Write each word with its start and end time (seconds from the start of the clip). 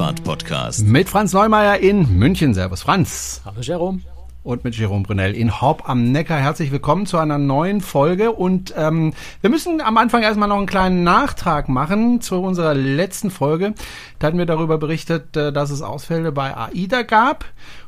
Kreuzfahrt-Podcast. 0.00 0.86
Mit 0.86 1.10
Franz 1.10 1.34
Neumeier 1.34 1.78
in 1.78 2.18
München. 2.18 2.54
Servus, 2.54 2.80
Franz. 2.80 3.42
Hallo, 3.44 3.60
Jerome. 3.60 4.00
Und 4.42 4.64
mit 4.64 4.74
Jerome 4.74 5.02
Brunel 5.02 5.34
in 5.34 5.60
Haupt 5.60 5.86
am 5.86 6.10
Neckar. 6.10 6.38
Herzlich 6.38 6.72
willkommen 6.72 7.04
zu 7.04 7.18
einer 7.18 7.36
neuen 7.36 7.82
Folge. 7.82 8.32
Und 8.32 8.72
ähm, 8.78 9.12
wir 9.42 9.50
müssen 9.50 9.82
am 9.82 9.98
Anfang 9.98 10.22
erstmal 10.22 10.48
noch 10.48 10.56
einen 10.56 10.64
kleinen 10.64 11.04
Nachtrag 11.04 11.68
machen 11.68 12.22
zu 12.22 12.36
unserer 12.40 12.72
letzten 12.72 13.30
Folge. 13.30 13.74
Da 14.18 14.28
hatten 14.28 14.38
wir 14.38 14.46
darüber 14.46 14.78
berichtet, 14.78 15.36
äh, 15.36 15.52
dass 15.52 15.68
es 15.68 15.82
Ausfälle 15.82 16.32
bei 16.32 16.56
AIDA 16.56 17.02
gab 17.02 17.44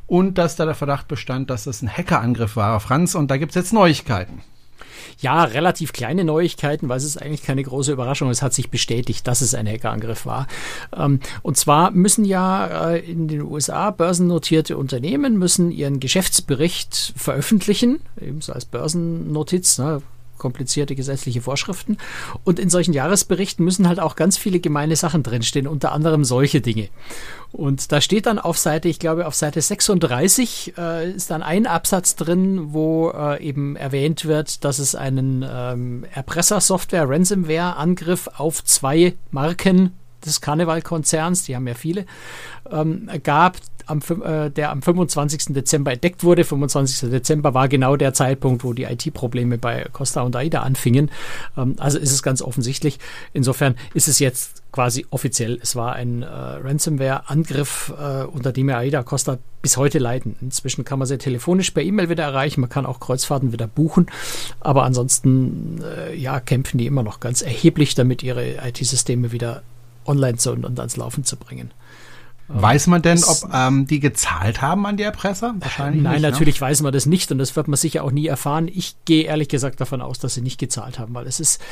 und 0.06 0.36
dass 0.36 0.56
da 0.56 0.66
der 0.66 0.74
Verdacht 0.74 1.08
bestand, 1.08 1.48
dass 1.48 1.66
es 1.66 1.80
ein 1.80 1.88
Hackerangriff 1.88 2.56
war, 2.56 2.78
Franz. 2.80 3.14
Und 3.14 3.30
da 3.30 3.38
gibt's 3.38 3.54
jetzt 3.54 3.72
Neuigkeiten. 3.72 4.42
Ja, 5.20 5.44
relativ 5.44 5.92
kleine 5.92 6.24
Neuigkeiten, 6.24 6.88
weil 6.88 6.96
es 6.98 7.04
ist 7.04 7.20
eigentlich 7.20 7.42
keine 7.42 7.62
große 7.62 7.92
Überraschung. 7.92 8.30
Es 8.30 8.42
hat 8.42 8.54
sich 8.54 8.70
bestätigt, 8.70 9.26
dass 9.26 9.40
es 9.40 9.54
ein 9.54 9.66
Hackerangriff 9.66 10.26
war. 10.26 10.46
Ähm, 10.96 11.20
und 11.42 11.56
zwar 11.56 11.90
müssen 11.90 12.24
ja 12.24 12.90
äh, 12.90 12.98
in 12.98 13.28
den 13.28 13.42
USA 13.42 13.90
börsennotierte 13.90 14.76
Unternehmen 14.76 15.38
müssen 15.38 15.70
ihren 15.70 16.00
Geschäftsbericht 16.00 17.14
veröffentlichen, 17.16 18.00
ebenso 18.20 18.52
als 18.52 18.64
Börsennotiz. 18.64 19.78
Ne? 19.78 20.02
Komplizierte 20.42 20.96
gesetzliche 20.96 21.40
Vorschriften. 21.40 21.96
Und 22.42 22.58
in 22.58 22.68
solchen 22.68 22.92
Jahresberichten 22.92 23.64
müssen 23.64 23.88
halt 23.88 24.00
auch 24.00 24.16
ganz 24.16 24.36
viele 24.36 24.58
gemeine 24.58 24.96
Sachen 24.96 25.22
drinstehen, 25.22 25.68
unter 25.68 25.92
anderem 25.92 26.24
solche 26.24 26.60
Dinge. 26.60 26.88
Und 27.52 27.92
da 27.92 28.00
steht 28.00 28.26
dann 28.26 28.40
auf 28.40 28.58
Seite, 28.58 28.88
ich 28.88 28.98
glaube 28.98 29.26
auf 29.26 29.36
Seite 29.36 29.60
36 29.60 30.74
äh, 30.76 31.12
ist 31.12 31.30
dann 31.30 31.42
ein 31.42 31.66
Absatz 31.66 32.16
drin, 32.16 32.72
wo 32.72 33.10
äh, 33.10 33.40
eben 33.42 33.76
erwähnt 33.76 34.24
wird, 34.24 34.64
dass 34.64 34.80
es 34.80 34.94
einen 34.96 35.44
ähm, 35.48 36.04
Erpressersoftware 36.12 37.08
Ransomware-Angriff 37.08 38.28
auf 38.36 38.64
zwei 38.64 39.14
Marken 39.30 39.92
des 40.26 40.40
Karnevalkonzerns, 40.40 41.44
die 41.44 41.56
haben 41.56 41.66
ja 41.66 41.74
viele, 41.74 42.06
ähm, 42.70 43.08
gab, 43.22 43.56
am, 43.86 44.00
äh, 44.24 44.50
der 44.50 44.70
am 44.70 44.82
25. 44.82 45.54
Dezember 45.54 45.92
entdeckt 45.92 46.24
wurde. 46.24 46.44
25. 46.44 47.10
Dezember 47.10 47.54
war 47.54 47.68
genau 47.68 47.96
der 47.96 48.14
Zeitpunkt, 48.14 48.64
wo 48.64 48.72
die 48.72 48.84
IT-Probleme 48.84 49.58
bei 49.58 49.86
Costa 49.92 50.22
und 50.22 50.36
AIDA 50.36 50.62
anfingen. 50.62 51.10
Ähm, 51.56 51.76
also 51.78 51.98
ist 51.98 52.12
es 52.12 52.22
ganz 52.22 52.42
offensichtlich. 52.42 52.98
Insofern 53.32 53.74
ist 53.94 54.08
es 54.08 54.18
jetzt 54.18 54.62
quasi 54.72 55.06
offiziell. 55.10 55.58
Es 55.62 55.76
war 55.76 55.94
ein 55.94 56.22
äh, 56.22 56.26
Ransomware-Angriff, 56.26 57.92
äh, 57.98 58.24
unter 58.24 58.52
dem 58.52 58.70
AIDA 58.70 59.02
Costa 59.02 59.38
bis 59.60 59.76
heute 59.76 59.98
leiden. 59.98 60.36
Inzwischen 60.40 60.84
kann 60.84 60.98
man 60.98 61.06
sie 61.06 61.18
telefonisch 61.18 61.70
per 61.70 61.82
E-Mail 61.82 62.08
wieder 62.08 62.24
erreichen. 62.24 62.62
Man 62.62 62.70
kann 62.70 62.86
auch 62.86 62.98
Kreuzfahrten 62.98 63.52
wieder 63.52 63.66
buchen. 63.66 64.06
Aber 64.60 64.84
ansonsten, 64.84 65.82
äh, 65.82 66.16
ja, 66.16 66.40
kämpfen 66.40 66.78
die 66.78 66.86
immer 66.86 67.02
noch 67.02 67.20
ganz 67.20 67.42
erheblich 67.42 67.94
damit, 67.94 68.22
ihre 68.22 68.66
IT-Systeme 68.66 69.32
wieder 69.32 69.62
online 70.06 70.38
zu 70.38 70.52
und 70.52 70.78
ans 70.78 70.96
Laufen 70.96 71.24
zu 71.24 71.36
bringen. 71.36 71.70
Weiß 72.54 72.86
man 72.86 73.00
denn, 73.00 73.22
ob 73.24 73.48
ähm, 73.52 73.86
die 73.86 73.98
gezahlt 73.98 74.60
haben 74.60 74.84
an 74.84 74.96
die 74.96 75.04
Erpresser? 75.04 75.54
Wahrscheinlich 75.58 76.02
Nein, 76.02 76.14
nicht, 76.14 76.22
ne? 76.22 76.30
natürlich 76.30 76.56
ne? 76.56 76.66
weiß 76.66 76.82
man 76.82 76.92
das 76.92 77.06
nicht 77.06 77.30
und 77.32 77.38
das 77.38 77.56
wird 77.56 77.66
man 77.68 77.76
sicher 77.76 78.04
auch 78.04 78.10
nie 78.10 78.26
erfahren. 78.26 78.68
Ich 78.68 78.96
gehe 79.04 79.24
ehrlich 79.24 79.48
gesagt 79.48 79.80
davon 79.80 80.02
aus, 80.02 80.18
dass 80.18 80.34
sie 80.34 80.42
nicht 80.42 80.58
gezahlt 80.58 80.98
haben, 80.98 81.14
weil 81.14 81.26
es 81.26 81.40
ist 81.40 81.62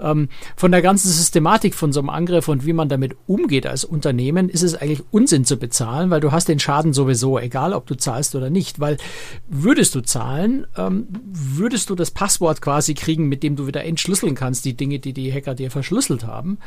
ähm, 0.00 0.28
von 0.54 0.70
der 0.70 0.82
ganzen 0.82 1.08
Systematik 1.08 1.74
von 1.74 1.92
so 1.92 2.00
einem 2.00 2.10
Angriff 2.10 2.46
und 2.46 2.66
wie 2.66 2.72
man 2.72 2.88
damit 2.88 3.16
umgeht 3.26 3.66
als 3.66 3.84
Unternehmen, 3.84 4.48
ist 4.48 4.62
es 4.62 4.76
eigentlich 4.76 5.02
Unsinn 5.10 5.44
zu 5.44 5.56
bezahlen, 5.56 6.10
weil 6.10 6.20
du 6.20 6.30
hast 6.30 6.48
den 6.48 6.60
Schaden 6.60 6.92
sowieso, 6.92 7.38
egal 7.38 7.72
ob 7.72 7.86
du 7.86 7.96
zahlst 7.96 8.34
oder 8.34 8.50
nicht. 8.50 8.78
Weil 8.78 8.98
würdest 9.48 9.94
du 9.94 10.02
zahlen, 10.02 10.66
ähm, 10.76 11.08
würdest 11.24 11.90
du 11.90 11.96
das 11.96 12.12
Passwort 12.12 12.60
quasi 12.60 12.94
kriegen, 12.94 13.28
mit 13.28 13.42
dem 13.42 13.56
du 13.56 13.66
wieder 13.66 13.84
entschlüsseln 13.84 14.36
kannst, 14.36 14.64
die 14.64 14.76
Dinge, 14.76 15.00
die 15.00 15.12
die 15.12 15.32
Hacker 15.32 15.54
dir 15.54 15.70
verschlüsselt 15.70 16.24
haben 16.24 16.58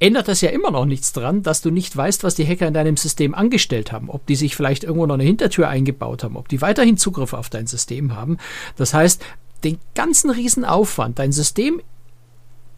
ändert 0.00 0.28
das 0.28 0.40
ja 0.40 0.48
immer 0.50 0.70
noch 0.70 0.86
nichts 0.86 1.12
dran, 1.12 1.42
dass 1.42 1.60
du 1.60 1.70
nicht 1.70 1.96
weißt, 1.96 2.24
was 2.24 2.34
die 2.34 2.46
Hacker 2.46 2.66
in 2.66 2.74
deinem 2.74 2.96
System 2.96 3.34
angestellt 3.34 3.92
haben, 3.92 4.08
ob 4.08 4.26
die 4.26 4.34
sich 4.34 4.56
vielleicht 4.56 4.82
irgendwo 4.82 5.06
noch 5.06 5.14
eine 5.14 5.24
Hintertür 5.24 5.68
eingebaut 5.68 6.24
haben, 6.24 6.36
ob 6.36 6.48
die 6.48 6.62
weiterhin 6.62 6.96
Zugriff 6.96 7.34
auf 7.34 7.50
dein 7.50 7.66
System 7.66 8.16
haben. 8.16 8.38
Das 8.76 8.94
heißt, 8.94 9.22
den 9.62 9.78
ganzen 9.94 10.30
Riesenaufwand, 10.30 11.18
dein 11.18 11.32
System 11.32 11.82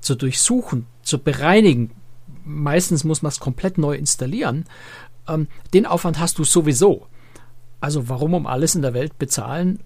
zu 0.00 0.16
durchsuchen, 0.16 0.86
zu 1.02 1.18
bereinigen, 1.20 1.92
meistens 2.44 3.04
muss 3.04 3.22
man 3.22 3.30
es 3.30 3.38
komplett 3.38 3.78
neu 3.78 3.94
installieren, 3.94 4.66
ähm, 5.28 5.46
den 5.72 5.86
Aufwand 5.86 6.18
hast 6.18 6.38
du 6.38 6.44
sowieso. 6.44 7.06
Also 7.80 8.08
warum 8.08 8.34
um 8.34 8.46
alles 8.48 8.74
in 8.74 8.82
der 8.82 8.94
Welt 8.94 9.16
bezahlen, 9.18 9.78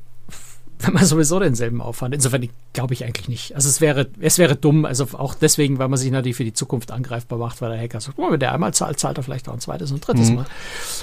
wenn 0.81 0.95
man 0.95 1.05
sowieso 1.05 1.39
denselben 1.39 1.81
Aufwand. 1.81 2.15
Insofern 2.15 2.49
glaube 2.73 2.95
ich 2.95 3.05
eigentlich 3.05 3.29
nicht. 3.29 3.55
Also 3.55 3.69
es 3.69 3.81
wäre, 3.81 4.09
es 4.21 4.39
wäre 4.39 4.57
dumm, 4.57 4.85
also 4.85 5.07
auch 5.13 5.35
deswegen, 5.35 5.79
weil 5.79 5.89
man 5.89 5.99
sich 5.99 6.11
natürlich 6.11 6.37
für 6.37 6.45
die 6.45 6.53
Zukunft 6.53 6.91
angreifbar 6.91 7.39
macht, 7.39 7.61
weil 7.61 7.71
der 7.71 7.81
Hacker 7.81 8.01
sagt, 8.01 8.19
oh, 8.19 8.31
wenn 8.31 8.41
der 8.41 8.53
einmal 8.53 8.75
zahlt, 8.75 8.99
zahlt 8.99 9.17
er 9.19 9.23
vielleicht 9.23 9.49
auch 9.49 9.55
ein 9.55 9.61
zweites 9.61 9.93
und 9.93 10.07
drittes 10.07 10.31
mhm. 10.31 10.37
Mal. 10.37 10.47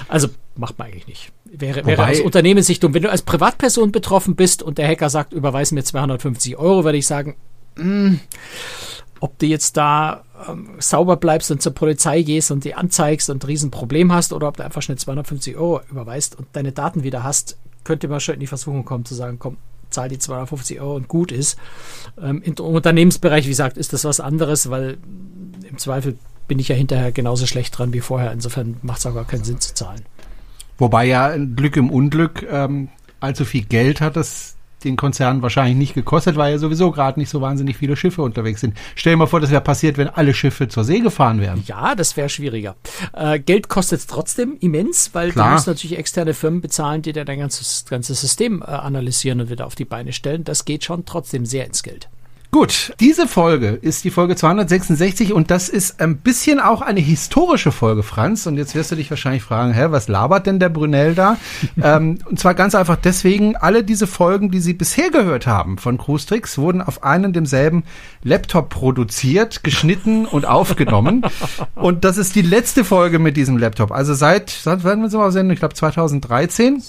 Also 0.08 0.28
macht 0.56 0.78
man 0.78 0.88
eigentlich 0.88 1.06
nicht. 1.06 1.32
Wäre, 1.44 1.84
wäre 1.86 2.08
aus 2.08 2.20
Unternehmenssicht 2.20 2.82
dumm. 2.82 2.94
Wenn 2.94 3.02
du 3.02 3.10
als 3.10 3.22
Privatperson 3.22 3.92
betroffen 3.92 4.36
bist 4.36 4.62
und 4.62 4.78
der 4.78 4.88
Hacker 4.88 5.10
sagt, 5.10 5.32
überweis 5.32 5.72
mir 5.72 5.84
250 5.84 6.56
Euro, 6.56 6.84
würde 6.84 6.98
ich 6.98 7.06
sagen, 7.06 7.36
mh, 7.76 7.84
hm, 7.84 8.20
ob 9.20 9.38
du 9.38 9.46
jetzt 9.46 9.76
da 9.76 10.24
ähm, 10.48 10.70
sauber 10.78 11.16
bleibst 11.16 11.50
und 11.50 11.62
zur 11.62 11.72
Polizei 11.72 12.22
gehst 12.22 12.50
und 12.50 12.64
die 12.64 12.74
anzeigst 12.74 13.30
und 13.30 13.42
ein 13.42 13.46
Riesenproblem 13.46 14.12
hast 14.12 14.32
oder 14.32 14.48
ob 14.48 14.56
du 14.56 14.64
einfach 14.64 14.82
schnell 14.82 14.98
250 14.98 15.56
Euro 15.56 15.80
überweist 15.90 16.38
und 16.38 16.48
deine 16.52 16.72
Daten 16.72 17.04
wieder 17.04 17.22
hast, 17.22 17.56
könnte 17.84 18.08
man 18.08 18.20
schon 18.20 18.34
in 18.34 18.40
die 18.40 18.46
Versuchung 18.46 18.84
kommen 18.84 19.04
zu 19.04 19.14
sagen, 19.14 19.38
komm, 19.38 19.56
zahl 19.90 20.08
die 20.08 20.18
250 20.18 20.80
Euro 20.80 20.96
und 20.96 21.08
gut 21.08 21.32
ist. 21.32 21.58
Ähm, 22.20 22.42
Im 22.42 22.54
Unternehmensbereich, 22.54 23.44
wie 23.44 23.50
gesagt, 23.50 23.78
ist 23.78 23.92
das 23.92 24.04
was 24.04 24.20
anderes, 24.20 24.70
weil 24.70 24.98
im 25.68 25.78
Zweifel 25.78 26.18
bin 26.48 26.58
ich 26.58 26.68
ja 26.68 26.76
hinterher 26.76 27.12
genauso 27.12 27.46
schlecht 27.46 27.78
dran 27.78 27.92
wie 27.92 28.00
vorher. 28.00 28.32
Insofern 28.32 28.76
macht 28.82 28.98
es 28.98 29.06
auch 29.06 29.14
gar 29.14 29.26
keinen 29.26 29.44
Sinn 29.44 29.60
zu 29.60 29.74
zahlen. 29.74 30.02
Wobei 30.78 31.06
ja 31.06 31.36
Glück 31.36 31.76
im 31.76 31.90
Unglück 31.90 32.44
ähm, 32.50 32.88
allzu 33.20 33.44
viel 33.44 33.64
Geld 33.64 34.00
hat 34.00 34.16
das 34.16 34.53
den 34.84 34.96
Konzern 34.96 35.42
wahrscheinlich 35.42 35.76
nicht 35.76 35.94
gekostet, 35.94 36.36
weil 36.36 36.52
ja 36.52 36.58
sowieso 36.58 36.90
gerade 36.90 37.18
nicht 37.18 37.30
so 37.30 37.40
wahnsinnig 37.40 37.76
viele 37.76 37.96
Schiffe 37.96 38.22
unterwegs 38.22 38.60
sind. 38.60 38.74
Stell 38.94 39.14
dir 39.14 39.16
mal 39.18 39.26
vor, 39.26 39.40
das 39.40 39.50
wäre 39.50 39.60
passiert, 39.60 39.96
wenn 39.96 40.08
alle 40.08 40.34
Schiffe 40.34 40.68
zur 40.68 40.84
See 40.84 41.00
gefahren 41.00 41.40
wären. 41.40 41.62
Ja, 41.66 41.94
das 41.94 42.16
wäre 42.16 42.28
schwieriger. 42.28 42.76
Äh, 43.12 43.38
Geld 43.40 43.68
kostet 43.68 44.00
es 44.00 44.06
trotzdem 44.06 44.56
immens, 44.60 45.10
weil 45.12 45.32
Klar. 45.32 45.48
du 45.48 45.52
musst 45.54 45.66
natürlich 45.66 45.98
externe 45.98 46.34
Firmen 46.34 46.60
bezahlen, 46.60 47.02
die 47.02 47.12
dir 47.12 47.24
dein 47.24 47.38
ganzes, 47.38 47.84
ganzes 47.88 48.20
System 48.20 48.62
äh, 48.62 48.66
analysieren 48.66 49.40
und 49.40 49.50
wieder 49.50 49.66
auf 49.66 49.74
die 49.74 49.84
Beine 49.84 50.12
stellen. 50.12 50.44
Das 50.44 50.64
geht 50.64 50.84
schon 50.84 51.04
trotzdem 51.04 51.46
sehr 51.46 51.66
ins 51.66 51.82
Geld. 51.82 52.08
Gut, 52.54 52.94
diese 53.00 53.26
Folge 53.26 53.70
ist 53.70 54.04
die 54.04 54.12
Folge 54.12 54.36
266 54.36 55.32
und 55.32 55.50
das 55.50 55.68
ist 55.68 56.00
ein 56.00 56.18
bisschen 56.18 56.60
auch 56.60 56.82
eine 56.82 57.00
historische 57.00 57.72
Folge, 57.72 58.04
Franz. 58.04 58.46
Und 58.46 58.58
jetzt 58.58 58.76
wirst 58.76 58.92
du 58.92 58.94
dich 58.94 59.10
wahrscheinlich 59.10 59.42
fragen, 59.42 59.72
hä, 59.72 59.86
was 59.88 60.06
labert 60.06 60.46
denn 60.46 60.60
der 60.60 60.68
Brunel 60.68 61.16
da? 61.16 61.36
ähm, 61.82 62.20
und 62.30 62.38
zwar 62.38 62.54
ganz 62.54 62.76
einfach 62.76 62.94
deswegen, 62.94 63.56
alle 63.56 63.82
diese 63.82 64.06
Folgen, 64.06 64.52
die 64.52 64.60
Sie 64.60 64.72
bisher 64.72 65.10
gehört 65.10 65.48
haben 65.48 65.78
von 65.78 65.98
Cruise 65.98 66.28
Tricks, 66.28 66.56
wurden 66.56 66.80
auf 66.80 67.02
einen 67.02 67.32
demselben 67.32 67.82
Laptop 68.22 68.68
produziert, 68.68 69.64
geschnitten 69.64 70.24
und 70.24 70.46
aufgenommen. 70.46 71.26
Und 71.74 72.04
das 72.04 72.18
ist 72.18 72.36
die 72.36 72.42
letzte 72.42 72.84
Folge 72.84 73.18
mit 73.18 73.36
diesem 73.36 73.58
Laptop. 73.58 73.90
Also 73.90 74.14
seit, 74.14 74.50
seit 74.50 74.84
wann 74.84 75.10
sind 75.10 75.18
wir 75.18 75.26
auf 75.26 75.32
Sendung? 75.32 75.54
Ich 75.54 75.58
glaube 75.58 75.74
2013 75.74 76.80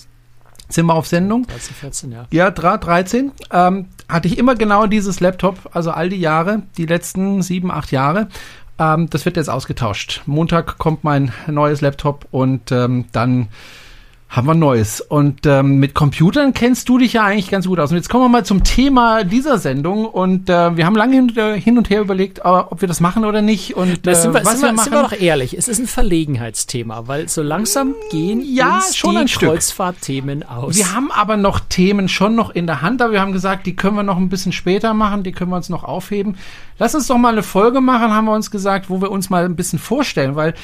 sind 0.70 0.86
wir 0.86 0.94
auf 0.96 1.08
Sendung. 1.08 1.46
13, 1.48 1.76
14, 1.76 2.12
ja. 2.12 2.28
Ja, 2.31 2.52
13. 2.52 3.31
Ähm, 3.52 3.88
hatte 4.09 4.28
ich 4.28 4.38
immer 4.38 4.56
genau 4.56 4.88
dieses 4.88 5.20
Laptop, 5.20 5.70
also 5.74 5.92
all 5.92 6.09
die 6.09 6.20
Jahre, 6.20 6.64
die 6.78 6.86
letzten 6.86 7.42
sieben, 7.42 7.72
acht 7.72 7.92
Jahre. 7.92 8.28
Ähm, 8.78 9.09
das 9.09 9.26
wird 9.26 9.38
jetzt 9.38 9.50
ausgetauscht. 9.50 10.22
Montag 10.26 10.78
kommt 10.78 11.03
mein 11.03 11.32
neues 11.47 11.82
Laptop 11.82 12.28
und 12.32 12.72
ähm, 12.72 13.06
dann 13.12 13.47
haben 14.35 14.47
wir 14.47 14.53
Neues. 14.53 14.99
Und 14.99 15.46
ähm, 15.46 15.78
mit 15.78 15.93
Computern 15.93 16.53
kennst 16.53 16.90
du 16.90 16.97
dich 16.97 17.14
ja 17.14 17.23
eigentlich 17.23 17.49
ganz 17.49 17.67
gut 17.67 17.79
aus. 17.79 17.91
Und 17.91 17.97
jetzt 17.97 18.09
kommen 18.09 18.26
wir 18.26 18.29
mal 18.29 18.46
zum 18.46 18.64
Thema 18.64 19.23
dieser 19.23 19.58
Sendung. 19.58 20.05
Und 20.05 20.49
äh, 20.49 20.76
wir 20.76 20.85
haben 20.85 20.96
lange 20.96 21.16
hin, 21.16 21.34
äh, 21.37 21.78
und 21.78 21.90
her 21.90 22.02
überlegt, 22.02 22.40
äh, 22.40 22.41
ob 22.43 22.82
wir 22.82 22.87
das 22.87 22.99
machen 22.99 23.23
oder 23.23 23.41
nicht. 23.41 23.78
Und 23.78 24.05
äh, 24.05 24.14
sind, 24.14 24.34
wir, 24.34 24.43
was 24.43 24.59
sind, 24.59 24.64
wir, 24.64 24.73
wir 24.73 24.84
sind 24.84 24.93
wir 24.93 25.03
doch 25.03 25.14
ehrlich, 25.14 25.58
es 25.58 25.70
ist 25.70 25.79
ein 25.79 25.87
Verlegenheitsthema, 25.87 27.08
weil 27.08 27.29
so 27.29 27.41
langsam 27.41 27.96
gehen 28.11 28.43
ja, 28.46 28.76
uns 28.78 28.97
schon 28.97 29.26
die 29.26 29.34
Kreuzfahrtthemen 29.34 30.43
aus. 30.43 30.76
Wir 30.76 30.93
haben 30.93 31.11
aber 31.11 31.37
noch 31.37 31.61
Themen 31.61 32.09
schon 32.09 32.35
noch 32.35 32.49
in 32.49 32.67
der 32.67 32.82
Hand, 32.82 33.02
aber 33.02 33.14
wir 33.14 33.22
haben 33.22 33.32
gesagt, 33.32 33.66
die 33.66 33.76
können 33.76 33.96
wir 33.96 34.03
noch 34.03 34.17
ein 34.17 34.29
bisschen 34.29 34.52
später 34.52 34.93
machen, 34.93 35.23
die 35.23 35.32
können 35.32 35.52
wir 35.52 35.58
uns 35.58 35.70
noch 35.70 35.85
aufheben. 35.85 36.37
Lass 36.78 36.93
uns 36.93 37.08
doch 37.08 37.17
mal 37.17 37.32
eine 37.32 37.43
Folge 37.43 37.79
machen, 37.79 38.11
haben 38.11 38.26
wir 38.26 38.34
uns 38.34 38.52
gesagt, 38.52 38.90
wo 38.90 39.02
wir 39.02 39.11
uns 39.11 39.29
mal 39.29 39.46
ein 39.46 39.55
bisschen 39.55 39.79
vorstellen, 39.79 40.35
weil 40.35 40.55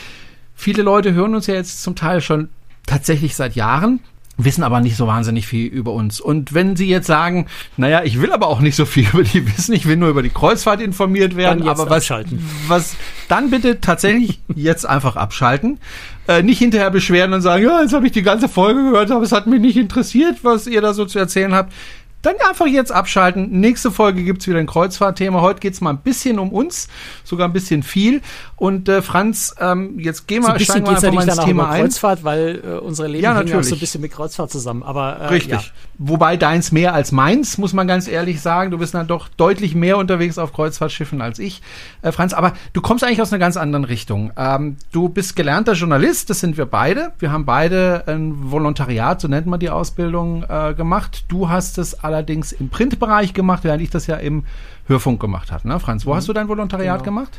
viele 0.53 0.83
Leute 0.83 1.13
hören 1.13 1.35
uns 1.35 1.47
ja 1.47 1.53
jetzt 1.53 1.81
zum 1.81 1.95
Teil 1.95 2.19
schon 2.19 2.49
tatsächlich 2.85 3.35
seit 3.35 3.55
Jahren 3.55 4.01
wissen 4.37 4.63
aber 4.63 4.79
nicht 4.79 4.95
so 4.95 5.07
wahnsinnig 5.07 5.47
viel 5.47 5.67
über 5.67 5.91
uns. 5.91 6.19
Und 6.21 6.53
wenn 6.53 6.75
Sie 6.75 6.87
jetzt 6.87 7.07
sagen, 7.07 7.47
naja, 7.77 8.03
ich 8.03 8.21
will 8.21 8.31
aber 8.31 8.47
auch 8.47 8.59
nicht 8.59 8.75
so 8.75 8.85
viel 8.85 9.07
über 9.13 9.23
die 9.23 9.45
wissen, 9.45 9.73
ich 9.73 9.85
will 9.85 9.97
nur 9.97 10.09
über 10.09 10.23
die 10.23 10.29
Kreuzfahrt 10.29 10.81
informiert 10.81 11.35
werden, 11.35 11.67
aber 11.67 11.89
was, 11.89 11.97
abschalten. 11.97 12.43
was, 12.67 12.95
dann 13.27 13.49
bitte 13.49 13.81
tatsächlich 13.81 14.39
jetzt 14.55 14.85
einfach 14.85 15.15
abschalten. 15.15 15.79
Äh, 16.27 16.43
nicht 16.43 16.59
hinterher 16.59 16.91
beschweren 16.91 17.33
und 17.33 17.41
sagen, 17.41 17.63
ja, 17.63 17.81
jetzt 17.81 17.93
habe 17.93 18.05
ich 18.05 18.11
die 18.11 18.21
ganze 18.21 18.47
Folge 18.47 18.83
gehört, 18.83 19.11
aber 19.11 19.23
es 19.23 19.31
hat 19.31 19.47
mich 19.47 19.59
nicht 19.59 19.77
interessiert, 19.77 20.43
was 20.43 20.67
ihr 20.67 20.81
da 20.81 20.93
so 20.93 21.05
zu 21.05 21.19
erzählen 21.19 21.53
habt. 21.53 21.73
Dann 22.21 22.35
einfach 22.47 22.67
jetzt 22.67 22.91
abschalten. 22.91 23.49
Nächste 23.59 23.91
Folge 23.91 24.23
gibt's 24.23 24.47
wieder 24.47 24.59
ein 24.59 24.67
Kreuzfahrtthema. 24.67 25.41
Heute 25.41 25.59
geht's 25.59 25.81
mal 25.81 25.91
ein 25.91 25.97
bisschen 25.97 26.39
um 26.39 26.51
uns, 26.51 26.87
sogar 27.23 27.47
ein 27.47 27.53
bisschen 27.53 27.83
viel. 27.83 28.21
Und 28.55 28.87
äh, 28.89 29.01
Franz, 29.01 29.55
ähm, 29.59 29.99
jetzt 29.99 30.27
gehen 30.27 30.43
wir, 30.43 30.47
so 30.47 30.51
ein 30.51 30.57
bisschen 30.57 30.83
geht's 30.83 31.03
einfach 31.03 31.13
mal 31.13 31.27
ins 31.27 31.39
Thema 31.43 31.69
ein. 31.69 31.81
Kreuzfahrt, 31.81 32.23
weil 32.23 32.61
äh, 32.63 32.77
unsere 32.79 33.07
Leben 33.07 33.23
Ja, 33.23 33.31
hängen 33.31 33.43
auch 33.43 33.47
so 33.47 33.53
ein 33.53 33.59
natürlich. 33.61 33.79
bisschen 33.79 34.01
mit 34.01 34.11
Kreuzfahrt 34.11 34.51
zusammen. 34.51 34.83
Aber 34.83 35.17
äh, 35.17 35.27
Richtig. 35.27 35.51
Ja. 35.53 35.61
Wobei 35.97 36.37
deins 36.37 36.71
mehr 36.71 36.93
als 36.93 37.11
meins, 37.11 37.57
muss 37.57 37.73
man 37.73 37.87
ganz 37.87 38.07
ehrlich 38.07 38.41
sagen. 38.41 38.71
Du 38.71 38.77
bist 38.77 38.93
dann 38.93 39.07
doch 39.07 39.27
deutlich 39.29 39.75
mehr 39.75 39.97
unterwegs 39.97 40.37
auf 40.37 40.53
Kreuzfahrtschiffen 40.53 41.21
als 41.21 41.39
ich, 41.39 41.61
äh, 42.01 42.11
Franz. 42.11 42.33
Aber 42.33 42.53
du 42.73 42.81
kommst 42.81 43.03
eigentlich 43.03 43.21
aus 43.21 43.31
einer 43.31 43.39
ganz 43.39 43.57
anderen 43.57 43.85
Richtung. 43.85 44.31
Ähm, 44.37 44.77
du 44.91 45.09
bist 45.09 45.35
gelernter 45.35 45.73
Journalist, 45.73 46.29
das 46.29 46.39
sind 46.39 46.57
wir 46.57 46.65
beide. 46.65 47.13
Wir 47.19 47.31
haben 47.31 47.45
beide 47.45 48.03
ein 48.07 48.51
Volontariat, 48.51 49.21
so 49.21 49.27
nennt 49.27 49.47
man 49.47 49.59
die 49.59 49.69
Ausbildung, 49.69 50.43
äh, 50.47 50.73
gemacht. 50.73 51.25
Du 51.27 51.49
hast 51.49 51.77
es 51.77 52.03
allerdings 52.13 52.51
im 52.51 52.69
Printbereich 52.69 53.33
gemacht, 53.33 53.63
während 53.63 53.81
ich 53.81 53.89
das 53.89 54.07
ja 54.07 54.15
im 54.17 54.43
Hörfunk 54.87 55.19
gemacht 55.21 55.51
habe. 55.51 55.67
Ne, 55.67 55.79
Franz, 55.79 56.05
wo 56.05 56.15
hast 56.15 56.27
du 56.27 56.33
dein 56.33 56.47
Volontariat 56.47 56.99
Genau. 57.03 57.05
gemacht? 57.05 57.37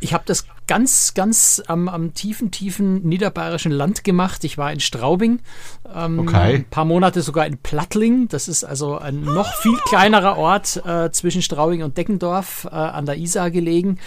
Ich 0.00 0.12
habe 0.14 0.24
das 0.26 0.46
ganz, 0.66 1.14
ganz 1.14 1.62
am, 1.68 1.88
am 1.88 2.12
tiefen, 2.12 2.50
tiefen 2.50 3.02
niederbayerischen 3.08 3.70
Land 3.70 4.02
gemacht. 4.02 4.42
Ich 4.42 4.58
war 4.58 4.72
in 4.72 4.80
Straubing, 4.80 5.38
ähm, 5.94 6.18
Okay. 6.18 6.56
ein 6.56 6.64
paar 6.64 6.84
Monate 6.84 7.22
sogar 7.22 7.46
in 7.46 7.56
Plattling. 7.58 8.26
Das 8.28 8.48
ist 8.48 8.64
also 8.64 8.98
ein 8.98 9.20
noch 9.22 9.54
viel 9.54 9.76
kleinerer 9.86 10.36
Ort 10.38 10.82
äh, 10.84 11.10
zwischen 11.12 11.40
Straubing 11.40 11.82
und 11.84 11.96
Deckendorf 11.96 12.66
äh, 12.70 12.74
an 12.74 13.06
der 13.06 13.16
Isar 13.16 13.50
gelegen. 13.52 13.98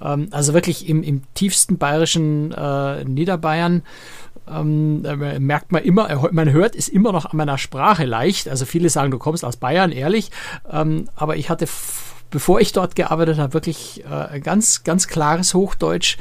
Ähm, 0.00 0.28
also 0.30 0.54
wirklich 0.54 0.88
im, 0.88 1.02
im 1.02 1.22
tiefsten 1.34 1.76
bayerischen 1.76 2.52
äh, 2.52 3.04
Niederbayern. 3.04 3.82
Ähm, 4.48 5.04
äh, 5.04 5.38
merkt 5.38 5.72
man 5.72 5.82
immer, 5.82 6.28
man 6.32 6.50
hört 6.50 6.74
es 6.74 6.88
immer 6.88 7.12
noch 7.12 7.26
an 7.26 7.36
meiner 7.36 7.58
Sprache 7.58 8.04
leicht. 8.04 8.48
Also 8.48 8.64
viele 8.64 8.90
sagen, 8.90 9.10
du 9.10 9.18
kommst 9.18 9.44
aus 9.44 9.56
Bayern, 9.56 9.92
ehrlich. 9.92 10.30
Ähm, 10.70 11.08
aber 11.16 11.36
ich 11.36 11.50
hatte 11.50 11.66
bevor 12.32 12.60
ich 12.60 12.72
dort 12.72 12.96
gearbeitet 12.96 13.38
habe, 13.38 13.54
wirklich 13.54 14.02
äh, 14.10 14.40
ganz, 14.40 14.82
ganz 14.82 15.06
klares 15.06 15.54
Hochdeutsch. 15.54 16.16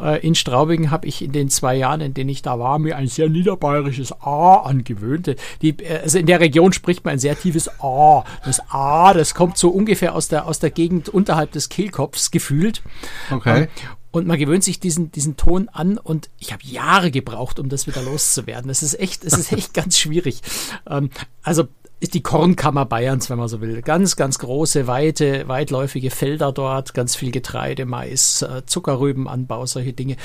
Äh, 0.00 0.26
in 0.26 0.34
Straubing 0.34 0.90
habe 0.90 1.06
ich 1.06 1.22
in 1.22 1.32
den 1.32 1.50
zwei 1.50 1.74
Jahren, 1.74 2.00
in 2.00 2.14
denen 2.14 2.30
ich 2.30 2.40
da 2.40 2.58
war, 2.58 2.78
mir 2.78 2.96
ein 2.96 3.08
sehr 3.08 3.28
niederbayerisches 3.28 4.12
A 4.22 4.62
angewöhnt. 4.64 5.36
Die, 5.60 5.70
äh, 5.80 5.98
also 6.02 6.18
in 6.18 6.26
der 6.26 6.40
Region 6.40 6.72
spricht 6.72 7.04
man 7.04 7.14
ein 7.14 7.18
sehr 7.18 7.38
tiefes 7.38 7.68
A. 7.82 8.24
Das 8.44 8.62
A, 8.70 9.12
das 9.12 9.34
kommt 9.34 9.58
so 9.58 9.68
ungefähr 9.68 10.14
aus 10.14 10.28
der, 10.28 10.46
aus 10.46 10.60
der 10.60 10.70
Gegend 10.70 11.10
unterhalb 11.10 11.52
des 11.52 11.68
Kehlkopfs 11.68 12.30
gefühlt. 12.30 12.82
Okay. 13.30 13.62
Ähm, 13.62 13.68
Und 14.16 14.26
man 14.26 14.38
gewöhnt 14.38 14.64
sich 14.64 14.80
diesen, 14.80 15.12
diesen 15.12 15.36
Ton 15.36 15.68
an 15.68 15.98
und 15.98 16.30
ich 16.38 16.50
habe 16.50 16.62
Jahre 16.64 17.10
gebraucht, 17.10 17.58
um 17.58 17.68
das 17.68 17.86
wieder 17.86 18.00
loszuwerden. 18.00 18.70
Es 18.70 18.82
ist 18.82 18.98
echt, 18.98 19.24
es 19.24 19.34
ist 19.34 19.52
echt 19.52 19.74
ganz 19.74 19.98
schwierig. 19.98 20.40
Ähm, 20.88 21.10
also 21.42 21.68
ist 22.00 22.14
die 22.14 22.22
Kornkammer 22.22 22.86
Bayerns, 22.86 23.28
wenn 23.28 23.36
man 23.36 23.48
so 23.48 23.60
will. 23.60 23.82
Ganz, 23.82 24.16
ganz 24.16 24.38
große, 24.38 24.86
weite, 24.86 25.46
weitläufige 25.48 26.10
Felder 26.10 26.50
dort, 26.50 26.94
ganz 26.94 27.14
viel 27.14 27.30
Getreide, 27.30 27.84
Mais, 27.84 28.40
äh, 28.40 28.64
Zuckerrübenanbau, 28.64 29.66
solche 29.66 29.92
Dinge. 29.92 30.16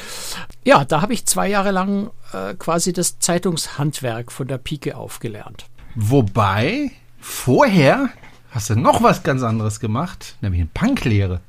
Ja, 0.64 0.86
da 0.86 1.02
habe 1.02 1.12
ich 1.12 1.26
zwei 1.26 1.50
Jahre 1.50 1.72
lang 1.72 2.12
äh, 2.32 2.54
quasi 2.54 2.94
das 2.94 3.20
Zeitungshandwerk 3.20 4.32
von 4.32 4.48
der 4.48 4.58
Pike 4.58 4.96
aufgelernt. 4.96 5.66
Wobei, 5.96 6.92
vorher 7.20 8.08
hast 8.52 8.70
du 8.70 8.76
noch 8.78 9.04
was 9.04 9.24
ganz 9.24 9.44
anderes 9.44 9.82
gemacht, 9.82 10.38
nämlich 10.40 10.62
eine 10.62 10.70
Banklehre. 10.74 11.42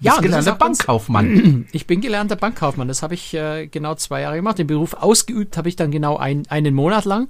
Ja, 0.00 0.12
bist 0.12 0.18
und 0.18 0.24
gelernter 0.24 0.52
Bankkaufmann. 0.52 1.66
Ich 1.72 1.86
bin 1.86 2.00
gelernter 2.00 2.36
Bankkaufmann. 2.36 2.88
Das 2.88 3.02
habe 3.02 3.14
ich 3.14 3.34
äh, 3.34 3.66
genau 3.66 3.94
zwei 3.94 4.22
Jahre 4.22 4.36
gemacht. 4.36 4.58
Den 4.58 4.66
Beruf 4.66 4.94
ausgeübt 4.94 5.56
habe 5.56 5.68
ich 5.68 5.76
dann 5.76 5.90
genau 5.90 6.16
ein, 6.16 6.44
einen 6.48 6.74
Monat 6.74 7.04
lang. 7.04 7.28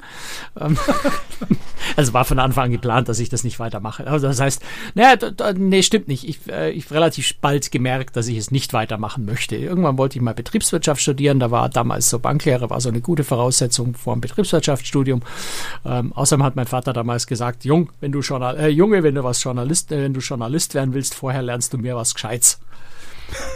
Ähm, 0.58 0.76
also 1.96 2.12
war 2.12 2.24
von 2.24 2.38
Anfang 2.38 2.64
an 2.64 2.70
geplant, 2.72 3.08
dass 3.08 3.18
ich 3.18 3.28
das 3.28 3.44
nicht 3.44 3.58
weitermache. 3.58 4.06
Also 4.06 4.26
das 4.26 4.40
heißt, 4.40 4.62
naja, 4.94 5.16
nee, 5.56 5.82
stimmt 5.82 6.08
nicht. 6.08 6.28
Ich, 6.28 6.48
äh, 6.50 6.70
ich 6.70 6.90
relativ 6.90 7.34
bald 7.40 7.70
gemerkt, 7.70 8.16
dass 8.16 8.28
ich 8.28 8.36
es 8.36 8.50
nicht 8.50 8.72
weitermachen 8.72 9.24
möchte. 9.24 9.56
Irgendwann 9.56 9.98
wollte 9.98 10.18
ich 10.18 10.22
mal 10.22 10.34
Betriebswirtschaft 10.34 11.00
studieren. 11.00 11.40
Da 11.40 11.50
war 11.50 11.68
damals 11.68 12.10
so 12.10 12.18
Banklehre, 12.18 12.70
war 12.70 12.80
so 12.80 12.88
eine 12.88 13.00
gute 13.00 13.24
Voraussetzung 13.24 13.94
vor 13.94 14.14
dem 14.14 14.20
Betriebswirtschaftsstudium. 14.20 15.22
Ähm, 15.84 16.12
außerdem 16.12 16.44
hat 16.44 16.56
mein 16.56 16.66
Vater 16.66 16.92
damals 16.92 17.26
gesagt, 17.26 17.64
Jung, 17.64 17.90
wenn 18.00 18.12
du 18.12 18.20
Journal 18.20 18.58
äh, 18.58 18.68
Junge, 18.68 19.02
wenn 19.02 19.14
du 19.14 19.24
was 19.24 19.42
Journalist, 19.42 19.92
äh, 19.92 20.02
wenn 20.02 20.14
du 20.14 20.20
Journalist 20.20 20.74
werden 20.74 20.94
willst, 20.94 21.14
vorher 21.14 21.42
lernst 21.42 21.72
du 21.72 21.78
mir 21.78 21.96
was 21.96 22.14
Gescheites. 22.14 22.50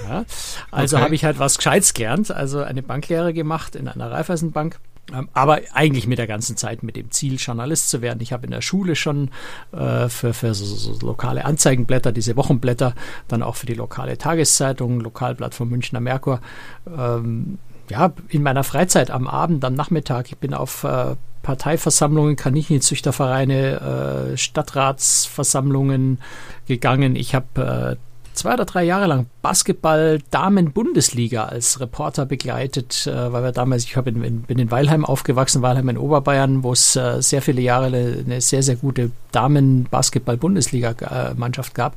Ja, 0.08 0.25
also 0.70 0.96
Okay. 0.96 1.05
habe 1.05 1.14
ich 1.14 1.25
halt 1.25 1.38
was 1.38 1.56
Gescheites 1.56 1.94
gelernt, 1.94 2.31
also 2.31 2.62
eine 2.62 2.82
Banklehre 2.82 3.32
gemacht 3.32 3.75
in 3.75 3.88
einer 3.88 4.11
Raiffeisenbank. 4.11 4.79
Ähm, 5.12 5.29
Aber 5.35 5.61
eigentlich 5.73 6.06
mit 6.06 6.19
der 6.19 6.26
ganzen 6.26 6.56
Zeit 6.56 6.82
mit 6.82 6.96
dem 6.96 7.11
Ziel, 7.11 7.37
Journalist 7.37 7.91
zu 7.91 8.00
werden. 8.00 8.20
Ich 8.20 8.32
habe 8.32 8.46
in 8.46 8.52
der 8.52 8.62
Schule 8.62 8.96
schon 8.96 9.31
äh, 9.73 10.08
für, 10.08 10.32
für 10.32 10.55
so, 10.55 10.64
so, 10.64 11.06
lokale 11.06 11.44
Anzeigenblätter, 11.44 12.12
diese 12.12 12.37
Wochenblätter, 12.37 12.94
dann 13.29 13.43
auch 13.43 13.56
für 13.56 13.67
die 13.67 13.75
lokale 13.75 14.17
Tageszeitung, 14.17 15.00
Lokalblatt 15.00 15.55
vom 15.55 15.69
Münchner 15.69 16.00
Merkur, 16.00 16.40
ähm, 16.87 17.58
ja, 17.90 18.12
in 18.29 18.43
meiner 18.43 18.64
Freizeit 18.64 19.11
am 19.11 19.29
Abend, 19.29 19.62
am 19.64 19.75
Nachmittag, 19.75 20.29
ich 20.29 20.38
bin 20.38 20.55
auf 20.55 20.85
äh, 20.85 21.17
Parteiversammlungen, 21.43 22.37
Kaninchenzüchtervereine, 22.37 24.32
äh, 24.32 24.37
Stadtratsversammlungen 24.38 26.19
gegangen. 26.67 27.14
Ich 27.14 27.35
habe 27.35 27.99
äh, 27.99 28.13
zwei 28.34 28.54
oder 28.54 28.64
drei 28.64 28.84
Jahre 28.84 29.06
lang 29.06 29.26
Basketball 29.42 30.20
Damen 30.31 30.72
Bundesliga 30.72 31.44
als 31.44 31.81
Reporter 31.81 32.26
begleitet, 32.26 33.06
äh, 33.06 33.32
weil 33.32 33.42
wir 33.42 33.52
damals, 33.52 33.84
ich 33.84 33.96
in, 33.96 34.22
in, 34.22 34.42
bin 34.42 34.58
in 34.58 34.70
Weilheim 34.70 35.04
aufgewachsen, 35.04 35.62
Weilheim 35.62 35.88
in 35.88 35.98
Oberbayern, 35.98 36.62
wo 36.62 36.72
es 36.72 36.96
äh, 36.96 37.22
sehr 37.22 37.42
viele 37.42 37.60
Jahre 37.60 37.86
eine, 37.86 38.25
eine 38.25 38.40
sehr, 38.40 38.62
sehr 38.62 38.76
gute 38.76 39.10
Damen 39.32 39.84
Basketball 39.84 40.36
Bundesliga 40.36 40.90
äh, 40.90 41.34
gab. 41.75 41.96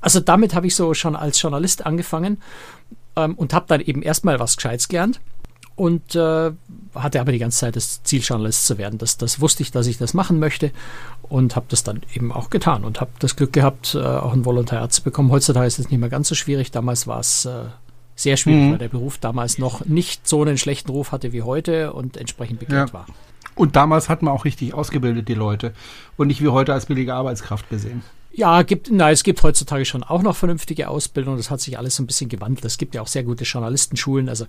Also 0.00 0.20
damit 0.20 0.54
habe 0.54 0.66
ich 0.66 0.74
so 0.74 0.94
schon 0.94 1.16
als 1.16 1.40
Journalist 1.40 1.86
angefangen 1.86 2.40
ähm, 3.16 3.34
und 3.34 3.52
habe 3.54 3.66
dann 3.68 3.80
eben 3.80 4.02
erstmal 4.02 4.38
was 4.40 4.56
Gescheites 4.56 4.88
gelernt 4.88 5.20
und 5.78 6.16
äh, 6.16 6.50
hatte 6.94 7.20
aber 7.20 7.30
die 7.30 7.38
ganze 7.38 7.60
Zeit 7.60 7.76
das 7.76 8.02
Ziel, 8.02 8.20
Journalist 8.20 8.66
zu 8.66 8.78
werden. 8.78 8.98
Das, 8.98 9.16
das 9.16 9.40
wusste 9.40 9.62
ich, 9.62 9.70
dass 9.70 9.86
ich 9.86 9.96
das 9.96 10.12
machen 10.12 10.40
möchte 10.40 10.72
und 11.22 11.54
habe 11.54 11.66
das 11.68 11.84
dann 11.84 12.00
eben 12.14 12.32
auch 12.32 12.50
getan 12.50 12.84
und 12.84 13.00
habe 13.00 13.10
das 13.20 13.36
Glück 13.36 13.52
gehabt, 13.52 13.94
äh, 13.94 13.98
auch 14.02 14.32
ein 14.32 14.44
Volontariat 14.44 14.92
zu 14.92 15.02
bekommen. 15.02 15.30
Heutzutage 15.30 15.66
ist 15.66 15.78
es 15.78 15.88
nicht 15.90 16.00
mehr 16.00 16.08
ganz 16.08 16.28
so 16.28 16.34
schwierig. 16.34 16.72
Damals 16.72 17.06
war 17.06 17.20
es 17.20 17.44
äh, 17.44 17.64
sehr 18.16 18.36
schwierig, 18.36 18.62
Mhm. 18.64 18.70
weil 18.72 18.78
der 18.78 18.88
Beruf 18.88 19.18
damals 19.18 19.58
noch 19.58 19.84
nicht 19.84 20.26
so 20.26 20.42
einen 20.42 20.58
schlechten 20.58 20.90
Ruf 20.90 21.12
hatte 21.12 21.32
wie 21.32 21.42
heute 21.42 21.92
und 21.92 22.16
entsprechend 22.16 22.58
begehrt 22.58 22.88
Ja. 22.88 22.92
war. 22.94 23.06
Und 23.54 23.76
damals 23.76 24.08
hat 24.08 24.22
man 24.22 24.34
auch 24.34 24.44
richtig 24.44 24.74
ausgebildet, 24.74 25.28
die 25.28 25.34
Leute. 25.34 25.72
Und 26.16 26.26
nicht 26.28 26.42
wie 26.42 26.48
heute 26.48 26.72
als 26.72 26.86
billige 26.86 27.14
Arbeitskraft 27.14 27.68
gesehen. 27.70 28.02
Ja, 28.38 28.62
gibt, 28.62 28.88
na, 28.92 29.10
es 29.10 29.24
gibt 29.24 29.42
heutzutage 29.42 29.84
schon 29.84 30.04
auch 30.04 30.22
noch 30.22 30.36
vernünftige 30.36 30.88
Ausbildung. 30.88 31.36
Das 31.36 31.50
hat 31.50 31.60
sich 31.60 31.76
alles 31.76 31.96
so 31.96 32.04
ein 32.04 32.06
bisschen 32.06 32.28
gewandelt. 32.28 32.64
Es 32.64 32.78
gibt 32.78 32.94
ja 32.94 33.02
auch 33.02 33.08
sehr 33.08 33.24
gute 33.24 33.42
Journalistenschulen. 33.42 34.28
Also 34.28 34.46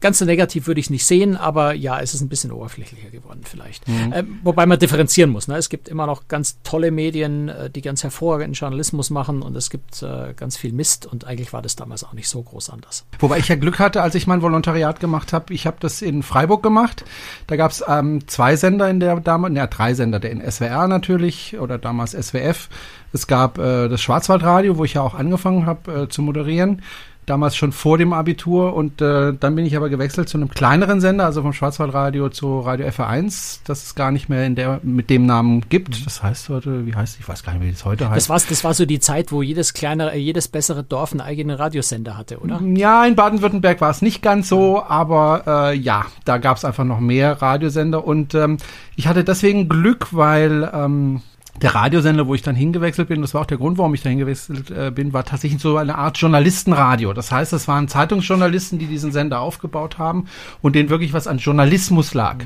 ganz 0.00 0.18
so 0.18 0.24
negativ 0.24 0.66
würde 0.66 0.80
ich 0.80 0.86
es 0.86 0.90
nicht 0.90 1.06
sehen, 1.06 1.36
aber 1.36 1.72
ja, 1.72 2.00
es 2.00 2.12
ist 2.12 2.22
ein 2.22 2.28
bisschen 2.28 2.50
oberflächlicher 2.50 3.08
geworden 3.10 3.42
vielleicht. 3.44 3.84
Ähm, 3.86 4.40
wobei 4.42 4.66
man 4.66 4.80
differenzieren 4.80 5.30
muss. 5.30 5.46
Ne? 5.46 5.56
Es 5.56 5.68
gibt 5.68 5.88
immer 5.88 6.06
noch 6.06 6.26
ganz 6.26 6.58
tolle 6.64 6.90
Medien, 6.90 7.48
äh, 7.48 7.70
die 7.70 7.82
ganz 7.82 8.02
hervorragenden 8.02 8.54
Journalismus 8.54 9.10
machen 9.10 9.42
und 9.42 9.56
es 9.56 9.70
gibt 9.70 10.02
äh, 10.02 10.34
ganz 10.34 10.56
viel 10.56 10.72
Mist 10.72 11.06
und 11.06 11.24
eigentlich 11.24 11.52
war 11.52 11.62
das 11.62 11.76
damals 11.76 12.02
auch 12.02 12.14
nicht 12.14 12.28
so 12.28 12.42
groß 12.42 12.70
anders. 12.70 13.04
Wobei 13.20 13.38
ich 13.38 13.46
ja 13.46 13.54
Glück 13.54 13.78
hatte, 13.78 14.02
als 14.02 14.16
ich 14.16 14.26
mein 14.26 14.42
Volontariat 14.42 14.98
gemacht 14.98 15.32
habe. 15.32 15.54
Ich 15.54 15.68
habe 15.68 15.76
das 15.78 16.02
in 16.02 16.24
Freiburg 16.24 16.64
gemacht. 16.64 17.04
Da 17.46 17.54
gab 17.54 17.70
es 17.70 17.84
ähm, 17.86 18.26
zwei 18.26 18.56
Sender 18.56 18.90
in 18.90 18.98
der 18.98 19.20
damals, 19.20 19.54
ja 19.54 19.68
drei 19.68 19.94
Sender, 19.94 20.18
der 20.18 20.32
in 20.32 20.50
SWR 20.50 20.88
natürlich 20.88 21.56
oder 21.60 21.78
damals 21.78 22.10
SWF. 22.10 22.68
Es 23.12 23.26
gab 23.26 23.58
äh, 23.58 23.88
das 23.88 24.00
Schwarzwaldradio, 24.00 24.78
wo 24.78 24.84
ich 24.84 24.94
ja 24.94 25.02
auch 25.02 25.14
angefangen 25.14 25.66
habe 25.66 26.02
äh, 26.02 26.08
zu 26.08 26.22
moderieren. 26.22 26.82
Damals 27.26 27.54
schon 27.54 27.70
vor 27.70 27.96
dem 27.96 28.12
Abitur 28.12 28.74
und 28.74 29.00
äh, 29.00 29.32
dann 29.38 29.54
bin 29.54 29.64
ich 29.64 29.76
aber 29.76 29.88
gewechselt 29.88 30.28
zu 30.28 30.36
einem 30.36 30.48
kleineren 30.48 31.00
Sender, 31.00 31.26
also 31.26 31.42
vom 31.42 31.52
Schwarzwaldradio 31.52 32.30
zu 32.30 32.58
Radio 32.60 32.88
FR1, 32.88 33.60
das 33.64 33.84
es 33.84 33.94
gar 33.94 34.10
nicht 34.10 34.28
mehr 34.28 34.46
in 34.46 34.56
der 34.56 34.80
mit 34.82 35.10
dem 35.10 35.26
Namen 35.26 35.64
gibt. 35.68 36.04
Das 36.06 36.24
heißt 36.24 36.48
heute, 36.48 36.86
wie 36.86 36.94
heißt, 36.94 37.20
ich 37.20 37.28
weiß 37.28 37.44
gar 37.44 37.52
nicht, 37.52 37.62
wie 37.62 37.68
es 37.68 37.84
heute 37.84 38.08
heißt. 38.08 38.16
Das, 38.16 38.28
war's, 38.30 38.46
das 38.46 38.64
war 38.64 38.74
so 38.74 38.84
die 38.84 38.98
Zeit, 38.98 39.30
wo 39.30 39.42
jedes 39.42 39.74
kleinere, 39.74 40.16
jedes 40.16 40.48
bessere 40.48 40.82
Dorf 40.82 41.12
einen 41.12 41.20
eigenen 41.20 41.56
Radiosender 41.56 42.16
hatte, 42.16 42.38
oder? 42.38 42.60
Ja, 42.74 43.04
in 43.04 43.14
Baden-Württemberg 43.14 43.80
war 43.80 43.90
es 43.90 44.02
nicht 44.02 44.22
ganz 44.22 44.48
so, 44.48 44.82
aber 44.82 45.70
äh, 45.72 45.76
ja, 45.76 46.06
da 46.24 46.38
gab 46.38 46.56
es 46.56 46.64
einfach 46.64 46.84
noch 46.84 47.00
mehr 47.00 47.40
Radiosender 47.40 48.04
und 48.04 48.34
ähm, 48.34 48.56
ich 48.96 49.06
hatte 49.06 49.22
deswegen 49.22 49.68
Glück, 49.68 50.08
weil 50.10 50.68
ähm, 50.74 51.20
der 51.60 51.74
Radiosender, 51.74 52.26
wo 52.26 52.34
ich 52.34 52.42
dann 52.42 52.54
hingewechselt 52.54 53.08
bin, 53.08 53.20
das 53.20 53.34
war 53.34 53.42
auch 53.42 53.46
der 53.46 53.58
Grund, 53.58 53.76
warum 53.76 53.92
ich 53.94 54.02
da 54.02 54.08
hingewechselt 54.08 54.70
äh, 54.70 54.90
bin, 54.90 55.12
war 55.12 55.24
tatsächlich 55.24 55.60
so 55.60 55.76
eine 55.76 55.98
Art 55.98 56.16
Journalistenradio. 56.18 57.12
Das 57.12 57.32
heißt, 57.32 57.52
es 57.52 57.68
waren 57.68 57.88
Zeitungsjournalisten, 57.88 58.78
die 58.78 58.86
diesen 58.86 59.12
Sender 59.12 59.40
aufgebaut 59.40 59.98
haben 59.98 60.26
und 60.62 60.74
denen 60.74 60.88
wirklich 60.88 61.12
was 61.12 61.26
an 61.26 61.38
Journalismus 61.38 62.14
lag. 62.14 62.36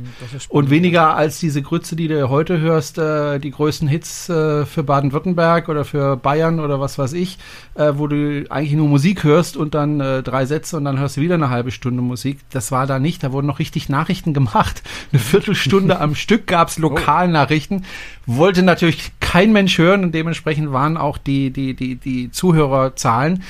Und 0.48 0.70
weniger 0.70 1.14
als 1.14 1.38
diese 1.38 1.62
Grütze, 1.62 1.96
die 1.96 2.08
du 2.08 2.28
heute 2.28 2.60
hörst, 2.60 2.98
äh, 2.98 3.38
die 3.38 3.50
größten 3.50 3.86
Hits 3.88 4.28
äh, 4.28 4.64
für 4.66 4.82
Baden-Württemberg 4.82 5.68
oder 5.68 5.84
für 5.84 6.16
Bayern 6.16 6.58
oder 6.58 6.80
was 6.80 6.98
weiß 6.98 7.12
ich, 7.12 7.38
äh, 7.74 7.92
wo 7.94 8.06
du 8.06 8.44
eigentlich 8.50 8.72
nur 8.72 8.88
Musik 8.88 9.22
hörst 9.22 9.56
und 9.56 9.74
dann 9.74 10.00
äh, 10.00 10.22
drei 10.22 10.46
Sätze 10.46 10.76
und 10.76 10.84
dann 10.84 10.98
hörst 10.98 11.16
du 11.16 11.20
wieder 11.20 11.34
eine 11.34 11.50
halbe 11.50 11.70
Stunde 11.70 12.02
Musik. 12.02 12.40
Das 12.50 12.72
war 12.72 12.86
da 12.86 12.98
nicht. 12.98 13.22
Da 13.22 13.32
wurden 13.32 13.46
noch 13.46 13.58
richtig 13.58 13.88
Nachrichten 13.88 14.34
gemacht. 14.34 14.82
Eine 15.12 15.20
Viertelstunde 15.20 16.00
am 16.00 16.14
Stück 16.14 16.46
gab's 16.46 16.78
Lokalnachrichten. 16.78 17.84
Wollte 18.26 18.62
natürlich 18.62 19.12
kein 19.20 19.52
Mensch 19.52 19.78
hören 19.78 20.04
und 20.04 20.12
dementsprechend 20.12 20.72
waren 20.72 20.96
auch 20.96 21.18
die, 21.18 21.50
die, 21.50 21.74
die, 21.74 21.96
die 21.96 22.30
Zuhörerzahlen 22.30 23.42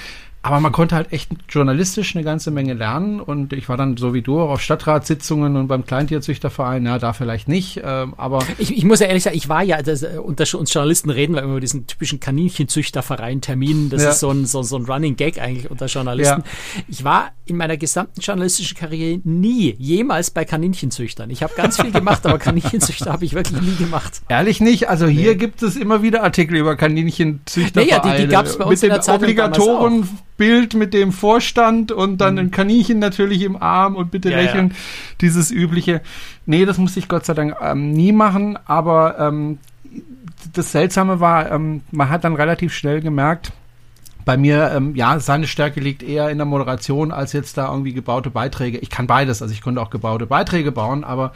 aber 0.45 0.61
man 0.61 0.73
konnte 0.73 0.95
halt 0.95 1.11
echt 1.11 1.31
journalistisch 1.49 2.15
eine 2.15 2.23
ganze 2.23 2.51
Menge 2.51 2.75
lernen 2.75 3.19
und 3.19 3.55
ich 3.55 3.71
war 3.71 3.79
dann 3.79 3.97
so 3.97 4.13
wie 4.13 4.21
du 4.21 4.39
auch 4.41 4.51
auf 4.51 4.61
Stadtratssitzungen 4.61 5.57
und 5.57 5.69
beim 5.69 5.87
Kleintierzüchterverein, 5.87 6.85
ja, 6.85 6.99
da 6.99 7.15
vielleicht 7.15 7.49
nicht, 7.49 7.79
äh, 7.79 7.83
aber. 7.83 8.45
Ich, 8.59 8.77
ich 8.77 8.85
muss 8.85 9.01
ja 9.01 9.07
ehrlich 9.07 9.23
sagen, 9.23 9.39
ich 9.39 9.49
war 9.49 9.63
ja, 9.63 9.81
das, 9.81 10.03
äh, 10.03 10.19
unter 10.23 10.45
uns 10.59 10.75
Journalisten 10.75 11.09
reden 11.09 11.35
wir 11.35 11.41
immer 11.41 11.53
über 11.53 11.61
diesen 11.61 11.87
typischen 11.87 12.21
Kaninchenzüchterverein-Termin, 12.21 13.89
das 13.89 14.03
ja. 14.03 14.11
ist 14.11 14.21
so 14.21 14.31
ein, 14.31 14.45
so, 14.45 14.63
so 14.63 14.77
ein 14.77 14.85
Running 14.85 15.17
Gag 15.17 15.41
eigentlich 15.41 15.71
unter 15.71 15.87
Journalisten. 15.87 16.43
Ja. 16.45 16.83
Ich 16.89 17.05
war 17.05 17.33
in 17.47 17.57
meiner 17.57 17.79
gesamten 17.79 18.21
journalistischen 18.21 18.77
Karriere 18.77 19.21
nie, 19.25 19.75
jemals 19.79 20.31
bei 20.31 20.45
Kaninchenzüchtern. 20.45 21.31
Ich 21.31 21.43
habe 21.43 21.55
ganz 21.57 21.81
viel 21.81 21.91
gemacht, 21.91 22.27
aber 22.27 22.39
Kaninchenzüchter 22.39 23.11
habe 23.11 23.25
ich 23.25 23.33
wirklich 23.33 23.63
nie 23.63 23.77
gemacht. 23.77 24.21
Ehrlich 24.29 24.61
nicht? 24.61 24.91
Also 24.91 25.07
hier 25.07 25.33
nee. 25.33 25.37
gibt 25.37 25.63
es 25.63 25.77
immer 25.77 26.03
wieder 26.03 26.23
Artikel 26.23 26.57
über 26.57 26.77
Kaninchenzüchtervereine. 26.77 28.03
Naja, 28.03 28.17
die, 28.19 28.27
die 28.27 28.29
gab 28.29 28.45
es 28.45 28.59
bei 28.59 28.65
uns 28.65 28.83
mit 28.83 28.91
in 28.91 28.91
der 28.91 29.01
Zeitung 29.01 29.23
Obligatoren 29.25 30.09
Bild 30.37 30.75
mit 30.75 30.95
dem 30.95 31.13
Vorstand 31.13 31.93
und 31.93 32.19
dann 32.19 32.35
mhm. 32.35 32.41
ein 32.41 32.51
Kaninchen 32.51 32.99
natürlich 32.99 33.43
im 33.43 33.61
Arm 33.61 33.97
und 33.97 34.11
bitte 34.11 34.31
ja, 34.31 34.39
lächeln. 34.39 34.71
Ja. 34.71 34.75
Dieses 35.21 35.51
übliche. 35.51 36.01
Nee, 36.47 36.65
das 36.65 36.79
musste 36.79 36.99
ich 36.99 37.09
Gott 37.09 37.25
sei 37.25 37.35
Dank 37.35 37.57
ähm, 37.61 37.93
nie 37.93 38.13
machen, 38.13 38.59
aber 38.65 39.19
ähm, 39.19 39.59
das 40.53 40.73
Seltsame 40.73 41.21
war, 41.21 41.51
ähm, 41.51 41.83
man 41.91 42.11
hat 42.11 42.25
dann 42.25 42.35
relativ 42.35 42.75
schnell 42.75 43.01
gemerkt, 43.01 43.53
bei 44.25 44.37
mir, 44.37 44.73
ähm, 44.75 44.97
ja, 44.97 45.21
seine 45.21 45.47
Stärke 45.47 45.81
liegt 45.81 46.03
eher 46.03 46.31
in 46.31 46.39
der 46.39 46.47
Moderation 46.47 47.13
als 47.13 47.33
jetzt 47.33 47.59
da 47.59 47.71
irgendwie 47.71 47.93
gebaute 47.93 48.31
Beiträge. 48.31 48.79
Ich 48.79 48.89
kann 48.89 49.07
beides, 49.07 49.43
also 49.43 49.53
ich 49.53 49.61
konnte 49.61 49.81
auch 49.83 49.91
gebaute 49.91 50.27
Beiträge 50.27 50.73
bauen, 50.73 51.05
aber 51.05 51.33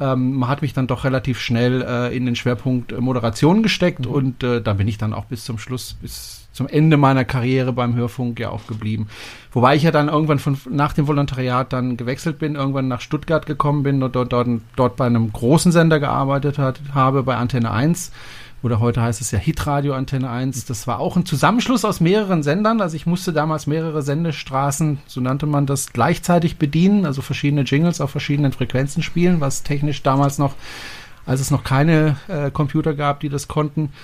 ähm, 0.00 0.34
man 0.34 0.48
hat 0.48 0.62
mich 0.62 0.72
dann 0.72 0.86
doch 0.86 1.04
relativ 1.04 1.38
schnell 1.38 1.82
äh, 1.82 2.16
in 2.16 2.24
den 2.24 2.36
Schwerpunkt 2.36 2.92
äh, 2.92 3.00
Moderation 3.00 3.62
gesteckt 3.62 4.06
mhm. 4.06 4.12
und 4.12 4.42
äh, 4.42 4.62
da 4.62 4.72
bin 4.72 4.88
ich 4.88 4.96
dann 4.96 5.12
auch 5.12 5.26
bis 5.26 5.44
zum 5.44 5.58
Schluss, 5.58 5.94
bis 6.00 6.39
zum 6.60 6.68
Ende 6.68 6.98
meiner 6.98 7.24
Karriere 7.24 7.72
beim 7.72 7.94
Hörfunk 7.94 8.38
ja 8.38 8.50
auch 8.50 8.66
geblieben. 8.66 9.08
Wobei 9.50 9.76
ich 9.76 9.82
ja 9.82 9.90
dann 9.90 10.08
irgendwann 10.08 10.38
von, 10.38 10.58
nach 10.68 10.92
dem 10.92 11.08
Volontariat 11.08 11.72
dann 11.72 11.96
gewechselt 11.96 12.38
bin, 12.38 12.54
irgendwann 12.54 12.86
nach 12.86 13.00
Stuttgart 13.00 13.46
gekommen 13.46 13.82
bin 13.82 14.02
und 14.02 14.14
dort, 14.14 14.34
dort, 14.34 14.46
dort 14.76 14.96
bei 14.96 15.06
einem 15.06 15.32
großen 15.32 15.72
Sender 15.72 16.00
gearbeitet 16.00 16.58
hat, 16.58 16.78
habe, 16.92 17.22
bei 17.22 17.34
Antenne 17.36 17.70
1 17.70 18.12
oder 18.62 18.78
heute 18.78 19.00
heißt 19.00 19.22
es 19.22 19.30
ja 19.30 19.38
Hitradio 19.38 19.94
Antenne 19.94 20.28
1. 20.28 20.66
Das 20.66 20.86
war 20.86 21.00
auch 21.00 21.16
ein 21.16 21.24
Zusammenschluss 21.24 21.86
aus 21.86 22.00
mehreren 22.00 22.42
Sendern. 22.42 22.82
Also 22.82 22.94
ich 22.94 23.06
musste 23.06 23.32
damals 23.32 23.66
mehrere 23.66 24.02
Sendestraßen, 24.02 24.98
so 25.06 25.22
nannte 25.22 25.46
man 25.46 25.64
das, 25.64 25.94
gleichzeitig 25.94 26.58
bedienen, 26.58 27.06
also 27.06 27.22
verschiedene 27.22 27.62
Jingles 27.62 28.02
auf 28.02 28.10
verschiedenen 28.10 28.52
Frequenzen 28.52 29.02
spielen, 29.02 29.40
was 29.40 29.62
technisch 29.62 30.02
damals 30.02 30.36
noch, 30.36 30.52
als 31.24 31.40
es 31.40 31.50
noch 31.50 31.64
keine 31.64 32.16
äh, 32.28 32.50
Computer 32.50 32.92
gab, 32.92 33.20
die 33.20 33.30
das 33.30 33.48
konnten, 33.48 33.94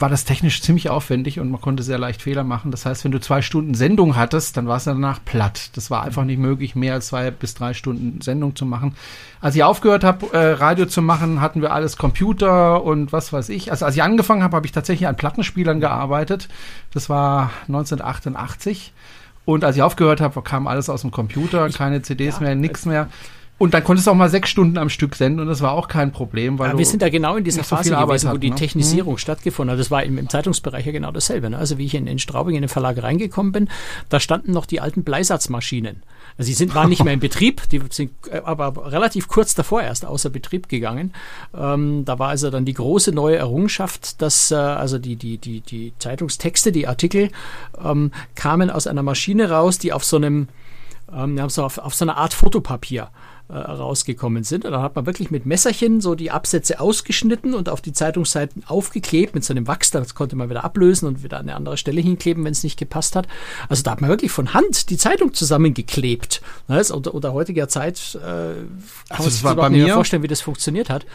war 0.00 0.08
das 0.08 0.24
technisch 0.24 0.62
ziemlich 0.62 0.88
aufwendig 0.88 1.40
und 1.40 1.50
man 1.50 1.60
konnte 1.60 1.82
sehr 1.82 1.98
leicht 1.98 2.22
Fehler 2.22 2.42
machen. 2.44 2.70
Das 2.70 2.86
heißt, 2.86 3.04
wenn 3.04 3.12
du 3.12 3.20
zwei 3.20 3.42
Stunden 3.42 3.74
Sendung 3.74 4.16
hattest, 4.16 4.56
dann 4.56 4.66
war 4.66 4.78
es 4.78 4.84
danach 4.84 5.20
platt. 5.24 5.70
Das 5.74 5.90
war 5.90 6.02
einfach 6.02 6.24
nicht 6.24 6.38
möglich, 6.38 6.74
mehr 6.74 6.94
als 6.94 7.08
zwei 7.08 7.30
bis 7.30 7.54
drei 7.54 7.74
Stunden 7.74 8.20
Sendung 8.20 8.56
zu 8.56 8.64
machen. 8.64 8.94
Als 9.40 9.56
ich 9.56 9.62
aufgehört 9.62 10.02
habe, 10.02 10.32
äh, 10.32 10.52
Radio 10.52 10.86
zu 10.86 11.02
machen, 11.02 11.40
hatten 11.40 11.60
wir 11.60 11.72
alles 11.72 11.96
Computer 11.96 12.82
und 12.82 13.12
was 13.12 13.32
weiß 13.32 13.50
ich. 13.50 13.70
Also 13.70 13.84
als 13.84 13.94
ich 13.94 14.02
angefangen 14.02 14.42
habe, 14.42 14.56
habe 14.56 14.66
ich 14.66 14.72
tatsächlich 14.72 15.06
an 15.06 15.16
Plattenspielern 15.16 15.80
gearbeitet. 15.80 16.48
Das 16.92 17.08
war 17.08 17.50
1988. 17.68 18.92
Und 19.44 19.64
als 19.64 19.76
ich 19.76 19.82
aufgehört 19.82 20.20
habe, 20.20 20.42
kam 20.42 20.66
alles 20.66 20.88
aus 20.88 21.00
dem 21.02 21.10
Computer, 21.10 21.68
keine 21.70 22.02
CDs 22.02 22.36
ja, 22.36 22.42
mehr, 22.42 22.54
nichts 22.54 22.86
mehr. 22.86 23.08
Und 23.60 23.74
dann 23.74 23.84
konntest 23.84 24.06
du 24.06 24.12
auch 24.12 24.14
mal 24.14 24.30
sechs 24.30 24.48
Stunden 24.48 24.78
am 24.78 24.88
Stück 24.88 25.14
senden 25.14 25.40
und 25.40 25.46
das 25.46 25.60
war 25.60 25.72
auch 25.72 25.86
kein 25.86 26.12
Problem. 26.12 26.58
Weil 26.58 26.70
ja, 26.70 26.78
wir 26.78 26.86
sind 26.86 27.02
da 27.02 27.10
genau 27.10 27.36
in 27.36 27.44
dieser 27.44 27.62
Phase 27.62 27.90
so 27.90 27.94
gewesen, 27.94 28.30
hatten, 28.30 28.38
wo 28.38 28.40
die 28.40 28.48
ne? 28.48 28.56
Technisierung 28.56 29.12
mhm. 29.12 29.18
stattgefunden 29.18 29.72
hat. 29.72 29.78
Das 29.78 29.90
war 29.90 30.02
im, 30.02 30.16
im 30.16 30.30
Zeitungsbereich 30.30 30.86
ja 30.86 30.92
genau 30.92 31.10
dasselbe. 31.10 31.50
Ne? 31.50 31.58
Also 31.58 31.76
wie 31.76 31.84
ich 31.84 31.94
in, 31.94 32.06
in 32.06 32.18
Straubing 32.18 32.54
in 32.54 32.62
den 32.62 32.70
Verlag 32.70 33.02
reingekommen 33.02 33.52
bin, 33.52 33.68
da 34.08 34.18
standen 34.18 34.52
noch 34.52 34.64
die 34.64 34.80
alten 34.80 35.04
Bleisatzmaschinen. 35.04 36.02
Also 36.38 36.46
sie 36.46 36.54
sind, 36.54 36.74
waren 36.74 36.88
nicht 36.88 37.04
mehr 37.04 37.12
in 37.12 37.20
Betrieb, 37.20 37.68
die 37.68 37.82
sind 37.90 38.12
äh, 38.30 38.40
aber 38.42 38.90
relativ 38.90 39.28
kurz 39.28 39.54
davor 39.54 39.82
erst 39.82 40.06
außer 40.06 40.30
Betrieb 40.30 40.70
gegangen. 40.70 41.12
Ähm, 41.54 42.06
da 42.06 42.18
war 42.18 42.30
also 42.30 42.48
dann 42.48 42.64
die 42.64 42.72
große 42.72 43.12
neue 43.12 43.36
Errungenschaft, 43.36 44.22
dass 44.22 44.50
äh, 44.50 44.54
also 44.54 44.98
die, 44.98 45.16
die, 45.16 45.36
die, 45.36 45.60
die 45.60 45.92
Zeitungstexte, 45.98 46.72
die 46.72 46.88
Artikel 46.88 47.28
ähm, 47.84 48.10
kamen 48.36 48.70
aus 48.70 48.86
einer 48.86 49.02
Maschine 49.02 49.50
raus, 49.50 49.76
die 49.76 49.92
auf 49.92 50.02
so 50.02 50.16
einem 50.16 50.48
ähm, 51.14 51.34
wir 51.34 51.42
haben 51.42 51.50
so 51.50 51.64
auf, 51.64 51.78
auf 51.78 51.94
so 51.94 52.04
einer 52.04 52.16
Art 52.16 52.34
Fotopapier 52.34 53.10
äh, 53.50 53.56
rausgekommen 53.56 54.44
sind. 54.44 54.64
Und 54.64 54.72
dann 54.72 54.82
hat 54.82 54.96
man 54.96 55.06
wirklich 55.06 55.30
mit 55.30 55.46
Messerchen 55.46 56.00
so 56.00 56.14
die 56.14 56.30
Absätze 56.30 56.80
ausgeschnitten 56.80 57.54
und 57.54 57.68
auf 57.68 57.80
die 57.80 57.92
Zeitungsseiten 57.92 58.62
aufgeklebt 58.66 59.34
mit 59.34 59.44
so 59.44 59.52
einem 59.52 59.66
Wachs. 59.66 59.90
Das 59.90 60.14
konnte 60.14 60.36
man 60.36 60.48
wieder 60.50 60.64
ablösen 60.64 61.08
und 61.08 61.22
wieder 61.22 61.38
an 61.38 61.48
eine 61.48 61.56
andere 61.56 61.76
Stelle 61.76 62.00
hinkleben, 62.00 62.44
wenn 62.44 62.52
es 62.52 62.62
nicht 62.62 62.78
gepasst 62.78 63.16
hat. 63.16 63.26
Also 63.68 63.82
da 63.82 63.92
hat 63.92 64.00
man 64.00 64.10
wirklich 64.10 64.30
von 64.30 64.54
Hand 64.54 64.90
die 64.90 64.96
Zeitung 64.96 65.34
zusammengeklebt. 65.34 66.42
Das 66.68 66.90
unter, 66.90 67.14
unter 67.14 67.32
heutiger 67.32 67.68
Zeit 67.68 68.14
äh, 68.14 68.18
kann 68.18 68.68
also 69.08 69.24
man 69.24 69.30
sich 69.30 69.44
war 69.44 69.56
bei 69.56 69.70
mir 69.70 69.94
vorstellen, 69.94 70.22
wie 70.22 70.28
das 70.28 70.40
funktioniert 70.40 70.90
hat. 70.90 71.06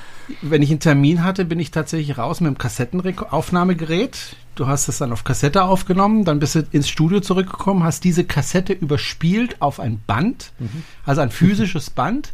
Wenn 0.42 0.62
ich 0.62 0.70
einen 0.70 0.80
Termin 0.80 1.24
hatte, 1.24 1.46
bin 1.46 1.60
ich 1.60 1.72
tatsächlich 1.72 2.18
raus 2.18 2.42
mit 2.42 2.50
dem 2.50 2.58
Kassettenaufnahmegerät 2.58 4.36
du 4.56 4.68
hast 4.68 4.88
es 4.88 4.98
dann 4.98 5.12
auf 5.12 5.24
Kassette 5.24 5.64
aufgenommen, 5.64 6.26
dann 6.26 6.40
bist 6.40 6.56
du 6.56 6.66
ins 6.72 6.90
Studio 6.90 7.20
zurückgekommen, 7.20 7.84
hast 7.84 8.04
diese 8.04 8.24
Kassette 8.24 8.74
überspielt 8.74 9.62
auf 9.62 9.80
ein 9.80 10.02
Band, 10.06 10.52
mhm. 10.60 10.84
also 11.06 11.22
ein 11.22 11.32
physisches 11.32 11.90
Band, 11.90 12.34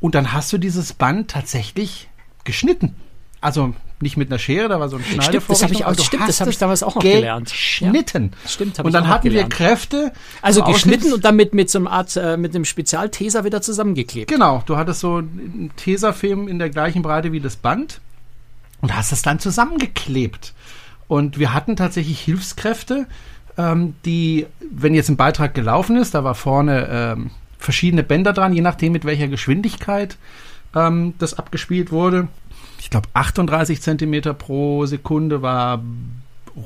und 0.00 0.14
dann 0.14 0.32
hast 0.32 0.52
du 0.52 0.58
dieses 0.58 0.92
Band 0.92 1.30
tatsächlich 1.30 2.08
geschnitten. 2.44 2.94
Also 3.40 3.74
nicht 4.00 4.16
mit 4.16 4.30
einer 4.30 4.38
Schere, 4.38 4.68
da 4.68 4.78
war 4.78 4.88
so 4.88 4.96
ein 4.96 5.04
Schneider 5.04 5.22
Stimmt, 5.22 5.50
das 5.50 5.62
habe 5.62 5.72
ich, 5.72 5.84
auch, 5.84 5.94
stimmt, 5.98 6.28
das 6.28 6.40
hab 6.40 6.48
ich 6.48 6.58
damals 6.58 6.82
auch 6.82 6.94
noch 6.94 7.02
gelernt. 7.02 7.50
Geschnitten. 7.50 8.30
Ja, 8.44 8.48
stimmt, 8.48 8.78
Und 8.80 8.92
dann 8.92 9.08
hatten 9.08 9.30
wir 9.30 9.44
Kräfte. 9.48 10.12
Also 10.40 10.62
geschnitten 10.62 11.12
und 11.12 11.24
dann 11.24 11.36
mit, 11.36 11.54
mit 11.54 11.70
so 11.70 11.78
einer 11.78 11.90
Art, 11.90 12.16
äh, 12.16 12.36
mit 12.36 12.54
einem 12.54 12.64
Spezialteser 12.64 13.44
wieder 13.44 13.60
zusammengeklebt. 13.60 14.30
Genau, 14.30 14.62
du 14.66 14.76
hattest 14.76 15.00
so 15.00 15.16
einen 15.16 15.72
Tesafilm 15.76 16.48
in 16.48 16.58
der 16.58 16.70
gleichen 16.70 17.02
Breite 17.02 17.32
wie 17.32 17.40
das 17.40 17.56
Band 17.56 18.00
und 18.80 18.94
hast 18.94 19.12
es 19.12 19.22
dann 19.22 19.40
zusammengeklebt. 19.40 20.54
Und 21.08 21.38
wir 21.38 21.54
hatten 21.54 21.74
tatsächlich 21.74 22.20
Hilfskräfte, 22.20 23.06
ähm, 23.56 23.94
die, 24.04 24.46
wenn 24.70 24.94
jetzt 24.94 25.08
ein 25.08 25.16
Beitrag 25.16 25.54
gelaufen 25.54 25.96
ist, 25.96 26.14
da 26.14 26.22
war 26.22 26.34
vorne 26.34 26.88
ähm, 26.90 27.30
verschiedene 27.58 28.04
Bänder 28.04 28.32
dran, 28.32 28.52
je 28.52 28.60
nachdem 28.60 28.92
mit 28.92 29.04
welcher 29.04 29.28
Geschwindigkeit 29.28 30.16
ähm, 30.76 31.14
das 31.18 31.34
abgespielt 31.34 31.90
wurde. 31.90 32.28
Ich 32.78 32.90
glaube 32.90 33.08
38 33.14 33.82
Zentimeter 33.82 34.34
pro 34.34 34.86
Sekunde 34.86 35.42
war 35.42 35.82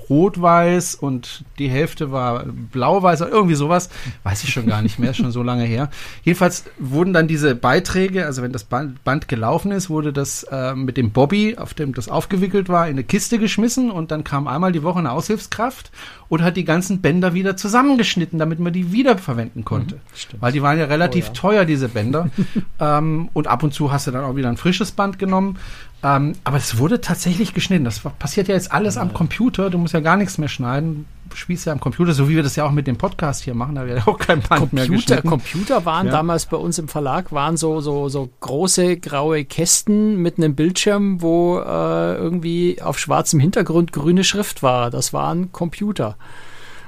rot-weiß 0.08 0.94
und 0.94 1.44
die 1.58 1.68
Hälfte 1.68 2.12
war 2.12 2.44
blau-weiß, 2.44 3.20
irgendwie 3.20 3.54
sowas. 3.54 3.90
Weiß 4.22 4.44
ich 4.44 4.52
schon 4.52 4.66
gar 4.66 4.82
nicht 4.82 4.98
mehr, 4.98 5.14
schon 5.14 5.32
so 5.32 5.42
lange 5.42 5.64
her. 5.64 5.90
Jedenfalls 6.22 6.64
wurden 6.78 7.12
dann 7.12 7.28
diese 7.28 7.54
Beiträge, 7.54 8.26
also 8.26 8.42
wenn 8.42 8.52
das 8.52 8.64
Band, 8.64 9.02
Band 9.04 9.28
gelaufen 9.28 9.72
ist, 9.72 9.90
wurde 9.90 10.12
das 10.12 10.44
äh, 10.44 10.74
mit 10.74 10.96
dem 10.96 11.12
Bobby, 11.12 11.56
auf 11.56 11.74
dem 11.74 11.94
das 11.94 12.08
aufgewickelt 12.08 12.68
war, 12.68 12.86
in 12.86 12.92
eine 12.92 13.04
Kiste 13.04 13.38
geschmissen 13.38 13.90
und 13.90 14.10
dann 14.10 14.24
kam 14.24 14.46
einmal 14.46 14.72
die 14.72 14.82
Woche 14.82 14.98
eine 14.98 15.12
Aushilfskraft 15.12 15.90
und 16.28 16.42
hat 16.42 16.56
die 16.56 16.64
ganzen 16.64 17.02
Bänder 17.02 17.34
wieder 17.34 17.58
zusammengeschnitten, 17.58 18.38
damit 18.38 18.58
man 18.58 18.72
die 18.72 18.90
wiederverwenden 18.90 19.64
konnte. 19.66 19.96
Mhm, 19.96 20.40
Weil 20.40 20.52
die 20.52 20.62
waren 20.62 20.78
ja 20.78 20.86
relativ 20.86 21.26
oh, 21.26 21.28
ja. 21.28 21.34
teuer, 21.34 21.64
diese 21.66 21.88
Bänder. 21.88 22.30
ähm, 22.80 23.28
und 23.34 23.48
ab 23.48 23.62
und 23.62 23.74
zu 23.74 23.92
hast 23.92 24.06
du 24.06 24.12
dann 24.12 24.24
auch 24.24 24.34
wieder 24.34 24.48
ein 24.48 24.56
frisches 24.56 24.92
Band 24.92 25.18
genommen. 25.18 25.58
Ähm, 26.04 26.32
aber 26.42 26.56
es 26.56 26.78
wurde 26.78 27.00
tatsächlich 27.00 27.54
geschnitten. 27.54 27.84
Das 27.84 28.00
passiert 28.00 28.48
ja 28.48 28.54
jetzt 28.54 28.72
alles 28.72 28.96
am 28.96 29.12
Computer. 29.12 29.70
Du 29.70 29.78
musst 29.78 29.94
ja 29.94 30.00
gar 30.00 30.16
nichts 30.16 30.36
mehr 30.36 30.48
schneiden. 30.48 31.06
Du 31.30 31.36
spielst 31.36 31.64
ja 31.64 31.72
am 31.72 31.80
Computer, 31.80 32.12
so 32.12 32.28
wie 32.28 32.34
wir 32.34 32.42
das 32.42 32.56
ja 32.56 32.64
auch 32.64 32.72
mit 32.72 32.88
dem 32.88 32.96
Podcast 32.96 33.44
hier 33.44 33.54
machen. 33.54 33.76
Da 33.76 33.86
wird 33.86 33.98
ja 33.98 34.06
auch 34.12 34.18
kein 34.18 34.40
Band 34.40 34.60
Computer, 34.60 34.74
mehr 34.74 34.88
geschnitten. 34.88 35.28
Computer 35.28 35.84
waren 35.84 36.06
ja. 36.06 36.12
damals 36.12 36.46
bei 36.46 36.56
uns 36.56 36.78
im 36.78 36.88
Verlag 36.88 37.30
waren 37.30 37.56
so, 37.56 37.80
so, 37.80 38.08
so 38.08 38.28
große 38.40 38.96
graue 38.96 39.44
Kästen 39.44 40.16
mit 40.16 40.38
einem 40.38 40.56
Bildschirm, 40.56 41.22
wo 41.22 41.60
äh, 41.60 42.14
irgendwie 42.16 42.82
auf 42.82 42.98
schwarzem 42.98 43.38
Hintergrund 43.38 43.92
grüne 43.92 44.24
Schrift 44.24 44.62
war. 44.62 44.90
Das 44.90 45.12
waren 45.12 45.52
Computer. 45.52 46.16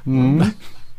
Mhm. 0.05 0.53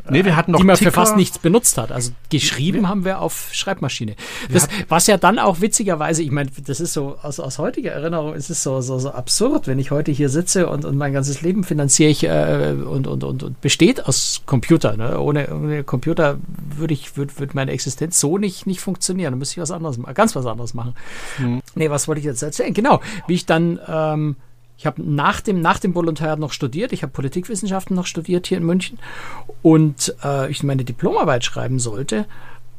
Nee, 0.10 0.26
wir 0.26 0.36
hatten 0.36 0.52
noch 0.52 0.60
die 0.60 0.66
man 0.66 0.76
Ticker. 0.76 0.92
für 0.92 0.96
fast 0.96 1.16
nichts 1.16 1.40
benutzt 1.40 1.78
hat. 1.78 1.92
Also 1.92 2.12
geschrieben 2.30 2.82
wir, 2.82 2.90
haben 2.90 3.06
wir 3.06 3.22
auf 3.22 3.50
Schreibmaschine. 3.52 4.16
Das, 4.52 4.68
was 4.88 5.08
ja 5.08 5.18
dann 5.18 5.40
auch 5.40 5.62
witzigerweise, 5.62 6.22
ich 6.22 6.32
meine, 6.32 6.50
das 6.66 6.80
ist 6.80 6.94
so 6.94 7.18
aus, 7.22 7.40
aus 7.40 7.58
heutiger 7.58 7.92
Erinnerung, 7.92 8.34
ist 8.34 8.50
es 8.50 8.62
so, 8.62 8.82
so, 8.82 9.00
so 9.00 9.12
absurd, 9.12 9.68
wenn 9.68 9.80
ich 9.80 9.92
heute 9.92 10.12
hier 10.12 10.30
sitze 10.30 10.68
und, 10.68 10.86
und 10.86 10.98
mein 10.98 11.14
ganzes 11.14 11.42
Leben 11.42 11.64
finanziere 11.64 12.10
ich 12.10 12.24
äh, 12.24 12.76
und, 12.86 13.08
und, 13.08 13.24
und, 13.24 13.44
und 13.44 13.62
besteht 13.62 14.06
aus 14.06 14.44
Computer. 14.46 14.96
Ne? 14.98 15.20
Ohne, 15.20 15.54
ohne 15.54 15.84
Computer 15.84 16.38
würde 16.78 16.94
ich 16.94 17.18
würd, 17.18 17.40
würd 17.40 17.56
meine 17.56 17.72
Existenz 17.72 18.20
so 18.20 18.38
nicht, 18.38 18.68
nicht 18.68 18.82
funktionieren. 18.82 19.34
Da 19.34 19.38
müsste 19.38 19.54
ich 19.54 19.62
was 19.62 19.72
anderes 19.72 19.98
machen, 19.98 20.14
ganz 20.14 20.36
was 20.36 20.46
anderes 20.46 20.74
machen. 20.74 20.94
Hm. 21.38 21.62
Nee, 21.74 21.90
was 21.90 22.08
wollte 22.08 22.20
ich 22.20 22.26
jetzt 22.26 22.44
erzählen? 22.44 22.74
Genau, 22.74 23.02
wie 23.28 23.34
ich 23.34 23.46
dann 23.46 23.80
ähm, 23.88 24.36
ich 24.78 24.86
habe 24.86 25.02
nach 25.02 25.42
dem, 25.42 25.62
nach 25.62 25.80
dem 25.80 25.96
Volontariat 25.96 26.40
noch 26.40 26.52
studiert. 26.52 26.92
Ich 26.92 27.02
habe 27.02 27.14
Politikwissenschaften 27.14 27.96
noch 27.96 28.06
studiert 28.06 28.48
hier 28.48 28.58
in 28.58 28.66
München. 28.66 29.00
Und 29.62 30.16
äh, 30.24 30.50
ich 30.52 30.64
meine 30.64 30.84
Diplomarbeit 30.84 31.46
schreiben 31.46 31.80
sollte. 31.80 32.26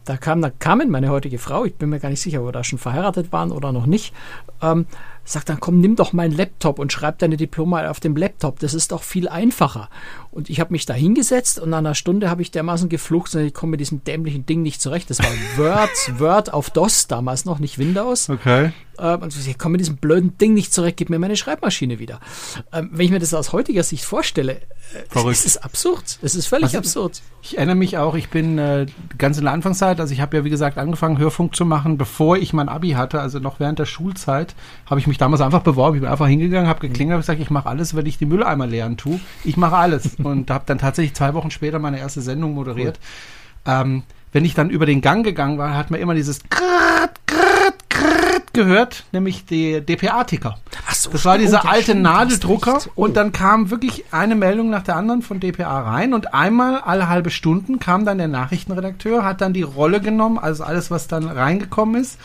Da 0.04 0.16
kam, 0.16 0.40
da 0.40 0.50
kam 0.50 0.78
meine 0.88 1.10
heutige 1.10 1.38
Frau, 1.38 1.64
ich 1.64 1.74
bin 1.74 1.88
mir 1.88 1.98
gar 1.98 2.10
nicht 2.10 2.20
sicher, 2.20 2.40
ob 2.40 2.46
wir 2.46 2.52
da 2.52 2.62
schon 2.62 2.78
verheiratet 2.78 3.32
waren 3.32 3.50
oder 3.50 3.72
noch 3.72 3.86
nicht, 3.86 4.14
ähm, 4.62 4.86
Sagt 5.28 5.48
dann, 5.48 5.58
komm, 5.58 5.80
nimm 5.80 5.96
doch 5.96 6.12
meinen 6.12 6.36
Laptop 6.36 6.78
und 6.78 6.92
schreib 6.92 7.18
deine 7.18 7.36
Diplome 7.36 7.90
auf 7.90 7.98
dem 7.98 8.16
Laptop. 8.16 8.60
Das 8.60 8.74
ist 8.74 8.92
doch 8.92 9.02
viel 9.02 9.28
einfacher. 9.28 9.90
Und 10.30 10.48
ich 10.48 10.60
habe 10.60 10.72
mich 10.72 10.86
da 10.86 10.94
hingesetzt 10.94 11.58
und 11.58 11.70
nach 11.70 11.78
einer 11.78 11.96
Stunde 11.96 12.30
habe 12.30 12.42
ich 12.42 12.52
dermaßen 12.52 12.88
geflucht, 12.88 13.34
und 13.34 13.40
ich 13.42 13.52
komme 13.52 13.72
mit 13.72 13.80
diesem 13.80 14.04
dämlichen 14.04 14.46
Ding 14.46 14.62
nicht 14.62 14.80
zurecht. 14.80 15.10
Das 15.10 15.18
war 15.18 15.30
Word, 15.56 15.90
Word 16.20 16.54
auf 16.54 16.70
DOS 16.70 17.08
damals 17.08 17.44
noch, 17.44 17.58
nicht 17.58 17.76
Windows. 17.76 18.30
Okay. 18.30 18.70
Ähm, 18.98 19.22
und 19.22 19.36
ich 19.36 19.58
komme 19.58 19.72
mit 19.72 19.80
diesem 19.80 19.96
blöden 19.96 20.38
Ding 20.38 20.54
nicht 20.54 20.72
zurecht, 20.72 20.96
gib 20.96 21.10
mir 21.10 21.18
meine 21.18 21.36
Schreibmaschine 21.36 21.98
wieder. 21.98 22.20
Ähm, 22.72 22.90
wenn 22.92 23.06
ich 23.06 23.10
mir 23.12 23.18
das 23.18 23.34
aus 23.34 23.52
heutiger 23.52 23.82
Sicht 23.82 24.04
vorstelle, 24.04 24.54
äh, 24.54 24.60
Verrückt. 25.08 25.36
es 25.36 25.44
ist 25.44 25.58
absurd. 25.58 26.18
Es 26.22 26.34
ist 26.34 26.46
völlig 26.46 26.66
Also, 26.66 26.78
absurd. 26.78 27.22
Ich 27.42 27.56
erinnere 27.56 27.76
mich 27.76 27.98
auch, 27.98 28.14
ich 28.14 28.28
bin 28.28 28.58
äh, 28.58 28.86
ganz 29.18 29.38
in 29.38 29.44
der 29.44 29.52
Anfangszeit, 29.52 30.00
also 30.00 30.12
ich 30.12 30.20
habe 30.20 30.36
ja 30.36 30.44
wie 30.44 30.50
gesagt 30.50 30.78
angefangen 30.78 31.18
Hörfunk 31.18 31.54
zu 31.54 31.64
machen, 31.64 31.96
bevor 31.98 32.36
ich 32.36 32.52
mein 32.52 32.68
Abi 32.68 32.90
hatte, 32.90 33.20
also 33.20 33.38
noch 33.38 33.60
während 33.60 33.78
der 33.78 33.86
Schulzeit, 33.86 34.54
habe 34.86 35.00
ich 35.00 35.06
mich 35.06 35.18
damals 35.18 35.40
einfach 35.40 35.62
beworben. 35.62 35.96
Ich 35.96 36.02
bin 36.02 36.10
einfach 36.10 36.26
hingegangen, 36.26 36.68
habe 36.68 36.80
geklingelt, 36.80 37.14
habe 37.14 37.22
gesagt, 37.22 37.40
ich 37.40 37.50
mache 37.50 37.68
alles, 37.68 37.94
wenn 37.94 38.06
ich 38.06 38.18
die 38.18 38.26
Mülleimer 38.26 38.66
leeren 38.66 38.96
tue. 38.96 39.20
Ich 39.44 39.56
mache 39.56 39.76
alles 39.76 40.14
und 40.22 40.50
habe 40.50 40.64
dann 40.66 40.78
tatsächlich 40.78 41.14
zwei 41.14 41.34
Wochen 41.34 41.50
später 41.50 41.78
meine 41.78 41.98
erste 41.98 42.20
Sendung 42.20 42.54
moderiert. 42.54 42.98
Ähm, 43.64 44.02
wenn 44.32 44.44
ich 44.44 44.54
dann 44.54 44.70
über 44.70 44.86
den 44.86 45.00
Gang 45.00 45.24
gegangen 45.24 45.56
war, 45.56 45.74
hat 45.74 45.90
man 45.90 45.98
immer 46.00 46.14
dieses 46.14 46.40
Krrrt 46.50 47.15
gehört, 48.56 49.04
nämlich 49.12 49.44
die 49.46 49.80
DPA-Ticker. 49.80 50.58
So, 50.92 51.10
Das 51.10 51.24
war 51.24 51.38
dieser 51.38 51.62
Ja, 51.62 51.70
alte 51.70 51.82
stimmt, 51.84 52.02
Nadeldrucker. 52.02 52.78
Oh. 52.96 53.04
und 53.04 53.16
dann 53.16 53.30
kam 53.32 53.70
wirklich 53.70 54.04
eine 54.10 54.34
Meldung 54.34 54.70
nach 54.70 54.82
der 54.82 54.96
anderen 54.96 55.22
von 55.22 55.38
DPA 55.38 55.80
rein 55.82 56.12
und 56.14 56.34
einmal 56.34 56.80
alle 56.80 57.08
halbe 57.08 57.30
Stunden 57.30 57.78
kam 57.78 58.04
dann 58.04 58.18
der 58.18 58.28
Nachrichtenredakteur, 58.28 59.24
hat 59.24 59.40
dann 59.40 59.52
die 59.52 59.62
Rolle 59.62 60.00
genommen, 60.00 60.38
also 60.38 60.64
alles, 60.64 60.90
was 60.90 61.06
dann 61.06 61.28
reingekommen 61.28 62.00
ist 62.00 62.18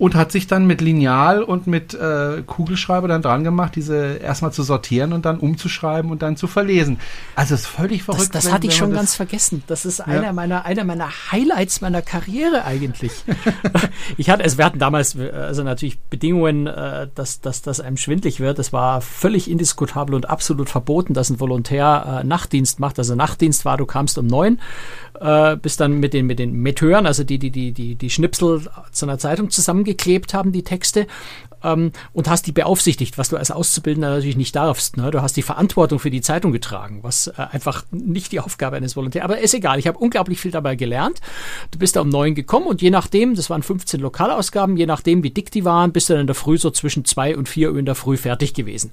und 0.00 0.14
hat 0.16 0.32
sich 0.32 0.46
dann 0.48 0.66
mit 0.66 0.80
Lineal 0.80 1.42
und 1.42 1.66
mit 1.66 1.92
äh, 1.94 2.42
Kugelschreiber 2.46 3.06
dann 3.06 3.20
dran 3.20 3.44
gemacht, 3.44 3.76
diese 3.76 4.14
erstmal 4.16 4.50
zu 4.50 4.62
sortieren 4.62 5.12
und 5.12 5.26
dann 5.26 5.38
umzuschreiben 5.38 6.10
und 6.10 6.22
dann 6.22 6.36
zu 6.38 6.46
verlesen. 6.46 6.98
Also 7.36 7.54
es 7.54 7.60
ist 7.60 7.66
völlig 7.66 8.06
Das, 8.06 8.16
verrückt. 8.16 8.34
das 8.34 8.46
wenn- 8.46 8.52
hatte 8.52 8.66
ich 8.66 8.74
schon 8.76 8.92
ganz 8.92 9.10
das- 9.10 9.16
vergessen. 9.16 9.62
Das 9.66 9.84
ist 9.84 10.00
einer 10.00 10.32
meiner, 10.32 10.64
einer 10.64 10.84
meiner 10.84 11.08
Highlights 11.30 11.82
meiner 11.82 12.00
Karriere 12.00 12.64
eigentlich. 12.64 13.12
ich 14.16 14.30
hatte, 14.30 14.42
also 14.42 14.56
wir 14.58 14.64
hatten 14.64 14.78
damals, 14.78 15.14
äh, 15.16 15.30
also 15.30 15.62
natürlich 15.62 15.98
Bedingungen, 16.00 16.66
äh, 16.66 17.08
dass, 17.14 17.42
dass, 17.42 17.60
dass 17.60 17.78
einem 17.80 17.98
schwindlig 17.98 18.40
wird. 18.40 18.58
Es 18.58 18.72
war 18.72 19.02
völlig 19.02 19.50
indiskutabel 19.50 20.14
und 20.14 20.30
absolut 20.30 20.70
verboten, 20.70 21.12
dass 21.12 21.28
ein 21.28 21.40
Volontär 21.40 22.20
äh, 22.22 22.26
Nachtdienst 22.26 22.80
macht. 22.80 22.98
Also 22.98 23.14
Nachtdienst 23.14 23.66
war, 23.66 23.76
du 23.76 23.84
kamst 23.84 24.16
um 24.16 24.26
neun, 24.26 24.60
äh, 25.20 25.56
bist 25.56 25.80
dann 25.80 26.00
mit 26.00 26.14
den, 26.14 26.26
mit 26.26 26.38
den 26.38 26.54
Metteuren, 26.54 27.04
also 27.06 27.22
die, 27.22 27.38
die, 27.38 27.50
die, 27.50 27.72
die, 27.72 27.96
die 27.96 28.08
Schnipsel 28.10 28.62
zu 28.92 29.04
einer 29.06 29.18
Zeitung 29.18 29.50
zusammengeklebt 29.90 30.34
haben, 30.34 30.52
die 30.52 30.62
Texte, 30.62 31.06
ähm, 31.62 31.92
und 32.14 32.28
hast 32.28 32.46
die 32.46 32.52
beaufsichtigt, 32.52 33.18
was 33.18 33.28
du 33.28 33.36
als 33.36 33.50
Auszubildender 33.50 34.08
natürlich 34.08 34.36
nicht 34.36 34.56
darfst. 34.56 34.96
Ne? 34.96 35.10
Du 35.10 35.20
hast 35.20 35.36
die 35.36 35.42
Verantwortung 35.42 35.98
für 35.98 36.10
die 36.10 36.22
Zeitung 36.22 36.52
getragen, 36.52 37.00
was 37.02 37.26
äh, 37.26 37.32
einfach 37.36 37.84
nicht 37.90 38.32
die 38.32 38.40
Aufgabe 38.40 38.76
eines 38.76 38.96
Volontärs. 38.96 39.24
Aber 39.24 39.38
ist 39.38 39.52
egal, 39.52 39.78
ich 39.78 39.86
habe 39.86 39.98
unglaublich 39.98 40.40
viel 40.40 40.50
dabei 40.50 40.74
gelernt. 40.74 41.20
Du 41.70 41.78
bist 41.78 41.96
da 41.96 42.00
um 42.00 42.08
neun 42.08 42.34
gekommen 42.34 42.66
und 42.66 42.80
je 42.80 42.90
nachdem, 42.90 43.34
das 43.34 43.50
waren 43.50 43.62
15 43.62 44.00
Lokalausgaben, 44.00 44.78
je 44.78 44.86
nachdem, 44.86 45.22
wie 45.22 45.30
dick 45.30 45.50
die 45.50 45.66
waren, 45.66 45.92
bist 45.92 46.08
du 46.08 46.14
dann 46.14 46.22
in 46.22 46.26
der 46.26 46.34
Früh 46.34 46.56
so 46.56 46.70
zwischen 46.70 47.04
zwei 47.04 47.36
und 47.36 47.46
vier 47.46 47.72
Uhr 47.72 47.78
in 47.78 47.84
der 47.86 47.94
Früh 47.94 48.16
fertig 48.16 48.54
gewesen. 48.54 48.92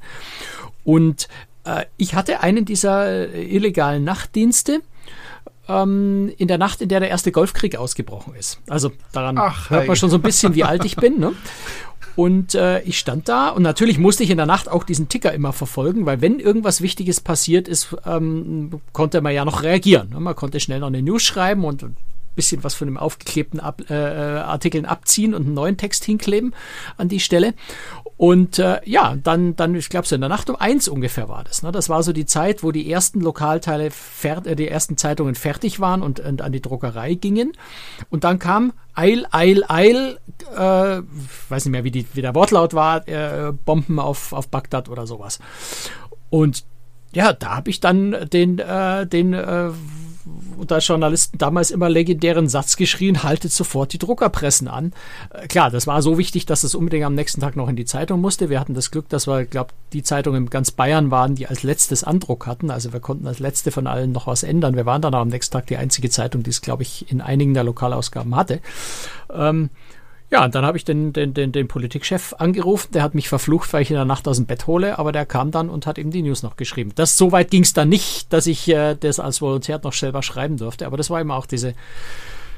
Und 0.84 1.30
äh, 1.64 1.86
ich 1.96 2.16
hatte 2.16 2.42
einen 2.42 2.66
dieser 2.66 3.34
äh, 3.34 3.46
illegalen 3.46 4.04
Nachtdienste 4.04 4.82
ähm, 5.68 6.32
in 6.38 6.48
der 6.48 6.58
Nacht, 6.58 6.82
in 6.82 6.90
der 6.90 7.00
der 7.00 7.10
erste 7.10 7.32
Golfkrieg 7.32 7.76
ausgebrochen 7.76 8.36
ist. 8.36 8.60
Also 8.68 8.92
daran 9.12 9.38
Ach, 9.38 9.70
hört 9.70 9.88
man 9.88 9.96
schon 9.96 10.10
so 10.10 10.18
ein 10.18 10.22
bisschen, 10.22 10.56
wie 10.56 10.64
alt 10.64 10.86
ich 10.86 10.96
bin. 10.96 11.20
Ne? 11.20 11.34
Und 12.16 12.56
äh, 12.56 12.82
ich 12.82 12.98
stand 12.98 13.30
da 13.30 13.50
und 13.50 13.62
natürlich 13.62 14.00
musste 14.00 14.24
ich 14.24 14.32
in 14.32 14.38
der 14.38 14.48
Nacht 14.48 14.70
auch 14.70 14.84
diesen 14.84 15.08
Ticker 15.08 15.34
immer 15.34 15.54
verfolgen, 15.54 16.08
weil 16.08 16.20
wenn 16.20 16.40
irgendwas 16.40 16.82
Wichtiges 16.82 17.22
passiert 17.22 17.68
ist, 17.68 17.96
ähm, 18.06 18.82
konnte 18.92 19.22
man 19.22 19.36
ja 19.36 19.46
noch 19.46 19.62
reagieren. 19.62 20.10
Ne? 20.10 20.20
Man 20.20 20.36
konnte 20.36 20.60
schnell 20.60 20.80
noch 20.80 20.88
eine 20.88 21.04
News 21.04 21.22
schreiben 21.22 21.64
und 21.64 21.86
bisschen 22.38 22.64
was 22.64 22.74
von 22.74 22.88
dem 22.88 22.98
aufgeklebten 22.98 23.60
Ab 23.60 23.82
äh, 23.90 23.94
äh, 23.94 24.40
Artikeln 24.40 24.86
abziehen 24.86 25.34
und 25.34 25.46
einen 25.46 25.54
neuen 25.54 25.76
Text 25.76 26.06
hinkleben 26.06 26.56
an 26.96 27.10
die 27.10 27.20
Stelle. 27.20 27.54
Und 28.16 28.58
äh, 28.58 28.80
ja, 28.86 29.16
dann, 29.22 29.56
dann 29.58 29.76
ich 29.76 29.90
glaube, 29.90 30.08
so 30.08 30.16
in 30.16 30.22
der 30.22 30.30
Nacht 30.30 30.50
um 30.50 30.56
eins 30.56 30.88
ungefähr 30.88 31.28
war 31.28 31.44
das. 31.44 31.62
Ne? 31.62 31.72
Das 31.72 31.90
war 31.90 32.02
so 32.02 32.14
die 32.14 32.26
Zeit, 32.26 32.64
wo 32.64 32.72
die 32.72 32.90
ersten 32.90 33.20
Lokalteile, 33.20 33.92
äh, 34.24 34.56
die 34.56 34.68
ersten 34.68 34.98
Zeitungen 34.98 35.36
fertig 35.36 35.80
waren 35.80 36.02
und, 36.02 36.22
und 36.22 36.42
an 36.42 36.52
die 36.52 36.62
Druckerei 36.62 37.16
gingen. 37.16 37.52
Und 38.10 38.24
dann 38.24 38.40
kam 38.40 38.74
Eil, 38.96 39.28
Eil, 39.32 39.64
Eil, 39.68 40.18
äh, 40.56 41.02
weiß 41.50 41.66
nicht 41.66 41.72
mehr, 41.72 41.84
wie, 41.84 41.92
die, 41.92 42.08
wie 42.14 42.22
der 42.22 42.34
Wortlaut 42.34 42.74
war, 42.74 43.08
äh, 43.08 43.52
Bomben 43.52 44.00
auf, 44.00 44.34
auf 44.34 44.48
Bagdad 44.48 44.90
oder 44.90 45.06
sowas. 45.06 45.40
Und 46.30 46.64
ja, 47.14 47.34
da 47.34 47.58
habe 47.58 47.70
ich 47.70 47.80
dann 47.80 48.16
den, 48.32 48.60
äh, 48.60 49.06
den 49.06 49.34
äh, 49.34 49.70
unter 50.58 50.80
Journalisten 50.80 51.38
damals 51.38 51.72
immer 51.72 51.90
legendären 51.90 52.50
Satz 52.50 52.76
geschrien, 52.76 53.24
haltet 53.24 53.52
sofort 53.52 53.94
die 53.94 53.98
Druckerpressen 53.98 54.68
an. 54.68 54.94
Äh, 55.32 55.48
klar, 55.48 55.70
das 55.70 55.88
war 55.88 56.02
so 56.02 56.18
wichtig, 56.18 56.46
dass 56.46 56.64
es 56.64 56.76
unbedingt 56.76 57.06
am 57.06 57.16
nächsten 57.16 57.42
Tag 57.42 57.56
noch 57.56 57.70
in 57.70 57.76
die 57.76 57.86
Zeitung 57.86 58.22
musste. 58.22 58.50
Wir 58.50 58.60
hatten 58.60 58.74
das 58.74 58.92
Glück, 58.92 59.10
dass 59.10 59.28
wir, 59.28 59.46
glaube 59.46 59.72
die 59.94 60.04
Zeitungen 60.04 60.44
in 60.44 60.50
ganz 60.50 60.72
Bayern 60.72 61.12
waren, 61.12 61.36
die 61.36 61.48
als 61.48 61.64
letztes 61.64 62.04
Andruck 62.04 62.46
hatten. 62.46 62.72
Also 62.72 62.92
wir 62.94 63.00
konnten 63.00 63.28
als 63.28 63.40
letzte 63.40 63.72
von 63.72 63.88
allen 63.88 64.12
noch 64.12 64.28
was 64.28 64.44
ändern. 64.44 64.76
Wir 64.76 64.86
waren 64.86 65.02
dann 65.02 65.14
auch 65.14 65.22
am 65.22 65.30
nächsten 65.30 65.54
Tag 65.54 65.68
die 65.68 65.78
einzige 65.78 66.10
Zeitung, 66.10 66.44
die 66.44 66.50
es, 66.50 66.62
glaube 66.62 66.84
ich, 66.84 67.10
in 67.10 67.22
einigen 67.22 67.54
der 67.54 67.64
Lokalausgaben 67.64 68.36
hatte. 68.36 68.60
Ähm, 69.34 69.70
ja, 70.30 70.44
und 70.44 70.56
dann 70.56 70.66
habe 70.66 70.78
ich 70.78 70.84
den, 70.84 71.14
den, 71.14 71.34
den, 71.34 71.52
den 71.54 71.68
Politikchef 71.68 72.34
angerufen, 72.38 72.90
der 72.94 73.04
hat 73.04 73.16
mich 73.16 73.30
verflucht, 73.30 73.72
weil 73.72 73.82
ich 73.82 73.92
in 73.92 73.96
der 73.96 74.06
Nacht 74.06 74.28
aus 74.28 74.38
dem 74.38 74.46
Bett 74.46 74.68
hole, 74.68 75.00
aber 75.00 75.12
der 75.14 75.26
kam 75.26 75.52
dann 75.52 75.70
und 75.70 75.88
hat 75.88 75.98
eben 75.98 76.12
die 76.12 76.22
News 76.22 76.44
noch 76.44 76.58
geschrieben. 76.58 76.92
Das 76.96 77.18
so 77.18 77.32
weit 77.32 77.50
ging 77.50 77.64
es 77.64 77.74
dann 77.74 77.88
nicht, 77.88 78.32
dass 78.34 78.46
ich 78.46 78.68
äh, 78.68 78.96
das 79.00 79.20
als 79.20 79.42
Volontär 79.42 79.80
noch 79.82 79.94
selber 79.94 80.22
schreiben 80.22 80.58
durfte, 80.58 80.86
aber 80.86 80.98
das 80.98 81.10
war 81.10 81.22
immer 81.22 81.36
auch 81.36 81.46
diese, 81.46 81.76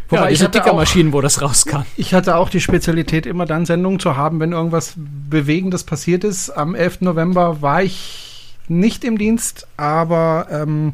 Wobei 0.10 0.23
ja, 0.23 0.29
ich 0.29 0.39
diese 0.39 0.49
Tickermaschinen, 0.49 1.13
wo 1.13 1.21
das 1.21 1.41
rauskam. 1.41 1.84
Ich 1.95 2.15
hatte 2.15 2.36
auch 2.36 2.49
die 2.49 2.62
Spezialität, 2.62 3.27
immer 3.27 3.45
dann 3.45 3.67
Sendungen 3.67 3.99
zu 3.99 4.17
haben, 4.17 4.39
wenn 4.39 4.51
irgendwas 4.51 4.95
Bewegendes 4.97 5.84
passiert 5.84 6.23
ist. 6.23 6.49
Am 6.49 6.73
11. 6.73 7.01
November 7.01 7.62
war 7.62 7.84
ich 7.84 8.55
nicht 8.67 9.03
im 9.03 9.19
Dienst, 9.19 9.67
aber 9.77 10.47
ähm, 10.49 10.93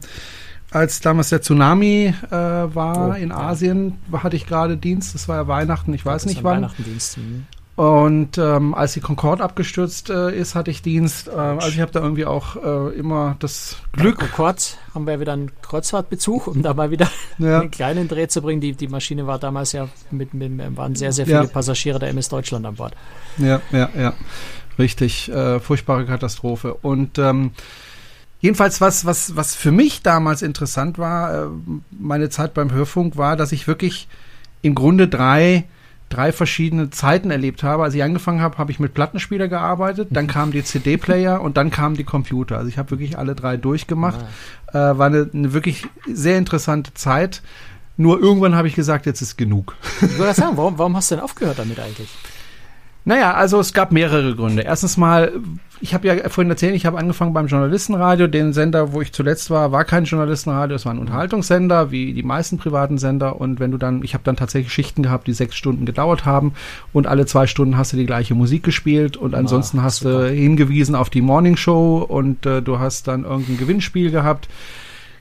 als 0.76 1.00
damals 1.00 1.30
der 1.30 1.42
Tsunami 1.42 2.14
äh, 2.30 2.32
war 2.32 3.10
Oh, 3.10 3.14
in 3.14 3.30
ja. 3.30 3.38
Asien, 3.38 3.98
hatte 4.14 4.36
ich 4.36 4.46
gerade 4.46 4.78
Dienst. 4.78 5.16
Das 5.16 5.28
war 5.28 5.38
ja 5.38 5.48
Weihnachten, 5.48 5.94
ich 5.94 6.06
weiß 6.06 6.24
Das 6.24 6.32
nicht 6.32 6.44
wann. 6.44 6.58
Weihnachtendienst. 6.58 7.18
mhm. 7.18 7.46
Und 7.78 8.38
ähm, 8.38 8.74
als 8.74 8.94
die 8.94 9.02
Concorde 9.02 9.44
abgestürzt 9.44 10.10
äh, 10.10 10.34
ist, 10.34 10.56
hatte 10.56 10.72
ich 10.72 10.82
Dienst. 10.82 11.28
Äh, 11.28 11.32
also 11.32 11.68
ich 11.68 11.82
habe 11.82 11.92
da 11.92 12.00
irgendwie 12.00 12.26
auch 12.26 12.56
äh, 12.56 12.98
immer 12.98 13.36
das 13.40 13.76
Glück. 13.92 14.18
Concorde 14.20 14.62
haben 14.94 15.06
wir 15.06 15.20
wieder 15.20 15.34
einen 15.34 15.52
Kreuzfahrtbezug, 15.62 16.48
um 16.48 16.62
da 16.64 16.74
mal 16.74 16.90
wieder 16.92 17.10
Ja. 17.38 17.60
einen 17.60 17.72
kleinen 17.72 18.08
Dreh 18.08 18.28
zu 18.30 18.42
bringen. 18.42 18.62
Die, 18.62 18.72
die 18.74 18.88
Maschine 18.88 19.28
war 19.28 19.40
damals 19.40 19.74
ja 19.74 19.90
mit, 20.10 20.34
mit 20.34 20.78
waren 20.78 20.96
sehr, 20.96 21.12
sehr 21.12 21.26
viele 21.26 21.40
Ja. 21.44 21.48
Passagiere 21.48 22.00
der 22.00 22.10
MS 22.10 22.30
Deutschland 22.30 22.66
an 22.66 22.76
Bord. 22.76 22.96
Ja, 23.38 23.60
ja, 23.74 23.90
ja. 23.98 24.14
Richtig, 24.80 25.30
äh, 25.32 25.60
furchtbare 25.60 26.06
Katastrophe. 26.06 26.74
Und 26.76 27.18
ähm, 27.20 27.52
jedenfalls, 28.40 28.82
was, 28.82 29.06
was, 29.06 29.36
was 29.36 29.56
für 29.56 29.72
mich 29.72 30.02
damals 30.02 30.42
interessant 30.42 30.98
war, 30.98 31.46
äh, 31.46 31.48
meine 31.92 32.30
Zeit 32.30 32.54
beim 32.54 32.72
Hörfunk, 32.72 33.18
war, 33.18 33.36
dass 33.36 33.52
ich 33.52 33.68
wirklich 33.68 34.08
im 34.62 34.76
Grunde 34.76 35.08
drei, 35.08 35.66
drei 36.10 36.32
verschiedene 36.32 36.90
Zeiten 36.90 37.32
erlebt 37.32 37.64
habe. 37.64 37.84
Als 37.84 37.94
ich 37.94 38.04
angefangen 38.04 38.42
habe, 38.42 38.58
habe 38.58 38.72
ich 38.72 38.80
mit 38.80 38.94
Plattenspieler 38.94 39.48
gearbeitet, 39.48 40.10
dann 40.12 40.28
kamen 40.28 40.52
die 40.52 40.64
CD-Player 40.64 41.42
und 41.42 41.58
dann 41.58 41.72
kamen 41.72 41.96
die 41.96 42.04
Computer. 42.04 42.58
Also 42.58 42.70
ich 42.70 42.78
habe 42.78 42.92
wirklich 42.92 43.18
alle 43.18 43.36
drei 43.36 43.58
durchgemacht. 43.58 44.20
Äh, 44.68 44.74
war 44.74 45.08
eine, 45.08 45.30
eine 45.34 45.54
wirklich 45.54 45.86
sehr 46.08 46.38
interessante 46.38 46.94
Zeit. 46.94 47.42
Nur 47.98 48.20
irgendwann 48.20 48.56
habe 48.56 48.68
ich 48.68 48.76
gesagt, 48.76 49.06
jetzt 49.06 49.22
ist 49.22 49.38
genug. 49.38 49.76
Ich 50.02 50.18
würde 50.18 50.34
sagen, 50.34 50.52
warum, 50.58 50.78
warum 50.78 50.96
hast 50.96 51.12
du 51.12 51.16
denn 51.16 51.24
aufgehört 51.24 51.60
damit 51.60 51.80
eigentlich? 51.80 52.10
Naja, 53.08 53.36
also 53.36 53.60
es 53.60 53.72
gab 53.74 53.92
mehrere 53.92 54.36
Gründe. 54.36 54.64
Erstens 54.64 54.98
mal, 54.98 55.32
ich 55.80 55.94
habe 55.94 56.08
ja 56.08 56.28
vorhin 56.30 56.50
erzählt, 56.50 56.74
ich 56.74 56.88
habe 56.88 56.98
angefangen 56.98 57.34
beim 57.34 57.46
Journalistenradio. 57.46 58.26
Den 58.26 58.52
Sender, 58.52 58.94
wo 58.94 59.02
ich 59.02 59.14
zuletzt 59.14 59.52
war, 59.52 59.72
war 59.72 59.86
kein 59.86 60.06
Journalistenradio, 60.06 60.76
es 60.76 60.86
war 60.86 60.94
ein 60.94 60.98
Unterhaltungssender, 60.98 61.92
wie 61.92 62.14
die 62.14 62.24
meisten 62.24 62.58
privaten 62.58 62.98
Sender. 62.98 63.40
Und 63.40 63.60
wenn 63.60 63.70
du 63.70 63.78
dann, 63.78 64.04
ich 64.04 64.16
habe 64.16 64.24
dann 64.24 64.36
tatsächlich 64.36 64.74
Schichten 64.74 65.04
gehabt, 65.04 65.28
die 65.28 65.34
sechs 65.34 65.56
Stunden 65.56 65.86
gedauert 65.86 66.26
haben 66.26 66.54
und 66.94 67.06
alle 67.06 67.28
zwei 67.28 67.46
Stunden 67.46 67.78
hast 67.78 67.94
du 67.94 67.98
die 67.98 68.08
gleiche 68.08 68.34
Musik 68.34 68.64
gespielt 68.64 69.18
und 69.18 69.36
ansonsten 69.36 69.84
hast 69.84 70.00
super. 70.00 70.30
du 70.30 70.32
hingewiesen 70.32 70.96
auf 70.96 71.12
die 71.12 71.22
Morning 71.22 71.58
Show 71.58 72.00
und 72.00 72.44
äh, 72.48 72.64
du 72.64 72.80
hast 72.80 73.08
dann 73.08 73.24
irgendein 73.24 73.58
Gewinnspiel 73.58 74.10
gehabt. 74.10 74.50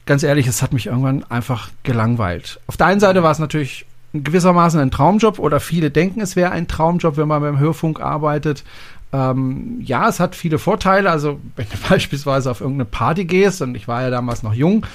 Ganz 0.06 0.22
ehrlich, 0.22 0.46
es 0.46 0.62
hat 0.62 0.72
mich 0.72 0.86
irgendwann 0.86 1.24
einfach 1.24 1.70
gelangweilt. 1.82 2.60
Auf 2.66 2.78
der 2.78 2.86
einen 2.86 3.00
Seite 3.00 3.22
war 3.22 3.30
es 3.30 3.38
natürlich 3.38 3.84
gewissermaßen 4.22 4.80
ein 4.80 4.90
Traumjob 4.90 5.38
oder 5.38 5.60
viele 5.60 5.90
denken, 5.90 6.20
es 6.20 6.36
wäre 6.36 6.52
ein 6.52 6.68
Traumjob, 6.68 7.16
wenn 7.16 7.28
man 7.28 7.42
beim 7.42 7.58
Hörfunk 7.58 8.00
arbeitet. 8.00 8.64
Ähm, 9.12 9.80
ja, 9.80 10.08
es 10.08 10.20
hat 10.20 10.34
viele 10.36 10.58
Vorteile. 10.58 11.10
Also 11.10 11.40
wenn 11.56 11.66
du 11.70 11.76
beispielsweise 11.88 12.50
auf 12.50 12.60
irgendeine 12.60 12.86
Party 12.86 13.24
gehst 13.24 13.62
und 13.62 13.74
ich 13.76 13.88
war 13.88 14.02
ja 14.02 14.10
damals 14.10 14.42
noch 14.42 14.54
jung, 14.54 14.86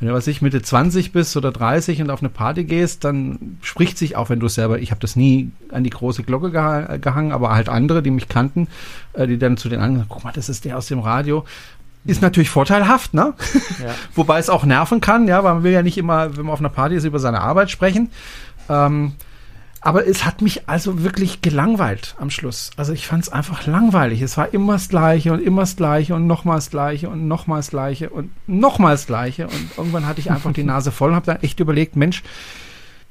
wenn 0.00 0.08
du, 0.08 0.14
was 0.14 0.26
ich, 0.26 0.42
Mitte 0.42 0.60
20 0.60 1.12
bist 1.12 1.36
oder 1.36 1.52
30 1.52 2.02
und 2.02 2.10
auf 2.10 2.20
eine 2.20 2.28
Party 2.28 2.64
gehst, 2.64 3.04
dann 3.04 3.58
spricht 3.62 3.96
sich 3.96 4.16
auch, 4.16 4.28
wenn 4.28 4.40
du 4.40 4.46
es 4.46 4.54
selber, 4.54 4.78
ich 4.80 4.90
habe 4.90 5.00
das 5.00 5.14
nie 5.14 5.52
an 5.70 5.84
die 5.84 5.90
große 5.90 6.24
Glocke 6.24 6.50
geha 6.50 6.96
gehangen, 6.96 7.32
aber 7.32 7.54
halt 7.54 7.68
andere, 7.68 8.02
die 8.02 8.10
mich 8.10 8.28
kannten, 8.28 8.68
äh, 9.12 9.26
die 9.26 9.38
dann 9.38 9.56
zu 9.56 9.68
den 9.68 9.80
anderen, 9.80 10.06
guck 10.08 10.24
mal, 10.24 10.32
das 10.32 10.48
ist 10.48 10.64
der 10.64 10.78
aus 10.78 10.86
dem 10.86 10.98
Radio. 10.98 11.44
Ist 12.06 12.20
natürlich 12.20 12.50
vorteilhaft, 12.50 13.14
ne? 13.14 13.32
Ja. 13.82 13.94
Wobei 14.14 14.38
es 14.38 14.50
auch 14.50 14.64
nerven 14.64 15.00
kann, 15.00 15.26
ja, 15.26 15.42
weil 15.42 15.54
man 15.54 15.62
will 15.62 15.72
ja 15.72 15.82
nicht 15.82 15.96
immer, 15.96 16.36
wenn 16.36 16.44
man 16.44 16.52
auf 16.52 16.60
einer 16.60 16.68
Party 16.68 16.96
ist, 16.96 17.04
über 17.04 17.18
seine 17.18 17.40
Arbeit 17.40 17.70
sprechen. 17.70 18.10
Ähm, 18.68 19.12
aber 19.84 20.06
es 20.06 20.24
hat 20.24 20.40
mich 20.40 20.66
also 20.66 21.02
wirklich 21.02 21.42
gelangweilt 21.42 22.14
am 22.18 22.30
Schluss. 22.30 22.70
Also 22.78 22.94
ich 22.94 23.06
fand 23.06 23.24
es 23.24 23.28
einfach 23.28 23.66
langweilig. 23.66 24.22
Es 24.22 24.38
war 24.38 24.54
immer 24.54 24.72
das 24.72 24.88
Gleiche 24.88 25.30
und 25.34 25.42
immer 25.42 25.60
das 25.62 25.76
Gleiche 25.76 26.14
und 26.14 26.26
nochmals 26.26 26.64
das 26.64 26.70
Gleiche 26.70 27.10
und 27.10 27.28
nochmals 27.28 27.66
das 27.66 27.70
Gleiche 27.70 28.08
und 28.08 28.30
nochmals 28.46 29.02
das 29.02 29.06
Gleiche. 29.06 29.46
Und 29.46 29.68
irgendwann 29.76 30.06
hatte 30.06 30.20
ich 30.20 30.30
einfach 30.30 30.54
die 30.54 30.64
Nase 30.64 30.90
voll 30.90 31.10
und 31.10 31.16
habe 31.16 31.26
dann 31.26 31.42
echt 31.42 31.60
überlegt, 31.60 31.96
Mensch, 31.96 32.22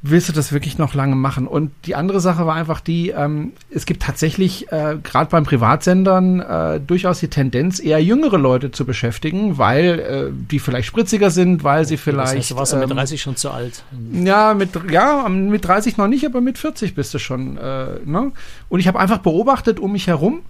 willst 0.06 0.28
du 0.28 0.34
das 0.34 0.52
wirklich 0.52 0.78
noch 0.78 0.94
lange 0.94 1.16
machen? 1.16 1.48
Und 1.48 1.72
die 1.86 1.96
andere 1.96 2.20
Sache 2.20 2.46
war 2.46 2.56
einfach 2.56 2.82
die, 2.82 3.10
ähm, 3.10 3.54
es 3.72 3.86
gibt 3.86 4.04
tatsächlich 4.04 4.70
äh, 4.70 4.98
gerade 5.02 5.30
beim 5.30 5.46
Privatsendern 5.46 6.42
äh, 6.42 6.80
durchaus 6.82 7.22
die 7.22 7.30
Tendenz, 7.30 7.80
eher 7.80 8.04
jüngere 8.04 8.38
Leute 8.38 8.70
zu 8.72 8.86
beschäftigen, 8.86 9.58
weil 9.58 10.00
äh, 10.00 10.32
die 10.52 10.60
vielleicht 10.60 10.90
spritziger 10.90 11.32
sind, 11.32 11.64
weil 11.64 11.86
sie 11.86 11.96
vielleicht. 11.96 12.34
Das 12.34 12.36
heißt, 12.36 12.52
du 12.52 12.56
warst 12.58 12.74
ähm, 12.74 12.80
mit 12.82 12.92
30 12.92 13.22
schon 13.22 13.38
zu 13.38 13.50
alt. 13.50 13.84
Ja, 14.12 14.54
mit, 14.54 14.72
ja, 14.92 15.28
mit 15.30 15.66
30 15.66 15.96
noch 15.96 16.08
nicht, 16.08 16.26
aber 16.26 16.42
mit 16.42 16.58
40 16.58 16.96
bist 16.96 17.14
du 17.14 17.20
schon. 17.20 17.56
Äh, 17.56 18.00
ne? 18.04 18.34
Und 18.68 18.80
ich 18.82 18.90
habe 18.90 19.00
einfach 19.00 19.20
beobachtet 19.20 19.80
um 19.80 19.94
mich 19.94 20.08
herum, 20.08 20.42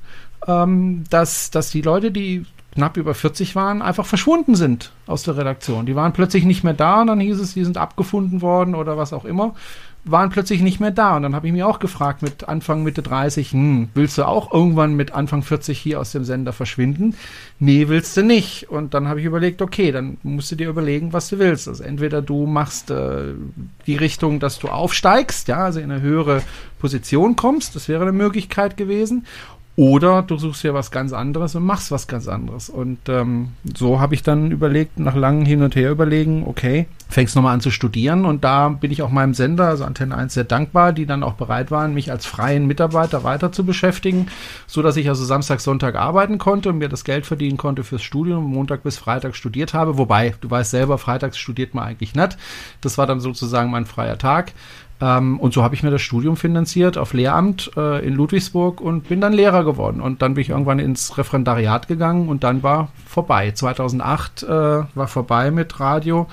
ähm, 0.48 1.04
dass, 1.12 1.52
dass 1.52 1.70
die 1.70 1.84
Leute, 1.84 2.12
die 2.12 2.46
knapp 2.74 2.98
über 2.98 3.14
40 3.14 3.56
waren, 3.56 3.82
einfach 3.82 4.06
verschwunden 4.06 4.56
sind 4.56 4.92
aus 5.06 5.24
der 5.24 5.38
Redaktion. 5.38 5.86
Die 5.86 5.96
waren 5.96 6.14
plötzlich 6.14 6.44
nicht 6.44 6.64
mehr 6.64 6.74
da 6.74 7.02
und 7.02 7.08
dann 7.08 7.20
hieß 7.20 7.40
es, 7.40 7.54
die 7.54 7.64
sind 7.64 7.78
abgefunden 7.78 8.42
worden 8.42 8.76
oder 8.76 8.98
was 8.98 9.14
auch 9.14 9.26
immer, 9.26 9.54
waren 10.06 10.30
plötzlich 10.30 10.62
nicht 10.62 10.80
mehr 10.80 10.92
da. 10.92 11.16
Und 11.16 11.24
dann 11.24 11.36
habe 11.36 11.48
ich 11.48 11.54
mich 11.54 11.64
auch 11.64 11.80
gefragt 11.80 12.22
mit 12.22 12.48
Anfang, 12.48 12.84
Mitte 12.84 13.02
30, 13.02 13.52
hm, 13.52 13.90
willst 13.94 14.18
du 14.18 14.28
auch 14.28 14.52
irgendwann 14.52 14.96
mit 14.96 15.14
Anfang 15.14 15.44
40 15.44 15.80
hier 15.80 16.00
aus 16.00 16.12
dem 16.12 16.26
Sender 16.26 16.52
verschwinden? 16.52 17.16
Nee, 17.60 17.88
willst 17.88 18.18
du 18.18 18.24
nicht. 18.24 18.70
Und 18.70 18.94
dann 18.94 19.08
habe 19.08 19.22
ich 19.22 19.26
überlegt, 19.26 19.62
okay, 19.62 19.92
dann 19.92 20.18
musst 20.24 20.52
du 20.52 20.56
dir 20.56 20.70
überlegen, 20.70 21.14
was 21.14 21.30
du 21.30 21.40
willst. 21.40 21.68
Also 21.68 21.84
entweder 21.84 22.22
du 22.22 22.46
machst 22.46 22.92
äh, 22.92 23.34
die 23.88 23.96
Richtung, 23.96 24.40
dass 24.40 24.60
du 24.60 24.68
aufsteigst, 24.68 25.48
ja, 25.48 25.64
also 25.64 25.80
in 25.80 25.92
eine 25.92 26.02
höhere 26.02 26.42
Position 26.80 27.38
kommst, 27.38 27.76
das 27.78 27.88
wäre 27.88 28.02
eine 28.02 28.12
Möglichkeit 28.12 28.76
gewesen, 28.76 29.26
oder 29.76 30.22
du 30.22 30.38
suchst 30.38 30.64
ja 30.64 30.74
was 30.76 30.92
ganz 30.92 31.14
anderes 31.14 31.56
und 31.56 31.64
machst 31.64 31.92
was 31.92 32.08
ganz 32.08 32.28
anderes. 32.28 32.70
Und 32.70 33.10
ähm, 33.10 33.50
so 33.76 34.00
habe 34.00 34.14
ich 34.14 34.22
dann 34.22 34.52
überlegt, 34.52 35.00
nach 35.00 35.16
langem 35.16 35.46
Hin 35.46 35.64
und 35.64 35.76
Her 35.76 35.90
überlegen, 35.90 36.44
okay, 36.46 36.86
fängst 37.10 37.36
nochmal 37.36 37.56
an 37.56 37.62
zu 37.62 37.72
studieren. 37.72 38.26
Und 38.26 38.44
da 38.44 38.70
bin 38.70 38.92
ich 38.92 39.02
auch 39.02 39.10
meinem 39.10 39.34
Sender, 39.34 39.68
also 39.70 39.84
Antenne 39.84 40.16
1, 40.16 40.36
sehr 40.36 40.44
dankbar, 40.44 40.94
die 40.94 41.08
dann 41.08 41.24
auch 41.24 41.34
bereit 41.34 41.72
waren, 41.72 41.96
mich 41.96 42.12
als 42.12 42.28
freien 42.28 42.68
Mitarbeiter 42.68 43.24
weiter 43.24 43.52
zu 43.52 43.66
beschäftigen, 43.66 44.28
so 44.68 44.84
dass 44.84 44.96
ich 44.96 45.10
also 45.10 45.26
Samstag, 45.26 45.60
Sonntag 45.60 45.96
arbeiten 45.96 46.38
konnte 46.38 46.70
und 46.70 46.78
mir 46.78 46.90
das 46.90 47.04
Geld 47.04 47.26
verdienen 47.26 47.58
konnte 47.58 47.84
fürs 47.84 48.04
Studium, 48.04 48.44
Montag 48.44 48.84
bis 48.84 49.00
Freitag 49.00 49.36
studiert 49.36 49.74
habe. 49.74 49.98
Wobei, 49.98 50.36
du 50.42 50.52
weißt 50.52 50.70
selber, 50.70 51.00
freitags 51.00 51.38
studiert 51.38 51.74
man 51.74 51.86
eigentlich 51.86 52.14
nicht. 52.14 52.38
Das 52.82 53.00
war 53.00 53.08
dann 53.08 53.20
sozusagen 53.20 53.72
mein 53.72 53.88
freier 53.88 54.20
Tag. 54.20 54.54
Ähm, 55.04 55.38
und 55.38 55.54
so 55.54 55.64
habe 55.64 55.76
ich 55.76 55.84
mir 55.84 55.92
das 55.92 56.02
Studium 56.02 56.38
finanziert 56.38 56.98
auf 56.98 57.12
Lehramt 57.12 57.72
äh, 57.76 58.06
in 58.08 58.14
Ludwigsburg 58.14 58.80
und 58.80 59.10
bin 59.10 59.20
dann 59.20 59.34
Lehrer 59.34 59.66
geworden. 59.66 60.00
Und 60.00 60.22
dann 60.22 60.36
bin 60.36 60.44
ich 60.44 60.50
irgendwann 60.50 60.80
ins 60.80 61.18
Referendariat 61.18 61.90
gegangen 61.90 62.30
und 62.30 62.46
dann 62.46 62.64
war 62.64 62.88
vorbei. 63.06 63.52
2008 63.52 64.44
äh, 64.44 64.48
war 64.48 65.08
vorbei 65.08 65.52
mit 65.52 65.82
Radio. 65.82 66.28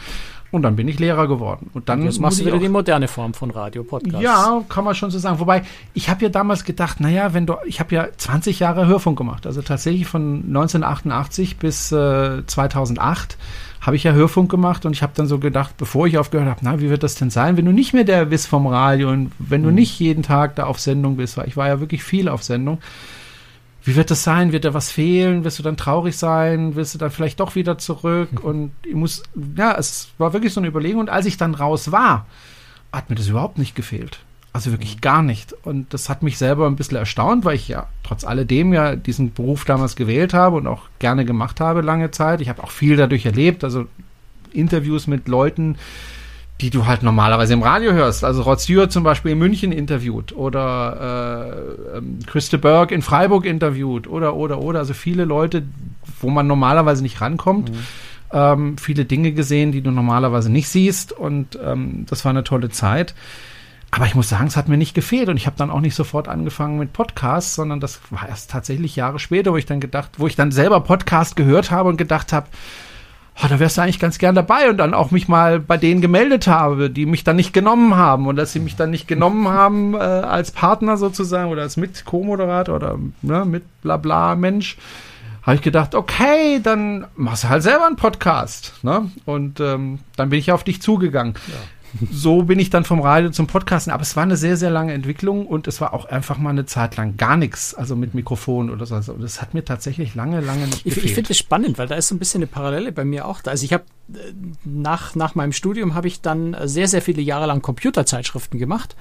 Und 0.53 0.63
dann 0.63 0.75
bin 0.75 0.89
ich 0.89 0.99
Lehrer 0.99 1.29
geworden. 1.29 1.71
Und 1.75 1.89
dann 1.89 2.03
Jetzt 2.03 2.21
machst 2.21 2.41
du 2.41 2.45
wieder 2.45 2.59
die 2.59 2.69
moderne 2.69 3.07
Form 3.07 3.35
von 3.35 3.51
Radio 3.53 3.85
Podcast. 3.85 4.21
Ja, 4.21 4.63
kann 4.69 4.85
man 4.85 4.97
schon 4.97 5.11
so 5.11 5.19
sagen. 5.19 5.39
Wobei 5.39 5.63
ich 5.95 6.09
habe 6.09 6.25
ja 6.25 6.29
damals 6.29 6.65
gedacht, 6.65 7.01
naja, 7.01 7.35
wenn 7.35 7.47
du, 7.47 7.55
ich 7.67 7.79
habe 7.79 7.95
ja 7.95 8.09
20 8.17 8.59
Jahre 8.59 8.87
Hörfunk 8.87 9.17
gemacht, 9.17 9.47
also 9.47 9.63
tatsächlich 9.63 10.09
von 10.09 10.45
1988 10.49 11.57
bis 11.57 11.93
äh, 11.93 12.45
2008 12.45 13.39
habe 13.81 13.97
ich 13.97 14.05
ja 14.05 14.13
Hörfunk 14.13 14.51
gemacht 14.51 14.85
und 14.85 14.93
ich 14.93 15.03
habe 15.03 15.13
dann 15.15 15.27
so 15.27 15.39
gedacht, 15.39 15.77
bevor 15.79 16.07
ich 16.07 16.19
aufgehört 16.19 16.49
habe, 16.49 16.61
na, 16.63 16.81
wie 16.81 16.91
wird 16.91 17.03
das 17.03 17.15
denn 17.15 17.31
sein, 17.31 17.57
wenn 17.57 17.65
du 17.65 17.73
nicht 17.73 17.95
mehr 17.95 18.05
der 18.05 18.27
bist 18.27 18.47
vom 18.47 18.67
Radio 18.67 19.11
und 19.11 19.33
wenn 19.39 19.63
du 19.63 19.71
mhm. 19.71 19.77
nicht 19.77 19.99
jeden 19.99 20.23
Tag 20.23 20.55
da 20.57 20.65
auf 20.65 20.79
Sendung 20.79 21.17
bist, 21.17 21.37
weil 21.37 21.49
ich 21.49 21.57
war 21.57 21.69
ja 21.69 21.81
wirklich 21.81 22.05
viel 22.05 22.29
auf 22.29 22.43
Sendung. 22.43 22.79
Wie 23.83 23.97
wird 23.97 24.11
das 24.11 24.23
sein? 24.23 24.53
Wird 24.53 24.67
da 24.67 24.75
was 24.75 24.91
fehlen? 24.91 25.45
Wirst 25.45 25.59
du 25.59 25.63
dann 25.63 25.79
traurig 25.79 26.19
sein? 26.19 26.75
Wirst 26.75 26.95
du 26.95 26.99
dann 26.99 27.11
vielleicht 27.11 27.41
doch 27.41 27.55
wieder 27.55 27.79
zurück? 27.79 28.31
Mhm. 28.33 28.39
Und 28.39 28.73
ich 28.85 28.95
muss, 28.95 29.23
ja, 29.57 29.75
es 29.79 30.11
war 30.19 30.35
wirklich 30.35 30.53
so 30.53 30.61
eine 30.61 30.69
Überlegung. 30.69 31.01
Und 31.01 31.09
als 31.09 31.25
ich 31.25 31.39
dann 31.39 31.55
raus 31.55 31.91
war, 31.91 32.27
hat 32.93 33.09
mir 33.09 33.17
das 33.17 33.29
überhaupt 33.29 33.57
nicht 33.57 33.75
gefehlt. 33.75 34.21
Also 34.53 34.73
wirklich 34.73 35.01
gar 35.01 35.23
nicht. 35.23 35.55
Und 35.63 35.95
das 35.95 36.09
hat 36.09 36.25
mich 36.25 36.37
selber 36.37 36.67
ein 36.67 36.75
bisschen 36.75 36.97
erstaunt, 36.97 37.45
weil 37.45 37.55
ich 37.55 37.69
ja 37.69 37.87
trotz 38.03 38.25
alledem 38.25 38.73
ja 38.73 38.97
diesen 38.97 39.33
Beruf 39.33 39.65
damals 39.65 39.95
gewählt 39.95 40.35
habe 40.35 40.57
und 40.57 40.67
auch 40.67 40.83
gerne 40.99 41.25
gemacht 41.25 41.61
habe 41.61 41.83
lange 41.83 42.11
Zeit. 42.11 42.41
Ich 42.41 42.49
habe 42.49 42.63
auch 42.65 42.71
viel 42.71 42.97
dadurch 42.97 43.25
erlebt, 43.27 43.63
also 43.63 43.87
Interviews 44.53 45.07
mit 45.07 45.29
Leuten, 45.29 45.77
die 46.61 46.71
du 46.71 46.87
halt 46.87 47.05
normalerweise 47.05 47.55
im 47.55 47.63
Radio 47.63 47.93
hörst. 47.93 48.25
Also 48.25 48.43
Rod 48.43 48.61
Stewart 48.61 48.91
zum 48.91 49.05
Beispiel 49.05 49.33
in 49.33 49.39
München 49.39 49.71
interviewt 49.71 50.35
oder 50.35 51.55
äh, 51.95 51.99
ähm, 51.99 52.19
Christe 52.27 52.59
Berg 52.59 52.91
in 52.91 53.03
Freiburg 53.03 53.47
interviewt 53.47 54.09
oder, 54.09 54.35
oder, 54.35 54.61
oder. 54.61 54.81
Also 54.81 54.95
viele 54.95 55.25
Leute, 55.25 55.63
wo 56.21 56.29
man 56.29 56.49
normalerweise 56.49 57.03
nicht 57.03 57.21
rankommt. 57.21 57.71
Mhm. 57.71 57.77
Ähm, 58.33 58.79
viele 58.79 59.05
Dinge 59.05 59.33
gesehen, 59.33 59.73
die 59.73 59.81
du 59.81 59.91
normalerweise 59.91 60.51
nicht 60.51 60.69
siehst. 60.69 61.13
Und 61.13 61.59
ähm, 61.65 62.05
das 62.09 62.25
war 62.25 62.31
eine 62.31 62.45
tolle 62.45 62.69
Zeit. 62.69 63.15
Aber 63.93 64.07
ich 64.07 64.15
muss 64.15 64.29
sagen, 64.29 64.47
es 64.47 64.57
hat 64.57 64.69
mir 64.69 64.77
nicht 64.77 64.95
gefehlt 64.95 65.29
und 65.29 65.37
ich 65.37 65.47
habe 65.47 65.57
dann 65.57 65.71
auch 65.71 65.81
nicht 65.81 65.97
sofort 65.97 66.29
angefangen 66.29 66.79
mit 66.79 66.93
Podcasts, 66.93 67.57
sondern 67.57 67.81
das 67.81 68.01
war 68.11 68.29
erst 68.29 68.51
tatsächlich 68.51 68.95
Jahre 68.95 69.19
später, 69.19 69.53
wo 69.53 69.57
ich 69.57 69.67
dann 69.67 69.81
gedacht, 69.81 70.13
wo 70.19 70.29
ich 70.29 70.37
dann 70.37 70.53
selber 70.53 70.81
Podcast 70.81 71.35
gehört 71.35 71.73
habe 71.73 71.89
und 71.89 71.97
gedacht 71.97 72.33
habe, 72.33 72.47
oh, 73.43 73.47
da 73.49 73.59
wärst 73.59 73.79
du 73.79 73.83
eigentlich 73.83 73.99
ganz 73.99 74.19
gern 74.19 74.37
dabei 74.37 74.71
und 74.71 74.77
dann 74.77 74.95
auch 74.95 75.11
mich 75.11 75.27
mal 75.27 75.59
bei 75.59 75.77
denen 75.77 76.01
gemeldet 76.01 76.47
habe, 76.47 76.89
die 76.89 77.05
mich 77.05 77.25
dann 77.25 77.35
nicht 77.35 77.53
genommen 77.53 77.97
haben 77.97 78.29
und 78.29 78.37
dass 78.37 78.53
sie 78.53 78.61
mich 78.61 78.77
dann 78.77 78.91
nicht 78.91 79.09
genommen 79.09 79.49
haben 79.53 79.95
äh, 79.95 79.99
als 79.99 80.53
Partner 80.53 80.97
sozusagen 80.97 81.51
oder 81.51 81.63
als 81.63 81.77
mit 81.77 82.05
Co-Moderator 82.05 82.77
oder 82.77 82.97
ne, 83.23 83.45
mit 83.45 83.65
Blabla 83.83 84.37
Mensch 84.37 84.77
habe 85.43 85.57
ich 85.57 85.63
gedacht, 85.63 85.95
okay, 85.95 86.61
dann 86.63 87.07
machst 87.17 87.45
du 87.45 87.49
halt 87.49 87.63
selber 87.63 87.87
einen 87.87 87.97
Podcast. 87.97 88.75
Ne? 88.83 89.11
Und 89.25 89.59
ähm, 89.59 89.99
dann 90.15 90.29
bin 90.29 90.39
ich 90.39 90.53
auf 90.53 90.65
dich 90.65 90.83
zugegangen. 90.83 91.35
Ja 91.49 91.80
so 92.11 92.43
bin 92.43 92.59
ich 92.59 92.71
dann 92.71 92.85
vom 92.85 93.01
Radio 93.01 93.31
zum 93.31 93.47
Podcasten. 93.47 93.93
Aber 93.93 94.03
es 94.03 94.17
war 94.17 94.23
eine 94.23 94.37
sehr, 94.37 94.57
sehr 94.57 94.71
lange 94.71 94.93
Entwicklung 94.93 95.47
und 95.47 95.67
es 95.67 95.81
war 95.81 95.93
auch 95.93 96.05
einfach 96.05 96.39
mal 96.39 96.51
eine 96.51 96.67
Zeit 96.67 96.97
lang 96.97 97.17
gar 97.17 97.37
nichts, 97.37 97.75
also 97.75 97.97
mit 97.97 98.15
Mikrofon 98.15 98.71
oder 98.71 98.87
so. 98.87 98.95
Also 98.95 99.15
das 99.15 99.41
hat 99.41 99.55
mir 99.55 99.65
tatsächlich 99.65 100.15
lange, 100.15 100.41
lange 100.41 100.67
nicht. 100.67 100.87
Ich, 100.87 101.05
ich 101.05 101.15
finde 101.15 101.33
es 101.33 101.39
spannend, 101.39 101.79
weil 101.79 101.87
da 101.87 101.95
ist 101.95 102.09
so 102.09 102.15
ein 102.15 102.19
bisschen 102.19 102.39
eine 102.39 102.47
Parallele 102.47 102.93
bei 102.93 103.05
mir 103.05 103.27
auch 103.27 103.41
da. 103.41 103.51
Also 103.51 103.65
ich 103.65 103.73
habe 103.73 103.85
äh, 104.13 104.19
nach, 104.65 105.15
nach 105.15 105.35
meinem 105.35 105.53
Studium 105.53 105.95
habe 105.95 106.09
ich 106.09 106.21
dann 106.21 106.57
sehr, 106.65 106.89
sehr 106.89 107.03
viele 107.03 107.23
Jahre 107.23 107.47
lang 107.47 107.63
Computerzeitschriften 107.63 108.59
gemacht. 108.59 108.97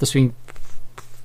Deswegen 0.00 0.34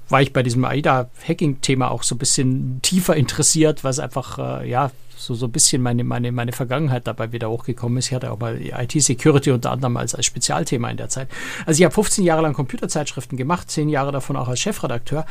war 0.10 0.22
ich 0.22 0.34
bei 0.34 0.44
diesem 0.44 0.64
AIDA-Hacking-Thema 0.64 1.92
auch 1.92 2.04
so 2.04 2.16
ein 2.16 2.18
bisschen 2.18 2.82
tiefer 2.82 3.16
interessiert, 3.16 3.84
was 3.84 4.00
einfach, 4.00 4.62
äh, 4.62 4.70
ja, 4.70 4.92
so, 5.18 5.34
so 5.34 5.48
ein 5.48 5.52
bisschen 5.52 5.82
meine, 5.82 6.04
meine, 6.04 6.32
meine 6.32 6.52
Vergangenheit 6.52 7.08
dabei 7.08 7.32
wieder 7.32 7.50
hochgekommen 7.50 7.98
ist. 7.98 8.08
Ich 8.08 8.14
hatte 8.14 8.32
auch 8.32 8.40
mal 8.40 8.60
IT-Security 8.62 9.52
unter 9.52 9.72
anderem 9.72 9.98
als, 9.98 10.16
als 10.16 10.26
Spezialthema 10.26 10.90
in 10.90 10.98
der 10.98 11.10
Zeit. 11.10 11.28
Also 11.66 11.80
ich 11.80 11.86
habe 11.86 11.94
15 11.94 12.24
Jahre 12.24 12.42
lang 12.42 12.54
Computerzeitschriften 12.54 13.38
gemacht, 13.38 13.70
10 13.70 13.90
Jahre 13.90 14.12
davon 14.12 14.36
auch 14.36 14.48
als 14.48 14.60
Chefredakteur 14.60 15.26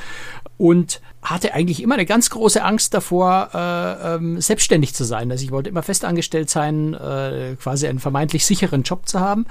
und 0.58 1.00
hatte 1.22 1.54
eigentlich 1.54 1.82
immer 1.82 1.94
eine 1.94 2.06
ganz 2.06 2.30
große 2.30 2.62
Angst 2.62 2.94
davor, 2.94 3.50
äh, 3.54 4.14
ähm, 4.14 4.40
selbstständig 4.40 4.94
zu 4.94 5.04
sein. 5.04 5.30
Also 5.30 5.44
ich 5.44 5.50
wollte 5.50 5.70
immer 5.70 5.82
festangestellt 5.82 6.50
sein, 6.50 6.94
äh, 6.94 7.56
quasi 7.60 7.86
einen 7.86 7.98
vermeintlich 7.98 8.44
sicheren 8.46 8.82
Job 8.82 9.08
zu 9.08 9.20
haben. 9.20 9.46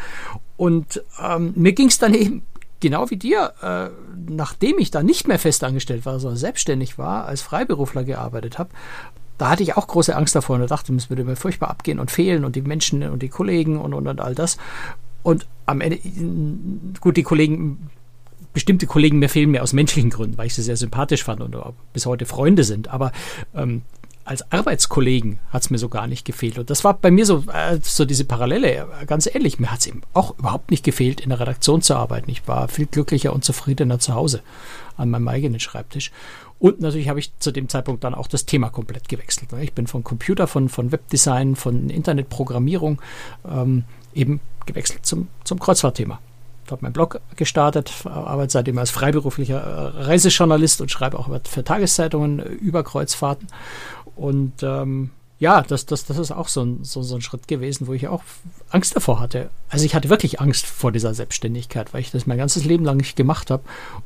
Und 0.58 1.04
ähm, 1.22 1.54
mir 1.56 1.74
ging 1.74 1.88
es 1.88 1.98
dann 1.98 2.14
eben 2.14 2.44
genau 2.80 3.10
wie 3.10 3.18
dir, 3.18 3.54
äh, 3.62 3.90
nachdem 4.30 4.80
ich 4.80 4.92
da 4.92 5.04
nicht 5.04 5.28
mehr 5.28 5.40
festangestellt 5.40 6.06
war, 6.06 6.20
sondern 6.20 6.38
selbstständig 6.38 6.98
war, 6.98 7.26
als 7.26 7.42
Freiberufler 7.42 8.04
gearbeitet 8.04 8.60
habe, 8.60 8.70
da 9.38 9.50
hatte 9.50 9.64
ich 9.64 9.76
auch 9.76 9.88
große 9.88 10.16
Angst 10.16 10.36
davor 10.36 10.58
und 10.58 10.70
dachte, 10.70 10.94
es 10.96 11.10
würde 11.10 11.24
mir 11.24 11.36
furchtbar 11.36 11.70
abgehen 11.70 12.00
und 12.00 12.12
fehlen 12.12 12.46
und 12.46 12.56
die 12.56 12.62
Menschen 12.62 13.04
und 13.04 13.22
die 13.22 13.30
Kollegen 13.30 13.78
und, 13.78 13.94
und, 13.94 14.08
und 14.08 14.22
all 14.22 14.36
das. 14.36 14.58
Und 15.24 15.48
am 15.66 15.82
Ende, 15.82 16.00
gut, 17.02 17.18
die 17.18 17.24
Kollegen, 17.24 17.90
bestimmte 18.54 18.86
Kollegen 18.88 19.20
mir 19.20 19.30
fehlen 19.30 19.52
mir 19.52 19.64
aus 19.64 19.74
menschlichen 19.74 20.10
Gründen, 20.10 20.38
weil 20.38 20.48
ich 20.48 20.56
sie 20.56 20.62
sehr 20.62 20.78
sympathisch 20.78 21.24
fand 21.24 21.42
und 21.42 21.56
bis 21.94 22.06
heute 22.06 22.26
Freunde 22.26 22.64
sind. 22.64 22.88
Aber 22.88 23.12
ähm, 23.54 23.82
als 24.26 24.52
Arbeitskollegen 24.52 25.40
hat 25.52 25.62
es 25.62 25.70
mir 25.70 25.78
so 25.78 25.88
gar 25.88 26.08
nicht 26.08 26.26
gefehlt. 26.26 26.58
Und 26.58 26.70
das 26.72 26.84
war 26.84 26.96
bei 26.96 27.12
mir 27.12 27.26
so, 27.26 27.44
äh, 27.54 27.80
so 27.82 28.06
diese 28.06 28.26
Parallele, 28.26 28.88
ganz 29.06 29.30
ehrlich, 29.32 29.60
mir 29.60 29.72
hat 29.72 29.80
es 29.80 29.88
eben 29.88 30.02
auch 30.14 30.38
überhaupt 30.38 30.72
nicht 30.72 30.84
gefehlt, 30.84 31.22
in 31.22 31.30
der 31.30 31.40
Redaktion 31.40 31.82
zu 31.84 31.96
arbeiten. 31.96 32.30
Ich 32.32 32.48
war 32.48 32.68
viel 32.68 32.88
glücklicher 32.88 33.34
und 33.34 33.46
zufriedener 33.46 34.00
zu 34.00 34.16
Hause 34.16 34.42
an 34.98 35.12
meinem 35.12 35.28
eigenen 35.28 35.60
Schreibtisch. 35.60 36.12
Und 36.58 36.82
natürlich 36.82 37.08
habe 37.08 37.20
ich 37.20 37.38
zu 37.38 37.52
dem 37.52 37.70
Zeitpunkt 37.70 38.04
dann 38.04 38.16
auch 38.16 38.28
das 38.28 38.46
Thema 38.46 38.70
komplett 38.70 39.08
gewechselt. 39.10 39.50
Ich 39.62 39.74
bin 39.74 39.86
von 39.86 40.04
Computer, 40.04 40.48
von, 40.48 40.70
von 40.70 40.92
Webdesign, 40.92 41.56
von 41.56 41.90
Internetprogrammierung 41.90 43.02
ähm, 43.48 43.84
eben 44.16 44.40
gewechselt 44.66 45.06
zum, 45.06 45.28
zum 45.44 45.60
Kreuzfahrtthema 45.60 46.20
habe 46.72 46.84
meinen 46.84 46.94
Blog 46.94 47.22
gestartet, 47.36 47.92
arbeite 48.06 48.52
seitdem 48.52 48.78
als 48.78 48.92
freiberuflicher 48.92 49.62
äh, 49.62 50.04
Reisejournalist 50.04 50.82
und 50.82 50.92
schreibe 50.92 51.20
auch 51.20 51.30
für 51.48 51.64
Tageszeitungen 51.64 52.40
über 52.40 52.84
Kreuzfahrten. 52.84 53.48
Und 54.16 54.64
ähm, 54.64 55.12
ja, 55.38 55.62
das, 55.62 55.86
das, 55.86 56.06
das 56.06 56.18
ist 56.18 56.32
auch 56.32 56.48
so 56.48 56.64
ein, 56.64 56.84
so, 56.84 57.04
so 57.04 57.16
ein 57.16 57.22
Schritt 57.22 57.48
gewesen, 57.48 57.88
wo 57.88 57.94
ich 57.94 58.08
auch 58.08 58.24
Angst 58.70 58.96
davor 58.96 59.20
hatte. 59.20 59.50
Also 59.70 59.86
ich 59.86 59.94
hatte 59.94 60.10
wirklich 60.10 60.40
Angst 60.40 60.66
vor 60.66 60.94
dieser 60.94 61.14
Selbstständigkeit, 61.14 61.94
weil 61.94 62.02
ich 62.02 62.12
das 62.12 62.26
mein 62.26 62.38
ganzes 62.38 62.64
Leben 62.64 62.86
lang 62.86 62.98
nicht 62.98 63.18
gemacht 63.18 63.52
habe 63.52 63.64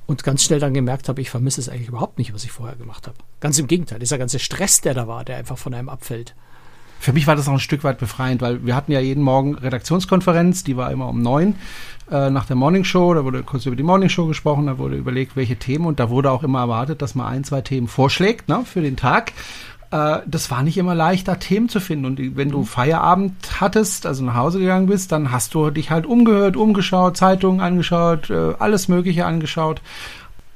und 0.07 0.23
ganz 0.23 0.43
schnell 0.43 0.59
dann 0.59 0.73
gemerkt 0.73 1.07
habe, 1.07 1.21
ich 1.21 1.29
vermisse 1.29 1.61
es 1.61 1.69
eigentlich 1.69 1.89
überhaupt 1.89 2.17
nicht, 2.17 2.33
was 2.33 2.43
ich 2.43 2.51
vorher 2.51 2.75
gemacht 2.75 3.05
habe. 3.05 3.17
Ganz 3.41 3.59
im 3.59 3.67
Gegenteil, 3.67 3.99
dieser 3.99 4.17
ganze 4.17 4.39
Stress, 4.39 4.81
der 4.81 4.95
da 4.95 5.07
war, 5.07 5.23
der 5.23 5.37
einfach 5.37 5.57
von 5.57 5.73
einem 5.73 5.89
abfällt. 5.89 6.33
Für 6.99 7.13
mich 7.13 7.27
war 7.27 7.35
das 7.35 7.47
auch 7.47 7.53
ein 7.53 7.59
Stück 7.59 7.83
weit 7.85 7.99
befreiend, 7.99 8.41
weil 8.41 8.65
wir 8.65 8.75
hatten 8.75 8.91
ja 8.91 8.99
jeden 8.99 9.23
Morgen 9.23 9.55
Redaktionskonferenz, 9.55 10.65
die 10.65 10.75
war 10.75 10.91
immer 10.91 11.07
um 11.07 11.21
neun 11.21 11.55
äh, 12.11 12.29
nach 12.29 12.45
der 12.45 12.57
Morning 12.57 12.83
Show, 12.83 13.13
da 13.13 13.23
wurde 13.23 13.43
kurz 13.43 13.65
über 13.65 13.75
die 13.75 13.83
Morning 13.83 14.09
Show 14.09 14.25
gesprochen, 14.25 14.65
da 14.65 14.77
wurde 14.77 14.97
überlegt, 14.97 15.35
welche 15.35 15.55
Themen 15.55 15.85
und 15.85 15.99
da 15.99 16.09
wurde 16.09 16.31
auch 16.31 16.43
immer 16.43 16.59
erwartet, 16.59 17.01
dass 17.01 17.15
man 17.15 17.27
ein, 17.27 17.43
zwei 17.45 17.61
Themen 17.61 17.87
vorschlägt 17.87 18.49
ne, 18.49 18.63
für 18.65 18.81
den 18.81 18.97
Tag 18.97 19.31
äh, 19.91 20.19
das 20.25 20.51
war 20.51 20.63
nicht 20.63 20.77
immer 20.77 20.95
leicht, 20.95 21.27
da 21.27 21.35
Themen 21.35 21.69
zu 21.69 21.79
finden. 21.79 22.05
Und 22.05 22.35
wenn 22.35 22.49
du 22.49 22.59
mhm. 22.59 22.65
Feierabend 22.65 23.33
hattest, 23.59 24.05
also 24.05 24.23
nach 24.23 24.35
Hause 24.35 24.59
gegangen 24.59 24.87
bist, 24.87 25.11
dann 25.11 25.31
hast 25.31 25.53
du 25.53 25.69
dich 25.69 25.91
halt 25.91 26.05
umgehört, 26.05 26.57
umgeschaut, 26.57 27.17
Zeitungen 27.17 27.61
angeschaut, 27.61 28.29
äh, 28.29 28.53
alles 28.59 28.87
Mögliche 28.87 29.25
angeschaut, 29.25 29.81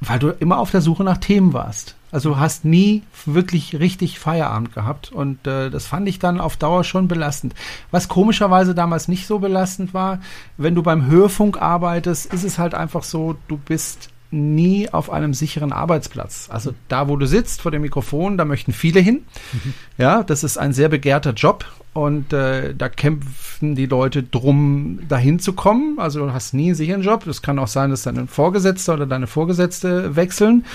weil 0.01 0.19
du 0.19 0.29
immer 0.29 0.57
auf 0.57 0.71
der 0.71 0.81
Suche 0.81 1.03
nach 1.03 1.17
Themen 1.17 1.53
warst. 1.53 1.95
Also 2.11 2.29
du 2.29 2.37
hast 2.37 2.63
nie 2.63 3.01
wirklich 3.25 3.79
richtig 3.79 4.19
Feierabend 4.19 4.71
gehabt 4.71 5.11
und 5.11 5.47
äh, 5.47 5.71
das 5.71 5.87
fand 5.87 6.07
ich 6.07 6.19
dann 6.19 6.39
auf 6.39 6.57
Dauer 6.57 6.83
schon 6.83 7.07
belastend. 7.07 7.55
Was 7.89 8.07
komischerweise 8.07 8.75
damals 8.75 9.07
nicht 9.07 9.25
so 9.25 9.39
belastend 9.39 9.95
war, 9.95 10.19
wenn 10.57 10.75
du 10.75 10.83
beim 10.83 11.07
Hörfunk 11.07 11.59
arbeitest, 11.59 12.31
ist 12.31 12.43
es 12.43 12.59
halt 12.59 12.75
einfach 12.75 13.01
so, 13.01 13.35
du 13.47 13.57
bist 13.57 14.12
nie 14.33 14.89
auf 14.89 15.11
einem 15.11 15.33
sicheren 15.33 15.71
Arbeitsplatz. 15.71 16.49
Also 16.51 16.73
da, 16.87 17.07
wo 17.07 17.15
du 17.15 17.27
sitzt 17.27 17.61
vor 17.61 17.71
dem 17.71 17.83
Mikrofon, 17.83 18.37
da 18.37 18.45
möchten 18.45 18.73
viele 18.73 18.99
hin. 18.99 19.23
Mhm. 19.53 19.73
Ja, 19.97 20.23
das 20.23 20.43
ist 20.43 20.57
ein 20.57 20.73
sehr 20.73 20.89
begehrter 20.89 21.33
Job 21.33 21.65
und 21.93 22.33
äh, 22.33 22.73
da 22.73 22.89
kämpfen 22.89 23.75
die 23.75 23.85
Leute 23.85 24.23
drum, 24.23 24.99
dahin 25.07 25.39
zu 25.39 25.53
kommen. 25.53 25.99
Also 25.99 26.25
du 26.25 26.33
hast 26.33 26.53
nie 26.53 26.67
einen 26.67 26.75
sicheren 26.75 27.03
Job. 27.03 27.27
Es 27.27 27.43
kann 27.43 27.59
auch 27.59 27.67
sein, 27.67 27.91
dass 27.91 28.01
dein 28.01 28.27
Vorgesetzter 28.27 28.95
oder 28.95 29.05
deine 29.05 29.27
Vorgesetzte 29.27 30.15
wechseln. 30.15 30.65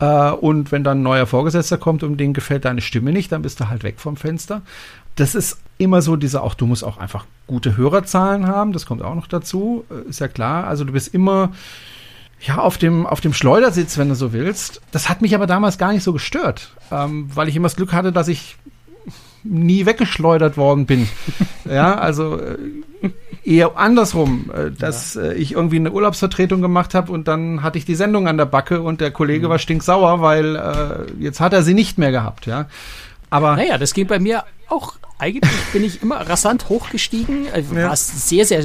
Äh, 0.00 0.30
und 0.32 0.72
wenn 0.72 0.82
dann 0.82 0.98
ein 0.98 1.02
neuer 1.02 1.26
Vorgesetzter 1.26 1.78
kommt 1.78 2.02
und 2.02 2.18
dem 2.18 2.32
gefällt 2.32 2.64
deine 2.64 2.80
Stimme 2.80 3.12
nicht, 3.12 3.30
dann 3.30 3.42
bist 3.42 3.60
du 3.60 3.68
halt 3.68 3.84
weg 3.84 4.00
vom 4.00 4.16
Fenster. 4.16 4.62
Das 5.14 5.36
ist 5.36 5.58
immer 5.78 6.02
so 6.02 6.16
dieser 6.16 6.42
auch, 6.42 6.54
du 6.54 6.66
musst 6.66 6.82
auch 6.82 6.98
einfach 6.98 7.24
gute 7.46 7.76
Hörerzahlen 7.76 8.48
haben. 8.48 8.72
Das 8.72 8.84
kommt 8.84 9.02
auch 9.02 9.14
noch 9.14 9.28
dazu. 9.28 9.84
Äh, 9.88 10.08
ist 10.08 10.18
ja 10.18 10.26
klar. 10.26 10.66
Also 10.66 10.82
du 10.82 10.92
bist 10.92 11.14
immer 11.14 11.52
ja, 12.40 12.58
auf 12.58 12.78
dem, 12.78 13.06
auf 13.06 13.20
dem 13.20 13.32
Schleudersitz, 13.32 13.96
wenn 13.98 14.08
du 14.08 14.14
so 14.14 14.32
willst. 14.32 14.80
Das 14.92 15.08
hat 15.08 15.22
mich 15.22 15.34
aber 15.34 15.46
damals 15.46 15.78
gar 15.78 15.92
nicht 15.92 16.02
so 16.02 16.12
gestört, 16.12 16.72
ähm, 16.90 17.30
weil 17.34 17.48
ich 17.48 17.56
immer 17.56 17.66
das 17.66 17.76
Glück 17.76 17.92
hatte, 17.92 18.12
dass 18.12 18.28
ich 18.28 18.56
nie 19.44 19.86
weggeschleudert 19.86 20.56
worden 20.56 20.86
bin. 20.86 21.08
ja, 21.64 21.94
also 21.94 22.38
äh, 22.38 23.10
eher 23.44 23.76
andersrum, 23.76 24.50
äh, 24.54 24.70
dass 24.70 25.14
ja. 25.14 25.22
äh, 25.22 25.34
ich 25.34 25.52
irgendwie 25.52 25.76
eine 25.76 25.92
Urlaubsvertretung 25.92 26.62
gemacht 26.62 26.94
habe 26.94 27.12
und 27.12 27.28
dann 27.28 27.62
hatte 27.62 27.78
ich 27.78 27.84
die 27.84 27.94
Sendung 27.94 28.26
an 28.26 28.38
der 28.38 28.46
Backe 28.46 28.80
und 28.80 29.00
der 29.00 29.10
Kollege 29.10 29.46
mhm. 29.46 29.50
war 29.50 29.58
stinksauer, 29.58 30.20
weil 30.20 30.56
äh, 30.56 31.22
jetzt 31.22 31.40
hat 31.40 31.52
er 31.52 31.62
sie 31.62 31.74
nicht 31.74 31.98
mehr 31.98 32.10
gehabt, 32.10 32.46
ja. 32.46 32.66
Aber 33.30 33.56
naja, 33.56 33.78
das 33.78 33.94
ging 33.94 34.06
bei 34.06 34.18
mir 34.18 34.44
auch 34.68 34.94
eigentlich 35.18 35.52
bin 35.72 35.84
ich 35.84 36.02
immer 36.02 36.16
rasant 36.16 36.68
hochgestiegen. 36.68 37.46
Äh, 37.46 37.62
ja. 37.74 37.94
sehr, 37.94 38.44
sehr, 38.44 38.62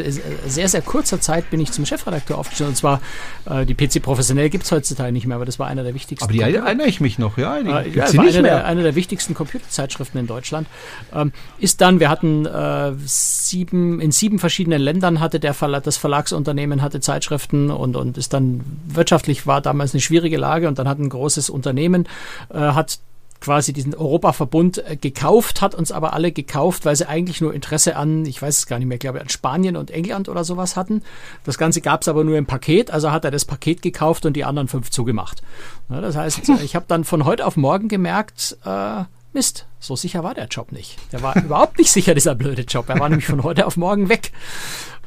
sehr, 0.47 0.67
sehr 0.67 0.81
kurzer 0.81 1.21
Zeit 1.21 1.49
bin 1.51 1.59
ich 1.59 1.71
zum 1.71 1.85
Chefredakteur 1.85 2.37
aufgestiegen. 2.37 2.69
Und 2.69 2.75
zwar 2.75 3.01
äh, 3.45 3.65
die 3.65 3.75
PC 3.75 4.01
Professionell 4.01 4.49
gibt 4.49 4.63
es 4.63 4.71
heutzutage 4.71 5.11
nicht 5.11 5.27
mehr, 5.27 5.35
aber 5.35 5.45
das 5.45 5.59
war 5.59 5.67
einer 5.67 5.83
der 5.83 5.93
wichtigsten. 5.93 6.23
Aber 6.23 6.33
die 6.33 6.39
Computer 6.39 6.65
erinnere 6.65 6.87
ich 6.87 7.01
mich 7.01 7.19
noch, 7.19 7.37
ja. 7.37 7.61
Die 7.61 7.69
äh, 7.69 7.95
ja, 7.95 8.13
war 8.13 8.23
eine 8.23 8.41
der, 8.41 8.65
eine 8.65 8.81
der 8.83 8.95
wichtigsten 8.95 9.35
Computerzeitschriften 9.35 10.19
in 10.19 10.25
Deutschland. 10.25 10.67
Ähm, 11.13 11.31
ist 11.59 11.81
dann, 11.81 11.99
wir 11.99 12.09
hatten 12.09 12.47
äh, 12.47 12.93
sieben, 13.05 14.01
in 14.01 14.11
sieben 14.11 14.39
verschiedenen 14.39 14.81
Ländern 14.81 15.19
hatte 15.19 15.39
der 15.39 15.53
Verlag, 15.53 15.83
das 15.83 15.97
Verlagsunternehmen 15.97 16.81
hatte 16.81 16.99
Zeitschriften 16.99 17.69
und, 17.69 17.95
und 17.95 18.17
ist 18.17 18.33
dann 18.33 18.61
wirtschaftlich 18.87 19.45
war 19.45 19.61
damals 19.61 19.93
eine 19.93 20.01
schwierige 20.01 20.37
Lage 20.37 20.67
und 20.67 20.79
dann 20.79 20.87
hat 20.87 20.97
ein 20.97 21.09
großes 21.09 21.51
Unternehmen, 21.51 22.07
äh, 22.51 22.57
hat 22.57 22.99
quasi 23.41 23.73
diesen 23.73 23.95
Europaverbund 23.95 24.83
äh, 24.85 24.95
gekauft, 24.95 25.61
hat 25.61 25.75
uns 25.75 25.91
aber 25.91 26.13
alle 26.13 26.31
gekauft, 26.31 26.85
weil 26.85 26.95
sie 26.95 27.07
eigentlich 27.07 27.41
nur 27.41 27.53
Interesse 27.53 27.95
an, 27.95 28.25
ich 28.25 28.41
weiß 28.41 28.57
es 28.57 28.67
gar 28.67 28.79
nicht 28.79 28.87
mehr, 28.87 28.97
glaube 28.97 29.17
ich, 29.17 29.23
an 29.23 29.29
Spanien 29.29 29.75
und 29.75 29.91
England 29.91 30.29
oder 30.29 30.43
sowas 30.43 30.75
hatten. 30.75 31.03
Das 31.45 31.57
Ganze 31.57 31.81
gab 31.81 32.01
es 32.01 32.07
aber 32.07 32.23
nur 32.23 32.37
im 32.37 32.45
Paket, 32.45 32.91
also 32.91 33.11
hat 33.11 33.25
er 33.25 33.31
das 33.31 33.45
Paket 33.45 33.81
gekauft 33.81 34.25
und 34.25 34.33
die 34.33 34.45
anderen 34.45 34.67
fünf 34.67 34.89
zugemacht. 34.89 35.41
Ja, 35.89 36.01
das 36.01 36.15
heißt, 36.15 36.49
ich 36.63 36.75
habe 36.75 36.85
dann 36.87 37.03
von 37.03 37.25
heute 37.25 37.45
auf 37.45 37.57
morgen 37.57 37.87
gemerkt, 37.87 38.57
äh, 38.65 39.03
Mist, 39.31 39.67
so 39.79 39.95
sicher 39.95 40.23
war 40.23 40.33
der 40.33 40.47
Job 40.47 40.71
nicht. 40.71 40.97
Der 41.11 41.21
war 41.21 41.35
überhaupt 41.35 41.77
nicht 41.77 41.91
sicher, 41.91 42.15
dieser 42.15 42.33
blöde 42.33 42.63
Job. 42.63 42.89
Er 42.89 42.99
war 42.99 43.09
nämlich 43.09 43.27
von 43.27 43.43
heute 43.43 43.67
auf 43.67 43.77
morgen 43.77 44.09
weg. 44.09 44.31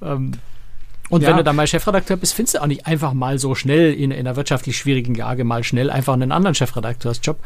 Ähm, 0.01 0.33
und 1.13 1.21
ja. 1.21 1.29
wenn 1.29 1.37
du 1.37 1.45
dann 1.45 1.57
mal 1.57 1.67
Chefredakteur 1.67 2.17
bist, 2.17 2.33
findest 2.33 2.55
du 2.55 2.63
auch 2.63 2.67
nicht 2.67 2.87
einfach 2.87 3.13
mal 3.13 3.39
so 3.39 3.55
schnell 3.55 3.93
in, 3.93 4.13
in 4.13 4.21
einer 4.21 4.35
wirtschaftlich 4.35 4.79
schwierigen 4.79 5.15
Lage 5.15 5.45
mal 5.45 5.63
schnell 5.63 5.91
einfach 5.91 6.15
einen 6.15 6.33
anderen 6.33 6.55
Chefredakteursjob. 6.55 7.39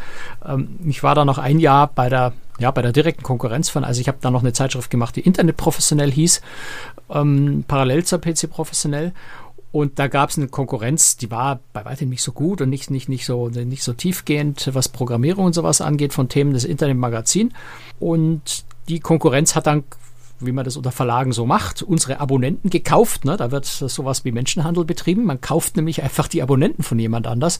Ähm, 0.46 0.79
ich 0.87 1.02
war 1.02 1.16
da 1.16 1.24
noch 1.24 1.38
ein 1.38 1.59
Jahr 1.59 1.88
bei 1.88 2.09
der, 2.09 2.33
ja, 2.61 2.70
bei 2.70 2.81
der 2.81 2.92
direkten 2.92 3.24
Konkurrenz 3.24 3.68
von, 3.68 3.83
also 3.83 4.00
ich 4.00 4.07
habe 4.07 4.18
da 4.20 4.31
noch 4.31 4.42
eine 4.42 4.52
Zeitschrift 4.52 4.88
gemacht, 4.88 5.16
die 5.16 5.22
Internet 5.22 5.57
professionell 5.57 6.12
hieß, 6.12 6.42
ähm, 7.11 7.64
parallel 7.66 8.05
zur 8.05 8.20
PC 8.20 8.48
professionell. 8.48 9.12
Und 9.72 9.98
da 9.98 10.07
gab 10.07 10.31
es 10.31 10.38
eine 10.38 10.46
Konkurrenz, 10.46 11.16
die 11.16 11.33
war 11.33 11.59
bei 11.72 11.85
weitem 11.85 12.09
nicht 12.09 12.22
so 12.22 12.31
gut 12.31 12.61
und 12.61 12.70
nicht, 12.70 12.92
nicht, 12.92 13.09
nicht, 13.09 13.26
so, 13.26 13.48
nicht 13.48 13.83
so 13.83 13.94
tiefgehend, 13.94 14.70
was 14.74 14.88
Programmierung 14.88 15.44
und 15.44 15.55
sowas 15.55 15.81
angeht, 15.81 16.12
von 16.12 16.29
Themen 16.29 16.52
des 16.52 16.64
Internetmagazin. 16.64 17.52
Und 17.98 18.64
die 18.88 19.00
Konkurrenz 19.00 19.57
hat 19.57 19.66
dann 19.66 19.83
wie 20.40 20.53
man 20.53 20.64
das 20.64 20.77
unter 20.77 20.92
Verlagen 20.92 21.33
so 21.33 21.46
macht, 21.46 21.83
unsere 21.83 22.20
Abonnenten 22.20 22.68
gekauft. 22.68 23.25
Ne? 23.25 23.37
Da 23.37 23.51
wird 23.51 23.64
sowas 23.64 24.25
wie 24.25 24.33
Menschenhandel 24.33 24.85
betrieben. 24.85 25.25
Man 25.25 25.40
kauft 25.40 25.77
nämlich 25.77 26.03
einfach 26.03 26.29
die 26.29 26.42
Abonnenten 26.42 26.83
von 26.83 26.99
jemand 26.99 27.27
anders. 27.27 27.59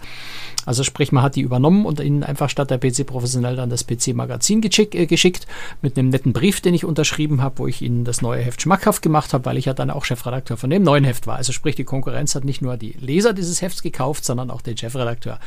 Also 0.67 0.83
sprich, 0.83 1.11
man 1.11 1.23
hat 1.23 1.37
die 1.37 1.41
übernommen 1.41 1.87
und 1.87 2.01
ihnen 2.01 2.23
einfach 2.23 2.51
statt 2.51 2.71
der 2.71 2.79
PC 2.79 3.07
professionell 3.07 3.57
dann 3.57 3.71
das 3.71 3.87
PC-Magazin 3.87 4.61
geschick, 4.61 4.95
äh, 4.95 5.07
geschickt 5.07 5.47
mit 5.81 5.99
einem 5.99 6.11
netten 6.11 6.33
Brief, 6.33 6.61
den 6.61 6.75
ich 6.75 6.85
unterschrieben 6.85 7.41
habe, 7.43 7.59
wo 7.59 7.67
ich 7.67 7.81
ihnen 7.81 8.05
das 8.05 8.21
neue 8.21 8.43
Heft 8.43 8.61
schmackhaft 8.61 9.03
gemacht 9.03 9.33
habe, 9.33 9.45
weil 9.47 9.57
ich 9.57 9.65
ja 9.65 9.75
dann 9.75 9.91
auch 9.91 10.05
Chefredakteur 10.05 10.57
von 10.57 10.71
dem 10.71 10.83
neuen 10.83 11.05
Heft 11.05 11.27
war. 11.27 11.37
Also 11.37 11.53
sprich, 11.53 11.77
die 11.77 11.85
Konkurrenz 11.85 12.35
hat 12.35 12.45
nicht 12.45 12.61
nur 12.61 12.77
die 12.77 12.93
Leser 12.99 13.33
dieses 13.33 13.63
Hefts 13.63 13.83
gekauft, 13.83 14.25
sondern 14.25 14.51
auch 14.51 14.61
den 14.61 14.77
Chefredakteur. 14.77 15.39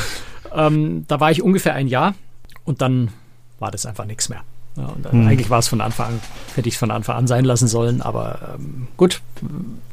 ähm, 0.54 1.04
da 1.08 1.20
war 1.20 1.30
ich 1.30 1.42
ungefähr 1.42 1.74
ein 1.74 1.88
Jahr 1.88 2.14
und 2.64 2.82
dann 2.82 3.08
war 3.58 3.70
das 3.70 3.86
einfach 3.86 4.04
nichts 4.04 4.28
mehr. 4.28 4.42
Ja, 4.76 4.86
und 4.86 5.10
hm. 5.10 5.28
eigentlich 5.28 5.50
war 5.50 5.60
es 5.60 5.68
von 5.68 5.80
Anfang 5.80 6.14
an, 6.14 6.20
hätte 6.56 6.68
ich 6.68 6.74
es 6.74 6.78
von 6.78 6.90
Anfang 6.90 7.16
an 7.16 7.26
sein 7.26 7.44
lassen 7.44 7.68
sollen, 7.68 8.02
aber 8.02 8.56
ähm, 8.56 8.88
gut, 8.96 9.22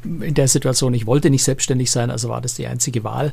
in 0.03 0.33
der 0.33 0.47
Situation, 0.47 0.93
ich 0.95 1.05
wollte 1.05 1.29
nicht 1.29 1.43
selbstständig 1.43 1.91
sein, 1.91 2.09
also 2.09 2.29
war 2.29 2.41
das 2.41 2.55
die 2.55 2.65
einzige 2.65 3.03
Wahl, 3.03 3.31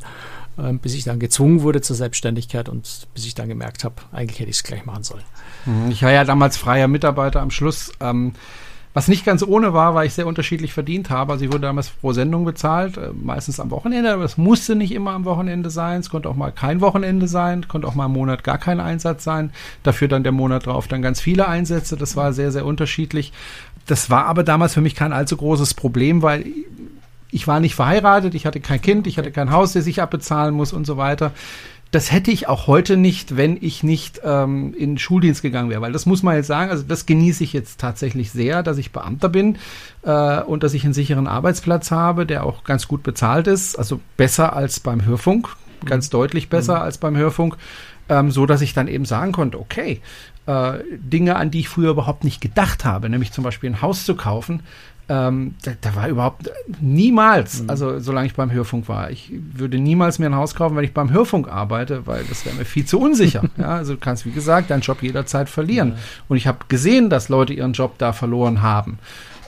äh, 0.59 0.75
bis 0.75 0.93
ich 0.95 1.05
dann 1.05 1.19
gezwungen 1.19 1.63
wurde 1.63 1.81
zur 1.81 1.97
Selbstständigkeit 1.97 2.69
und 2.69 3.07
bis 3.15 3.25
ich 3.25 3.35
dann 3.35 3.49
gemerkt 3.49 3.85
habe, 3.85 3.95
eigentlich 4.13 4.41
hätte 4.41 4.51
ich 4.51 4.57
es 4.57 4.63
gleich 4.63 4.85
machen 4.85 5.05
sollen. 5.05 5.25
Hm, 5.65 5.91
ich 5.91 6.03
war 6.03 6.11
ja 6.11 6.25
damals 6.25 6.59
freier 6.59 6.87
Mitarbeiter 6.87 7.41
am 7.41 7.51
Schluss. 7.51 7.93
Ähm, 8.01 8.33
was 8.99 9.07
nicht 9.07 9.25
ganz 9.25 9.45
ohne 9.45 9.73
war, 9.73 9.95
weil 9.95 10.09
ich 10.09 10.15
sehr 10.15 10.27
unterschiedlich 10.27 10.73
verdient 10.73 11.09
habe. 11.09 11.31
Also 11.31 11.45
ich 11.45 11.53
wurde 11.53 11.69
damals 11.69 11.89
pro 11.89 12.13
Sendung 12.13 12.45
bezahlt, 12.45 12.97
äh, 12.97 13.11
meistens 13.15 13.61
am 13.61 13.71
Wochenende, 13.71 14.13
aber 14.13 14.25
es 14.25 14.37
musste 14.37 14.75
nicht 14.75 14.91
immer 14.91 15.13
am 15.13 15.25
Wochenende 15.25 15.71
sein. 15.71 16.01
Es 16.01 16.11
konnte 16.11 16.29
auch 16.29 16.35
mal 16.35 16.51
kein 16.51 16.81
Wochenende 16.81 17.29
sein, 17.29 17.69
konnte 17.69 17.87
auch 17.87 17.95
mal 17.95 18.07
im 18.07 18.13
Monat 18.13 18.43
gar 18.43 18.59
kein 18.59 18.81
Einsatz 18.81 19.23
sein. 19.23 19.53
Dafür 19.85 20.09
dann 20.09 20.25
der 20.25 20.33
Monat 20.33 20.67
drauf 20.67 20.89
dann 20.89 21.01
ganz 21.01 21.21
viele 21.21 21.47
Einsätze. 21.47 21.97
Das 21.97 22.17
war 22.17 22.33
sehr, 22.33 22.51
sehr 22.51 22.67
unterschiedlich. 22.67 23.33
Das 23.87 24.11
war 24.11 24.27
aber 24.27 24.43
damals 24.43 24.75
für 24.75 24.81
mich 24.81 24.97
kein 24.97 25.13
allzu 25.13 25.37
großes 25.37 25.75
Problem, 25.75 26.23
weil 26.23 26.47
ich 27.31 27.47
war 27.47 27.61
nicht 27.61 27.77
verheiratet, 27.77 28.35
ich 28.35 28.47
hatte 28.47 28.59
kein 28.59 28.83
Kind, 28.83 29.07
ich 29.07 29.17
hatte 29.17 29.31
kein 29.31 29.53
Haus, 29.53 29.75
das 29.75 29.87
ich 29.87 30.03
abbezahlen 30.03 30.57
muss 30.57 30.73
und 30.73 30.87
so 30.89 30.97
weiter 30.97 31.31
das 31.91 32.13
hätte 32.13 32.31
ich 32.31 32.49
auch 32.49 32.67
heute 32.67 32.97
nicht, 32.97 33.37
wenn 33.37 33.57
ich 33.61 33.83
nicht 33.83 34.21
ähm, 34.23 34.75
in 34.77 34.99
Schuldienst 34.99 35.43
gegangen 35.43 35.71
wäre. 35.71 35.81
Weil 35.81 35.93
das 35.93 36.05
muss 36.05 36.23
man 36.23 36.37
jetzt 36.37 36.49
sagen, 36.49 36.71
also 36.71 36.83
das 36.83 37.07
genieße 37.07 37.43
ich 37.43 37.53
jetzt 37.53 37.81
tatsächlich 37.81 38.31
sehr, 38.31 38.63
dass 38.63 38.79
ich 38.79 38.93
Beamter 38.93 39.29
bin 39.29 39.57
äh, 40.03 40.43
und 40.43 40.63
dass 40.63 40.75
ich 40.75 40.85
einen 40.85 40.93
sicheren 40.93 41.27
Arbeitsplatz 41.27 41.91
habe, 41.91 42.27
der 42.27 42.45
auch 42.45 42.65
ganz 42.65 42.89
gut 42.89 43.03
bezahlt 43.03 43.47
ist. 43.47 43.79
Also 43.79 44.01
besser 44.17 44.55
als 44.55 44.81
beim 44.81 45.05
Hörfunk. 45.05 45.49
ganz 45.85 46.11
deutlich 46.11 46.49
besser 46.49 46.83
als 46.83 46.99
beim 46.99 47.17
Hörfunk, 47.17 47.57
ähm, 48.09 48.31
so 48.31 48.47
dass 48.47 48.61
ich 48.61 48.75
dann 48.75 48.89
eben 48.89 49.05
sagen 49.05 49.33
konnte, 49.33 49.61
okay, 49.61 50.01
äh, 50.47 50.79
Dinge, 50.99 51.37
an 51.37 51.51
die 51.51 51.61
ich 51.61 51.69
früher 51.69 51.91
überhaupt 51.91 52.25
nicht 52.25 52.41
gedacht 52.41 52.85
habe, 52.85 53.09
nämlich 53.09 53.33
zum 53.33 53.45
Beispiel 53.45 53.71
ein 53.71 53.83
Haus 53.83 54.05
zu 54.05 54.17
kaufen, 54.17 54.63
ähm, 55.09 55.55
da, 55.63 55.73
da 55.81 55.95
war 55.97 56.09
überhaupt 56.09 56.51
niemals, 56.81 57.65
also 57.67 57.99
solange 57.99 58.27
ich 58.27 58.35
beim 58.35 58.53
Hörfunk 58.53 58.89
war, 58.89 59.11
ich 59.11 59.33
würde 59.55 59.79
niemals 59.79 60.19
mir 60.19 60.27
ein 60.27 60.35
Haus 60.35 60.55
kaufen, 60.55 60.77
wenn 60.77 60.85
ich 60.85 60.93
beim 60.93 61.11
Hörfunk 61.11 61.49
arbeite, 61.49 62.07
weil 62.07 62.25
das 62.25 62.45
wäre 62.45 62.57
mir 62.57 62.67
viel 62.67 62.85
zu 62.85 63.01
unsicher. 63.01 63.43
ja, 63.57 63.77
also 63.77 63.95
du 63.95 64.01
kannst, 64.01 64.27
wie 64.27 64.33
gesagt, 64.33 64.71
deinen 64.71 64.83
Job 64.83 65.03
jederzeit 65.03 65.49
verlieren. 65.49 65.95
Und 66.29 66.37
ich 66.37 66.47
habe 66.47 66.59
gesehen, 66.69 67.09
dass 67.09 67.29
Leute 67.29 67.55
ihren 67.55 67.73
Job 67.73 67.97
da 67.99 68.13
verloren 68.13 68.61
haben 68.61 68.99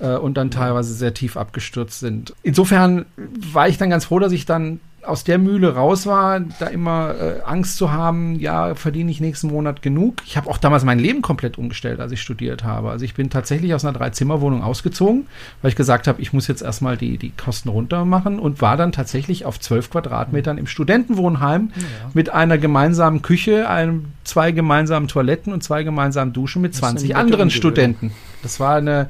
äh, 0.01 0.16
und 0.16 0.37
dann 0.37 0.51
teilweise 0.51 0.94
sehr 0.94 1.12
tief 1.12 1.37
abgestürzt 1.37 2.01
sind. 2.01 2.35
Insofern 2.42 3.05
war 3.53 3.68
ich 3.68 3.77
dann 3.77 3.90
ganz 3.90 4.07
froh, 4.07 4.18
dass 4.18 4.33
ich 4.33 4.46
dann 4.46 4.81
aus 5.05 5.25
der 5.25 5.39
Mühle 5.39 5.75
raus 5.75 6.07
war, 6.07 6.41
da 6.41 6.67
immer 6.67 7.15
äh, 7.15 7.41
Angst 7.45 7.77
zu 7.77 7.91
haben, 7.91 8.39
ja, 8.39 8.75
verdiene 8.75 9.11
ich 9.11 9.21
nächsten 9.21 9.49
Monat 9.49 9.83
genug. 9.83 10.17
Ich 10.27 10.37
habe 10.37 10.49
auch 10.51 10.59
damals 10.59 10.85
mein 10.85 10.99
Leben 10.99 11.23
komplett 11.23 11.59
umgestellt, 11.59 12.01
als 12.01 12.13
ich 12.13 12.21
studiert 12.21 12.65
habe. 12.65 12.91
Also 12.91 13.05
ich 13.05 13.15
bin 13.15 13.31
tatsächlich 13.31 13.75
aus 13.75 13.85
einer 13.85 13.97
Dreizimmerwohnung 13.97 14.63
ausgezogen, 14.63 15.27
weil 15.63 15.71
ich 15.71 15.77
gesagt 15.77 16.07
habe, 16.07 16.21
ich 16.21 16.33
muss 16.33 16.47
jetzt 16.49 16.63
erstmal 16.63 16.97
die, 16.97 17.19
die 17.19 17.31
Kosten 17.31 17.69
runter 17.71 18.05
machen 18.05 18.39
und 18.39 18.61
war 18.61 18.77
dann 18.77 18.93
tatsächlich 18.93 19.45
auf 19.45 19.59
zwölf 19.59 19.91
Quadratmetern 19.91 20.59
im 20.59 20.67
Studentenwohnheim 20.67 21.71
Ja. 21.77 21.83
mit 22.15 22.31
einer 22.31 22.59
gemeinsamen 22.59 23.23
Küche, 23.23 23.69
einem, 23.69 24.07
zwei 24.25 24.53
gemeinsamen 24.53 25.09
Toiletten 25.09 25.53
und 25.53 25.63
zwei 25.63 25.83
gemeinsamen 25.83 26.33
Duschen 26.33 26.63
mit 26.63 26.73
Das 26.73 26.79
ist 26.79 26.85
eine 26.85 26.91
20 26.99 27.09
nette 27.09 27.21
anderen. 27.21 27.51
Studenten. 27.51 28.13
Das 28.43 28.61
war 28.61 28.77
eine, 28.77 29.09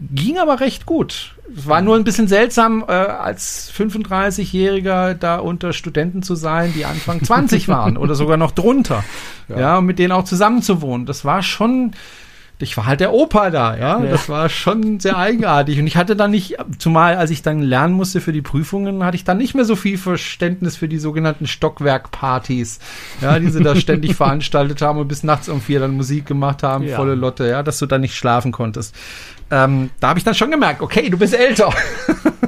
ging 0.00 0.38
aber 0.38 0.60
recht 0.60 0.86
gut. 0.86 1.34
Es 1.56 1.66
war 1.66 1.82
nur 1.82 1.96
ein 1.96 2.04
bisschen 2.04 2.28
seltsam, 2.28 2.84
äh, 2.86 2.92
als 2.92 3.72
35-Jähriger 3.76 5.14
da 5.14 5.38
unter 5.38 5.72
Studenten 5.72 6.22
zu 6.22 6.34
sein, 6.34 6.72
die 6.74 6.84
Anfang 6.84 7.22
20 7.24 7.68
waren 7.68 7.96
oder 7.96 8.14
sogar 8.14 8.36
noch 8.36 8.52
drunter. 8.52 9.04
Ja. 9.48 9.78
und 9.78 9.86
mit 9.86 9.98
denen 9.98 10.12
auch 10.12 10.24
zusammenzuwohnen. 10.24 11.06
Das 11.06 11.24
war 11.24 11.42
schon, 11.42 11.90
ich 12.60 12.76
war 12.76 12.86
halt 12.86 13.00
der 13.00 13.12
Opa 13.12 13.50
da, 13.50 13.76
ja. 13.76 14.02
Ja. 14.04 14.10
Das 14.10 14.28
war 14.28 14.48
schon 14.48 15.00
sehr 15.00 15.16
eigenartig. 15.18 15.78
Und 15.80 15.88
ich 15.88 15.96
hatte 15.96 16.14
dann 16.14 16.30
nicht, 16.30 16.56
zumal 16.78 17.16
als 17.16 17.30
ich 17.32 17.42
dann 17.42 17.60
lernen 17.60 17.94
musste 17.94 18.20
für 18.20 18.32
die 18.32 18.42
Prüfungen, 18.42 19.02
hatte 19.02 19.16
ich 19.16 19.24
dann 19.24 19.38
nicht 19.38 19.54
mehr 19.56 19.64
so 19.64 19.74
viel 19.74 19.98
Verständnis 19.98 20.76
für 20.76 20.86
die 20.86 20.98
sogenannten 20.98 21.48
Stockwerkpartys, 21.48 22.78
ja, 23.20 23.38
die 23.40 23.50
sie 23.50 23.62
da 23.62 23.74
ständig 23.76 24.14
veranstaltet 24.16 24.82
haben 24.82 24.98
und 24.98 25.08
bis 25.08 25.24
nachts 25.24 25.48
um 25.48 25.60
vier 25.60 25.80
dann 25.80 25.92
Musik 25.96 26.26
gemacht 26.26 26.62
haben, 26.62 26.84
Ja. 26.84 26.96
volle 26.96 27.16
Lotte, 27.16 27.48
ja, 27.48 27.62
dass 27.62 27.78
du 27.78 27.86
dann 27.86 28.02
nicht 28.02 28.14
schlafen 28.14 28.52
konntest. 28.52 28.94
Ähm, 29.50 29.90
da 30.00 30.08
habe 30.08 30.18
ich 30.18 30.24
dann 30.24 30.34
schon 30.34 30.50
gemerkt, 30.50 30.80
okay, 30.80 31.08
du 31.10 31.18
bist 31.18 31.34
älter. 31.34 31.72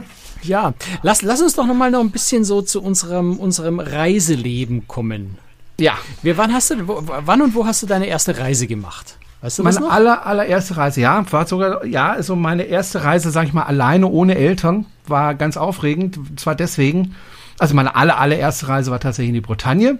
Ja, 0.42 0.74
lass, 1.02 1.22
lass 1.22 1.40
uns 1.40 1.54
doch 1.54 1.66
noch 1.66 1.74
mal 1.74 1.90
noch 1.90 2.00
ein 2.00 2.10
bisschen 2.10 2.44
so 2.44 2.62
zu 2.62 2.82
unserem, 2.82 3.36
unserem 3.36 3.78
Reiseleben 3.78 4.88
kommen. 4.88 5.38
Ja, 5.78 5.94
Wir, 6.22 6.36
wann, 6.36 6.52
hast 6.52 6.70
du, 6.70 6.88
wo, 6.88 7.02
wann 7.04 7.42
und 7.42 7.54
wo 7.54 7.64
hast 7.64 7.82
du 7.82 7.86
deine 7.86 8.06
erste 8.06 8.38
Reise 8.38 8.66
gemacht? 8.66 9.16
Weißt 9.40 9.58
du 9.58 9.64
meine 9.64 9.90
aller, 9.90 10.26
allererste 10.26 10.76
Reise, 10.76 11.00
ja, 11.00 11.24
war 11.32 11.46
sogar, 11.46 11.84
ja, 11.84 12.12
also 12.12 12.36
meine 12.36 12.64
erste 12.64 13.02
Reise, 13.02 13.30
sag 13.30 13.46
ich 13.46 13.52
mal, 13.52 13.64
alleine 13.64 14.06
ohne 14.06 14.36
Eltern, 14.36 14.86
war 15.06 15.34
ganz 15.34 15.56
aufregend. 15.56 16.18
Zwar 16.38 16.54
deswegen, 16.54 17.16
also 17.58 17.74
meine 17.74 17.96
aller, 17.96 18.18
allererste 18.18 18.68
Reise 18.68 18.90
war 18.90 19.00
tatsächlich 19.00 19.30
in 19.30 19.34
die 19.34 19.40
Bretagne 19.40 19.98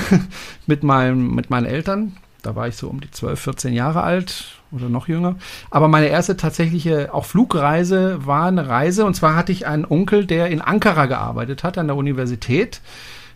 mit, 0.66 0.82
meinem, 0.82 1.34
mit 1.34 1.50
meinen 1.50 1.66
Eltern. 1.66 2.16
Da 2.42 2.56
war 2.56 2.68
ich 2.68 2.76
so 2.76 2.88
um 2.88 3.00
die 3.00 3.10
12, 3.10 3.40
14 3.40 3.72
Jahre 3.74 4.02
alt 4.02 4.59
oder 4.72 4.88
noch 4.88 5.08
jünger. 5.08 5.36
Aber 5.70 5.88
meine 5.88 6.08
erste 6.08 6.36
tatsächliche 6.36 7.12
auch 7.12 7.24
Flugreise 7.24 8.26
war 8.26 8.46
eine 8.46 8.68
Reise. 8.68 9.04
Und 9.04 9.14
zwar 9.14 9.34
hatte 9.36 9.52
ich 9.52 9.66
einen 9.66 9.84
Onkel, 9.84 10.26
der 10.26 10.48
in 10.48 10.60
Ankara 10.60 11.06
gearbeitet 11.06 11.64
hat, 11.64 11.78
an 11.78 11.86
der 11.86 11.96
Universität. 11.96 12.80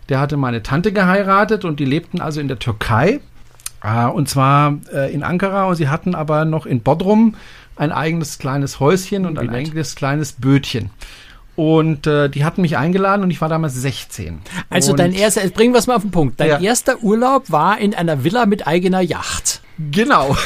Der 0.09 0.21
hatte 0.21 0.37
meine 0.37 0.63
Tante 0.63 0.93
geheiratet 0.93 1.65
und 1.65 1.81
die 1.81 1.85
lebten 1.85 2.21
also 2.21 2.41
in 2.41 2.49
der 2.49 2.59
Türkei. 2.59 3.21
Ah, 3.81 4.07
und 4.07 4.29
zwar 4.29 4.79
äh, 4.93 5.13
in 5.13 5.23
Ankara 5.23 5.67
und 5.67 5.77
sie 5.77 5.89
hatten 5.89 6.15
aber 6.15 6.45
noch 6.47 6.65
in 6.65 6.81
Bodrum 6.81 7.35
ein 7.77 7.93
eigenes 7.93 8.39
kleines 8.39 8.81
Häuschen 8.81 9.27
und 9.27 9.39
ein 9.39 9.51
eigenes 9.51 9.95
kleines 9.95 10.33
Bötchen. 10.33 10.91
Und 11.57 12.07
äh, 12.07 12.29
die 12.29 12.45
hatten 12.45 12.63
mich 12.63 12.77
eingeladen 12.77 13.23
und 13.23 13.31
ich 13.31 13.41
war 13.41 13.49
damals 13.49 13.75
16. 13.75 14.41
Also 14.71 14.91
und 14.93 14.99
dein 14.99 15.13
erster, 15.13 15.43
jetzt 15.43 15.55
bringen 15.55 15.73
wir 15.73 15.79
es 15.79 15.87
mal 15.87 15.95
auf 15.95 16.03
den 16.03 16.11
Punkt. 16.11 16.41
Dein 16.41 16.49
Ja. 16.49 16.59
erster 16.61 17.03
Urlaub 17.03 17.51
war 17.51 17.79
in 17.79 17.95
einer 17.95 18.25
Villa 18.25 18.47
mit 18.47 18.67
eigener 18.67 19.01
Yacht. 19.01 19.61
Genau. 19.91 20.37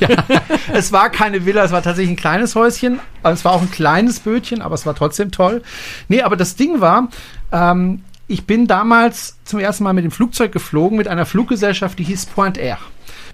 ja. 0.00 0.08
Es 0.72 0.90
war 0.92 1.10
keine 1.10 1.44
Villa, 1.46 1.64
es 1.64 1.70
war 1.72 1.82
tatsächlich 1.82 2.12
ein 2.14 2.16
kleines 2.20 2.54
Häuschen. 2.54 2.98
Es 3.22 3.44
war 3.44 3.52
auch 3.52 3.62
ein 3.62 3.70
kleines 3.70 4.20
Bötchen, 4.20 4.62
aber 4.62 4.74
es 4.74 4.86
war 4.86 4.94
trotzdem 4.94 5.30
toll. 5.30 5.62
Nee, 6.08 6.22
aber 6.22 6.36
das 6.36 6.56
Ding 6.56 6.80
war, 6.80 7.08
ähm, 7.52 8.02
ich 8.26 8.46
bin 8.46 8.66
damals 8.66 9.36
zum 9.44 9.60
ersten 9.60 9.84
Mal 9.84 9.92
mit 9.92 10.04
dem 10.04 10.10
Flugzeug 10.10 10.50
geflogen, 10.52 10.96
mit 10.96 11.08
einer 11.08 11.26
Fluggesellschaft, 11.26 11.98
die 11.98 12.04
hieß 12.04 12.26
Point 12.26 12.56
Air. 12.58 12.78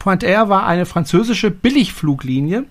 Point 0.00 0.24
Air 0.24 0.48
war 0.48 0.66
eine 0.66 0.84
französische 0.86 1.50
Billigfluglinie, 1.50 2.64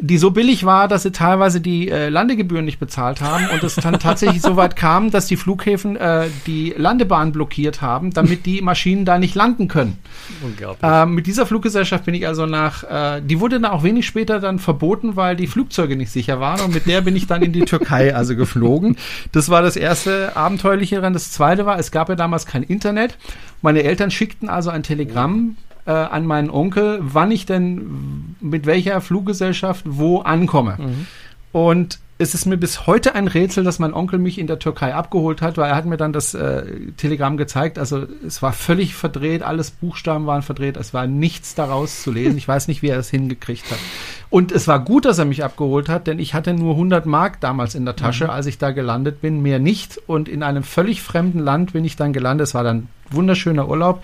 die 0.00 0.18
so 0.18 0.30
billig 0.30 0.64
war, 0.64 0.88
dass 0.88 1.02
sie 1.02 1.12
teilweise 1.12 1.60
die 1.60 1.88
äh, 1.90 2.08
Landegebühren 2.08 2.64
nicht 2.64 2.80
bezahlt 2.80 3.20
haben 3.20 3.46
und 3.52 3.62
es 3.62 3.74
dann 3.76 3.98
tatsächlich 3.98 4.40
so 4.42 4.56
weit 4.56 4.76
kam, 4.76 5.10
dass 5.10 5.26
die 5.26 5.36
Flughäfen 5.36 5.96
äh, 5.96 6.28
die 6.46 6.74
Landebahn 6.76 7.32
blockiert 7.32 7.82
haben, 7.82 8.12
damit 8.12 8.46
die 8.46 8.62
Maschinen 8.62 9.04
da 9.04 9.18
nicht 9.18 9.34
landen 9.34 9.68
können. 9.68 9.98
Unglaublich. 10.42 10.90
Äh, 10.90 11.06
mit 11.06 11.26
dieser 11.26 11.46
Fluggesellschaft 11.46 12.04
bin 12.04 12.14
ich 12.14 12.26
also 12.26 12.46
nach, 12.46 12.84
äh, 12.84 13.20
die 13.22 13.40
wurde 13.40 13.60
dann 13.60 13.70
auch 13.70 13.82
wenig 13.82 14.06
später 14.06 14.40
dann 14.40 14.58
verboten, 14.58 15.16
weil 15.16 15.36
die 15.36 15.46
Flugzeuge 15.46 15.96
nicht 15.96 16.10
sicher 16.10 16.40
waren 16.40 16.60
und 16.60 16.74
mit 16.74 16.86
der 16.86 17.02
bin 17.02 17.14
ich 17.14 17.26
dann 17.26 17.42
in 17.42 17.52
die 17.52 17.64
Türkei 17.64 18.14
also 18.14 18.36
geflogen. 18.36 18.96
Das 19.32 19.50
war 19.50 19.62
das 19.62 19.76
erste 19.76 20.36
abenteuerliche 20.36 21.02
Rennen. 21.02 21.14
Das 21.14 21.30
zweite 21.30 21.66
war, 21.66 21.78
es 21.78 21.90
gab 21.90 22.08
ja 22.08 22.14
damals 22.14 22.46
kein 22.46 22.62
Internet. 22.62 23.18
Meine 23.62 23.82
Eltern 23.82 24.10
schickten 24.10 24.48
also 24.48 24.70
ein 24.70 24.82
Telegramm 24.82 25.56
äh, 25.90 25.92
an 25.92 26.24
meinen 26.24 26.50
Onkel, 26.50 27.00
wann 27.02 27.32
ich 27.32 27.46
denn 27.46 28.36
mit 28.40 28.64
welcher 28.64 29.00
Fluggesellschaft 29.00 29.84
wo 29.88 30.20
ankomme. 30.20 30.76
Und 31.50 31.98
es 32.20 32.34
ist 32.34 32.44
mir 32.44 32.58
bis 32.58 32.86
heute 32.86 33.14
ein 33.14 33.28
Rätsel, 33.28 33.64
dass 33.64 33.78
mein 33.78 33.94
Onkel 33.94 34.18
mich 34.18 34.38
in 34.38 34.46
der 34.46 34.58
Türkei 34.58 34.94
abgeholt 34.94 35.40
hat, 35.40 35.56
weil 35.56 35.70
er 35.70 35.76
hat 35.76 35.86
mir 35.86 35.96
dann 35.96 36.12
das 36.12 36.34
äh, 36.34 36.92
Telegramm 36.98 37.38
gezeigt. 37.38 37.78
Also 37.78 38.06
es 38.26 38.42
war 38.42 38.52
völlig 38.52 38.94
verdreht, 38.94 39.42
alles 39.42 39.70
Buchstaben 39.70 40.26
waren 40.26 40.42
verdreht, 40.42 40.76
es 40.76 40.92
war 40.92 41.06
nichts 41.06 41.54
daraus 41.54 42.02
zu 42.02 42.12
lesen. 42.12 42.36
Ich 42.36 42.46
weiß 42.46 42.68
nicht, 42.68 42.82
wie 42.82 42.88
er 42.88 42.98
es 42.98 43.08
hingekriegt 43.08 43.70
hat. 43.70 43.78
Und 44.28 44.52
es 44.52 44.68
war 44.68 44.84
gut, 44.84 45.06
dass 45.06 45.18
er 45.18 45.24
mich 45.24 45.42
abgeholt 45.42 45.88
hat, 45.88 46.06
denn 46.06 46.18
ich 46.18 46.34
hatte 46.34 46.52
nur 46.52 46.74
100 46.74 47.06
Mark 47.06 47.40
damals 47.40 47.74
in 47.74 47.86
der 47.86 47.96
Tasche, 47.96 48.28
als 48.28 48.44
ich 48.44 48.58
da 48.58 48.70
gelandet 48.72 49.22
bin, 49.22 49.40
mehr 49.40 49.58
nicht. 49.58 49.98
Und 50.06 50.28
in 50.28 50.42
einem 50.42 50.62
völlig 50.62 51.00
fremden 51.00 51.38
Land 51.38 51.72
bin 51.72 51.86
ich 51.86 51.96
dann 51.96 52.12
gelandet. 52.12 52.48
Es 52.48 52.54
war 52.54 52.64
dann 52.64 52.88
wunderschöner 53.10 53.68
Urlaub. 53.68 54.02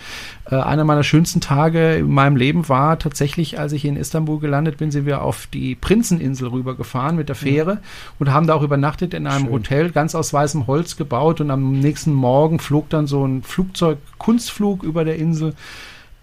Äh, 0.50 0.57
einer 0.57 0.85
meiner 0.85 1.05
schönsten 1.05 1.40
Tage 1.40 1.96
in 1.96 2.11
meinem 2.11 2.37
Leben 2.37 2.68
war 2.68 2.98
tatsächlich, 2.98 3.59
als 3.59 3.72
ich 3.72 3.85
in 3.85 3.96
Istanbul 3.96 4.40
gelandet 4.40 4.79
bin, 4.79 4.90
sind 4.90 5.07
wir 5.07 5.22
auf 5.22 5.46
die 5.46 5.74
Prinzeninsel 5.74 6.48
rübergefahren 6.48 7.16
mit 7.16 7.29
der 7.29 7.37
Fähre 7.37 7.79
und 8.19 8.33
haben 8.33 8.47
da 8.47 8.55
auch 8.55 8.62
übernachtet 8.62 9.14
in 9.14 9.27
einem 9.27 9.45
Schön. 9.45 9.53
Hotel, 9.53 9.90
ganz 9.90 10.14
aus 10.14 10.33
weißem 10.33 10.66
Holz 10.66 10.97
gebaut 10.97 11.40
und 11.40 11.51
am 11.51 11.73
nächsten 11.81 12.12
Morgen 12.12 12.59
flog 12.59 12.88
dann 12.90 13.07
so 13.07 13.25
ein 13.25 13.42
Flugzeug, 13.42 13.99
Kunstflug 14.19 14.83
über 14.83 15.05
der 15.05 15.16
Insel. 15.16 15.55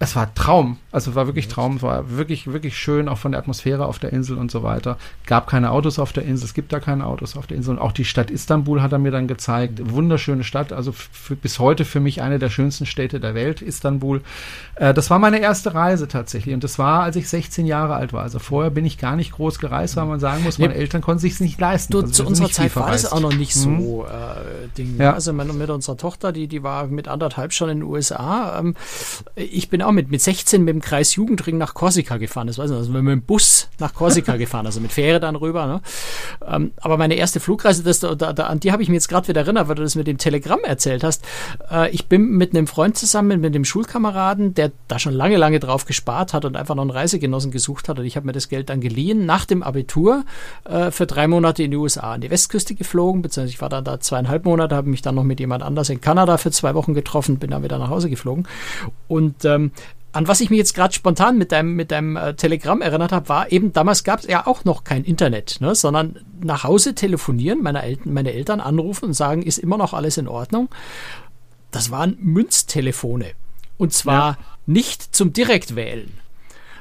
Es 0.04 0.16
war 0.16 0.34
Traum, 0.36 0.78
also 0.92 1.16
war 1.16 1.28
wirklich 1.28 1.48
Traum, 1.48 1.78
es 1.78 1.82
war 1.82 2.12
wirklich, 2.18 2.48
wirklich 2.52 2.78
schön, 2.78 3.08
auch 3.08 3.18
von 3.18 3.32
der 3.32 3.40
Atmosphäre 3.40 3.86
auf 3.86 4.00
der 4.00 4.12
Insel 4.12 4.38
und 4.38 4.52
so 4.52 4.62
weiter. 4.64 4.98
Gab 5.26 5.48
keine 5.48 5.72
Autos 5.72 5.98
auf 5.98 6.12
der 6.12 6.24
Insel, 6.26 6.44
es 6.46 6.54
gibt 6.54 6.74
da 6.74 6.80
keine 6.82 7.06
Autos 7.06 7.38
auf 7.38 7.48
der 7.48 7.56
Insel. 7.56 7.72
Und 7.76 7.80
auch 7.80 7.94
die 7.94 8.04
Stadt 8.04 8.30
Istanbul 8.30 8.82
hat 8.82 8.92
er 8.92 9.00
mir 9.00 9.12
dann 9.12 9.28
gezeigt. 9.28 9.80
Wunderschöne 9.92 10.44
Stadt, 10.44 10.74
also 10.74 10.92
für, 10.92 11.36
bis 11.38 11.58
heute 11.60 11.86
für 11.86 12.02
mich 12.02 12.22
eine 12.22 12.38
der 12.38 12.50
schönsten 12.50 12.86
Städte 12.86 13.22
der 13.22 13.34
Welt, 13.34 13.62
Istanbul. 13.62 14.22
Äh, 14.76 14.94
das 14.94 15.10
war 15.10 15.20
meine 15.20 15.40
erste 15.40 15.74
Reise 15.74 16.10
tatsächlich. 16.10 16.54
Und 16.54 16.66
das 16.66 16.78
war, 16.78 17.04
als 17.04 17.16
ich 17.16 17.30
16 17.30 17.66
Jahre 17.66 17.96
alt 17.96 18.12
war. 18.12 18.24
Also 18.24 18.40
vorher 18.40 18.70
bin 18.72 18.86
ich 18.86 18.98
gar 18.98 19.16
nicht 19.16 19.32
groß 19.32 19.60
gereist, 19.60 19.96
weil 19.96 20.06
man 20.06 20.20
sagen 20.20 20.44
muss, 20.44 20.60
meine 20.60 20.74
Nee. 20.74 20.80
Eltern 20.80 21.02
konnten 21.02 21.20
sich 21.20 21.40
nicht 21.40 21.60
leisten. 21.62 21.94
Du, 21.94 22.02
Also 22.02 22.12
zu 22.12 22.26
unserer 22.28 22.50
Zeit 22.52 22.76
war 22.76 22.84
verreist. 22.84 23.14
auch 23.14 23.22
noch 23.22 23.34
nicht 23.34 23.56
so 23.56 23.70
Mhm. 23.70 24.02
äh, 24.06 24.68
Ding. 24.78 24.98
Ja. 25.00 25.14
Also 25.14 25.32
meine, 25.32 25.54
mit 25.54 25.70
unserer 25.70 25.96
Tochter, 25.96 26.32
die, 26.34 26.48
die 26.48 26.62
war 26.62 26.88
mit 26.88 27.08
anderthalb 27.08 27.54
schon 27.54 27.70
in 27.70 27.80
den 27.80 27.84
USA. 27.90 28.60
Ähm, 28.60 28.76
ich 29.36 29.70
bin 29.70 29.82
auch 29.82 29.93
mit, 29.94 30.12
mit 30.12 30.22
16 30.22 30.64
mit 30.64 30.74
dem 30.74 30.82
Kreis 30.82 31.16
Jugendring 31.16 31.58
nach 31.58 31.74
Korsika 31.74 32.18
gefahren. 32.18 32.48
Das 32.48 32.58
weiß 32.58 32.66
ich 32.66 32.72
noch. 32.72 32.80
Also 32.80 32.92
mit 32.92 33.12
dem 33.12 33.22
Bus 33.22 33.70
nach 33.80 33.94
Korsika 33.94 34.38
gefahren, 34.38 34.66
also 34.66 34.80
mit 34.80 34.92
Fähre 34.92 35.20
dann 35.20 35.36
rüber. 35.36 35.66
Ne? 35.68 35.82
Ähm, 36.46 36.72
aber 36.78 36.98
meine 36.98 37.16
erste 37.16 37.40
Flugreise, 37.40 37.84
das, 37.84 38.00
da, 38.00 38.16
da, 38.16 38.32
an 38.32 38.60
die 38.60 38.72
habe 38.72 38.84
ich 38.84 38.90
mich 38.90 38.96
jetzt 38.96 39.08
gerade 39.08 39.28
wieder 39.28 39.42
erinnert, 39.42 39.68
weil 39.68 39.76
du 39.76 39.84
das 39.84 39.96
mit 39.96 40.08
dem 40.08 40.18
Telegramm 40.18 40.60
erzählt 40.64 41.04
hast. 41.04 41.24
Äh, 41.72 41.90
ich 41.92 42.08
bin 42.08 42.32
mit 42.32 42.56
einem 42.56 42.68
Freund 42.68 42.98
zusammen, 42.98 43.42
mit 43.42 43.56
dem 43.56 43.66
Schulkameraden, 43.66 44.54
der 44.54 44.72
da 44.88 45.00
schon 45.00 45.14
lange, 45.14 45.38
lange 45.38 45.60
drauf 45.60 45.86
gespart 45.86 46.34
hat 46.34 46.46
und 46.46 46.56
einfach 46.56 46.76
noch 46.76 46.84
einen 46.84 46.92
Reisegenossen 46.92 47.52
gesucht 47.52 47.90
hat. 47.90 48.00
Und 48.00 48.06
ich 48.06 48.16
habe 48.16 48.26
mir 48.26 48.34
das 48.34 48.50
Geld 48.50 48.70
dann 48.70 48.82
geliehen 48.82 49.26
nach 49.26 49.46
dem 49.46 49.64
Abitur 49.64 50.26
äh, 50.66 50.92
für 50.92 51.06
drei 51.06 51.28
Monate 51.28 51.64
in 51.64 51.72
die 51.72 51.78
USA, 51.78 52.14
an 52.14 52.22
die 52.22 52.32
Westküste 52.32 52.76
geflogen, 52.76 53.22
beziehungsweise 53.22 53.56
ich 53.56 53.62
war 53.62 53.70
dann 53.70 53.84
da 53.84 54.00
zweieinhalb 54.00 54.46
Monate, 54.46 54.76
habe 54.76 54.90
mich 54.90 55.02
dann 55.02 55.16
noch 55.16 55.24
mit 55.24 55.40
jemand 55.40 55.64
anders 55.64 55.90
in 55.90 56.02
Kanada 56.02 56.38
für 56.38 56.52
zwei 56.52 56.74
Wochen 56.74 56.94
getroffen, 56.94 57.38
bin 57.38 57.52
dann 57.52 57.64
wieder 57.64 57.78
nach 57.78 57.90
Hause 57.90 58.10
geflogen. 58.10 58.48
Und 59.08 59.46
ähm, 59.46 59.72
an 60.14 60.28
was 60.28 60.42
ich 60.42 60.50
mich 60.52 60.60
jetzt 60.60 60.76
gerade 60.76 60.94
spontan 60.94 61.38
mit 61.38 61.52
deinem, 61.52 61.74
mit 61.74 61.92
deinem 61.92 62.16
äh, 62.16 62.36
Telegramm 62.36 62.82
erinnert 62.82 63.12
habe, 63.12 63.30
war 63.30 63.52
eben, 63.52 63.74
damals 63.74 64.04
gab 64.04 64.20
es 64.20 64.28
ja 64.28 64.46
auch 64.46 64.64
noch 64.64 64.84
kein 64.84 65.04
Internet, 65.04 65.58
ne, 65.60 65.74
sondern 65.74 66.20
nach 66.42 66.64
Hause 66.64 66.94
telefonieren, 66.94 67.64
meine, 67.64 67.82
Eltern, 67.82 68.14
meine 68.14 68.32
Eltern 68.32 68.62
anrufen 68.62 69.06
und 69.06 69.14
sagen, 69.14 69.42
ist 69.42 69.58
immer 69.58 69.78
noch 69.78 69.94
alles 69.94 70.18
in 70.18 70.28
Ordnung. 70.28 70.70
das 71.72 71.90
waren 71.90 72.16
Münztelefone. 72.20 73.32
Und 73.78 73.92
zwar 73.94 74.32
ja. 74.34 74.38
nicht 74.68 75.16
zum 75.16 75.34
Direktwählen, 75.34 76.12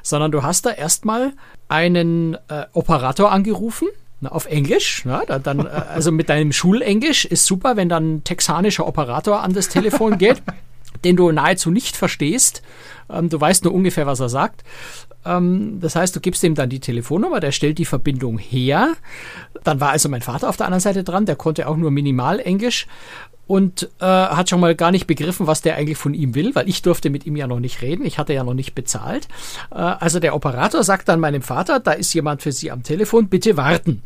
sondern 0.03 0.31
du 0.31 0.43
hast 0.43 0.67
da 0.67 0.69
erstmal 0.69 1.33
einen 1.67 2.35
äh, 2.49 2.65
Operator 2.73 3.31
angerufen, 3.31 3.87
na, 4.21 4.31
auf 4.31 4.45
Englisch, 4.45 5.03
da, 5.05 5.39
dann, 5.39 5.65
äh, 5.65 5.69
also 5.69 6.11
mit 6.11 6.29
deinem 6.29 6.51
Schulenglisch 6.51 7.25
ist 7.25 7.45
super, 7.45 7.75
wenn 7.77 7.89
dann 7.89 8.17
ein 8.17 8.23
texanischer 8.23 8.87
Operator 8.87 9.41
an 9.41 9.53
das 9.53 9.69
Telefon 9.69 10.19
geht, 10.19 10.43
den 11.03 11.15
du 11.15 11.31
nahezu 11.31 11.71
nicht 11.71 11.95
verstehst. 11.95 12.61
Ähm, 13.09 13.29
du 13.29 13.39
weißt 13.39 13.63
nur 13.63 13.73
ungefähr, 13.73 14.07
was 14.07 14.19
er 14.19 14.29
sagt. 14.29 14.63
Ähm, 15.25 15.79
das 15.79 15.95
heißt, 15.95 16.15
du 16.15 16.19
gibst 16.19 16.43
ihm 16.43 16.55
dann 16.55 16.69
die 16.69 16.79
Telefonnummer, 16.79 17.39
der 17.39 17.51
stellt 17.51 17.77
die 17.77 17.85
Verbindung 17.85 18.37
her. 18.37 18.93
Dann 19.63 19.79
war 19.79 19.91
also 19.91 20.09
mein 20.09 20.21
Vater 20.21 20.49
auf 20.49 20.57
der 20.57 20.67
anderen 20.67 20.81
Seite 20.81 21.03
dran, 21.03 21.25
der 21.25 21.35
konnte 21.35 21.67
auch 21.67 21.77
nur 21.77 21.91
minimal 21.91 22.39
Englisch 22.39 22.87
und 23.45 23.89
äh, 23.99 24.05
hat 24.05 24.49
schon 24.49 24.59
mal 24.59 24.75
gar 24.75 24.91
nicht 24.91 25.07
begriffen, 25.07 25.47
was 25.47 25.61
der 25.61 25.75
eigentlich 25.75 25.97
von 25.97 26.13
ihm 26.13 26.33
will, 26.33 26.55
weil 26.55 26.69
ich 26.69 26.81
durfte 26.81 27.09
mit 27.09 27.25
ihm 27.25 27.35
ja 27.35 27.47
noch 27.47 27.59
nicht 27.59 27.81
reden, 27.81 28.05
ich 28.05 28.17
hatte 28.17 28.33
ja 28.33 28.43
noch 28.43 28.53
nicht 28.53 28.73
bezahlt. 28.73 29.27
Äh, 29.71 29.75
also 29.75 30.19
der 30.19 30.35
Operator 30.35 30.83
sagt 30.83 31.09
dann 31.09 31.19
meinem 31.19 31.41
Vater, 31.41 31.79
da 31.79 31.91
ist 31.91 32.13
jemand 32.13 32.41
für 32.41 32.51
Sie 32.51 32.71
am 32.71 32.83
Telefon, 32.83 33.27
bitte 33.27 33.57
warten. 33.57 34.01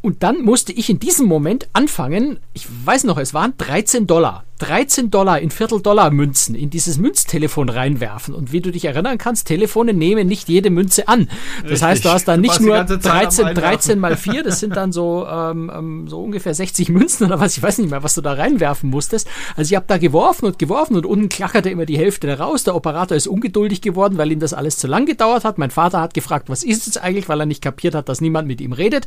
Und 0.00 0.24
dann 0.24 0.42
musste 0.42 0.72
ich 0.72 0.90
in 0.90 0.98
diesem 0.98 1.26
Moment 1.26 1.68
anfangen, 1.72 2.40
ich 2.54 2.66
weiß 2.84 3.04
noch, 3.04 3.18
es 3.18 3.34
waren 3.34 3.54
13 3.56 4.08
Dollar. 4.08 4.42
13 4.62 5.10
Dollar 5.10 5.40
in 5.40 5.50
Viertel-Dollar-Münzen 5.50 6.54
in 6.54 6.70
dieses 6.70 6.96
Münztelefon 6.96 7.68
reinwerfen. 7.68 8.32
Und 8.32 8.52
wie 8.52 8.60
du 8.60 8.70
dich 8.70 8.84
erinnern 8.84 9.18
kannst, 9.18 9.48
Telefone 9.48 9.92
nehmen 9.92 10.28
nicht 10.28 10.48
jede 10.48 10.70
Münze 10.70 11.08
an. 11.08 11.28
Das 11.62 11.72
Richtig. 11.72 11.82
heißt, 11.82 12.04
du 12.04 12.08
hast 12.10 12.28
dann 12.28 12.40
nicht 12.40 12.60
nur 12.60 12.84
13, 12.84 13.56
13 13.56 13.98
mal 13.98 14.16
4, 14.16 14.44
das 14.44 14.60
sind 14.60 14.76
dann 14.76 14.92
so, 14.92 15.26
ähm, 15.28 15.70
ähm, 15.74 16.08
so 16.08 16.22
ungefähr 16.22 16.54
60 16.54 16.90
Münzen 16.90 17.26
oder 17.26 17.40
was, 17.40 17.56
ich 17.56 17.62
weiß 17.62 17.78
nicht 17.78 17.90
mehr, 17.90 18.04
was 18.04 18.14
du 18.14 18.20
da 18.20 18.34
reinwerfen 18.34 18.88
musstest. 18.88 19.26
Also 19.56 19.72
ich 19.72 19.74
habe 19.74 19.86
da 19.88 19.98
geworfen 19.98 20.46
und 20.46 20.60
geworfen 20.60 20.94
und 20.94 21.06
unten 21.06 21.28
klackerte 21.28 21.68
immer 21.68 21.84
die 21.84 21.98
Hälfte 21.98 22.38
raus. 22.38 22.62
Der 22.62 22.76
Operator 22.76 23.16
ist 23.16 23.26
ungeduldig 23.26 23.80
geworden, 23.80 24.16
weil 24.16 24.30
ihm 24.30 24.38
das 24.38 24.54
alles 24.54 24.78
zu 24.78 24.86
lang 24.86 25.06
gedauert 25.06 25.44
hat. 25.44 25.58
Mein 25.58 25.72
Vater 25.72 26.00
hat 26.00 26.14
gefragt, 26.14 26.48
was 26.48 26.62
ist 26.62 26.86
es 26.86 26.98
eigentlich, 26.98 27.28
weil 27.28 27.40
er 27.40 27.46
nicht 27.46 27.62
kapiert 27.62 27.96
hat, 27.96 28.08
dass 28.08 28.20
niemand 28.20 28.46
mit 28.46 28.60
ihm 28.60 28.72
redet. 28.72 29.06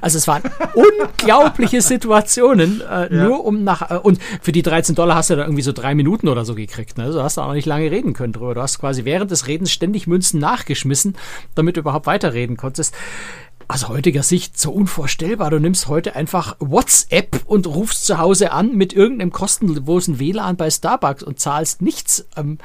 Also 0.00 0.18
es 0.18 0.26
waren 0.26 0.42
unglaubliche 0.74 1.80
Situationen, 1.80 2.80
äh, 2.80 3.14
ja. 3.14 3.24
nur 3.24 3.44
um 3.44 3.62
nach, 3.62 3.88
äh, 3.88 3.98
und 3.98 4.18
für 4.42 4.50
die 4.50 4.62
13 4.62 4.95
Dollar 4.96 5.16
hast 5.16 5.30
du 5.30 5.36
da 5.36 5.42
irgendwie 5.42 5.62
so 5.62 5.72
drei 5.72 5.94
Minuten 5.94 6.28
oder 6.28 6.44
so 6.44 6.54
gekriegt. 6.54 6.98
Ne? 6.98 7.04
Also 7.04 7.22
hast 7.22 7.36
du 7.36 7.42
auch 7.42 7.52
nicht 7.52 7.66
lange 7.66 7.90
reden 7.90 8.12
können 8.12 8.32
drüber. 8.32 8.54
Du 8.54 8.62
hast 8.62 8.78
quasi 8.78 9.04
während 9.04 9.30
des 9.30 9.46
Redens 9.46 9.70
ständig 9.70 10.06
Münzen 10.06 10.40
nachgeschmissen, 10.40 11.16
damit 11.54 11.76
du 11.76 11.80
überhaupt 11.80 12.06
weiterreden 12.06 12.56
konntest. 12.56 12.94
Aus 13.68 13.88
heutiger 13.88 14.22
Sicht 14.22 14.58
so 14.58 14.70
unvorstellbar. 14.70 15.50
Du 15.50 15.58
nimmst 15.58 15.88
heute 15.88 16.14
einfach 16.14 16.56
WhatsApp 16.60 17.42
und 17.46 17.66
rufst 17.66 18.06
zu 18.06 18.18
Hause 18.18 18.52
an 18.52 18.76
mit 18.76 18.92
irgendeinem 18.92 19.32
kostenlosen 19.32 20.18
WLAN 20.18 20.56
bei 20.56 20.70
Starbucks 20.70 21.22
und 21.22 21.40
zahlst 21.40 21.82
nichts. 21.82 22.26
Ähm, 22.36 22.58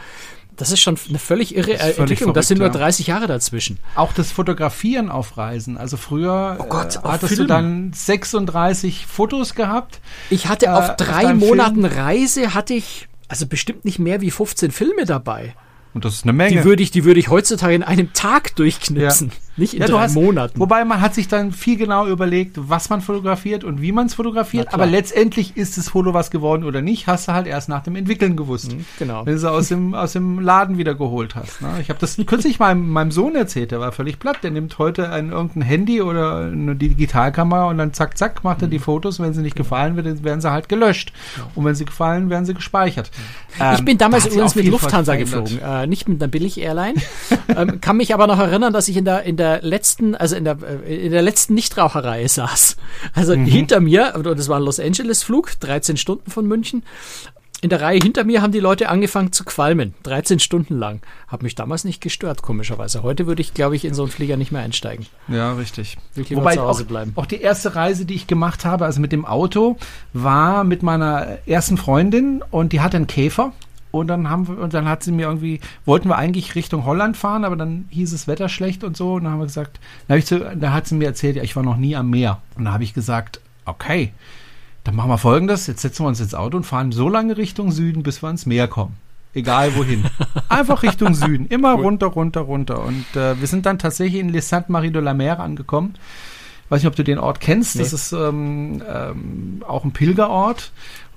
das 0.57 0.71
ist 0.71 0.81
schon 0.81 0.97
eine 1.09 1.17
völlig 1.17 1.55
irre 1.55 1.73
das 1.73 1.97
Entwicklung. 1.97 2.33
Das 2.33 2.47
sind 2.47 2.59
nur 2.59 2.69
30 2.69 3.07
Jahre 3.07 3.27
dazwischen. 3.27 3.79
Auch 3.95 4.13
das 4.13 4.31
Fotografieren 4.31 5.09
auf 5.09 5.37
Reisen. 5.37 5.77
Also 5.77 5.97
früher 5.97 6.57
oh 6.59 6.65
Gott, 6.65 6.97
äh, 6.97 6.99
hattest 7.03 7.35
Film. 7.35 7.47
du 7.47 7.53
dann 7.53 7.93
36 7.93 9.07
Fotos 9.07 9.55
gehabt. 9.55 10.01
Ich 10.29 10.47
hatte 10.47 10.67
äh, 10.67 10.69
auf 10.69 10.95
drei 10.97 11.33
Monaten 11.33 11.81
Film. 11.81 11.93
Reise 11.93 12.53
hatte 12.53 12.73
ich 12.73 13.07
also 13.27 13.47
bestimmt 13.47 13.85
nicht 13.85 13.97
mehr 13.97 14.19
wie 14.21 14.29
15 14.29 14.71
Filme 14.71 15.05
dabei. 15.05 15.55
Und 15.93 16.05
das 16.05 16.15
ist 16.15 16.23
eine 16.23 16.33
Menge. 16.33 16.51
Die 16.51 16.63
würde 16.63 16.83
ich, 16.83 16.91
die 16.91 17.05
würde 17.05 17.19
ich 17.19 17.29
heutzutage 17.29 17.73
in 17.73 17.83
einem 17.83 18.13
Tag 18.13 18.55
durchknipsen. 18.55 19.29
Ja. 19.29 19.33
Nicht 19.57 19.73
in 19.73 19.81
ja, 19.81 19.87
drei 19.87 20.03
hast, 20.03 20.15
Monaten. 20.15 20.59
Wobei 20.59 20.85
man 20.85 21.01
hat 21.01 21.13
sich 21.13 21.27
dann 21.27 21.51
viel 21.51 21.75
genau 21.77 22.07
überlegt, 22.07 22.55
was 22.57 22.89
man 22.89 23.01
fotografiert 23.01 23.63
und 23.63 23.81
wie 23.81 23.91
man 23.91 24.05
es 24.07 24.13
fotografiert. 24.13 24.73
Aber 24.73 24.85
letztendlich 24.85 25.57
ist 25.57 25.77
das 25.77 25.89
Foto 25.89 26.13
was 26.13 26.31
geworden 26.31 26.63
oder 26.63 26.81
nicht, 26.81 27.07
hast 27.07 27.27
du 27.27 27.33
halt 27.33 27.47
erst 27.47 27.67
nach 27.67 27.83
dem 27.83 27.95
Entwickeln 27.95 28.37
gewusst. 28.37 28.73
Mhm, 28.73 28.85
genau. 28.97 29.25
Wenn 29.25 29.33
du 29.33 29.39
es 29.39 29.43
aus 29.43 29.67
dem, 29.67 29.93
aus 29.93 30.13
dem 30.13 30.39
Laden 30.39 30.77
wieder 30.77 30.95
geholt 30.95 31.35
hast. 31.35 31.61
Ne? 31.61 31.69
Ich 31.81 31.89
habe 31.89 31.99
das 31.99 32.17
kürzlich 32.25 32.59
meinem, 32.59 32.89
meinem 32.89 33.11
Sohn 33.11 33.35
erzählt, 33.35 33.71
der 33.71 33.79
war 33.79 33.91
völlig 33.91 34.19
platt. 34.19 34.37
Der 34.43 34.51
nimmt 34.51 34.77
heute 34.79 35.09
ein 35.09 35.31
irgendein 35.31 35.63
Handy 35.63 36.01
oder 36.01 36.45
eine 36.45 36.75
Digitalkamera 36.75 37.65
und 37.65 37.77
dann 37.77 37.93
zack, 37.93 38.17
zack, 38.17 38.43
macht 38.43 38.61
er 38.61 38.67
mhm. 38.67 38.71
die 38.71 38.79
Fotos. 38.79 39.19
wenn 39.19 39.33
sie 39.33 39.41
nicht 39.41 39.55
gefallen 39.55 39.95
werden, 39.97 40.23
werden 40.23 40.41
sie 40.41 40.51
halt 40.51 40.69
gelöscht. 40.69 41.11
Und 41.55 41.65
wenn 41.65 41.75
sie 41.75 41.85
gefallen, 41.85 42.29
werden 42.29 42.45
sie 42.45 42.53
gespeichert. 42.53 43.11
Ähm, 43.59 43.75
ich 43.75 43.85
bin 43.85 43.97
damals 43.97 44.25
übrigens 44.27 44.55
mit 44.55 44.65
Lufthansa 44.67 45.15
geflogen, 45.15 45.59
äh, 45.61 45.87
nicht 45.87 46.07
mit 46.07 46.21
einer 46.21 46.29
Billig-Airline. 46.29 46.95
ähm, 47.55 47.81
kann 47.81 47.97
mich 47.97 48.13
aber 48.13 48.27
noch 48.27 48.39
erinnern, 48.39 48.71
dass 48.71 48.87
ich 48.87 48.97
in 48.97 49.05
der, 49.05 49.23
in 49.23 49.37
der 49.37 49.50
letzten, 49.59 50.15
also 50.15 50.35
in 50.35 50.45
der, 50.45 50.57
äh, 50.61 51.05
in 51.05 51.11
der 51.11 51.21
letzten 51.21 51.53
Nichtraucherreihe 51.53 52.27
saß. 52.29 52.77
Also 53.13 53.35
mhm. 53.35 53.45
hinter 53.45 53.79
mir, 53.79 54.13
und 54.15 54.25
das 54.25 54.47
war 54.47 54.59
ein 54.59 54.63
Los 54.63 54.79
Angeles 54.79 55.23
Flug, 55.23 55.59
13 55.59 55.97
Stunden 55.97 56.31
von 56.31 56.47
München. 56.47 56.83
In 57.63 57.69
der 57.69 57.79
Reihe 57.79 57.99
hinter 58.01 58.23
mir 58.23 58.41
haben 58.41 58.51
die 58.51 58.59
Leute 58.59 58.89
angefangen 58.89 59.31
zu 59.31 59.43
qualmen, 59.43 59.93
13 60.01 60.39
Stunden 60.39 60.79
lang. 60.79 61.01
Hat 61.27 61.43
mich 61.43 61.53
damals 61.53 61.83
nicht 61.83 62.01
gestört, 62.01 62.41
komischerweise. 62.41 63.03
Heute 63.03 63.27
würde 63.27 63.43
ich, 63.43 63.53
glaube 63.53 63.75
ich, 63.75 63.85
in 63.85 63.93
so 63.93 64.01
einen 64.01 64.11
Flieger 64.11 64.35
nicht 64.35 64.51
mehr 64.51 64.63
einsteigen. 64.63 65.05
Ja, 65.27 65.53
richtig. 65.53 65.97
Wobei 66.31 66.59
auch, 66.59 66.81
auch 67.15 67.25
die 67.27 67.39
erste 67.39 67.75
Reise, 67.75 68.05
die 68.05 68.15
ich 68.15 68.25
gemacht 68.25 68.65
habe, 68.65 68.85
also 68.85 68.99
mit 68.99 69.11
dem 69.11 69.25
Auto, 69.25 69.77
war 70.11 70.63
mit 70.63 70.81
meiner 70.81 71.37
ersten 71.45 71.77
Freundin 71.77 72.43
und 72.49 72.73
die 72.73 72.81
hatte 72.81 72.97
einen 72.97 73.05
Käfer 73.05 73.53
und 73.91 74.07
dann 74.07 74.29
haben 74.29 74.47
wir, 74.47 74.57
und 74.57 74.73
dann 74.73 74.87
hat 74.87 75.03
sie 75.03 75.11
mir 75.11 75.27
irgendwie, 75.27 75.59
wollten 75.85 76.09
wir 76.09 76.17
eigentlich 76.17 76.55
Richtung 76.55 76.85
Holland 76.85 77.17
fahren, 77.17 77.43
aber 77.43 77.55
dann 77.55 77.85
hieß 77.89 78.13
es 78.13 78.27
Wetter 78.27 78.49
schlecht 78.49 78.83
und 78.83 78.97
so. 78.97 79.13
Und 79.15 79.25
dann 79.25 79.33
haben 79.33 79.39
wir 79.39 79.45
gesagt, 79.45 79.79
dann 80.07 80.17
ich 80.17 80.25
zu, 80.25 80.39
da 80.39 80.73
hat 80.73 80.87
sie 80.87 80.95
mir 80.95 81.05
erzählt, 81.05 81.35
ja, 81.35 81.43
ich 81.43 81.55
war 81.55 81.63
noch 81.63 81.77
nie 81.77 81.95
am 81.95 82.09
Meer. 82.09 82.41
Und 82.55 82.65
da 82.65 82.73
habe 82.73 82.83
ich 82.83 82.93
gesagt, 82.93 83.41
okay, 83.65 84.13
dann 84.83 84.95
machen 84.95 85.09
wir 85.09 85.17
folgendes, 85.17 85.67
jetzt 85.67 85.81
setzen 85.81 86.03
wir 86.03 86.07
uns 86.07 86.19
ins 86.19 86.33
Auto 86.33 86.57
und 86.57 86.63
fahren 86.63 86.91
so 86.91 87.07
lange 87.07 87.37
Richtung 87.37 87.71
Süden, 87.71 88.01
bis 88.01 88.23
wir 88.23 88.27
ans 88.27 88.45
Meer 88.45 88.67
kommen. 88.67 88.95
Egal 89.33 89.75
wohin. 89.75 90.05
Einfach 90.49 90.83
Richtung 90.83 91.13
Süden. 91.13 91.45
Immer 91.47 91.73
runter, 91.73 92.07
runter, 92.07 92.41
runter. 92.41 92.83
Und 92.83 93.05
äh, 93.15 93.39
wir 93.39 93.47
sind 93.47 93.65
dann 93.65 93.79
tatsächlich 93.79 94.19
in 94.19 94.29
Les 94.29 94.49
Saintes-Marie 94.49 94.91
de 94.91 95.01
la 95.01 95.13
Mer 95.13 95.39
angekommen. 95.39 95.93
Ich 96.65 96.71
weiß 96.71 96.81
nicht, 96.81 96.87
ob 96.87 96.95
du 96.95 97.03
den 97.03 97.17
Ort 97.17 97.39
kennst. 97.39 97.75
Nee. 97.75 97.83
Das 97.83 97.93
ist 97.93 98.11
ähm, 98.11 98.81
ähm, 98.87 99.63
auch 99.65 99.85
ein 99.85 99.91
Pilgerort. 99.91 100.71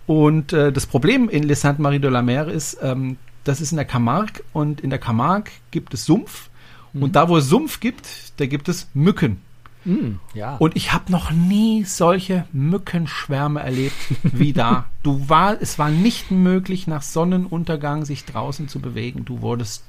Und 0.07 0.53
äh, 0.53 0.73
das 0.73 0.87
Problem 0.87 1.29
in 1.29 1.45
Les 1.45 1.61
Saintes-Marie 1.61 1.99
de 1.99 2.11
la 2.11 2.23
Mer 2.23 2.49
ist, 2.49 2.79
ähm, 2.83 3.17
das 3.45 3.61
ist 3.61 3.73
in 3.73 3.77
der 3.77 3.85
Camargue 3.85 4.43
und 4.53 4.81
in 4.81 4.91
der 4.91 4.99
Camargue 4.99 5.53
gibt 5.71 5.95
es 5.95 6.05
Sumpf. 6.05 6.51
Mhm. 6.93 7.03
Und 7.03 7.17
da, 7.17 7.29
wo 7.29 7.37
es 7.37 7.49
Sumpf 7.49 7.81
gibt, 7.81 8.09
da 8.39 8.47
gibt 8.47 8.69
es 8.69 8.89
Mücken. 8.95 9.41
Mhm, 9.85 10.21
ja. 10.33 10.57
Und 10.57 10.77
ich 10.77 10.93
habe 10.93 11.13
noch 11.13 11.31
nie 11.31 11.85
solche 11.85 12.47
Mückenschwärme 12.53 13.61
erlebt 13.61 13.97
wie 14.23 14.53
da. 14.53 14.87
Du 15.03 15.29
war, 15.29 15.61
es 15.61 15.79
war 15.79 15.91
nicht 15.91 16.31
möglich, 16.31 16.87
nach 16.87 17.03
Sonnenuntergang 17.03 18.07
sich 18.07 18.25
draußen 18.25 18.69
zu 18.69 18.81
bewegen. 18.81 19.27
Du 19.27 19.43
wurdest 19.43 19.85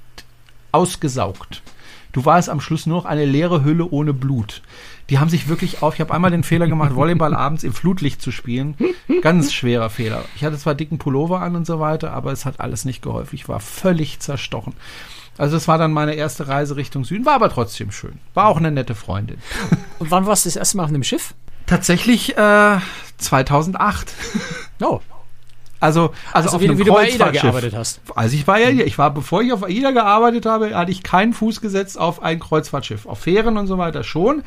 ausgesaugt. 0.73 1.63
Du 2.15 2.23
warst 2.23 2.49
am 2.49 2.61
Schluss 2.61 2.85
nur 2.85 2.99
noch 2.99 3.05
eine 3.05 3.25
leere 3.25 3.65
Hülle 3.65 3.89
ohne 3.89 4.13
Blut. 4.13 4.61
Die 5.09 5.19
haben 5.19 5.29
sich 5.29 5.49
wirklich 5.49 5.83
auf. 5.83 5.95
Ich 5.95 5.99
habe 5.99 6.13
einmal 6.13 6.31
den 6.31 6.43
Fehler 6.43 6.65
gemacht, 6.65 6.95
Volleyball 6.95 7.33
abends 7.35 7.65
im 7.65 7.73
Flutlicht 7.73 8.21
zu 8.21 8.31
spielen. 8.31 8.77
Ganz 9.21 9.51
schwerer 9.51 9.89
Fehler. 9.89 10.23
Ich 10.37 10.45
hatte 10.45 10.57
zwar 10.57 10.75
dicken 10.75 10.97
Pullover 10.97 11.41
an 11.41 11.57
und 11.57 11.67
so 11.67 11.81
weiter, 11.81 12.13
aber 12.13 12.31
es 12.31 12.45
hat 12.45 12.61
alles 12.61 12.85
nicht 12.85 13.01
geholfen. 13.01 13.35
Ich 13.35 13.49
war 13.49 13.59
völlig 13.59 14.21
zerstochen. 14.21 14.75
Also 15.37 15.57
das 15.57 15.67
war 15.67 15.77
dann 15.77 15.91
meine 15.91 16.13
erste 16.13 16.47
Reise 16.47 16.77
Richtung 16.77 17.03
Süden, 17.03 17.25
war 17.25 17.33
aber 17.33 17.49
trotzdem 17.49 17.91
schön. 17.91 18.17
War 18.33 18.47
auch 18.47 18.59
eine 18.59 18.71
nette 18.71 18.95
Freundin. 18.95 19.39
Und 19.99 20.09
wann 20.09 20.25
warst 20.25 20.45
du 20.45 20.47
das 20.47 20.55
erste 20.55 20.77
Mal 20.77 20.83
auf 20.83 20.89
einem 20.91 21.03
Schiff? 21.03 21.33
Tatsächlich 21.65 22.37
äh, 22.37 22.77
2008. 23.17 24.13
Oh, 24.81 25.01
also, 25.79 26.13
also, 26.31 26.49
also 26.49 26.55
auf 26.55 26.61
wie, 26.61 26.69
einem 26.69 26.77
wie 26.77 26.83
du 26.83 26.93
bei 26.93 27.11
AIDA 27.11 27.31
gearbeitet 27.31 27.75
hast. 27.75 28.01
Also 28.15 28.35
ich 28.35 28.47
war 28.47 28.59
ja, 28.59 28.69
ich 28.69 28.97
war, 28.97 29.13
bevor 29.13 29.41
ich 29.41 29.53
auf 29.53 29.63
AIDA 29.63 29.91
gearbeitet 29.91 30.45
habe, 30.45 30.75
hatte 30.75 30.91
ich 30.91 31.03
keinen 31.03 31.33
Fuß 31.33 31.61
gesetzt 31.61 31.99
auf 31.99 32.21
ein 32.21 32.39
Kreuzfahrtschiff. 32.39 33.05
Auf 33.05 33.19
Fähren 33.19 33.57
und 33.57 33.67
so 33.67 33.77
weiter 33.77 34.03
schon, 34.03 34.43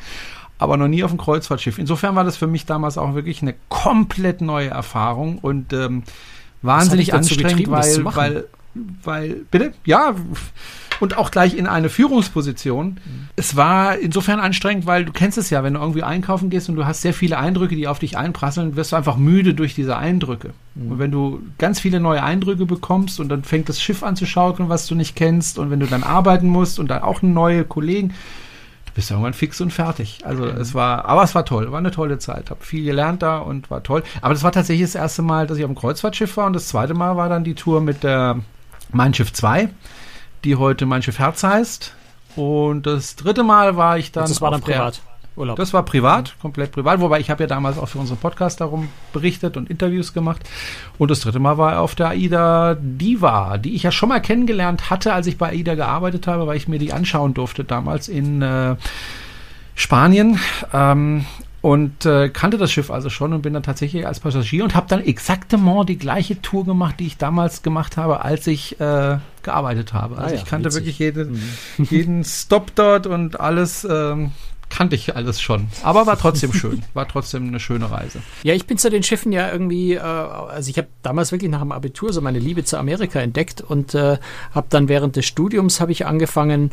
aber 0.57 0.77
noch 0.77 0.87
nie 0.87 1.03
auf 1.03 1.11
ein 1.11 1.17
Kreuzfahrtschiff. 1.17 1.77
Insofern 1.77 2.15
war 2.15 2.23
das 2.23 2.37
für 2.37 2.47
mich 2.47 2.65
damals 2.65 2.97
auch 2.97 3.13
wirklich 3.13 3.41
eine 3.41 3.55
komplett 3.69 4.41
neue 4.41 4.69
Erfahrung 4.69 5.37
und 5.39 5.71
ähm, 5.73 6.03
wahnsinnig 6.61 7.13
anstrengend, 7.13 7.69
weil, 7.69 8.05
weil, 8.05 8.47
weil, 9.03 9.29
bitte? 9.51 9.73
Ja, 9.85 10.15
und 10.99 11.17
auch 11.17 11.31
gleich 11.31 11.55
in 11.55 11.67
eine 11.67 11.89
Führungsposition. 11.89 12.87
Mhm. 12.87 13.29
Es 13.35 13.55
war 13.55 13.97
insofern 13.97 14.39
anstrengend, 14.39 14.85
weil 14.85 15.05
du 15.05 15.11
kennst 15.11 15.37
es 15.37 15.49
ja, 15.49 15.63
wenn 15.63 15.73
du 15.73 15.79
irgendwie 15.79 16.03
einkaufen 16.03 16.49
gehst 16.49 16.69
und 16.69 16.75
du 16.75 16.85
hast 16.85 17.01
sehr 17.01 17.13
viele 17.13 17.37
Eindrücke, 17.37 17.75
die 17.75 17.87
auf 17.87 17.99
dich 17.99 18.17
einprasseln, 18.17 18.75
wirst 18.75 18.91
du 18.91 18.95
einfach 18.95 19.17
müde 19.17 19.53
durch 19.53 19.75
diese 19.75 19.97
Eindrücke. 19.97 20.51
Mhm. 20.75 20.91
Und 20.91 20.99
wenn 20.99 21.11
du 21.11 21.41
ganz 21.57 21.79
viele 21.79 21.99
neue 21.99 22.23
Eindrücke 22.23 22.65
bekommst 22.65 23.19
und 23.19 23.29
dann 23.29 23.43
fängt 23.43 23.69
das 23.69 23.81
Schiff 23.81 24.03
an 24.03 24.15
zu 24.15 24.25
schaukeln, 24.25 24.69
was 24.69 24.87
du 24.87 24.95
nicht 24.95 25.15
kennst 25.15 25.57
und 25.57 25.71
wenn 25.71 25.79
du 25.79 25.87
dann 25.87 26.03
arbeiten 26.03 26.47
musst 26.47 26.79
und 26.79 26.89
dann 26.89 27.01
auch 27.01 27.21
neue 27.21 27.63
Kollegen, 27.63 28.13
du 28.85 28.93
bist 28.93 29.11
irgendwann 29.11 29.33
fix 29.33 29.61
und 29.61 29.71
fertig. 29.71 30.19
Also 30.25 30.43
mhm. 30.43 30.57
es 30.57 30.73
war, 30.73 31.05
aber 31.05 31.23
es 31.23 31.35
war 31.35 31.45
toll, 31.45 31.71
war 31.71 31.79
eine 31.79 31.91
tolle 31.91 32.19
Zeit. 32.19 32.49
Habe 32.49 32.63
viel 32.63 32.83
gelernt 32.83 33.21
da 33.21 33.37
und 33.37 33.69
war 33.71 33.83
toll. 33.83 34.03
Aber 34.21 34.33
das 34.33 34.43
war 34.43 34.51
tatsächlich 34.51 34.87
das 34.87 34.95
erste 34.95 35.21
Mal, 35.21 35.47
dass 35.47 35.57
ich 35.57 35.63
auf 35.63 35.71
dem 35.71 35.77
Kreuzfahrtschiff 35.77 36.35
war 36.37 36.47
und 36.47 36.53
das 36.53 36.67
zweite 36.67 36.93
Mal 36.93 37.15
war 37.15 37.29
dann 37.29 37.43
die 37.43 37.55
Tour 37.55 37.81
mit 37.81 38.03
der 38.03 38.39
Mein 38.91 39.13
Schiff 39.13 39.31
2 39.31 39.69
die 40.43 40.55
heute 40.55 40.85
Mein 40.85 41.01
Schiff 41.01 41.19
Herz 41.19 41.43
heißt. 41.43 41.93
Und 42.35 42.85
das 42.85 43.15
dritte 43.15 43.43
Mal 43.43 43.75
war 43.75 43.97
ich 43.97 44.11
dann. 44.11 44.23
Und 44.23 44.29
das 44.29 44.41
war 44.41 44.51
dann 44.51 44.61
privat. 44.61 45.01
Urlaub. 45.39 45.55
Das 45.55 45.73
war 45.73 45.83
privat, 45.83 46.35
komplett 46.41 46.73
privat, 46.73 46.99
wobei 46.99 47.21
ich 47.21 47.29
habe 47.29 47.43
ja 47.43 47.47
damals 47.47 47.77
auch 47.77 47.87
für 47.87 47.97
unseren 47.97 48.17
Podcast 48.17 48.59
darum 48.59 48.89
berichtet 49.13 49.55
und 49.55 49.69
Interviews 49.69 50.13
gemacht. 50.13 50.41
Und 50.97 51.09
das 51.09 51.21
dritte 51.21 51.39
Mal 51.39 51.57
war 51.57 51.73
er 51.73 51.81
auf 51.81 51.95
der 51.95 52.09
AIDA 52.09 52.75
Diva, 52.79 53.57
die 53.57 53.73
ich 53.73 53.83
ja 53.83 53.91
schon 53.91 54.09
mal 54.09 54.19
kennengelernt 54.19 54.89
hatte, 54.89 55.13
als 55.13 55.27
ich 55.27 55.37
bei 55.37 55.49
AIDA 55.49 55.75
gearbeitet 55.75 56.27
habe, 56.27 56.45
weil 56.45 56.57
ich 56.57 56.67
mir 56.67 56.77
die 56.77 56.91
anschauen 56.91 57.33
durfte 57.33 57.63
damals 57.63 58.09
in 58.09 58.41
äh, 58.41 58.75
Spanien. 59.75 60.39
Ähm, 60.73 61.25
und 61.61 62.05
äh, 62.05 62.29
kannte 62.29 62.57
das 62.57 62.71
Schiff 62.71 62.89
also 62.89 63.09
schon 63.09 63.33
und 63.33 63.41
bin 63.41 63.53
dann 63.53 63.63
tatsächlich 63.63 64.07
als 64.07 64.21
Passagier 64.21 64.63
und 64.63 64.75
habe 64.75 64.87
dann 64.87 65.01
exaktement 65.01 65.89
die 65.89 65.97
gleiche 65.97 66.41
Tour 66.41 66.65
gemacht, 66.65 66.95
die 66.99 67.07
ich 67.07 67.17
damals 67.17 67.63
gemacht 67.63 67.97
habe, 67.97 68.23
als 68.23 68.47
ich 68.47 68.79
äh, 68.79 69.17
gearbeitet 69.49 69.93
habe. 69.93 70.17
Also 70.17 70.27
ah 70.27 70.29
ja, 70.35 70.35
ich 70.35 70.45
kannte 70.45 70.67
witzig. 70.67 70.81
wirklich 70.81 70.99
jede, 70.99 71.25
mhm. 71.25 71.43
jeden 71.89 72.23
Stop 72.23 72.75
dort 72.75 73.07
und 73.07 73.39
alles. 73.39 73.85
Ähm, 73.89 74.31
kannte 74.69 74.95
ich 74.95 75.15
alles 75.15 75.41
schon. 75.41 75.67
Aber 75.83 76.05
war 76.05 76.17
trotzdem 76.17 76.53
schön. 76.61 76.83
War 76.93 77.07
trotzdem 77.07 77.47
eine 77.47 77.59
schöne 77.59 77.89
Reise. 77.89 78.21
Ja, 78.43 78.53
ich 78.53 78.67
bin 78.67 78.77
zu 78.77 78.91
den 78.91 79.01
Schiffen 79.01 79.31
ja 79.31 79.51
irgendwie, 79.51 79.95
äh, 79.95 79.99
also 79.99 80.69
ich 80.69 80.77
habe 80.77 80.87
damals 81.01 81.31
wirklich 81.31 81.49
nach 81.49 81.61
dem 81.61 81.71
Abitur 81.71 82.13
so 82.13 82.21
meine 82.21 82.37
Liebe 82.37 82.63
zu 82.63 82.77
Amerika 82.77 83.19
entdeckt 83.19 83.61
und 83.61 83.95
äh, 83.95 84.19
habe 84.53 84.67
dann 84.69 84.87
während 84.87 85.15
des 85.15 85.25
Studiums 85.25 85.81
habe 85.81 85.91
ich 85.91 86.05
angefangen, 86.05 86.71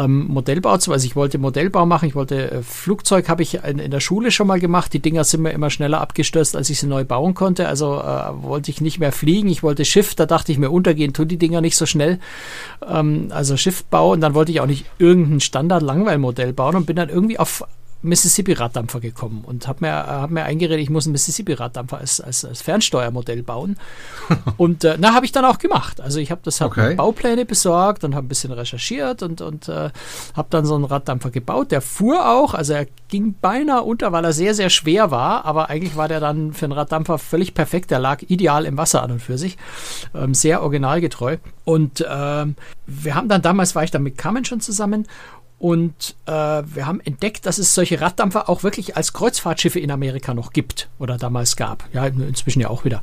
ähm, 0.00 0.26
Modellbau 0.28 0.78
zu, 0.78 0.92
also 0.92 1.06
ich 1.06 1.16
wollte 1.16 1.38
Modellbau 1.38 1.86
machen, 1.86 2.08
ich 2.08 2.14
wollte 2.14 2.50
äh, 2.50 2.62
Flugzeug 2.62 3.28
habe 3.28 3.42
ich 3.42 3.62
in, 3.64 3.78
in, 3.78 3.90
der 3.90 4.00
Schule 4.00 4.30
schon 4.30 4.46
mal 4.46 4.60
gemacht. 4.60 4.92
Die 4.92 5.00
Dinger 5.00 5.24
sind 5.24 5.42
mir 5.42 5.50
immer 5.50 5.70
schneller 5.70 6.00
abgestürzt, 6.00 6.56
als 6.56 6.70
ich 6.70 6.80
sie 6.80 6.86
neu 6.86 7.04
bauen 7.04 7.34
konnte. 7.34 7.68
Also 7.68 7.98
äh, 7.98 8.42
wollte 8.42 8.70
ich 8.70 8.80
nicht 8.80 8.98
mehr 8.98 9.12
fliegen, 9.12 9.48
ich 9.48 9.62
wollte 9.62 9.84
Schiff, 9.84 10.14
da 10.14 10.26
dachte 10.26 10.52
ich 10.52 10.58
mir, 10.58 10.70
untergehen 10.70 11.12
tun 11.12 11.28
die 11.28 11.38
Dinger 11.38 11.60
nicht 11.60 11.76
so 11.76 11.86
schnell. 11.86 12.18
Ähm, 12.88 13.28
also 13.30 13.56
Schiffbau 13.56 14.12
und 14.12 14.20
dann 14.20 14.34
wollte 14.34 14.52
ich 14.52 14.60
auch 14.60 14.66
nicht 14.66 14.86
irgendein 14.98 15.40
Standard-Langweilmodell 15.40 16.52
bauen 16.52 16.76
und 16.76 16.86
bin 16.86 16.96
dann 16.96 17.08
irgendwie 17.08 17.38
auf 17.38 17.64
Mississippi-Raddampfer 18.02 19.00
gekommen 19.00 19.44
und 19.46 19.68
habe 19.68 19.84
mir, 19.84 19.92
hab 19.92 20.30
mir 20.30 20.44
eingeredet, 20.44 20.82
ich 20.82 20.90
muss 20.90 21.06
einen 21.06 21.12
Mississippi-Raddampfer 21.12 21.98
als, 21.98 22.20
als, 22.20 22.44
als 22.44 22.62
Fernsteuermodell 22.62 23.42
bauen. 23.42 23.76
und 24.56 24.84
äh, 24.84 24.96
na, 24.98 25.14
habe 25.14 25.26
ich 25.26 25.32
dann 25.32 25.44
auch 25.44 25.58
gemacht. 25.58 26.00
Also 26.00 26.18
ich 26.18 26.30
habe 26.30 26.40
das 26.44 26.60
hab 26.60 26.68
okay. 26.68 26.94
Baupläne 26.94 27.44
besorgt 27.44 28.04
und 28.04 28.14
habe 28.14 28.26
ein 28.26 28.28
bisschen 28.28 28.52
recherchiert 28.52 29.22
und, 29.22 29.40
und 29.42 29.68
äh, 29.68 29.90
habe 30.34 30.48
dann 30.50 30.64
so 30.64 30.74
einen 30.74 30.84
Raddampfer 30.84 31.30
gebaut. 31.30 31.72
Der 31.72 31.82
fuhr 31.82 32.28
auch, 32.28 32.54
also 32.54 32.72
er 32.72 32.86
ging 33.08 33.34
beinahe 33.40 33.82
unter, 33.82 34.12
weil 34.12 34.24
er 34.24 34.32
sehr, 34.32 34.54
sehr 34.54 34.70
schwer 34.70 35.10
war, 35.10 35.44
aber 35.44 35.68
eigentlich 35.68 35.96
war 35.96 36.08
der 36.08 36.20
dann 36.20 36.54
für 36.54 36.66
einen 36.66 36.72
Raddampfer 36.72 37.18
völlig 37.18 37.54
perfekt. 37.54 37.90
Der 37.90 37.98
lag 37.98 38.22
ideal 38.28 38.64
im 38.64 38.78
Wasser 38.78 39.02
an 39.02 39.12
und 39.12 39.20
für 39.20 39.36
sich. 39.36 39.58
Ähm, 40.14 40.32
sehr 40.32 40.62
originalgetreu. 40.62 41.36
Und 41.64 42.04
ähm, 42.08 42.56
wir 42.86 43.14
haben 43.14 43.28
dann 43.28 43.42
damals, 43.42 43.74
war 43.74 43.84
ich 43.84 43.90
dann 43.90 44.02
mit 44.02 44.18
Carmen 44.18 44.44
schon 44.44 44.60
zusammen 44.60 45.06
und 45.60 46.16
äh, 46.24 46.30
wir 46.32 46.86
haben 46.86 47.00
entdeckt, 47.00 47.44
dass 47.44 47.58
es 47.58 47.74
solche 47.74 48.00
Raddampfer 48.00 48.48
auch 48.48 48.62
wirklich 48.62 48.96
als 48.96 49.12
Kreuzfahrtschiffe 49.12 49.78
in 49.78 49.90
Amerika 49.90 50.32
noch 50.32 50.54
gibt 50.54 50.88
oder 50.98 51.18
damals 51.18 51.54
gab. 51.54 51.84
Ja, 51.92 52.06
inzwischen 52.06 52.60
ja 52.60 52.70
auch 52.70 52.86
wieder. 52.86 53.02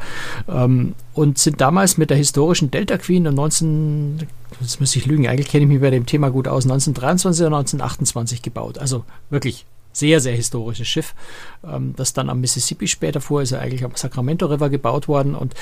Ähm, 0.49 0.95
und 1.13 1.37
sind 1.37 1.61
damals 1.61 1.99
mit 1.99 2.09
der 2.09 2.17
historischen 2.17 2.71
Delta 2.71 2.97
Queen 2.97 3.23
19, 3.23 4.27
jetzt 4.59 4.79
müsste 4.79 4.97
ich 4.97 5.05
lügen, 5.05 5.27
eigentlich 5.27 5.49
kenne 5.49 5.65
ich 5.65 5.69
mich 5.69 5.81
bei 5.81 5.91
dem 5.91 6.07
Thema 6.07 6.31
gut 6.31 6.47
aus, 6.47 6.63
1923 6.63 7.45
oder 7.45 7.57
1928 7.57 8.41
gebaut. 8.41 8.79
Also 8.79 9.05
wirklich 9.29 9.67
sehr, 9.97 10.19
sehr 10.19 10.35
historisches 10.35 10.87
Schiff, 10.87 11.15
ähm, 11.63 11.93
das 11.95 12.13
dann 12.13 12.29
am 12.29 12.41
Mississippi 12.41 12.87
später 12.87 13.21
fuhr, 13.21 13.41
ist 13.41 13.51
ja 13.51 13.59
eigentlich 13.59 13.83
am 13.83 13.95
Sacramento 13.95 14.45
River 14.45 14.69
gebaut 14.69 15.07
worden. 15.07 15.35
Und 15.35 15.53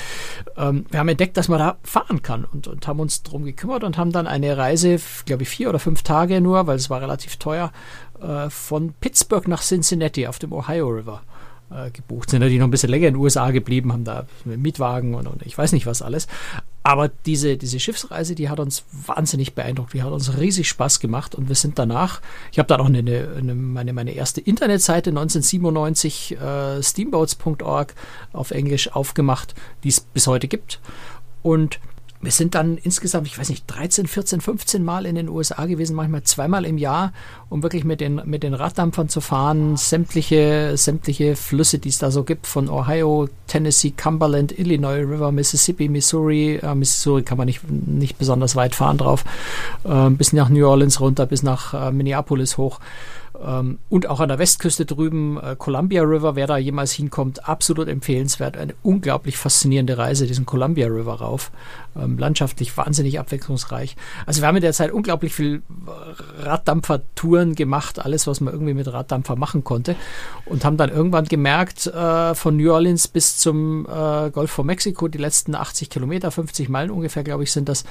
ähm, 0.56 0.86
wir 0.90 1.00
haben 1.00 1.08
entdeckt, 1.08 1.36
dass 1.36 1.48
man 1.48 1.58
da 1.58 1.76
fahren 1.82 2.22
kann 2.22 2.44
und, 2.44 2.66
und 2.66 2.86
haben 2.86 3.00
uns 3.00 3.22
darum 3.22 3.44
gekümmert 3.44 3.84
und 3.84 3.98
haben 3.98 4.12
dann 4.12 4.26
eine 4.26 4.56
Reise, 4.56 4.98
glaube 5.24 5.44
ich, 5.44 5.48
vier 5.48 5.68
oder 5.68 5.78
fünf 5.78 6.02
Tage 6.02 6.40
nur, 6.40 6.66
weil 6.66 6.76
es 6.76 6.90
war 6.90 7.00
relativ 7.00 7.36
teuer, 7.36 7.72
äh, 8.20 8.50
von 8.50 8.92
Pittsburgh 9.00 9.48
nach 9.48 9.62
Cincinnati 9.62 10.26
auf 10.26 10.38
dem 10.38 10.52
Ohio 10.52 10.88
River 10.88 11.22
äh, 11.70 11.90
gebucht. 11.90 12.30
Sind 12.30 12.40
natürlich 12.40 12.60
noch 12.60 12.66
ein 12.66 12.70
bisschen 12.70 12.90
länger 12.90 13.08
in 13.08 13.14
den 13.14 13.20
USA 13.20 13.50
geblieben, 13.50 13.92
haben 13.92 14.04
da 14.04 14.26
Mietwagen 14.44 15.14
und, 15.14 15.26
und 15.26 15.44
ich 15.44 15.56
weiß 15.56 15.72
nicht 15.72 15.86
was 15.86 16.02
alles. 16.02 16.26
Aber 16.82 17.08
diese, 17.08 17.56
diese 17.56 17.80
Schiffsreise, 17.80 18.36
die 18.36 18.48
hat 18.48 18.60
uns 18.60 18.84
wahnsinnig 19.06 19.54
beeindruckt. 19.54 19.92
Die 19.92 20.04
hat 20.04 20.12
uns 20.12 20.38
riesig 20.38 20.68
Spaß 20.68 21.00
gemacht 21.00 21.34
und 21.34 21.48
wir 21.48 21.56
sind 21.56 21.80
danach, 21.80 22.20
ich 22.52 22.60
habe 22.60 22.68
dann 22.68 22.80
auch 22.80 22.86
eine, 22.86 22.98
eine, 22.98 23.54
meine, 23.56 23.92
meine 23.92 24.12
erste 24.12 24.40
Internetseite 24.40 25.10
1997, 25.10 26.38
äh, 26.40 26.82
steamboats.org 26.82 27.94
auf 28.32 28.52
Englisch 28.52 28.92
aufgemacht, 28.92 29.56
die 29.82 29.88
es 29.88 30.00
bis 30.00 30.28
heute 30.28 30.46
gibt. 30.46 30.80
Und 31.42 31.80
wir 32.20 32.32
sind 32.32 32.54
dann 32.54 32.78
insgesamt, 32.78 33.26
ich 33.26 33.38
weiß 33.38 33.48
nicht, 33.50 33.64
13, 33.66 34.06
14, 34.06 34.40
15 34.40 34.84
Mal 34.84 35.06
in 35.06 35.14
den 35.14 35.28
USA 35.28 35.66
gewesen, 35.66 35.94
manchmal 35.96 36.22
zweimal 36.22 36.64
im 36.64 36.78
Jahr, 36.78 37.12
um 37.48 37.62
wirklich 37.62 37.84
mit 37.84 38.00
den, 38.00 38.22
mit 38.24 38.42
den 38.42 38.54
Raddampfern 38.54 39.08
zu 39.08 39.20
fahren, 39.20 39.76
sämtliche, 39.76 40.76
sämtliche 40.76 41.36
Flüsse, 41.36 41.78
die 41.78 41.90
es 41.90 41.98
da 41.98 42.10
so 42.10 42.24
gibt, 42.24 42.46
von 42.46 42.68
Ohio, 42.68 43.28
Tennessee, 43.46 43.92
Cumberland, 43.96 44.58
Illinois 44.58 45.00
River, 45.00 45.32
Mississippi, 45.32 45.88
Missouri. 45.88 46.56
Äh, 46.56 46.74
Missouri 46.74 47.22
kann 47.22 47.38
man 47.38 47.46
nicht, 47.46 47.60
nicht 47.70 48.18
besonders 48.18 48.56
weit 48.56 48.74
fahren 48.74 48.98
drauf, 48.98 49.24
äh, 49.84 50.10
bis 50.10 50.32
nach 50.32 50.48
New 50.48 50.66
Orleans 50.66 51.00
runter, 51.00 51.26
bis 51.26 51.42
nach 51.42 51.74
äh, 51.74 51.92
Minneapolis 51.92 52.56
hoch. 52.56 52.80
Ähm, 53.44 53.78
und 53.88 54.08
auch 54.08 54.20
an 54.20 54.28
der 54.28 54.38
Westküste 54.38 54.86
drüben, 54.86 55.38
äh, 55.38 55.56
Columbia 55.56 56.02
River, 56.02 56.36
wer 56.36 56.46
da 56.46 56.56
jemals 56.56 56.92
hinkommt, 56.92 57.48
absolut 57.48 57.88
empfehlenswert. 57.88 58.56
Eine 58.56 58.74
unglaublich 58.82 59.36
faszinierende 59.36 59.98
Reise, 59.98 60.26
diesen 60.26 60.46
Columbia 60.46 60.86
River 60.86 61.14
rauf. 61.14 61.50
Ähm, 61.96 62.18
landschaftlich 62.18 62.76
wahnsinnig 62.76 63.18
abwechslungsreich. 63.18 63.96
Also 64.26 64.42
wir 64.42 64.48
haben 64.48 64.56
in 64.56 64.62
der 64.62 64.72
Zeit 64.72 64.92
unglaublich 64.92 65.34
viel 65.34 65.62
Raddampfer-Touren 66.40 67.54
gemacht, 67.54 68.04
alles, 68.04 68.26
was 68.26 68.40
man 68.40 68.52
irgendwie 68.52 68.74
mit 68.74 68.92
Raddampfer 68.92 69.36
machen 69.36 69.64
konnte. 69.64 69.96
Und 70.44 70.64
haben 70.64 70.76
dann 70.76 70.90
irgendwann 70.90 71.24
gemerkt, 71.24 71.86
äh, 71.86 72.34
von 72.34 72.56
New 72.56 72.72
Orleans 72.72 73.08
bis 73.08 73.38
zum 73.38 73.86
äh, 73.86 74.30
Golf 74.30 74.50
von 74.50 74.66
Mexiko, 74.66 75.08
die 75.08 75.18
letzten 75.18 75.54
80 75.54 75.90
Kilometer, 75.90 76.30
50 76.30 76.68
Meilen 76.68 76.90
ungefähr, 76.90 77.24
glaube 77.24 77.42
ich, 77.42 77.52
sind 77.52 77.68
das, 77.68 77.84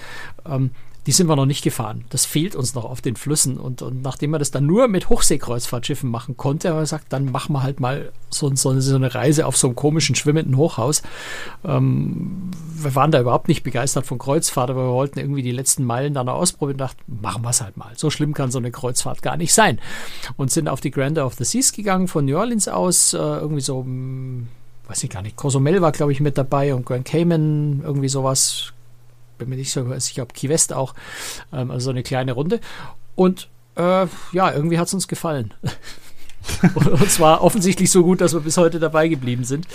ähm, 0.48 0.72
die 1.08 1.12
sind 1.12 1.28
wir 1.28 1.36
noch 1.36 1.46
nicht 1.46 1.64
gefahren. 1.64 2.06
Das 2.10 2.26
fehlt 2.26 2.56
uns 2.56 2.74
noch 2.74 2.84
auf 2.84 3.00
den 3.00 3.16
Flüssen. 3.16 3.58
Und, 3.58 3.82
und 3.84 4.02
nachdem 4.02 4.32
man 4.32 4.40
das 4.40 4.50
dann 4.50 4.66
nur 4.66 4.88
mit 4.88 5.10
Hochseekreuzfahrtschiffen 5.10 6.10
machen 6.10 6.36
konnte, 6.36 6.70
haben 6.70 6.78
wir 6.78 6.82
gesagt, 6.82 7.14
dann 7.14 7.32
machen 7.32 7.54
wir 7.54 7.62
halt 7.62 7.80
mal 7.80 8.12
so, 8.30 8.54
so, 8.56 8.80
so 8.80 8.96
eine 8.96 9.14
Reise 9.14 9.46
auf 9.46 9.56
so 9.56 9.68
einem 9.68 9.76
komischen 9.76 10.16
schwimmenden 10.16 10.58
Hochhaus. 10.58 11.04
Ähm, 11.64 12.50
wir 12.76 12.96
waren 12.96 13.12
da 13.12 13.22
überhaupt 13.22 13.48
nicht 13.48 13.64
begeistert 13.64 14.08
von 14.08 14.18
Kreuzfahrt, 14.18 14.72
aber 14.72 14.88
wir 14.88 14.94
wollten 14.94 15.20
irgendwie 15.20 15.44
die 15.44 15.52
letzten 15.52 15.84
Meilen 15.84 16.16
dann 16.16 16.28
ausprobieren 16.28 16.76
und 16.76 16.82
dachten, 16.82 17.20
machen 17.22 17.44
wir 17.44 17.52
es 17.52 17.62
halt 17.62 17.78
mal. 17.78 17.94
So 17.96 18.10
schlimm 18.10 18.34
kann 18.34 18.50
so 18.50 18.58
eine 18.58 18.72
Kreuzfahrt 18.72 19.22
gar 19.22 19.38
nicht 19.38 19.54
sein. 19.54 19.80
Und 20.38 20.50
sind 20.50 20.68
auf 20.68 20.82
die 20.82 20.92
Grandeur 20.92 21.28
of 21.28 21.36
the 21.36 21.44
Seas 21.44 21.72
gegangen 21.72 22.08
von 22.08 22.26
New 22.26 22.38
Orleans 22.38 22.68
aus, 22.68 23.14
äh, 23.14 23.18
irgendwie 23.18 23.62
so 23.62 23.84
hm, 23.84 24.48
weiß 24.88 25.04
ich 25.04 25.10
gar 25.10 25.22
nicht, 25.22 25.36
Cozumel 25.36 25.82
war, 25.82 25.92
glaube 25.92 26.12
ich, 26.12 26.20
mit 26.20 26.38
dabei 26.38 26.74
und 26.74 26.86
Grand 26.86 27.06
Cayman, 27.06 27.82
irgendwie 27.84 28.10
sowas, 28.10 28.74
bin 29.38 29.50
mir 29.50 29.56
nicht 29.56 29.72
so 29.72 29.98
sicher, 30.00 30.24
ob 30.24 30.34
Key 30.34 30.50
West 30.50 30.74
auch, 30.74 30.94
ähm, 31.54 31.72
also 31.72 31.86
so 31.86 31.90
eine 31.92 32.04
kleine 32.04 32.34
Runde. 32.34 32.60
Und 33.16 33.50
äh, 33.76 34.08
ja, 34.32 34.52
irgendwie 34.54 34.80
hat 34.80 34.88
es 34.88 34.94
uns 34.94 35.08
gefallen. 35.08 35.54
und 36.76 37.12
zwar 37.12 37.42
offensichtlich 37.42 37.92
so 37.92 38.04
gut, 38.04 38.22
dass 38.22 38.34
wir 38.34 38.42
bis 38.42 38.58
heute 38.58 38.80
dabei 38.80 39.08
geblieben 39.08 39.44
sind. 39.44 39.68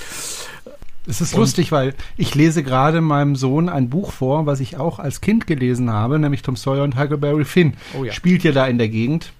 Es 1.06 1.20
ist 1.20 1.34
und 1.34 1.40
lustig, 1.40 1.72
weil 1.72 1.94
ich 2.16 2.34
lese 2.34 2.62
gerade 2.62 3.00
meinem 3.00 3.34
Sohn 3.34 3.68
ein 3.68 3.88
Buch 3.88 4.12
vor, 4.12 4.46
was 4.46 4.60
ich 4.60 4.76
auch 4.76 4.98
als 4.98 5.20
Kind 5.20 5.46
gelesen 5.46 5.90
habe, 5.90 6.18
nämlich 6.18 6.42
Tom 6.42 6.56
Sawyer 6.56 6.84
und 6.84 6.98
Huckleberry 6.98 7.44
Finn. 7.44 7.74
Oh 7.98 8.04
ja. 8.04 8.12
Spielt 8.12 8.44
ja 8.44 8.52
da 8.52 8.66
in 8.66 8.78
der 8.78 8.88
Gegend. 8.88 9.32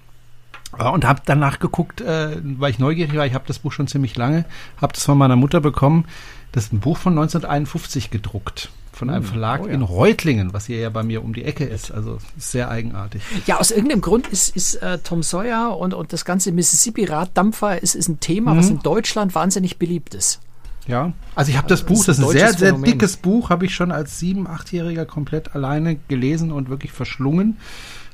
Und 0.77 1.05
habe 1.05 1.21
danach 1.25 1.59
geguckt, 1.59 1.99
äh, 1.99 2.37
weil 2.41 2.71
ich 2.71 2.79
neugierig 2.79 3.13
war, 3.15 3.25
ich 3.25 3.33
habe 3.33 3.43
das 3.45 3.59
Buch 3.59 3.73
schon 3.73 3.87
ziemlich 3.87 4.15
lange, 4.15 4.45
habe 4.81 4.93
das 4.93 5.03
von 5.03 5.17
meiner 5.17 5.35
Mutter 5.35 5.59
bekommen. 5.59 6.05
Das 6.53 6.65
ist 6.65 6.73
ein 6.73 6.79
Buch 6.79 6.97
von 6.97 7.11
1951 7.13 8.09
gedruckt 8.09 8.69
von 9.01 9.09
einem 9.09 9.23
hm. 9.23 9.31
Verlag 9.31 9.61
oh, 9.63 9.67
ja. 9.67 9.73
in 9.73 9.81
Reutlingen, 9.81 10.53
was 10.53 10.67
hier 10.67 10.77
ja 10.77 10.91
bei 10.91 11.01
mir 11.01 11.23
um 11.23 11.33
die 11.33 11.43
Ecke 11.43 11.63
ist. 11.63 11.91
Also 11.91 12.19
sehr 12.37 12.69
eigenartig. 12.69 13.23
Ja, 13.47 13.59
aus 13.59 13.71
irgendeinem 13.71 14.01
Grund 14.01 14.27
ist, 14.27 14.55
ist 14.55 14.75
äh, 14.75 14.99
Tom 14.99 15.23
Sawyer 15.23 15.75
und, 15.75 15.95
und 15.95 16.13
das 16.13 16.23
ganze 16.23 16.51
Mississippi-Raddampfer 16.51 17.81
ist, 17.81 17.95
ist 17.95 18.09
ein 18.09 18.19
Thema, 18.19 18.53
mhm. 18.53 18.59
was 18.59 18.69
in 18.69 18.79
Deutschland 18.79 19.33
wahnsinnig 19.33 19.79
beliebt 19.79 20.13
ist. 20.13 20.39
Ja, 20.85 21.13
also 21.33 21.49
ich 21.49 21.57
habe 21.57 21.67
das 21.67 21.81
Buch, 21.81 22.05
das 22.05 22.19
ist 22.19 22.23
ein, 22.23 22.29
sehr, 22.29 22.53
sehr 22.53 22.73
dickes 22.73 23.17
Buch, 23.17 23.49
habe 23.49 23.65
ich 23.65 23.73
schon 23.73 23.91
als 23.91 24.19
sieben, 24.19 24.45
achtjähriger 24.45 25.07
komplett 25.07 25.55
alleine 25.55 25.95
gelesen 26.07 26.51
und 26.51 26.69
wirklich 26.69 26.91
verschlungen. 26.91 27.57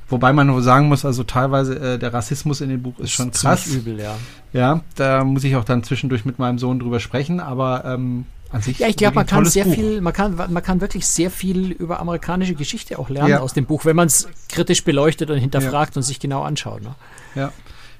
Wobei 0.08 0.32
man 0.32 0.46
nur 0.46 0.62
sagen 0.62 0.88
muss, 0.88 1.04
also 1.04 1.22
teilweise 1.22 1.78
äh, 1.78 1.98
der 1.98 2.14
Rassismus 2.14 2.62
in 2.62 2.70
dem 2.70 2.82
Buch 2.82 2.98
ist, 2.98 3.04
ist 3.04 3.12
schon 3.12 3.30
krass. 3.30 3.66
übel, 3.66 4.00
ja. 4.00 4.16
Ja, 4.54 4.80
da 4.94 5.22
muss 5.22 5.44
ich 5.44 5.54
auch 5.56 5.64
dann 5.64 5.82
zwischendurch 5.82 6.24
mit 6.24 6.38
meinem 6.38 6.58
Sohn 6.58 6.78
drüber 6.78 6.98
sprechen, 6.98 7.40
aber 7.40 7.84
ähm, 7.84 8.24
an 8.50 8.62
sich 8.62 8.78
ja, 8.78 8.88
ich 8.88 8.96
glaube, 8.96 9.14
man 9.14 9.26
kann 9.26 9.44
sehr 9.44 9.64
Buch. 9.64 9.74
viel, 9.74 10.00
man 10.00 10.12
kann, 10.12 10.36
man 10.36 10.62
kann 10.62 10.80
wirklich 10.80 11.06
sehr 11.06 11.30
viel 11.30 11.70
über 11.72 12.00
amerikanische 12.00 12.54
Geschichte 12.54 12.98
auch 12.98 13.10
lernen 13.10 13.28
ja. 13.28 13.40
aus 13.40 13.52
dem 13.52 13.66
Buch, 13.66 13.84
wenn 13.84 13.96
man 13.96 14.06
es 14.06 14.28
kritisch 14.48 14.84
beleuchtet 14.84 15.30
und 15.30 15.38
hinterfragt 15.38 15.94
ja. 15.94 15.98
und 15.98 16.02
sich 16.02 16.18
genau 16.18 16.42
anschaut. 16.42 16.82
Ne? 16.82 16.94
Ja. 17.34 17.52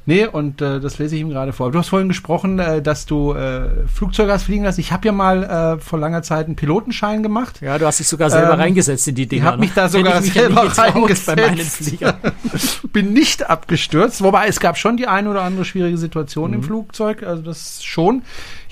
Nee, 0.08 0.24
und 0.24 0.62
äh, 0.62 0.80
das 0.80 0.98
lese 0.98 1.16
ich 1.16 1.20
ihm 1.20 1.28
gerade 1.28 1.52
vor. 1.52 1.70
Du 1.70 1.78
hast 1.78 1.88
vorhin 1.88 2.08
gesprochen, 2.08 2.58
äh, 2.58 2.80
dass 2.80 3.04
du 3.04 3.34
äh, 3.34 3.86
Flugzeuge 3.92 4.32
hast 4.32 4.44
fliegen 4.44 4.64
lassen. 4.64 4.80
Ich 4.80 4.90
habe 4.90 5.04
ja 5.06 5.12
mal 5.12 5.44
äh, 5.44 5.80
vor 5.82 5.98
langer 5.98 6.22
Zeit 6.22 6.46
einen 6.46 6.56
Pilotenschein 6.56 7.22
gemacht. 7.22 7.60
Ja, 7.60 7.76
du 7.76 7.84
hast 7.84 8.00
dich 8.00 8.08
sogar 8.08 8.30
selber 8.30 8.54
ähm, 8.54 8.60
reingesetzt 8.60 9.06
in 9.06 9.16
die 9.16 9.26
Dinger. 9.26 9.42
Ich 9.42 9.50
habe 9.50 9.60
mich 9.60 9.74
da 9.74 9.82
ne? 9.82 9.88
sogar 9.90 10.20
mich 10.22 10.32
selber 10.32 10.78
reingesetzt. 10.78 11.26
bei 11.26 11.36
meinen. 11.36 11.60
Bin 12.94 13.12
nicht 13.12 13.50
abgestürzt, 13.50 14.22
wobei 14.22 14.46
es 14.46 14.60
gab 14.60 14.78
schon 14.78 14.96
die 14.96 15.08
eine 15.08 15.28
oder 15.28 15.42
andere 15.42 15.66
schwierige 15.66 15.98
Situation 15.98 16.52
Mhm. 16.52 16.56
im 16.56 16.62
Flugzeug, 16.62 17.22
also 17.22 17.42
das 17.42 17.84
schon. 17.84 18.22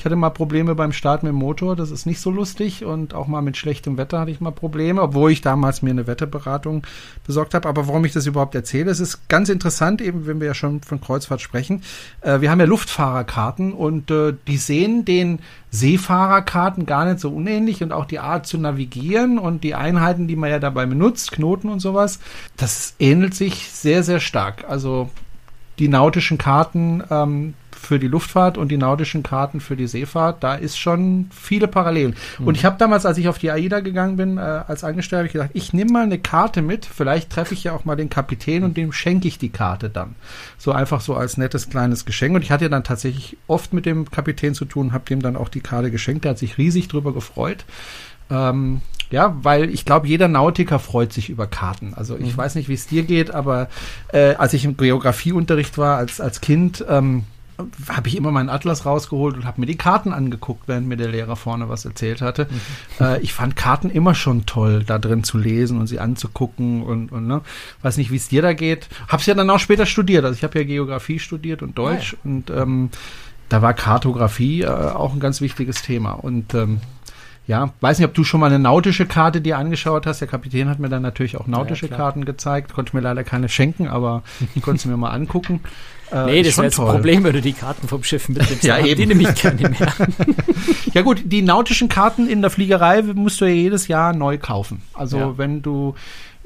Hatte 0.06 0.14
mal 0.14 0.30
Probleme 0.30 0.76
beim 0.76 0.92
Start 0.92 1.24
mit 1.24 1.30
dem 1.30 1.36
Motor, 1.40 1.74
das 1.74 1.90
ist 1.90 2.06
nicht 2.06 2.20
so 2.20 2.30
lustig 2.30 2.84
und 2.84 3.12
auch 3.12 3.26
mal 3.26 3.42
mit 3.42 3.56
schlechtem 3.56 3.96
Wetter 3.96 4.20
hatte 4.20 4.30
ich 4.30 4.40
mal 4.40 4.52
Probleme, 4.52 5.02
obwohl 5.02 5.32
ich 5.32 5.40
damals 5.40 5.82
mir 5.82 5.90
eine 5.90 6.06
Wetterberatung 6.06 6.86
besorgt 7.26 7.54
habe. 7.54 7.68
Aber 7.68 7.88
warum 7.88 8.04
ich 8.04 8.12
das 8.12 8.24
überhaupt 8.24 8.54
erzähle, 8.54 8.92
es 8.92 9.00
ist 9.00 9.28
ganz 9.28 9.48
interessant, 9.48 10.00
eben 10.00 10.28
wenn 10.28 10.38
wir 10.38 10.46
ja 10.46 10.54
schon 10.54 10.80
von 10.80 11.00
Kreuzfahrt 11.00 11.40
sprechen. 11.40 11.82
Äh, 12.20 12.40
wir 12.40 12.52
haben 12.52 12.60
ja 12.60 12.66
Luftfahrerkarten 12.66 13.72
und 13.72 14.12
äh, 14.12 14.34
die 14.46 14.58
sehen 14.58 15.04
den 15.04 15.40
Seefahrerkarten 15.72 16.86
gar 16.86 17.04
nicht 17.06 17.18
so 17.18 17.30
unähnlich 17.30 17.82
und 17.82 17.90
auch 17.92 18.04
die 18.04 18.20
Art 18.20 18.46
zu 18.46 18.58
navigieren 18.58 19.40
und 19.40 19.64
die 19.64 19.74
Einheiten, 19.74 20.28
die 20.28 20.36
man 20.36 20.50
ja 20.50 20.60
dabei 20.60 20.86
benutzt, 20.86 21.32
Knoten 21.32 21.68
und 21.68 21.80
sowas, 21.80 22.20
das 22.56 22.94
ähnelt 23.00 23.34
sich 23.34 23.72
sehr, 23.72 24.04
sehr 24.04 24.20
stark. 24.20 24.66
Also 24.68 25.10
die 25.80 25.88
nautischen 25.88 26.38
Karten 26.38 27.02
ähm, 27.10 27.54
für 27.86 27.98
die 27.98 28.08
Luftfahrt 28.08 28.58
und 28.58 28.68
die 28.68 28.76
nautischen 28.76 29.22
Karten 29.22 29.60
für 29.60 29.76
die 29.76 29.86
Seefahrt, 29.86 30.42
da 30.42 30.54
ist 30.54 30.76
schon 30.78 31.30
viele 31.32 31.68
Parallelen. 31.68 32.14
Mhm. 32.38 32.46
Und 32.48 32.56
ich 32.56 32.64
habe 32.64 32.76
damals, 32.78 33.06
als 33.06 33.16
ich 33.18 33.28
auf 33.28 33.38
die 33.38 33.50
AIDA 33.50 33.80
gegangen 33.80 34.16
bin, 34.16 34.38
äh, 34.38 34.40
als 34.40 34.84
Angestellter, 34.84 35.20
habe 35.20 35.26
ich 35.28 35.32
gedacht, 35.32 35.50
ich 35.54 35.72
nehme 35.72 35.92
mal 35.92 36.02
eine 36.04 36.18
Karte 36.18 36.62
mit, 36.62 36.84
vielleicht 36.84 37.30
treffe 37.30 37.54
ich 37.54 37.64
ja 37.64 37.72
auch 37.72 37.84
mal 37.84 37.96
den 37.96 38.10
Kapitän 38.10 38.64
und 38.64 38.76
dem 38.76 38.92
schenke 38.92 39.28
ich 39.28 39.38
die 39.38 39.50
Karte 39.50 39.88
dann. 39.88 40.16
So 40.58 40.72
einfach 40.72 41.00
so 41.00 41.14
als 41.14 41.36
nettes 41.36 41.70
kleines 41.70 42.04
Geschenk. 42.04 42.34
Und 42.34 42.42
ich 42.42 42.50
hatte 42.50 42.64
ja 42.64 42.68
dann 42.68 42.84
tatsächlich 42.84 43.36
oft 43.46 43.72
mit 43.72 43.86
dem 43.86 44.10
Kapitän 44.10 44.54
zu 44.54 44.64
tun, 44.64 44.92
habe 44.92 45.04
dem 45.04 45.22
dann 45.22 45.36
auch 45.36 45.48
die 45.48 45.60
Karte 45.60 45.90
geschenkt, 45.90 46.24
der 46.24 46.30
hat 46.32 46.38
sich 46.38 46.58
riesig 46.58 46.88
drüber 46.88 47.14
gefreut. 47.14 47.64
Ähm, 48.30 48.80
ja, 49.10 49.36
weil 49.42 49.70
ich 49.70 49.84
glaube, 49.84 50.08
jeder 50.08 50.26
Nautiker 50.26 50.80
freut 50.80 51.12
sich 51.12 51.28
über 51.30 51.46
Karten. 51.46 51.94
Also 51.94 52.16
ich 52.18 52.32
Mhm. 52.32 52.38
weiß 52.38 52.56
nicht, 52.56 52.68
wie 52.68 52.74
es 52.74 52.88
dir 52.88 53.04
geht, 53.04 53.32
aber 53.32 53.68
äh, 54.12 54.34
als 54.34 54.52
ich 54.52 54.64
im 54.64 54.76
Geografieunterricht 54.76 55.78
war 55.78 55.96
als, 55.98 56.20
als 56.20 56.40
Kind, 56.40 56.84
ähm, 56.88 57.22
habe 57.88 58.08
ich 58.08 58.16
immer 58.16 58.30
meinen 58.30 58.48
Atlas 58.48 58.84
rausgeholt 58.84 59.36
und 59.36 59.44
habe 59.44 59.60
mir 59.60 59.66
die 59.66 59.76
Karten 59.76 60.12
angeguckt, 60.12 60.68
während 60.68 60.86
mir 60.88 60.96
der 60.96 61.08
Lehrer 61.08 61.36
vorne 61.36 61.68
was 61.68 61.84
erzählt 61.84 62.20
hatte. 62.20 62.46
Äh, 63.00 63.20
ich 63.22 63.32
fand 63.32 63.56
Karten 63.56 63.90
immer 63.90 64.14
schon 64.14 64.46
toll, 64.46 64.84
da 64.84 64.98
drin 64.98 65.24
zu 65.24 65.38
lesen 65.38 65.78
und 65.80 65.86
sie 65.86 66.00
anzugucken 66.00 66.82
und, 66.82 67.12
und 67.12 67.26
ne, 67.26 67.42
weiß 67.82 67.96
nicht, 67.96 68.10
wie 68.10 68.16
es 68.16 68.28
dir 68.28 68.42
da 68.42 68.52
geht. 68.52 68.88
Hab's 69.08 69.26
ja 69.26 69.34
dann 69.34 69.50
auch 69.50 69.58
später 69.58 69.86
studiert. 69.86 70.24
Also 70.24 70.36
ich 70.36 70.44
habe 70.44 70.58
ja 70.58 70.64
Geografie 70.64 71.18
studiert 71.18 71.62
und 71.62 71.78
Deutsch 71.78 72.16
und 72.24 72.50
ähm, 72.50 72.90
da 73.48 73.62
war 73.62 73.74
Kartografie 73.74 74.62
äh, 74.62 74.66
auch 74.66 75.12
ein 75.12 75.20
ganz 75.20 75.40
wichtiges 75.40 75.82
Thema. 75.82 76.12
Und 76.12 76.54
ähm, 76.54 76.80
ja, 77.46 77.70
weiß 77.80 77.98
nicht, 77.98 78.08
ob 78.08 78.14
du 78.14 78.24
schon 78.24 78.40
mal 78.40 78.46
eine 78.46 78.58
nautische 78.58 79.06
Karte 79.06 79.40
dir 79.40 79.56
angeschaut 79.58 80.06
hast. 80.06 80.20
Der 80.20 80.28
Kapitän 80.28 80.68
hat 80.68 80.78
mir 80.80 80.88
dann 80.88 81.02
natürlich 81.02 81.36
auch 81.36 81.46
nautische 81.46 81.86
klar. 81.86 81.98
Karten 81.98 82.24
gezeigt. 82.24 82.72
Konnte 82.74 82.96
mir 82.96 83.02
leider 83.02 83.22
keine 83.24 83.48
schenken, 83.48 83.86
aber 83.88 84.22
ich 84.54 84.62
konnte 84.62 84.82
sie 84.82 84.88
mir 84.88 84.96
mal 84.96 85.10
angucken. 85.10 85.60
Äh, 86.12 86.24
Nee, 86.26 86.42
das 86.44 86.56
wäre 86.56 86.66
jetzt 86.68 86.78
ein. 86.78 86.86
Problem, 86.86 87.24
wenn 87.24 87.32
du 87.32 87.40
die 87.40 87.52
Karten 87.52 87.88
vom 87.88 88.04
Schiff 88.04 88.28
mitnimmst. 88.28 88.62
Ja, 88.62 88.78
eben. 88.78 89.00
Die 89.00 89.06
nämlich 89.06 89.34
keine 89.34 89.70
mehr. 89.70 89.92
Ja 90.94 91.02
gut, 91.02 91.20
die 91.24 91.42
nautischen 91.42 91.88
Karten 91.88 92.28
in 92.28 92.42
der 92.42 92.50
Fliegerei 92.50 93.02
musst 93.02 93.40
du 93.40 93.44
ja 93.44 93.50
jedes 93.50 93.88
Jahr 93.88 94.12
neu 94.12 94.38
kaufen. 94.38 94.82
Also 94.94 95.18
Ja. 95.18 95.36
wenn 95.38 95.62
du, 95.62 95.96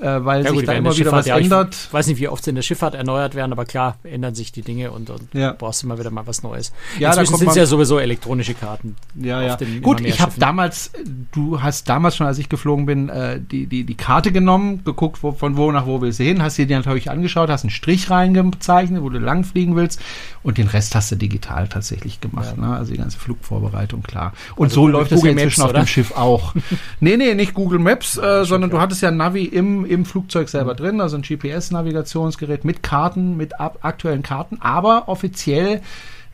äh, 0.00 0.24
weil 0.24 0.42
Ja, 0.44 0.50
sich 0.50 0.58
gut, 0.60 0.68
da 0.68 0.72
immer 0.72 0.90
der 0.90 0.98
wieder 0.98 1.12
was 1.12 1.26
ja, 1.26 1.36
ich 1.38 1.44
ändert. 1.44 1.92
weiß 1.92 2.06
nicht, 2.06 2.18
wie 2.20 2.28
oft 2.28 2.42
sie 2.44 2.50
in 2.50 2.56
der 2.56 2.62
Schifffahrt 2.62 2.94
erneuert 2.94 3.34
werden, 3.34 3.52
aber 3.52 3.64
klar, 3.64 3.96
ändern 4.04 4.34
sich 4.34 4.50
die 4.52 4.62
Dinge 4.62 4.90
und, 4.92 5.10
und 5.10 5.32
Ja. 5.34 5.52
brauchst 5.52 5.82
immer 5.84 5.98
wieder 5.98 6.10
mal 6.10 6.26
was 6.26 6.42
Neues. 6.42 6.72
Ja, 6.98 7.12
da 7.14 7.20
Inzwischen 7.20 7.38
sind 7.40 7.48
es 7.50 7.56
ja 7.56 7.66
sowieso 7.66 7.98
elektronische 7.98 8.54
Karten. 8.54 8.96
Ja, 9.14 9.42
ja. 9.42 9.58
Gut, 9.82 10.00
ich 10.00 10.20
habe 10.20 10.32
damals, 10.38 10.90
du 11.32 11.60
hast 11.62 11.88
damals 11.88 12.16
schon, 12.16 12.26
als 12.26 12.38
ich 12.38 12.48
geflogen 12.48 12.86
bin, 12.86 13.08
äh, 13.08 13.40
die, 13.40 13.66
die, 13.66 13.84
die 13.84 13.94
Karte 13.94 14.32
genommen, 14.32 14.82
geguckt, 14.84 15.22
wo, 15.22 15.32
von 15.32 15.56
wo 15.56 15.70
nach 15.72 15.86
wo 15.86 16.00
willst 16.00 16.18
du 16.20 16.24
hin, 16.24 16.42
hast 16.42 16.56
dir 16.58 16.66
die 16.66 16.74
natürlich 16.74 17.10
angeschaut, 17.10 17.50
hast 17.50 17.64
einen 17.64 17.70
Strich 17.70 18.10
reingezeichnet, 18.10 19.02
wo 19.02 19.08
du 19.10 19.18
lang 19.18 19.44
fliegen 19.44 19.76
willst 19.76 20.00
und 20.42 20.58
den 20.58 20.66
Rest 20.68 20.94
hast 20.94 21.10
du 21.12 21.16
digital 21.16 21.68
tatsächlich 21.68 22.20
gemacht. 22.20 22.54
Ja. 22.56 22.66
Ne? 22.68 22.76
Also 22.76 22.92
die 22.92 22.98
ganze 22.98 23.18
Flugvorbereitung, 23.18 24.02
klar. 24.02 24.32
Und 24.56 24.66
Also 24.68 24.74
so 24.76 24.80
Google- 24.82 24.92
läuft 24.92 25.12
es 25.12 25.22
ja 25.22 25.30
inzwischen 25.30 25.60
Maps, 25.60 25.70
auf 25.74 25.80
dem? 25.80 25.86
Schiff 25.86 26.12
auch. 26.16 26.54
nee, 27.00 27.16
nee, 27.16 27.34
nicht 27.34 27.54
Google 27.54 27.78
Maps, 27.78 28.16
äh, 28.16 28.44
sondern 28.44 28.70
du 28.70 28.80
hattest 28.80 29.02
ja 29.02 29.10
Navi 29.10 29.44
im, 29.44 29.84
im 29.90 30.04
Flugzeug 30.04 30.48
selber 30.48 30.74
drin, 30.74 31.00
also 31.00 31.16
ein 31.16 31.22
GPS-Navigationsgerät 31.22 32.64
mit 32.64 32.82
Karten, 32.82 33.36
mit 33.36 33.58
aktuellen 33.58 34.22
Karten, 34.22 34.58
aber 34.60 35.08
offiziell 35.08 35.80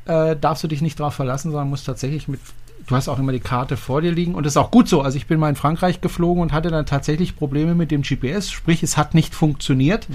äh, 0.04 0.36
darfst 0.36 0.62
du 0.62 0.68
dich 0.68 0.82
nicht 0.82 1.00
darauf 1.00 1.14
verlassen, 1.14 1.50
sondern 1.50 1.70
musst 1.70 1.86
tatsächlich 1.86 2.28
mit 2.28 2.40
Du 2.88 2.94
hast 2.94 3.08
auch 3.08 3.18
immer 3.18 3.32
die 3.32 3.40
Karte 3.40 3.76
vor 3.76 4.00
dir 4.00 4.12
liegen 4.12 4.36
und 4.36 4.46
das 4.46 4.52
ist 4.52 4.56
auch 4.58 4.70
gut 4.70 4.88
so. 4.88 5.00
Also 5.00 5.16
ich 5.16 5.26
bin 5.26 5.40
mal 5.40 5.48
in 5.48 5.56
Frankreich 5.56 6.00
geflogen 6.00 6.40
und 6.40 6.52
hatte 6.52 6.70
dann 6.70 6.86
tatsächlich 6.86 7.34
Probleme 7.34 7.74
mit 7.74 7.90
dem 7.90 8.02
GPS, 8.02 8.48
sprich 8.48 8.84
es 8.84 8.96
hat 8.96 9.12
nicht 9.12 9.34
funktioniert 9.34 10.08
Mhm. 10.08 10.14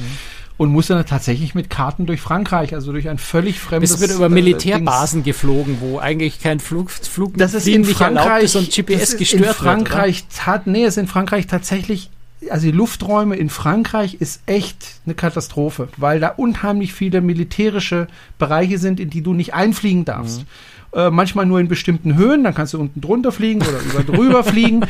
und 0.56 0.72
musste 0.72 0.94
dann 0.94 1.06
tatsächlich 1.06 1.54
mit 1.54 1.70
Karten 1.70 2.06
durch 2.06 2.22
Frankreich, 2.22 2.74
also 2.74 2.94
durch 2.94 3.10
ein 3.10 3.18
völlig 3.18 3.60
fremdes. 3.60 3.98
Du 3.98 4.02
wieder 4.02 4.14
über 4.14 4.28
äh, 4.28 4.30
Militärbasen 4.30 5.24
geflogen, 5.24 5.78
wo 5.82 6.00
eigentlich 6.00 6.40
kein 6.40 6.62
Flug, 6.62 6.92
Flug 6.92 7.36
das 7.36 7.54
ist 7.54 7.68
in 7.68 7.82
nicht 7.82 8.00
erlaubt 8.00 8.24
Frankreich 8.26 8.44
ist 8.46 8.56
und 8.56 8.72
GPS 8.74 9.18
gestört 9.18 9.48
in 9.48 9.54
Frankreich 9.54 10.24
wird. 10.30 10.46
hat 10.48 10.68
nee, 10.68 10.84
es 10.86 10.96
ist 10.96 10.98
in 10.98 11.08
Frankreich 11.08 11.48
tatsächlich 11.48 12.10
also 12.50 12.66
die 12.66 12.72
Lufträume 12.72 13.36
in 13.36 13.50
Frankreich 13.50 14.16
ist 14.16 14.42
echt 14.46 15.02
eine 15.06 15.16
Katastrophe, 15.16 15.90
weil 15.98 16.20
da 16.20 16.30
unheimlich 16.30 16.94
viele 16.94 17.22
militärische 17.22 18.08
Bereiche 18.40 18.78
sind, 18.78 19.00
in 19.00 19.10
die 19.10 19.22
du 19.22 19.34
nicht 19.34 19.54
einfliegen 19.54 20.06
darfst. 20.06 20.46
Äh, 20.94 21.10
manchmal 21.10 21.46
nur 21.46 21.60
in 21.60 21.68
bestimmten 21.68 22.16
Höhen, 22.16 22.44
dann 22.44 22.54
kannst 22.54 22.74
du 22.74 22.80
unten 22.80 23.00
drunter 23.00 23.32
fliegen 23.32 23.62
oder 23.62 23.80
über 23.80 24.04
drüber 24.18 24.44
fliegen. 24.44 24.86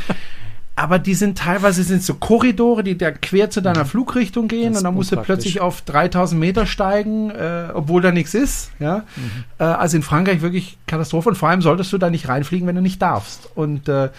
Aber 0.75 0.97
die 0.97 1.13
sind 1.13 1.37
teilweise 1.37 1.83
sind 1.83 2.01
so 2.01 2.15
Korridore, 2.15 2.83
die 2.83 2.97
da 2.97 3.11
quer 3.11 3.49
zu 3.49 3.61
deiner 3.61 3.85
Flugrichtung 3.85 4.47
gehen 4.47 4.75
und 4.75 4.83
dann 4.83 4.95
musst 4.95 5.11
du 5.11 5.17
plötzlich 5.17 5.59
auf 5.59 5.81
3000 5.81 6.39
Meter 6.39 6.65
steigen, 6.65 7.29
äh, 7.29 7.67
obwohl 7.73 8.01
da 8.01 8.11
nichts 8.11 8.33
ist. 8.33 8.71
Ja? 8.79 9.03
Äh, 9.59 9.65
also 9.65 9.97
in 9.97 10.03
Frankreich 10.03 10.41
wirklich 10.41 10.77
Katastrophe 10.87 11.29
und 11.29 11.35
vor 11.35 11.49
allem 11.49 11.61
solltest 11.61 11.91
du 11.91 11.97
da 11.97 12.09
nicht 12.09 12.29
reinfliegen, 12.29 12.67
wenn 12.67 12.75
du 12.75 12.81
nicht 12.81 13.01
darfst. 13.01 13.49
Und 13.53 13.89
äh, 13.89 14.09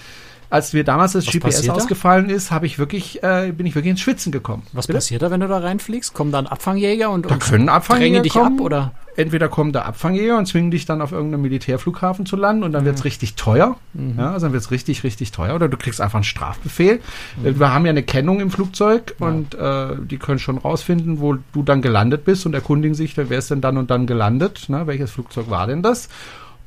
als 0.53 0.72
wir 0.74 0.84
damals 0.84 1.12
das 1.12 1.26
Was 1.26 1.32
GPS 1.32 1.42
passiert 1.57 1.68
da? 1.68 1.72
ausgefallen 1.74 2.28
ist, 2.30 2.50
habe 2.50 2.66
ich 2.66 2.78
wirklich, 2.78 3.22
äh, 3.22 3.53
bin 3.57 3.66
ich 3.66 3.74
wirklich 3.74 3.90
ins 3.92 4.00
Schwitzen 4.00 4.30
gekommen. 4.32 4.62
Was 4.72 4.86
Bitte? 4.86 4.98
passiert 4.98 5.22
da, 5.22 5.30
wenn 5.30 5.40
du 5.40 5.48
da 5.48 5.59
reinfliegst? 5.59 6.12
Kommen 6.14 6.30
dann 6.30 6.46
Abfangjäger 6.46 7.11
und, 7.11 7.26
Da 7.26 7.34
und 7.34 7.40
können 7.42 7.68
Abfangjäger 7.68 8.20
dich 8.20 8.34
kommen. 8.34 8.59
ab 8.59 8.64
oder? 8.64 8.92
Entweder 9.14 9.48
kommen 9.48 9.72
da 9.72 9.82
Abfangjäger 9.82 10.38
und 10.38 10.46
zwingen 10.46 10.70
dich 10.70 10.86
dann 10.86 11.03
auf 11.03 11.12
irgendeinem 11.12 11.42
Militärflughafen 11.42 12.24
zu 12.24 12.34
landen 12.36 12.62
und 12.64 12.72
dann 12.72 12.84
wird's 12.86 13.05
richtig 13.05 13.34
teuer. 13.34 13.76
Mhm. 13.92 14.14
Ja, 14.18 14.32
also 14.32 14.46
dann 14.46 14.53
wird's 14.55 14.70
richtig, 14.70 15.05
richtig 15.05 15.32
teuer. 15.32 15.55
Oder 15.55 15.68
du 15.68 15.76
kriegst 15.76 16.00
einfach 16.00 16.16
einen 16.16 16.24
Strafbefehl. 16.24 17.00
Wir 17.42 17.72
haben 17.72 17.84
ja 17.84 17.90
eine 17.90 18.03
Kennung 18.03 18.40
im 18.40 18.50
Flugzeug 18.50 19.14
Mhm. 19.18 19.24
Ja. 19.24 19.28
und 19.28 19.55
äh, 19.55 19.96
die 20.07 20.16
können 20.18 20.38
schon 20.38 20.57
rausfinden, 20.59 21.20
wo 21.20 21.36
du 21.53 21.62
dann 21.62 21.82
gelandet 21.82 22.24
bist 22.24 22.46
und 22.46 22.55
erkundigen 22.55 22.94
sich, 22.94 23.16
wer 23.16 23.30
ist 23.38 23.50
denn 23.50 23.61
dann 23.61 23.76
und 23.76 23.90
dann 23.90 24.07
gelandet? 24.07 24.68
Ne? 24.68 24.86
Welches 24.86 25.11
Flugzeug 25.11 25.50
war 25.50 25.66
denn 25.66 25.82
das? 25.82 26.09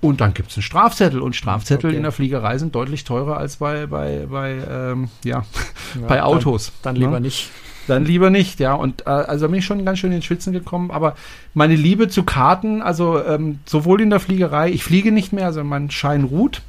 Und 0.06 0.22
dann 0.22 0.34
gibt's 0.34 0.56
einen 0.56 0.64
Strafzettel 0.64 1.22
und 1.22 1.36
Strafzettel 1.36 1.89
Okay. 1.89 1.97
in 1.97 2.03
der 2.03 2.12
Fliegerei 2.12 2.58
sind 2.58 2.76
deutlich 2.76 3.03
teurer 3.03 3.38
als 3.38 3.58
bei, 3.58 3.88
bei, 3.88 4.28
bei, 4.30 4.58
ähm, 4.70 5.10
ja, 5.24 5.45
Ja, 5.99 6.08
bei 6.08 6.24
Autos. 6.24 6.72
Dann, 6.82 6.93
dann 6.95 7.01
ne? 7.01 7.08
lieber 7.08 7.20
nicht. 7.20 7.49
Dann 7.88 8.06
lieber 8.06 8.30
nicht, 8.30 8.60
ja. 8.60 8.74
Und 8.74 9.06
äh, 9.06 9.10
also 9.10 9.47
bin 9.47 9.60
ich 9.60 9.66
schon 9.66 9.86
ganz 9.86 9.99
schön 9.99 10.12
in 10.12 10.18
den 10.18 10.24
Schwitzen 10.24 10.53
gekommen. 10.53 10.89
Aber 10.91 11.16
meine 11.53 11.76
Liebe 11.76 12.08
zu 12.08 12.24
Karten, 12.24 12.82
also 12.82 13.24
ähm, 13.24 13.60
sowohl 13.66 14.01
in 14.01 14.10
der 14.10 14.20
Fliegerei, 14.20 14.70
ich 14.72 14.84
fliege 14.84 15.12
nicht 15.12 15.34
mehr, 15.34 15.45
also 15.45 15.64
mein 15.64 15.91
Schein 15.91 16.24
ruht, 16.24 16.62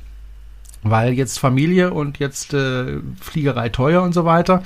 weil 0.83 1.15
jetzt 1.15 1.39
Familie 1.39 1.93
und 1.93 2.19
jetzt 2.19 2.53
äh, 2.55 2.99
Fliegerei 3.21 3.71
teuer 3.71 4.03
und 4.03 4.13
so 4.13 4.25
weiter. 4.25 4.63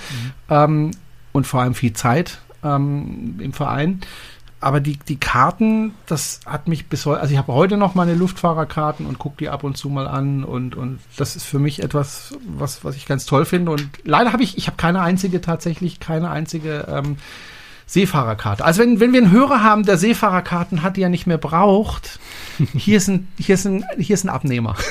Ähm, 0.48 0.90
und 1.32 1.46
vor 1.46 1.60
allem 1.60 1.74
viel 1.74 1.92
Zeit 1.92 2.40
ähm, 2.64 3.38
im 3.38 3.52
Verein. 3.52 4.00
Aber 4.62 4.80
die, 4.80 4.98
die 4.98 5.16
Karten, 5.16 5.94
das 6.06 6.40
hat 6.44 6.68
mich 6.68 6.86
bis 6.86 7.06
heute, 7.06 7.20
also 7.20 7.32
ich 7.32 7.38
habe 7.38 7.54
heute 7.54 7.78
noch 7.78 7.94
meine 7.94 8.14
Luftfahrerkarten 8.14 9.06
und 9.06 9.18
gucke 9.18 9.36
die 9.38 9.48
ab 9.48 9.64
und 9.64 9.78
zu 9.78 9.88
mal 9.88 10.06
an 10.06 10.44
und, 10.44 10.74
und 10.74 11.00
das 11.16 11.34
ist 11.34 11.44
für 11.44 11.58
mich 11.58 11.82
etwas, 11.82 12.36
was, 12.46 12.84
was 12.84 12.94
ich 12.94 13.06
ganz 13.06 13.24
toll 13.24 13.46
finde. 13.46 13.72
Und 13.72 13.88
leider 14.04 14.34
habe 14.34 14.42
ich, 14.42 14.58
ich 14.58 14.66
habe 14.66 14.76
keine 14.76 15.00
einzige, 15.00 15.40
tatsächlich 15.40 15.98
keine 15.98 16.28
einzige 16.28 16.86
ähm, 16.90 17.16
Seefahrerkarte. 17.92 18.64
Also 18.64 18.80
wenn, 18.82 19.00
wenn 19.00 19.12
wir 19.12 19.20
einen 19.20 19.32
Hörer 19.32 19.62
haben, 19.64 19.84
der 19.84 19.98
Seefahrerkarten 19.98 20.82
hat, 20.82 20.96
die 20.96 21.02
er 21.02 21.08
nicht 21.08 21.26
mehr 21.26 21.38
braucht, 21.38 22.20
hier 22.74 22.96
ist 22.98 23.08
ein, 23.08 23.26
hier 23.38 23.54
ist 23.56 23.64
ein, 23.66 23.84
hier 23.98 24.14
ist 24.14 24.24
ein 24.24 24.28
Abnehmer. 24.28 24.76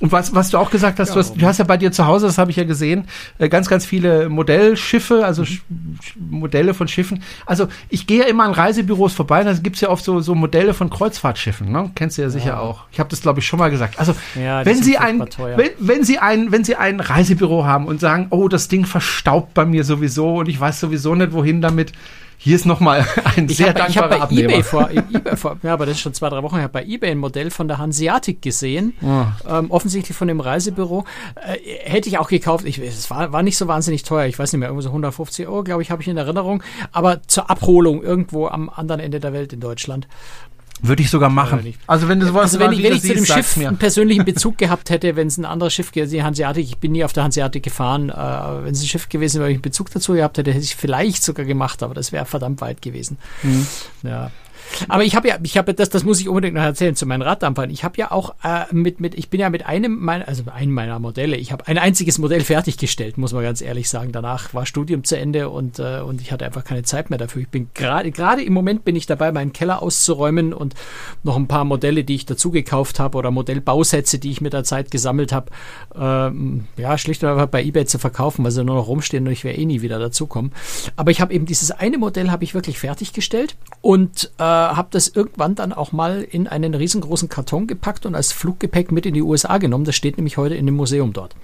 Und 0.00 0.12
was, 0.12 0.34
was 0.34 0.48
du 0.48 0.56
auch 0.56 0.70
gesagt 0.70 0.98
hast, 0.98 1.08
Ja, 1.08 1.14
du, 1.14 1.20
hast, 1.20 1.34
du 1.36 1.46
hast 1.46 1.58
ja 1.58 1.64
bei 1.66 1.76
dir 1.76 1.92
zu 1.92 2.06
Hause, 2.06 2.24
das 2.26 2.38
habe 2.38 2.50
ich 2.50 2.56
ja 2.56 2.64
gesehen, 2.64 3.04
äh, 3.38 3.50
ganz, 3.50 3.68
ganz 3.68 3.84
viele 3.84 4.30
Modellschiffe, 4.30 5.26
also 5.26 5.42
Sch- 5.42 5.60
Modelle 6.18 6.72
von 6.72 6.88
Schiffen. 6.88 7.22
Also 7.44 7.68
ich 7.90 8.06
gehe 8.06 8.20
ja 8.20 8.24
immer 8.26 8.44
an 8.44 8.52
Reisebüros 8.52 9.12
vorbei, 9.12 9.44
da 9.44 9.52
gibt's 9.52 9.82
ja 9.82 9.90
oft 9.90 10.02
so, 10.02 10.20
so 10.20 10.34
Modelle 10.34 10.72
von 10.72 10.88
Kreuzfahrtschiffen, 10.88 11.70
ne? 11.70 11.90
Kennst 11.94 12.16
du 12.16 12.22
ja 12.22 12.30
sicher 12.30 12.46
Ja. 12.48 12.60
auch. 12.60 12.84
Ich 12.92 12.98
habe 12.98 13.10
das, 13.10 13.20
glaube 13.20 13.40
ich, 13.40 13.46
schon 13.46 13.58
mal 13.58 13.70
gesagt. 13.70 13.98
Also 13.98 14.14
Ja, 14.42 14.64
wenn 14.64 14.82
Sie 14.82 14.96
ein, 14.96 15.20
wenn, 15.20 15.70
wenn 15.78 16.02
Sie 16.04 16.18
ein, 16.18 16.50
wenn 16.50 16.64
Sie 16.64 16.76
ein 16.76 17.00
Reisebüro 17.00 17.66
haben 17.66 17.84
und 17.84 18.00
sagen, 18.00 18.28
oh, 18.30 18.48
das 18.48 18.68
Ding 18.68 18.86
verstaubt 18.86 19.52
bei 19.52 19.66
mir 19.66 19.84
sowieso 19.84 20.36
und 20.36 20.48
ich 20.48 20.58
weiß 20.58 20.80
sowieso 20.80 20.99
nicht, 21.14 21.32
wohin 21.32 21.60
damit. 21.60 21.92
hier 22.42 22.56
ist 22.56 22.64
nochmal 22.64 23.06
ein 23.36 23.46
ich 23.46 23.58
sehr 23.58 23.68
hab, 23.68 23.76
dankbarer 23.76 24.16
ich 24.16 24.22
Abnehmer. 24.22 24.48
eBay 24.50 24.62
vor, 24.62 24.90
eBay 25.12 25.36
vor, 25.36 25.58
ja, 25.62 25.74
aber 25.74 25.84
das 25.84 25.96
ist 25.96 26.00
schon 26.00 26.14
zwei, 26.14 26.30
drei 26.30 26.42
Wochen. 26.42 26.56
Habe 26.56 26.68
bei 26.72 26.84
eBay 26.84 27.10
ein 27.10 27.18
Modell 27.18 27.50
von 27.50 27.68
der 27.68 27.76
Hanseatic 27.78 28.40
gesehen, 28.40 28.94
ähm, 29.48 29.70
offensichtlich 29.70 30.16
von 30.16 30.26
dem 30.28 30.40
Reisebüro. 30.40 31.04
Äh, 31.34 31.58
hätte 31.84 32.08
ich 32.08 32.16
auch 32.18 32.28
gekauft. 32.28 32.64
Ich, 32.64 32.78
es 32.78 33.10
war, 33.10 33.32
war 33.32 33.42
nicht 33.42 33.58
so 33.58 33.68
wahnsinnig 33.68 34.04
teuer. 34.04 34.26
Ich 34.26 34.38
weiß 34.38 34.52
nicht 34.52 34.60
mehr, 34.60 34.68
irgendwo 34.68 34.82
so 34.82 34.88
150 34.88 35.46
Euro, 35.48 35.64
glaube 35.64 35.82
ich, 35.82 35.90
habe 35.90 36.00
ich 36.00 36.08
in 36.08 36.16
Erinnerung. 36.16 36.62
Aber 36.92 37.22
zur 37.26 37.50
Abholung 37.50 38.02
irgendwo 38.02 38.46
am 38.46 38.70
anderen 38.70 39.00
Ende 39.00 39.20
der 39.20 39.32
Welt 39.32 39.52
in 39.52 39.60
Deutschland. 39.60 40.08
Würde 40.82 41.02
ich 41.02 41.10
sogar 41.10 41.30
machen. 41.30 41.62
nicht. 41.62 41.78
Also 41.86 42.08
wenn 42.08 42.20
du 42.20 42.26
sowas 42.26 42.42
Also 42.42 42.60
wenn 42.60 42.72
ich, 42.72 42.82
wenn 42.82 42.94
ich 42.94 43.02
zu 43.02 43.14
dem 43.14 43.24
Schiff 43.24 43.56
mir. 43.56 43.68
einen 43.68 43.78
persönlichen 43.78 44.24
Bezug 44.24 44.58
gehabt 44.58 44.90
hätte, 44.90 45.16
wenn 45.16 45.26
es 45.26 45.38
ein 45.38 45.44
anderes 45.44 45.74
Schiff 45.74 45.92
gewesen 45.92 46.10
die 46.12 46.22
Hanseatic, 46.22 46.64
ich 46.64 46.78
bin 46.78 46.92
nie 46.92 47.04
auf 47.04 47.12
der 47.12 47.24
Hanseatic 47.24 47.62
gefahren, 47.62 48.10
äh, 48.10 48.14
wenn 48.64 48.72
es 48.72 48.82
ein 48.82 48.86
Schiff 48.86 49.08
gewesen 49.08 49.40
wäre, 49.40 49.50
ich 49.50 49.56
einen 49.56 49.62
Bezug 49.62 49.90
dazu 49.90 50.14
gehabt 50.14 50.38
hätte, 50.38 50.52
hätte 50.52 50.64
ich 50.64 50.76
vielleicht 50.76 51.22
sogar 51.22 51.44
gemacht, 51.44 51.82
aber 51.82 51.94
das 51.94 52.12
wäre 52.12 52.24
verdammt 52.24 52.60
weit 52.60 52.82
gewesen. 52.82 53.18
Mhm. 53.42 53.66
Ja. 54.02 54.30
Aber 54.88 55.04
ich 55.04 55.16
habe 55.16 55.28
ja, 55.28 55.38
ich 55.42 55.56
habe 55.56 55.74
das, 55.74 55.90
das 55.90 56.04
muss 56.04 56.20
ich 56.20 56.28
unbedingt 56.28 56.54
noch 56.54 56.62
erzählen 56.62 56.94
zu 56.94 57.06
meinen 57.06 57.22
Raddampfern. 57.22 57.70
Ich 57.70 57.84
habe 57.84 57.96
ja 57.98 58.10
auch 58.10 58.34
äh, 58.42 58.64
mit, 58.72 59.00
mit, 59.00 59.14
ich 59.14 59.30
bin 59.30 59.40
ja 59.40 59.50
mit 59.50 59.66
einem 59.66 59.98
meiner, 59.98 60.28
also 60.28 60.44
einem 60.52 60.72
meiner 60.72 60.98
Modelle, 60.98 61.36
ich 61.36 61.52
habe 61.52 61.66
ein 61.66 61.78
einziges 61.78 62.18
Modell 62.18 62.42
fertiggestellt, 62.42 63.18
muss 63.18 63.32
man 63.32 63.42
ganz 63.42 63.60
ehrlich 63.60 63.88
sagen. 63.88 64.12
Danach 64.12 64.54
war 64.54 64.66
Studium 64.66 65.04
zu 65.04 65.16
Ende 65.16 65.48
und, 65.48 65.78
äh, 65.78 66.00
und 66.00 66.20
ich 66.20 66.32
hatte 66.32 66.44
einfach 66.44 66.64
keine 66.64 66.82
Zeit 66.82 67.10
mehr 67.10 67.18
dafür. 67.18 67.42
Ich 67.42 67.48
bin 67.48 67.70
gerade, 67.74 68.10
gerade 68.10 68.42
im 68.42 68.52
Moment 68.52 68.84
bin 68.84 68.96
ich 68.96 69.06
dabei, 69.06 69.32
meinen 69.32 69.52
Keller 69.52 69.82
auszuräumen 69.82 70.52
und 70.52 70.74
noch 71.22 71.36
ein 71.36 71.48
paar 71.48 71.64
Modelle, 71.64 72.04
die 72.04 72.14
ich 72.14 72.26
dazu 72.26 72.50
gekauft 72.50 72.98
habe 73.00 73.18
oder 73.18 73.30
Modellbausätze, 73.30 74.18
die 74.18 74.30
ich 74.30 74.40
mit 74.40 74.52
der 74.52 74.64
Zeit 74.64 74.90
gesammelt 74.90 75.32
habe, 75.32 75.50
ähm, 75.98 76.64
ja, 76.76 76.96
schlicht 76.98 77.22
und 77.22 77.30
einfach 77.30 77.46
bei 77.46 77.62
eBay 77.62 77.86
zu 77.86 77.98
verkaufen, 77.98 78.44
weil 78.44 78.50
sie 78.50 78.64
nur 78.64 78.76
noch 78.76 78.88
rumstehen 78.88 79.26
und 79.26 79.32
ich 79.32 79.44
werde 79.44 79.58
eh 79.58 79.66
nie 79.66 79.82
wieder 79.82 79.98
dazukommen. 79.98 80.52
Aber 80.96 81.10
ich 81.10 81.20
habe 81.20 81.32
eben 81.32 81.46
dieses 81.46 81.70
eine 81.70 81.98
Modell 81.98 82.30
habe 82.30 82.44
ich 82.44 82.54
wirklich 82.54 82.78
fertiggestellt 82.78 83.56
und 83.80 84.30
äh, 84.38 84.42
habe 84.50 84.88
das 84.90 85.08
irgendwann 85.08 85.54
dann 85.54 85.72
auch 85.72 85.92
mal 85.92 86.22
in 86.22 86.46
einen 86.46 86.74
riesengroßen 86.74 87.28
Karton 87.28 87.66
gepackt 87.66 88.06
und 88.06 88.14
als 88.14 88.32
Fluggepäck 88.32 88.92
mit 88.92 89.06
in 89.06 89.14
die 89.14 89.22
USA 89.22 89.58
genommen. 89.58 89.84
Das 89.84 89.96
steht 89.96 90.16
nämlich 90.16 90.36
heute 90.36 90.54
in 90.54 90.66
dem 90.66 90.76
Museum 90.76 91.12
dort. 91.12 91.34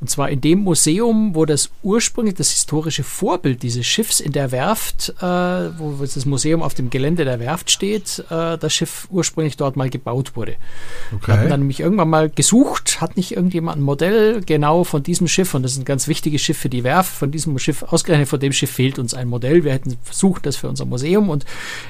Und 0.00 0.10
zwar 0.10 0.28
in 0.28 0.40
dem 0.40 0.60
Museum, 0.60 1.34
wo 1.34 1.44
das 1.46 1.70
ursprünglich 1.82 2.34
das 2.34 2.50
historische 2.50 3.04
Vorbild 3.04 3.62
dieses 3.62 3.86
Schiffs 3.86 4.20
in 4.20 4.32
der 4.32 4.50
Werft, 4.50 5.14
äh, 5.20 5.24
wo 5.24 5.94
das 6.00 6.26
Museum 6.26 6.62
auf 6.62 6.74
dem 6.74 6.90
Gelände 6.90 7.24
der 7.24 7.38
Werft 7.38 7.70
steht, 7.70 8.24
äh, 8.28 8.58
das 8.58 8.74
Schiff 8.74 9.06
ursprünglich 9.10 9.56
dort 9.56 9.76
mal 9.76 9.88
gebaut 9.88 10.36
wurde. 10.36 10.56
Wir 11.24 11.34
hatten 11.34 11.48
dann 11.48 11.60
nämlich 11.60 11.80
irgendwann 11.80 12.10
mal 12.10 12.28
gesucht, 12.28 13.00
hat 13.00 13.16
nicht 13.16 13.36
irgendjemand 13.36 13.78
ein 13.78 13.82
Modell 13.82 14.42
genau 14.44 14.84
von 14.84 15.02
diesem 15.02 15.28
Schiff 15.28 15.54
und 15.54 15.62
das 15.62 15.72
ist 15.72 15.78
ein 15.78 15.84
ganz 15.84 16.08
wichtiges 16.08 16.42
Schiff 16.42 16.58
für 16.58 16.68
die 16.68 16.84
Werft, 16.84 17.14
von 17.14 17.30
diesem 17.30 17.58
Schiff, 17.58 17.82
ausgerechnet 17.84 18.28
von 18.28 18.40
dem 18.40 18.52
Schiff 18.52 18.72
fehlt 18.72 18.98
uns 18.98 19.14
ein 19.14 19.28
Modell. 19.28 19.64
Wir 19.64 19.72
hätten 19.72 19.96
versucht, 20.02 20.44
das 20.44 20.56
für 20.56 20.68
unser 20.68 20.84
Museum 20.84 21.28
und 21.28 21.46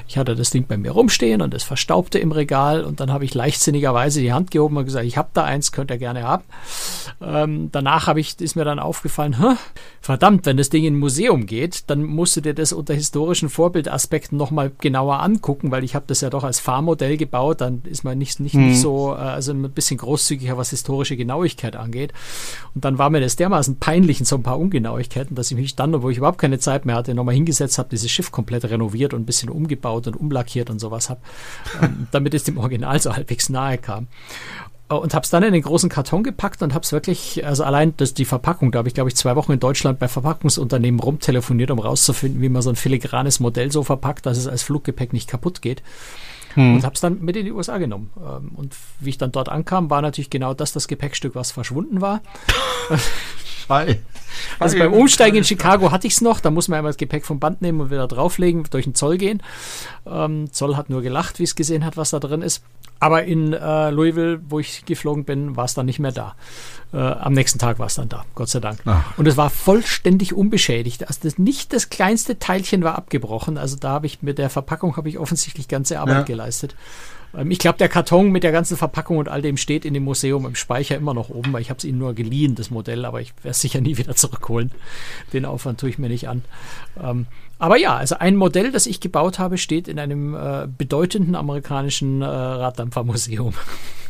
ich 0.07 0.17
hatte 0.17 0.35
das 0.35 0.44
Ding 0.49 0.65
bei 0.67 0.77
mir 0.77 0.91
rumstehen 0.91 1.41
und 1.41 1.53
es 1.53 1.63
verstaubte 1.63 2.19
im 2.19 2.31
Regal 2.31 2.83
und 2.83 2.99
dann 2.99 3.11
habe 3.11 3.25
ich 3.25 3.33
leichtsinnigerweise 3.33 4.21
die 4.21 4.33
Hand 4.33 4.51
gehoben 4.51 4.77
und 4.77 4.85
gesagt, 4.85 5.05
ich 5.05 5.17
habe 5.17 5.29
da 5.33 5.43
eins, 5.43 5.71
könnt 5.71 5.91
ihr 5.91 5.97
gerne 5.97 6.23
haben. 6.23 6.43
Ähm, 7.21 7.69
danach 7.71 8.07
habe 8.07 8.19
ich, 8.19 8.39
ist 8.39 8.55
mir 8.55 8.65
dann 8.65 8.79
aufgefallen, 8.79 9.39
Hä, 9.39 9.55
verdammt, 10.01 10.45
wenn 10.45 10.57
das 10.57 10.69
Ding 10.69 10.83
in 10.83 10.95
ein 10.95 10.99
Museum 10.99 11.45
geht, 11.45 11.89
dann 11.89 12.03
musst 12.03 12.35
du 12.35 12.41
dir 12.41 12.53
das 12.53 12.73
unter 12.73 12.93
historischen 12.93 13.49
Vorbildaspekten 13.49 14.37
nochmal 14.37 14.71
genauer 14.79 15.21
angucken, 15.21 15.71
weil 15.71 15.83
ich 15.83 15.95
habe 15.95 16.05
das 16.07 16.21
ja 16.21 16.29
doch 16.29 16.43
als 16.43 16.59
Fahrmodell 16.59 17.17
gebaut, 17.17 17.61
dann 17.61 17.81
ist 17.85 18.03
man 18.03 18.17
nicht, 18.17 18.39
nicht, 18.39 18.55
nicht 18.55 18.79
so, 18.79 19.13
äh, 19.13 19.17
also 19.17 19.51
ein 19.51 19.71
bisschen 19.71 19.97
großzügiger, 19.97 20.57
was 20.57 20.69
historische 20.69 21.17
Genauigkeit 21.17 21.75
angeht. 21.75 22.13
Und 22.73 22.85
dann 22.85 22.97
war 22.97 23.09
mir 23.09 23.21
das 23.21 23.35
dermaßen 23.35 23.77
peinlich 23.77 24.19
in 24.19 24.25
so 24.25 24.35
ein 24.35 24.43
paar 24.43 24.59
Ungenauigkeiten, 24.59 25.35
dass 25.35 25.51
ich 25.51 25.57
mich 25.57 25.75
dann, 25.75 25.95
obwohl 25.95 26.11
ich 26.11 26.17
überhaupt 26.17 26.37
keine 26.37 26.59
Zeit 26.59 26.85
mehr 26.85 26.95
hatte, 26.95 27.13
nochmal 27.13 27.35
hingesetzt 27.35 27.77
habe, 27.77 27.89
dieses 27.89 28.11
Schiff 28.11 28.31
komplett 28.31 28.65
renoviert 28.65 29.13
und 29.13 29.21
ein 29.21 29.25
bisschen 29.25 29.49
umgebaut 29.49 30.07
und 30.07 30.15
umlackiert 30.35 30.69
und 30.69 30.79
sowas 30.79 31.09
habe, 31.09 31.21
ähm, 31.81 32.07
damit 32.11 32.33
es 32.33 32.43
dem 32.43 32.57
Original 32.57 32.99
so 32.99 33.15
halbwegs 33.15 33.49
nahe 33.49 33.77
kam 33.77 34.07
und 34.87 35.15
habe 35.15 35.23
es 35.23 35.31
dann 35.31 35.41
in 35.41 35.53
den 35.53 35.63
großen 35.63 35.89
Karton 35.89 36.21
gepackt 36.21 36.61
und 36.61 36.75
habe 36.75 36.83
es 36.83 36.91
wirklich, 36.91 37.43
also 37.43 37.63
allein 37.63 37.95
das, 37.97 38.13
die 38.13 38.25
Verpackung, 38.25 38.71
da 38.71 38.79
habe 38.79 38.87
ich 38.87 38.93
glaube 38.93 39.09
ich 39.09 39.15
zwei 39.15 39.35
Wochen 39.35 39.53
in 39.53 39.59
Deutschland 39.59 39.97
bei 39.97 40.07
Verpackungsunternehmen 40.07 40.99
rumtelefoniert, 40.99 41.71
um 41.71 41.79
rauszufinden, 41.79 42.39
wie 42.41 42.49
man 42.49 42.61
so 42.61 42.69
ein 42.69 42.75
filigranes 42.75 43.39
Modell 43.39 43.71
so 43.71 43.81
verpackt, 43.81 44.27
dass 44.27 44.37
es 44.37 44.47
als 44.47 44.61
Fluggepäck 44.61 45.11
nicht 45.11 45.27
kaputt 45.27 45.63
geht. 45.63 45.81
Und 46.75 46.83
habe 46.85 46.95
es 46.95 47.01
dann 47.01 47.19
mit 47.21 47.35
in 47.35 47.45
die 47.45 47.51
USA 47.51 47.79
genommen. 47.79 48.11
Ähm, 48.17 48.51
Und 48.55 48.75
wie 48.99 49.09
ich 49.09 49.17
dann 49.17 49.31
dort 49.31 49.49
ankam, 49.49 49.89
war 49.89 50.01
natürlich 50.01 50.29
genau 50.29 50.53
das 50.53 50.71
das 50.71 50.87
Gepäckstück, 50.87 51.35
was 51.35 51.51
verschwunden 51.51 51.99
war. 51.99 52.21
Hi. 53.69 53.97
Also 54.59 54.77
beim 54.77 54.93
Umsteigen 54.93 55.37
in 55.37 55.43
Chicago 55.43 55.91
hatte 55.91 56.07
ich 56.07 56.13
es 56.13 56.21
noch, 56.21 56.39
da 56.39 56.51
muss 56.51 56.67
man 56.67 56.77
einmal 56.77 56.91
das 56.91 56.97
Gepäck 56.97 57.25
vom 57.25 57.39
Band 57.39 57.61
nehmen 57.61 57.79
und 57.81 57.89
wieder 57.91 58.07
drauflegen, 58.07 58.65
durch 58.69 58.83
den 58.83 58.93
Zoll 58.95 59.17
gehen. 59.17 59.41
Ähm, 60.05 60.51
Zoll 60.51 60.75
hat 60.75 60.89
nur 60.89 61.01
gelacht, 61.01 61.39
wie 61.39 61.43
es 61.43 61.55
gesehen 61.55 61.85
hat, 61.85 61.95
was 61.97 62.09
da 62.09 62.19
drin 62.19 62.41
ist. 62.41 62.61
Aber 62.99 63.23
in 63.25 63.53
äh, 63.53 63.89
Louisville, 63.91 64.41
wo 64.47 64.59
ich 64.59 64.85
geflogen 64.85 65.25
bin, 65.25 65.55
war 65.55 65.65
es 65.65 65.73
dann 65.73 65.85
nicht 65.85 65.99
mehr 65.99 66.11
da. 66.13 66.35
Äh, 66.93 66.97
am 66.97 67.33
nächsten 67.33 67.59
Tag 67.59 67.77
war 67.77 67.87
es 67.87 67.95
dann 67.95 68.07
da, 68.09 68.25
Gott 68.35 68.49
sei 68.49 68.59
Dank. 68.61 68.79
Ach. 68.85 69.03
Und 69.17 69.27
es 69.27 69.35
war 69.35 69.49
vollständig 69.49 70.33
unbeschädigt. 70.33 71.07
Also 71.07 71.19
das, 71.23 71.37
nicht 71.37 71.73
das 71.73 71.89
kleinste 71.89 72.39
Teilchen 72.39 72.83
war 72.83 72.95
abgebrochen. 72.95 73.57
Also 73.57 73.75
da 73.75 73.89
habe 73.89 74.05
ich 74.05 74.21
mit 74.21 74.37
der 74.37 74.49
Verpackung 74.49 74.95
habe 74.97 75.09
ich 75.09 75.17
offensichtlich 75.19 75.67
ganze 75.67 75.99
Arbeit 75.99 76.15
Ja. 76.15 76.21
geleistet. 76.23 76.75
Ähm, 77.37 77.51
ich 77.51 77.59
glaube, 77.59 77.77
der 77.77 77.89
Karton 77.89 78.31
mit 78.31 78.43
der 78.43 78.51
ganzen 78.51 78.77
Verpackung 78.77 79.17
und 79.17 79.29
all 79.29 79.41
dem 79.41 79.57
steht 79.57 79.85
in 79.85 79.93
dem 79.93 80.03
Museum 80.03 80.45
im 80.45 80.55
Speicher 80.55 80.95
immer 80.95 81.13
noch 81.13 81.29
oben, 81.29 81.53
weil 81.53 81.61
ich 81.61 81.69
habe 81.69 81.77
es 81.77 81.85
ihnen 81.85 81.99
nur 81.99 82.13
geliehen, 82.13 82.55
das 82.55 82.69
Modell, 82.69 83.05
aber 83.05 83.21
ich 83.21 83.33
werde 83.37 83.49
es 83.49 83.61
sicher 83.61 83.81
nie 83.81 83.97
wieder 83.97 84.15
zurückholen. 84.15 84.71
Den 85.33 85.45
Aufwand 85.45 85.79
tue 85.79 85.89
ich 85.89 85.97
mir 85.97 86.09
nicht 86.09 86.27
an. 86.27 86.43
Ähm, 87.01 87.27
aber 87.59 87.77
ja, 87.77 87.95
also 87.95 88.15
ein 88.19 88.35
Modell, 88.35 88.71
das 88.71 88.85
ich 88.85 88.99
gebaut 88.99 89.39
habe, 89.39 89.57
steht 89.57 89.87
in 89.87 89.99
einem 89.99 90.35
äh, 90.35 90.67
bedeutenden 90.67 91.35
amerikanischen 91.35 92.21
äh, 92.21 92.25
Raddampfermuseum. 92.25 93.53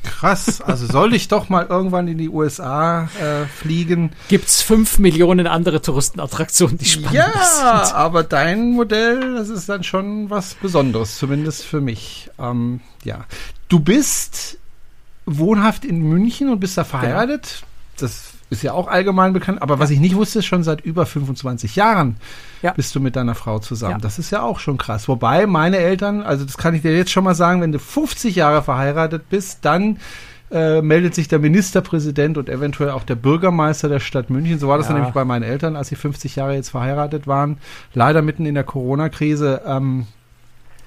Krass. 0.04 0.62
Also 0.62 0.86
soll 0.86 1.14
ich 1.16 1.28
doch 1.28 1.50
mal 1.50 1.66
irgendwann 1.68 2.08
in 2.08 2.18
die 2.20 2.30
USA 2.30 3.10
äh, 3.20 3.46
fliegen. 3.48 4.12
Gibt's 4.28 4.62
fünf 4.62 5.00
Millionen 5.00 5.48
andere 5.48 5.82
Touristenattraktionen, 5.82 6.78
die 6.78 6.86
spannend 6.86 7.14
Ja, 7.16 7.86
sind. 7.86 7.96
aber 7.96 8.24
dein 8.24 8.72
Modell, 8.72 9.34
das 9.36 9.50
ist 9.50 9.68
dann 9.68 9.84
schon 9.84 10.30
was 10.30 10.54
Besonderes, 10.56 11.18
zumindest 11.18 11.64
für 11.66 11.82
mich. 11.82 12.30
Ähm, 12.38 12.82
ja. 13.04 13.26
Du 13.68 13.80
bist 13.80 14.60
wohnhaft 15.26 15.86
in 15.86 16.02
München 16.02 16.50
und 16.50 16.60
bist 16.60 16.78
da 16.78 16.84
verheiratet. 16.84 17.64
Das 17.98 18.35
ist 18.58 18.64
ja 18.64 18.74
auch 18.74 18.88
allgemein 18.88 19.34
bekannt. 19.34 19.62
Aber 19.62 19.80
was 19.80 19.89
ich 19.89 19.99
nicht 19.99 20.16
wusste, 20.16 20.39
ist 20.39 20.45
schon 20.45 20.64
seit 20.64 20.82
über 20.82 21.06
25 21.06 21.76
Jahren 21.76 22.16
Ja. 22.62 22.72
bist 22.74 22.95
du 22.95 22.99
mit 22.99 23.16
deiner 23.16 23.36
Frau 23.36 23.60
zusammen. 23.60 23.93
Ja. 23.93 23.97
Das 23.99 24.20
ist 24.20 24.32
ja 24.32 24.41
auch 24.41 24.60
schon 24.60 24.78
krass. 24.78 25.08
Wobei 25.08 25.45
meine 25.47 25.78
Eltern, 25.78 26.22
also 26.24 26.45
das 26.45 26.58
kann 26.58 26.74
ich 26.74 26.82
dir 26.82 26.95
jetzt 26.95 27.12
schon 27.12 27.24
mal 27.24 27.36
sagen, 27.36 27.62
wenn 27.62 27.72
du 27.72 27.80
50 27.80 28.36
Jahre 28.36 28.62
verheiratet 28.64 29.30
bist, 29.30 29.60
dann 29.64 29.97
äh, 30.51 30.82
meldet 30.84 31.16
sich 31.16 31.28
der 31.28 31.39
Ministerpräsident 31.39 32.38
und 32.38 32.49
eventuell 32.49 32.91
auch 32.91 33.03
der 33.03 33.16
Bürgermeister 33.16 33.89
der 33.89 33.99
Stadt 33.99 34.30
München. 34.30 34.60
So 34.60 34.68
war 34.68 34.78
das 34.78 34.88
Ja. 34.89 34.93
nämlich 34.93 35.12
bei 35.14 35.26
meinen 35.26 35.41
Eltern, 35.43 35.76
als 35.76 35.88
sie 35.88 35.95
50 35.95 36.36
Jahre 36.36 36.53
jetzt 36.53 36.70
verheiratet 36.70 37.26
waren. 37.26 37.58
Leider 37.95 38.22
mitten 38.22 38.45
in 38.45 38.53
der 38.53 38.64
Corona-Krise. 38.64 39.62
Ähm, 39.66 40.06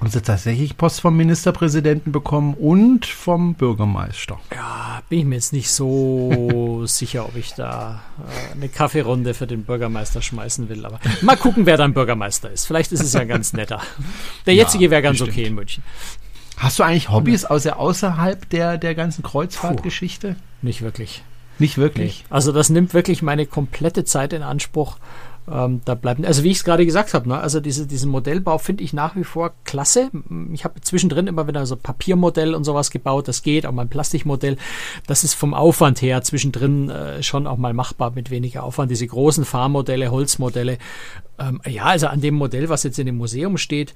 haben 0.01 0.11
sie 0.11 0.22
tatsächlich 0.22 0.76
Post 0.76 1.01
vom 1.01 1.16
Ministerpräsidenten 1.16 2.12
bekommen 2.12 2.55
und 2.55 3.05
vom 3.07 3.55
Bürgermeister. 3.55 4.38
Ja, 4.55 5.03
bin 5.09 5.18
ich 5.20 5.24
mir 5.24 5.34
jetzt 5.34 5.53
nicht 5.53 5.70
so 5.70 6.82
sicher, 6.86 7.24
ob 7.24 7.34
ich 7.36 7.55
da 7.55 8.01
äh, 8.18 8.53
eine 8.55 8.68
Kaffeerunde 8.68 9.34
für 9.34 9.46
den 9.49 9.64
Bürgermeister 9.64 10.22
schmeißen 10.22 10.68
will. 10.68 10.86
Aber 10.86 11.01
mal 11.22 11.36
gucken, 11.36 11.66
wer 11.66 11.76
dann 11.76 11.94
Bürgermeister 11.94 12.51
ist. 12.51 12.66
Vielleicht 12.66 12.92
ist 12.92 13.03
es 13.03 13.12
ja 13.12 13.24
ganz 13.24 13.53
netter. 13.53 13.80
Der 14.46 14.55
Ja, 14.55 14.62
jetzige 14.64 14.90
wäre 14.90 15.03
ganz 15.03 15.18
bestimmt. 15.18 15.36
okay 15.36 15.46
in 15.49 15.55
München. 15.55 15.82
Hast 16.59 16.78
du 16.78 16.82
eigentlich 16.84 17.09
Hobbys 17.11 17.44
außer 17.44 17.78
außerhalb 17.78 18.49
der, 18.51 18.78
der 18.78 18.94
ganzen 18.94 19.22
Kreuzfahrtgeschichte? 19.22 20.36
Nicht 20.62 20.82
wirklich. 20.82 21.22
Nicht 21.61 21.76
wirklich. 21.76 22.24
Nee. 22.28 22.34
Also 22.34 22.53
das 22.53 22.68
nimmt 22.70 22.94
wirklich 22.94 23.22
meine 23.22 23.46
komplette 23.46 24.05
Zeit 24.05 24.32
in 24.32 24.42
Anspruch. 24.42 24.96
Ähm, 25.51 25.80
da 25.84 25.94
bleiben, 25.94 26.24
also 26.24 26.42
wie 26.42 26.51
ich 26.51 26.59
es 26.59 26.64
gerade 26.64 26.84
gesagt 26.84 27.14
habe, 27.14 27.28
ne, 27.28 27.38
also 27.38 27.61
diese, 27.61 27.86
diesen 27.86 28.11
Modellbau 28.11 28.59
finde 28.59 28.84
ich 28.84 28.92
nach 28.92 29.16
wie 29.16 29.24
vor 29.24 29.53
klasse. 29.64 30.11
Ich 30.53 30.64
habe 30.64 30.80
zwischendrin 30.80 31.26
immer 31.26 31.49
wieder 31.49 31.64
so 31.66 31.76
Papiermodell 31.76 32.55
und 32.55 32.64
sowas 32.64 32.90
gebaut, 32.90 33.28
das 33.28 33.42
geht, 33.42 33.66
auch 33.66 33.72
mal 33.72 33.82
ein 33.82 33.88
Plastikmodell. 33.88 34.57
Das 35.07 35.24
ist 35.24 35.34
vom 35.34 35.55
Aufwand 35.55 36.03
her 36.03 36.22
zwischendrin 36.22 36.90
äh, 36.90 37.22
schon 37.22 37.46
auch 37.46 37.57
mal 37.57 37.72
machbar 37.72 38.12
mit 38.14 38.30
weniger 38.30 38.62
Aufwand. 38.62 38.90
Diese 38.90 39.07
großen 39.07 39.44
Fahrmodelle, 39.44 40.11
Holzmodelle. 40.11 40.78
Ähm, 41.38 41.61
ja, 41.66 41.84
also 41.84 42.09
an 42.09 42.20
dem 42.20 42.34
Modell, 42.34 42.68
was 42.68 42.82
jetzt 42.82 42.99
in 42.99 43.07
dem 43.07 43.16
Museum 43.16 43.57
steht, 43.57 43.94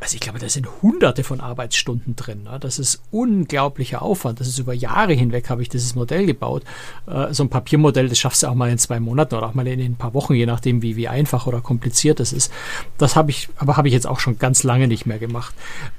also 0.00 0.14
ich 0.14 0.20
glaube, 0.20 0.38
da 0.38 0.48
sind 0.48 0.68
hunderte 0.80 1.24
von 1.24 1.40
Arbeitsstunden 1.40 2.14
drin. 2.14 2.44
Ne? 2.44 2.58
Das 2.60 2.78
ist 2.78 3.02
unglaublicher 3.10 4.00
Aufwand. 4.00 4.38
Das 4.38 4.46
ist 4.46 4.58
über 4.58 4.72
Jahre 4.72 5.12
hinweg 5.12 5.50
habe 5.50 5.60
ich 5.62 5.68
dieses 5.68 5.96
Modell 5.96 6.24
gebaut. 6.24 6.62
Äh, 7.06 7.34
so 7.34 7.42
ein 7.42 7.48
Papiermodell, 7.48 8.08
das 8.08 8.18
schaffst 8.18 8.42
du 8.42 8.46
auch 8.46 8.54
mal 8.54 8.70
in 8.70 8.78
zwei 8.78 9.00
Monaten 9.00 9.34
oder 9.34 9.48
auch 9.48 9.54
mal 9.54 9.66
in, 9.66 9.80
in 9.80 9.92
ein 9.92 9.96
paar 9.96 10.14
Wochen, 10.14 10.34
je 10.34 10.46
nachdem, 10.46 10.82
wie, 10.82 10.94
wie 10.94 11.08
einfach 11.08 11.48
oder 11.48 11.60
kompliziert 11.60 12.20
das 12.20 12.32
ist. 12.32 12.52
Das 12.96 13.16
habe 13.16 13.30
ich, 13.30 13.48
aber 13.56 13.76
habe 13.76 13.88
ich 13.88 13.94
jetzt 13.94 14.06
auch 14.06 14.20
schon 14.20 14.38
ganz 14.38 14.62
lange 14.62 14.86
nicht 14.86 15.04
mehr 15.04 15.18
gemacht. 15.18 15.54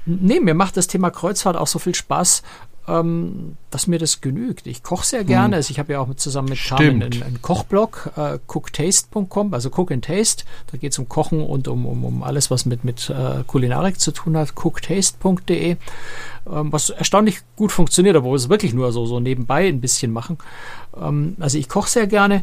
Nee, 0.06 0.40
mir 0.40 0.54
macht 0.54 0.78
das 0.78 0.86
Thema 0.86 1.10
Kreuzfahrt 1.10 1.56
auch 1.56 1.66
so 1.66 1.78
viel 1.78 1.94
Spaß, 1.94 2.42
ähm, 2.88 3.56
dass 3.70 3.86
mir 3.86 3.98
das 3.98 4.20
genügt. 4.20 4.66
Ich 4.66 4.82
koche 4.82 5.06
sehr 5.06 5.24
gerne. 5.24 5.56
Also 5.56 5.70
ich 5.70 5.78
habe 5.78 5.92
ja 5.92 6.00
auch 6.00 6.12
zusammen 6.14 6.48
mit 6.50 6.58
Carmen 6.58 7.02
einen, 7.02 7.22
einen 7.22 7.42
Kochblog, 7.42 8.12
äh, 8.16 8.38
cooktaste.com, 8.46 9.54
also 9.54 9.70
Cook 9.70 9.92
and 9.92 10.04
Taste. 10.04 10.44
Da 10.70 10.78
geht 10.78 10.92
es 10.92 10.98
um 10.98 11.08
Kochen 11.08 11.42
und 11.42 11.68
um, 11.68 11.86
um, 11.86 12.04
um 12.04 12.22
alles, 12.22 12.50
was 12.50 12.66
mit, 12.66 12.84
mit 12.84 13.10
äh, 13.10 13.44
Kulinarik 13.46 14.00
zu 14.00 14.12
tun 14.12 14.36
hat. 14.36 14.54
cooktaste.de, 14.56 15.76
ähm, 16.50 16.72
was 16.72 16.90
erstaunlich 16.90 17.40
gut 17.56 17.72
funktioniert, 17.72 18.16
obwohl 18.16 18.36
es 18.36 18.48
wirklich 18.48 18.74
nur 18.74 18.92
so, 18.92 19.06
so 19.06 19.20
nebenbei 19.20 19.68
ein 19.68 19.80
bisschen 19.80 20.12
machen. 20.12 20.38
Ähm, 21.00 21.36
also 21.40 21.58
ich 21.58 21.68
koche 21.68 21.88
sehr 21.88 22.06
gerne. 22.06 22.42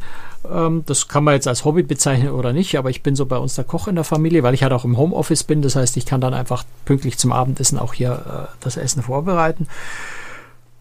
Ähm, 0.50 0.84
das 0.86 1.08
kann 1.08 1.24
man 1.24 1.34
jetzt 1.34 1.48
als 1.48 1.66
Hobby 1.66 1.84
bezeichnen 1.84 2.32
oder 2.32 2.54
nicht, 2.54 2.78
aber 2.78 2.89
ich 2.89 3.04
bin 3.04 3.16
so 3.16 3.26
bei 3.26 3.38
uns 3.38 3.56
der 3.56 3.66
Koch 3.66 3.88
in 3.88 3.95
der 3.95 4.04
Familie, 4.04 4.43
weil 4.43 4.54
ich 4.54 4.64
halt 4.64 4.74
auch 4.74 4.86
im 4.86 4.98
Homeoffice 4.98 5.43
bin. 5.43 5.62
Das 5.62 5.76
heißt, 5.76 5.98
ich 5.98 6.06
kann 6.06 6.22
dann 6.22 6.34
einfach 6.34 6.64
pünktlich 6.86 7.18
zum 7.18 7.32
Abendessen 7.32 7.80
auch 7.80 7.93
hier 7.93 8.48
äh, 8.52 8.56
das 8.62 8.78
Essen 8.78 9.04
vorbereiten. 9.04 9.68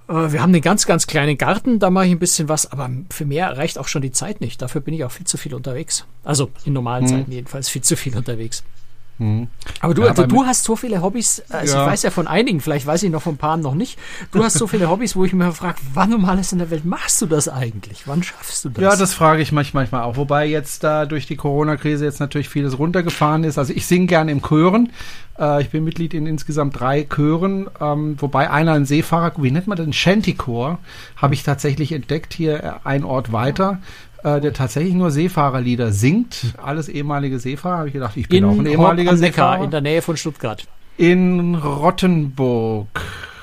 Äh, 0.09 0.33
wir 0.33 0.43
haben 0.43 0.53
einen 0.53 0.63
ganz, 0.63 0.87
ganz 0.87 1.07
kleinen 1.07 1.39
Garten, 1.39 1.79
da 1.79 1.91
mache 1.91 2.07
ich 2.07 2.13
ein 2.13 2.19
bisschen 2.19 2.49
was, 2.49 2.71
aber 2.71 2.91
für 3.11 3.25
mehr 3.25 3.57
reicht 3.57 3.79
auch 3.79 3.89
schon 3.89 4.03
die 4.03 4.13
Zeit 4.13 4.41
nicht. 4.41 4.63
Dafür 4.63 4.81
bin 4.81 4.95
ich 4.95 5.05
auch 5.05 5.11
viel 5.11 5.27
zu 5.27 5.37
viel 5.37 5.55
unterwegs. 5.55 6.05
Also 6.25 6.51
in 6.65 6.73
normalen 6.73 7.05
hm. 7.05 7.11
Zeiten 7.11 7.33
jedenfalls 7.33 7.69
viel 7.69 7.83
zu 7.83 7.97
viel 7.97 8.17
unterwegs. 8.17 8.63
Mhm. 9.19 9.49
Aber 9.81 9.95
du, 9.95 10.03
ja, 10.03 10.09
also, 10.09 10.27
du 10.27 10.45
hast 10.45 10.65
so 10.65 10.77
viele 10.77 11.01
Hobbys, 11.01 11.43
also 11.49 11.75
ja. 11.75 11.85
ich 11.85 11.91
weiß 11.91 12.03
ja 12.03 12.11
von 12.11 12.27
einigen, 12.27 12.61
vielleicht 12.61 12.87
weiß 12.87 13.03
ich 13.03 13.11
noch 13.11 13.23
von 13.23 13.35
ein 13.35 13.39
paar 13.39 13.57
noch 13.57 13.75
nicht. 13.75 13.99
Du 14.33 14.45
hast 14.45 14.59
so 14.59 14.67
viele 14.67 14.91
Hobbys, 14.91 15.17
wo 15.17 15.25
ich 15.25 15.33
mir 15.33 15.51
frage, 15.53 15.79
wann 15.95 16.13
um 16.13 16.25
alles 16.27 16.53
in 16.53 16.59
der 16.59 16.71
Welt 16.71 16.85
machst 16.85 17.23
du 17.23 17.27
das 17.27 17.49
eigentlich? 17.49 18.07
Wann 18.07 18.23
schaffst 18.23 18.65
du 18.65 18.69
das? 18.69 18.83
Ja, 18.83 18.97
das 18.97 19.15
frage 19.15 19.41
ich 19.41 19.53
manchmal 19.53 20.03
auch. 20.03 20.17
Wobei 20.17 20.47
jetzt 20.47 20.85
da 20.85 21.07
durch 21.07 21.27
die 21.27 21.37
Corona-Krise 21.37 22.05
jetzt 22.05 22.21
natürlich 22.21 22.49
vieles 22.49 22.79
runtergefahren 22.79 23.45
ist. 23.45 23.57
Also 23.59 23.73
ich 23.73 23.87
singe 23.87 24.07
gerne 24.07 24.33
im 24.33 24.43
Chören. 24.43 24.93
Äh, 25.39 25.63
ich 25.63 25.71
bin 25.71 25.85
Mitglied 25.85 26.13
in 26.13 26.27
insgesamt 26.27 26.79
drei 26.79 27.05
Chören, 27.05 27.69
ähm, 27.81 28.17
wobei 28.21 28.51
einer 28.51 28.73
ein 28.73 28.85
Seefahrer, 28.85 29.33
wie 29.39 29.51
nennt 29.51 29.67
man 29.67 29.79
das? 29.79 29.87
Ein 29.87 29.93
Shanty-Chor, 29.93 30.79
habe 31.17 31.35
ich 31.35 31.43
tatsächlich 31.43 31.93
entdeckt 31.93 32.35
hier 32.35 32.63
äh, 32.63 32.73
ein 32.85 33.05
Ort 33.05 33.33
weiter 33.33 33.79
äh, 34.27 34.41
der 34.41 34.53
tatsächlich 34.53 34.95
nur 34.95 35.13
Seefahrerlieder 35.13 35.93
singt. 35.93 36.55
Alles 36.61 36.89
ehemalige 36.89 37.39
Seefahrer. 37.39 37.79
Habe 37.79 37.89
ich 37.89 37.95
gedacht, 37.95 38.17
ich 38.17 38.29
bin 38.29 38.39
in 38.39 38.45
auch 38.45 38.59
ein 38.59 38.67
ehemaliger 38.67 39.13
Hock 39.13 39.19
Seefahrer. 39.19 39.63
in 39.65 39.71
der 39.71 39.81
Nähe 39.81 40.03
von 40.03 40.17
Stuttgart. 40.17 40.67
In 40.97 41.55
Rottenburg. 41.55 42.89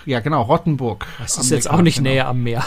Ja, 0.06 0.20
genau, 0.20 0.42
Rottenburg. 0.42 1.06
Das 1.20 1.38
ist 1.38 1.52
jetzt 1.52 1.66
Neckar, 1.66 1.80
auch 1.80 1.84
nicht 1.84 1.98
genau. 2.00 2.10
näher 2.10 2.28
am 2.28 2.44
Meer. 2.44 2.66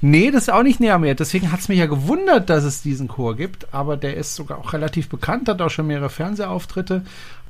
Nee, 0.00 0.30
das 0.30 0.44
ist 0.44 0.52
auch 0.52 0.62
nicht 0.62 0.80
näher 0.80 0.94
am 0.94 1.02
Meer. 1.02 1.14
Deswegen 1.14 1.52
hat 1.52 1.60
es 1.60 1.68
mich 1.68 1.78
ja 1.78 1.86
gewundert, 1.86 2.48
dass 2.48 2.64
es 2.64 2.80
diesen 2.80 3.08
Chor 3.08 3.36
gibt. 3.36 3.74
Aber 3.74 3.98
der 3.98 4.16
ist 4.16 4.34
sogar 4.34 4.58
auch 4.58 4.72
relativ 4.72 5.10
bekannt, 5.10 5.48
hat 5.48 5.60
auch 5.60 5.70
schon 5.70 5.86
mehrere 5.86 6.08
Fernsehauftritte. 6.10 7.04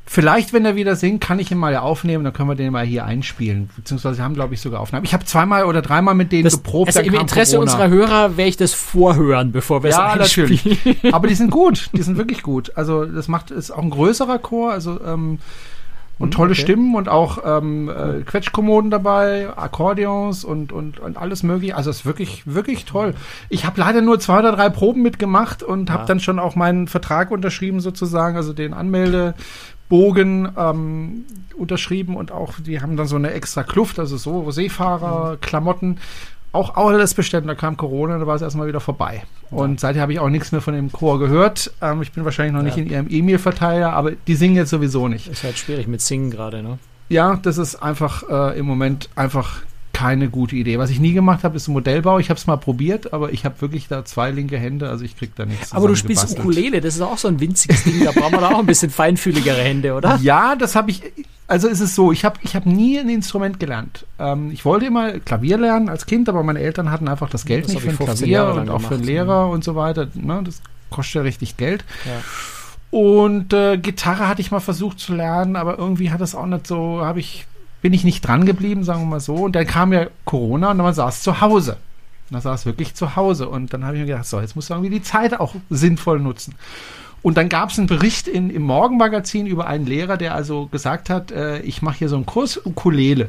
Vielleicht, 0.07 0.53
wenn 0.53 0.67
er 0.67 0.77
wieder 0.77 0.97
singt, 0.97 1.23
kann 1.23 1.39
ich 1.39 1.51
ihn 1.51 1.57
mal 1.57 1.75
aufnehmen, 1.77 2.25
dann 2.25 2.35
können 2.35 2.49
wir 2.49 2.55
den 2.55 2.73
mal 2.73 2.85
hier 2.85 3.07
einspielen. 3.07 3.71
Beziehungsweise 3.75 4.23
haben, 4.23 4.35
glaube 4.35 4.53
ich, 4.53 4.61
sogar 4.61 4.81
Aufnahmen. 4.81 5.05
Ich 5.07 5.15
habe 5.15 5.25
zweimal 5.25 5.65
oder 5.65 5.81
dreimal 5.81 6.15
mit 6.15 6.31
denen 6.31 6.45
das, 6.45 6.55
geprobt. 6.55 6.89
Also 6.89 7.01
im 7.01 7.15
Interesse 7.15 7.57
Corona. 7.57 7.73
unserer 7.73 7.89
Hörer 7.89 8.37
werde 8.37 8.49
ich 8.51 8.59
das 8.59 8.75
vorhören, 8.75 9.51
bevor 9.51 9.83
wir 9.83 9.91
ja, 9.91 10.15
es 10.15 10.21
einspielen. 10.21 10.51
natürlich. 10.51 11.05
Aber 11.15 11.27
die 11.27 11.35
sind 11.35 11.51
gut, 11.51 11.89
die 11.95 12.03
sind 12.03 12.19
wirklich 12.19 12.43
gut. 12.43 12.73
Also 12.77 13.07
das 13.07 13.29
macht 13.29 13.51
ist 13.51 13.71
auch 13.71 13.83
ein 13.83 13.91
größerer 13.91 14.39
Chor, 14.39 14.73
also 14.73 15.01
ähm, 15.01 15.39
und 16.19 16.29
hm, 16.29 16.31
tolle 16.33 16.53
okay. 16.53 16.61
Stimmen 16.61 16.95
und 16.95 17.09
auch 17.09 17.39
ähm, 17.45 17.89
äh, 17.89 18.23
Quetschkommoden 18.23 18.91
dabei, 18.91 19.49
Akkordeons 19.57 20.45
und, 20.45 20.73
und, 20.73 21.01
und 21.01 21.17
alles 21.17 21.43
mögliche. 21.43 21.77
Also 21.77 21.91
es 21.91 22.01
ist 22.01 22.07
wirklich, 22.07 22.43
wirklich 22.47 22.85
toll. 22.85 23.15
Ich 23.49 23.65
habe 23.65 23.81
leider 23.81 24.01
nur 24.01 24.21
zwei 24.21 24.39
oder 24.39 24.53
drei 24.53 24.69
Proben 24.69 25.03
mitgemacht 25.03 25.63
und 25.63 25.89
ja. 25.89 25.95
habe 25.95 26.07
dann 26.07 26.21
schon 26.21 26.39
auch 26.39 26.55
meinen 26.55 26.87
Vertrag 26.87 27.31
unterschrieben 27.31 27.81
sozusagen, 27.81 28.37
also 28.37 28.53
den 28.53 28.75
Anmelde, 28.75 29.35
Bogen 29.89 30.49
ähm, 30.57 31.25
unterschrieben 31.57 32.17
und 32.17 32.33
auch, 32.33 32.55
die 32.59 32.81
haben 32.81 32.97
dann 32.97 33.07
so 33.07 33.17
eine 33.17 33.33
extra 33.33 33.63
Kluft, 33.63 33.99
also 33.99 34.17
so 34.17 34.51
Seefahrer, 34.51 35.37
Klamotten. 35.41 35.99
Auch, 36.53 36.77
alles 36.77 37.15
bestellt. 37.15 37.49
Da 37.49 37.57
kam 37.57 37.77
Corona, 37.77 38.17
da 38.17 38.29
war 38.29 38.37
es 38.37 38.43
erstmal 38.43 38.69
wieder 38.69 38.79
vorbei. 38.79 39.25
Ja. 39.51 39.57
Und 39.59 39.81
seither 39.81 40.01
habe 40.01 40.13
ich 40.13 40.21
auch 40.21 40.29
nichts 40.29 40.53
mehr 40.53 40.61
von 40.61 40.73
dem 40.73 40.93
Chor 40.93 41.19
gehört. 41.19 41.73
Ähm, 41.83 42.01
ich 42.01 42.13
bin 42.13 42.25
wahrscheinlich 42.25 42.53
noch 42.53 42.61
ja. 42.61 42.67
nicht 42.67 42.79
in 42.79 42.89
ihrem 42.89 43.07
E-Mail-Verteiler, 43.11 43.93
aber 43.93 44.13
die 44.13 44.37
singen 44.37 44.55
jetzt 44.55 44.71
sowieso 44.71 45.09
nicht. 45.09 45.27
Ist 45.27 45.43
halt 45.43 45.59
schwierig 45.59 45.89
mit 45.89 46.01
Singen 46.01 46.31
gerade, 46.31 46.63
ne? 46.63 46.79
Ja, 47.09 47.37
das 47.43 47.59
ist 47.59 47.77
einfach 47.77 48.23
äh, 48.31 48.59
im 48.59 48.67
Moment 48.67 49.11
einfach 49.17 49.63
keine 49.95 50.29
gute 50.29 50.57
Idee. 50.57 50.79
Was 50.79 50.91
ich 50.91 51.01
nie 51.01 51.13
gemacht 51.13 51.45
habe, 51.45 51.57
ist 51.57 51.69
Modellbau. 51.69 52.19
Ich 52.19 52.29
habe 52.29 52.37
es 52.37 52.47
mal 52.47 52.57
probiert, 52.57 53.15
aber 53.15 53.33
ich 53.33 53.47
habe 53.47 53.61
wirklich 53.63 53.89
da 53.89 54.05
zwei 54.05 54.31
linke 54.33 54.59
Hände, 54.59 54.91
also 54.91 55.05
ich 55.05 55.17
krieg 55.17 55.35
da 55.37 55.47
nichts. 55.47 55.73
Aber 55.73 55.89
du 55.89 55.95
spielst 55.95 56.23
gebastelt. 56.23 56.41
Ukulele, 56.41 56.81
das 56.83 56.97
ist 56.97 57.01
auch 57.01 57.17
so 57.17 57.29
ein 57.29 57.41
winziges 57.41 57.85
Ding. 57.85 58.05
Da 58.05 58.11
brauchen 58.11 58.33
wir 58.33 58.41
da 58.41 58.51
auch 58.51 58.59
ein 58.59 58.67
bisschen 58.67 58.91
feinfühligere 58.91 59.63
Hände, 59.63 59.95
oder? 59.95 60.17
Ja, 60.25 60.57
das 60.57 60.75
habe 60.75 60.91
ich. 60.91 61.03
Also 61.47 61.69
ist 61.69 61.81
es 61.81 61.95
so, 61.95 62.11
ich 62.11 62.25
habe 62.25 62.39
ich 62.43 62.57
hab 62.57 62.67
nie 62.67 62.99
ein 62.99 63.09
Instrument 63.09 63.61
gelernt. 63.61 64.07
Ähm, 64.19 64.51
ich 64.51 64.65
wollte 64.65 64.87
immer 64.87 65.19
Klavier 65.21 65.59
lernen 65.59 65.89
als 65.89 66.07
Kind, 66.07 66.29
aber 66.29 66.43
meine 66.43 66.61
Eltern 66.61 66.91
hatten 66.91 67.07
einfach 67.07 67.31
das 67.31 67.45
Geld 67.45 67.67
das 67.67 67.75
nicht 67.75 67.83
für 67.83 67.91
ein 67.91 67.99
Klavier 67.99 68.47
und 68.47 68.71
auch 68.71 68.81
für 68.81 68.95
einen 68.95 69.05
Lehrer 69.05 69.49
und 69.51 69.63
so 69.63 69.77
weiter. 69.77 70.09
Ne, 70.15 70.43
das 70.45 70.61
kostet 70.91 71.15
ja 71.17 71.23
richtig 71.23 71.57
Geld. 71.57 71.85
Ja. 72.05 72.21
Und 72.91 73.53
äh, 73.53 73.77
Gitarre 73.77 74.29
hatte 74.29 74.41
ich 74.41 74.51
mal 74.51 74.61
versucht 74.61 74.99
zu 74.99 75.15
lernen, 75.15 75.57
aber 75.57 75.79
irgendwie 75.79 76.11
hat 76.11 76.21
das 76.21 76.35
auch 76.35 76.47
nicht 76.47 76.67
so, 76.67 77.05
habe 77.05 77.21
ich 77.21 77.47
bin 77.85 77.93
ich 77.93 78.03
nicht 78.03 78.27
dran 78.27 78.47
geblieben, 78.47 78.83
sagen 78.83 79.03
wir 79.03 79.07
mal 79.07 79.21
so. 79.21 79.35
Und 79.35 79.55
dann 79.55 79.67
kam 79.67 79.93
ja 79.93 80.07
Corona 80.25 80.71
und 80.71 80.79
man 80.79 80.95
saß 80.95 81.23
zu 81.23 81.43
Hause. 81.43 81.77
Man 82.31 82.41
saß 82.41 82.65
wirklich 82.65 82.95
zu 82.95 83.15
Hause. 83.15 83.47
Und 83.47 83.75
dann 83.75 83.85
habe 83.85 83.97
ich 83.97 84.01
mir 84.01 84.07
gedacht, 84.07 84.25
so, 84.25 84.41
jetzt 84.41 84.57
muss 84.57 84.71
irgendwie 84.71 84.89
die 84.89 85.03
Zeit 85.03 85.39
auch 85.39 85.55
sinnvoll 85.69 86.19
nutzen. 86.19 86.55
Und 87.21 87.37
dann 87.37 87.51
gab 87.51 87.69
es 87.69 87.79
einen 87.79 87.87
Bericht 87.87 88.27
in, 88.27 88.49
im 88.49 88.63
Morgenmagazin 88.63 89.47
über 89.47 89.67
einen 89.67 89.85
Lehrer, 89.85 90.17
der 90.17 90.35
also 90.35 90.65
gesagt 90.69 91.11
hat, 91.11 91.31
äh, 91.31 91.59
ich 91.59 91.83
mache 91.83 91.99
hier 91.99 92.09
so 92.09 92.17
einen 92.17 92.25
Kurs 92.25 92.59
Ukulele 92.65 93.29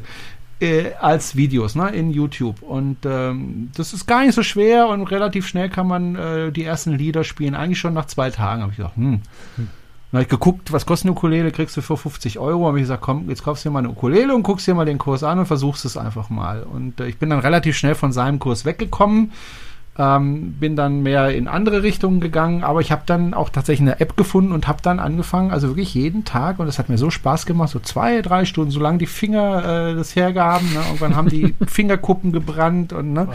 äh, 0.61 0.93
als 1.01 1.35
Videos 1.35 1.75
ne, 1.75 1.89
in 1.89 2.09
YouTube. 2.11 2.61
Und 2.61 2.99
ähm, 3.03 3.71
das 3.75 3.91
ist 3.91 4.05
gar 4.05 4.23
nicht 4.23 4.35
so 4.35 4.43
schwer 4.43 4.87
und 4.87 5.03
relativ 5.07 5.49
schnell 5.49 5.67
kann 5.67 5.87
man 5.87 6.15
äh, 6.15 6.51
die 6.53 6.63
ersten 6.63 6.93
Lieder 6.93 7.25
spielen. 7.25 7.55
Eigentlich 7.55 7.79
schon 7.79 7.93
nach 7.93 8.05
zwei 8.05 8.29
Tagen 8.29 8.61
habe 8.61 8.71
ich 8.71 8.77
gedacht, 8.77 8.95
hm. 8.95 9.19
hm 9.57 9.67
dann 10.11 10.19
habe 10.19 10.23
ich 10.23 10.29
geguckt, 10.29 10.71
was 10.71 10.85
kostet 10.85 11.07
eine 11.07 11.17
Ukulele, 11.17 11.51
kriegst 11.51 11.75
du 11.75 11.81
für 11.81 11.97
50 11.97 12.39
Euro. 12.39 12.67
Habe 12.67 12.77
ich 12.77 12.83
gesagt, 12.83 13.01
komm, 13.01 13.29
jetzt 13.29 13.43
kaufst 13.43 13.65
du 13.65 13.69
dir 13.69 13.73
mal 13.73 13.79
eine 13.79 13.89
Ukulele 13.89 14.33
und 14.33 14.43
guckst 14.43 14.67
dir 14.67 14.73
mal 14.73 14.85
den 14.85 14.97
Kurs 14.97 15.23
an 15.23 15.39
und 15.39 15.45
versuchst 15.45 15.83
es 15.83 15.97
einfach 15.97 16.29
mal. 16.29 16.63
Und 16.63 16.99
äh, 16.99 17.07
ich 17.07 17.17
bin 17.17 17.29
dann 17.29 17.39
relativ 17.39 17.75
schnell 17.75 17.95
von 17.95 18.11
seinem 18.11 18.39
Kurs 18.39 18.65
weggekommen, 18.65 19.31
ähm, 19.97 20.53
bin 20.53 20.75
dann 20.75 21.03
mehr 21.03 21.29
in 21.35 21.47
andere 21.47 21.83
Richtungen 21.83 22.19
gegangen, 22.19 22.63
aber 22.63 22.81
ich 22.81 22.91
habe 22.91 23.03
dann 23.05 23.33
auch 23.33 23.49
tatsächlich 23.49 23.89
eine 23.89 23.99
App 23.99 24.15
gefunden 24.15 24.51
und 24.51 24.67
habe 24.67 24.81
dann 24.81 24.99
angefangen, 24.99 25.51
also 25.51 25.69
wirklich 25.69 25.93
jeden 25.93 26.23
Tag, 26.23 26.59
und 26.59 26.65
das 26.65 26.79
hat 26.79 26.89
mir 26.89 26.97
so 26.97 27.09
Spaß 27.09 27.45
gemacht, 27.45 27.69
so 27.69 27.79
zwei, 27.79 28.21
drei 28.21 28.45
Stunden, 28.45 28.71
solange 28.71 28.99
die 28.99 29.07
Finger 29.07 29.89
äh, 29.89 29.95
das 29.95 30.15
hergaben. 30.15 30.71
Ne? 30.73 30.79
Irgendwann 30.85 31.15
haben 31.15 31.29
die 31.29 31.55
Fingerkuppen 31.67 32.31
gebrannt 32.31 32.93
und 32.93 33.13
ne? 33.13 33.27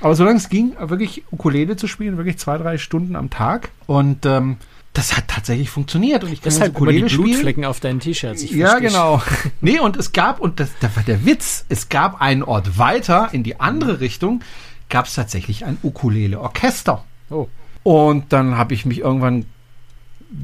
Aber 0.00 0.14
solange 0.14 0.36
es 0.36 0.48
ging, 0.48 0.74
wirklich 0.78 1.24
Ukulele 1.30 1.76
zu 1.76 1.86
spielen, 1.86 2.16
wirklich 2.16 2.38
zwei, 2.38 2.58
drei 2.58 2.78
Stunden 2.78 3.16
am 3.16 3.30
Tag. 3.30 3.70
Und 3.86 4.26
ähm, 4.26 4.58
das 4.96 5.14
hat 5.14 5.28
tatsächlich 5.28 5.68
funktioniert 5.68 6.24
und 6.24 6.32
ich 6.32 6.40
kann 6.40 6.52
Deshalb 6.52 6.78
immer 6.78 6.90
die 6.90 7.02
Blutflecken 7.02 7.66
auf 7.66 7.80
deinen 7.80 8.00
T-Shirts. 8.00 8.50
Ja, 8.50 8.78
genau. 8.78 9.22
nee, 9.60 9.78
und 9.78 9.96
es 9.96 10.12
gab, 10.12 10.40
und 10.40 10.58
das, 10.58 10.70
das 10.80 10.96
war 10.96 11.02
der 11.02 11.26
Witz, 11.26 11.66
es 11.68 11.90
gab 11.90 12.22
einen 12.22 12.42
Ort 12.42 12.78
weiter 12.78 13.28
in 13.32 13.42
die 13.42 13.60
andere 13.60 14.00
Richtung, 14.00 14.40
gab 14.88 15.04
es 15.04 15.14
tatsächlich 15.14 15.66
ein 15.66 15.76
Ukulele-Orchester. 15.82 17.04
Oh. 17.28 17.48
Und 17.82 18.32
dann 18.32 18.56
habe 18.56 18.72
ich 18.72 18.86
mich 18.86 19.00
irgendwann 19.00 19.44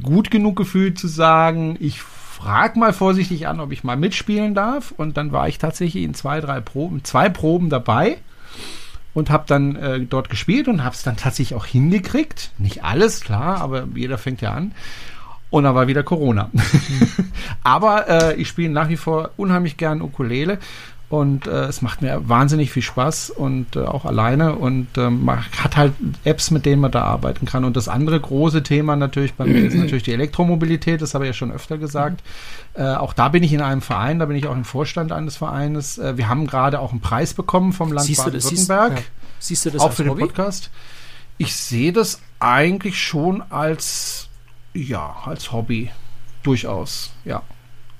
gut 0.03 0.31
genug 0.31 0.57
gefühlt 0.57 0.99
zu 0.99 1.09
sagen, 1.09 1.77
ich 1.81 2.03
frag 2.03 2.77
mal 2.77 2.93
vorsichtig 2.93 3.49
an, 3.49 3.59
ob 3.59 3.73
ich 3.73 3.85
mal 3.85 3.97
mitspielen 3.97 4.55
darf. 4.55 4.93
Und 4.95 5.17
dann 5.17 5.33
war 5.33 5.49
ich 5.49 5.59
tatsächlich 5.59 6.05
in 6.05 6.13
zwei, 6.13 6.41
drei 6.41 6.61
Proben, 6.61 7.05
zwei 7.05 7.31
Proben 7.31 7.71
dabei 7.71 8.19
und 9.15 9.31
habe 9.31 9.45
dann 9.47 9.77
äh, 9.77 10.01
dort 10.01 10.31
gespielt 10.31 10.69
und 10.69 10.85
habe 10.85 10.95
es 10.95 11.03
dann 11.03 11.17
tatsächlich 11.17 11.57
auch 11.57 11.67
hingekriegt. 11.67 12.51
Nicht 12.59 12.85
alles, 12.85 13.21
klar, 13.21 13.61
aber 13.61 13.87
jeder 13.95 14.19
fängt 14.19 14.41
ja 14.41 14.53
an. 14.53 14.73
Und 15.51 15.65
dann 15.65 15.75
war 15.75 15.87
wieder 15.87 16.03
Corona. 16.03 16.51
aber 17.63 18.09
äh, 18.09 18.35
ich 18.37 18.49
spiele 18.49 18.71
nach 18.71 18.89
wie 18.89 18.97
vor 18.97 19.31
unheimlich 19.37 19.77
gern 19.77 20.01
Ukulele 20.01 20.59
und 21.13 21.47
äh, 21.47 21.67
es 21.67 21.83
macht 21.83 22.01
mir 22.01 22.27
wahnsinnig 22.27 22.73
viel 22.73 22.83
Spaß 22.83 23.29
und 23.29 23.77
äh, 23.77 23.81
auch 23.81 24.07
alleine 24.07 24.55
und 24.55 24.89
ähm, 24.97 25.27
man 25.27 25.45
hat 25.63 25.77
halt 25.77 25.93
Apps, 26.25 26.51
mit 26.51 26.65
denen 26.65 26.81
man 26.81 26.91
da 26.91 27.03
arbeiten 27.03 27.45
kann. 27.45 27.67
Und 27.67 27.77
das 27.77 27.87
andere 27.87 28.19
große 28.19 28.63
Thema 28.63 28.97
natürlich 28.97 29.35
bei 29.35 29.45
mir 29.45 29.63
ist 29.63 29.75
natürlich 29.75 30.05
die 30.05 30.15
Elektromobilität, 30.15 31.03
das 31.03 31.13
habe 31.13 31.25
ich 31.25 31.29
ja 31.29 31.35
schon 31.35 31.53
öfter 31.53 31.77
gesagt. 31.77 32.23
Äh, 32.73 32.95
auch 32.95 33.13
da 33.13 33.29
bin 33.29 33.43
ich 33.43 33.53
in 33.53 33.61
einem 33.61 33.83
Verein, 33.83 34.21
da 34.21 34.25
bin 34.25 34.39
ich 34.39 34.47
auch 34.47 34.55
im 34.55 34.65
Vorstand 34.65 35.13
eines 35.13 35.37
Vereines. 35.37 35.99
Äh, 35.99 36.17
wir 36.17 36.31
haben 36.31 36.47
gerade 36.47 36.81
auch 36.81 36.93
einen 36.93 37.03
Preis 37.03 37.35
bekommen 37.35 37.75
vom 37.75 37.93
Land 37.93 38.09
Baden-Württemberg. 38.09 38.93
Siehst, 38.93 39.09
ja. 39.09 39.33
siehst, 39.39 39.67
du 39.67 39.71
das 39.71 39.83
auch 39.83 39.93
für 39.93 40.05
den 40.05 40.17
Podcast? 40.17 40.71
Ich 41.37 41.55
sehe 41.55 41.93
das 41.93 42.23
eigentlich 42.41 42.99
schon 42.99 43.43
als 43.51 44.31
ja, 44.73 45.15
als 45.27 45.53
Hobby 45.53 45.91
durchaus, 46.43 47.13
ja. 47.27 47.43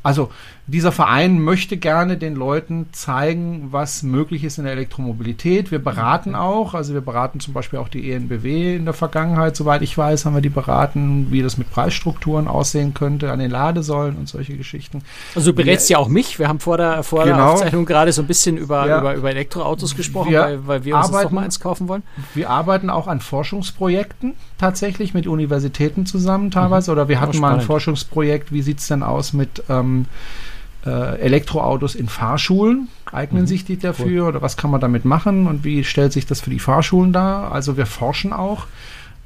Also 0.03 0.31
dieser 0.69 0.93
Verein 0.93 1.41
möchte 1.41 1.77
gerne 1.77 2.17
den 2.17 2.37
Leuten 2.37 2.87
zeigen, 2.93 3.69
was 3.73 4.05
möglich 4.05 4.45
ist 4.45 4.59
in 4.59 4.65
der 4.65 4.75
Elektromobilität. 4.75 5.73
Wir 5.73 5.81
beraten 5.81 6.37
auch, 6.37 6.75
also 6.75 6.95
wir 6.95 7.01
beraten 7.01 7.41
zum 7.41 7.53
Beispiel 7.53 7.81
auch 7.81 7.89
die 7.89 8.13
ENBW 8.13 8.77
in 8.77 8.85
der 8.85 8.95
Vergangenheit, 8.95 9.57
soweit 9.57 9.83
ich 9.83 9.99
weiß, 9.99 10.25
haben 10.25 10.35
wir 10.35 10.41
die 10.41 10.49
beraten, 10.49 11.27
wie 11.31 11.43
das 11.43 11.59
mit 11.59 11.69
Preisstrukturen 11.69 12.47
aussehen 12.47 12.95
könnte 12.95 13.33
an 13.33 13.41
den 13.41 13.51
Ladesäulen 13.51 14.17
und 14.17 14.29
solche 14.29 14.57
Geschichten. 14.57 15.03
Also 15.35 15.51
du 15.51 15.57
berätst 15.57 15.91
ja 15.91 15.99
auch 15.99 16.09
mich. 16.09 16.39
Wir 16.39 16.47
haben 16.47 16.61
vor 16.61 16.77
der, 16.77 17.03
vor 17.03 17.25
genau. 17.25 17.37
der 17.37 17.51
Aufzeichnung 17.51 17.85
gerade 17.85 18.13
so 18.13 18.23
ein 18.23 18.29
bisschen 18.29 18.57
über, 18.57 18.87
ja. 18.87 19.01
über, 19.01 19.15
über 19.15 19.31
Elektroautos 19.31 19.97
gesprochen, 19.97 20.31
wir 20.31 20.41
weil, 20.43 20.67
weil, 20.69 20.85
wir 20.85 20.97
uns 20.97 21.09
arbeiten, 21.09 21.25
noch 21.25 21.33
mal 21.33 21.45
eins 21.45 21.59
kaufen 21.59 21.89
wollen. 21.89 22.05
Wir 22.35 22.51
arbeiten 22.51 22.89
auch 22.89 23.09
an 23.09 23.21
Forschungsprojekten 23.21 24.35
tatsächlich 24.59 25.13
mit 25.13 25.27
Universitäten 25.27 26.07
zusammen 26.07 26.53
teilweise. 26.53 26.93
Mhm. 26.93 26.99
Oder 26.99 27.09
wir 27.09 27.21
hatten 27.21 27.39
mal 27.41 27.55
ein 27.55 27.63
Forschungsprojekt, 27.63 28.53
wie 28.53 28.63
sieht 28.63 28.79
es 28.79 28.87
denn 28.87 29.03
aus 29.03 29.33
mit 29.33 29.65
ähm, 29.69 30.07
äh, 30.87 31.19
Elektroautos 31.21 31.95
in 31.95 32.09
Fahrschulen. 32.09 32.89
Eignen 33.11 33.43
mhm. 33.43 33.47
sich 33.47 33.65
die 33.65 33.79
dafür 33.79 34.25
cool. 34.25 34.29
oder 34.29 34.43
was 34.43 34.57
kann 34.57 34.71
man 34.71 34.81
damit 34.81 35.05
machen 35.05 35.47
und 35.47 35.65
wie 35.65 35.85
stellt 35.85 36.13
sich 36.13 36.27
das 36.27 36.41
für 36.41 36.51
die 36.51 36.59
Fahrschulen 36.59 37.13
dar? 37.13 37.53
Also 37.53 37.77
wir 37.77 37.87
forschen 37.87 38.33
auch. 38.33 38.67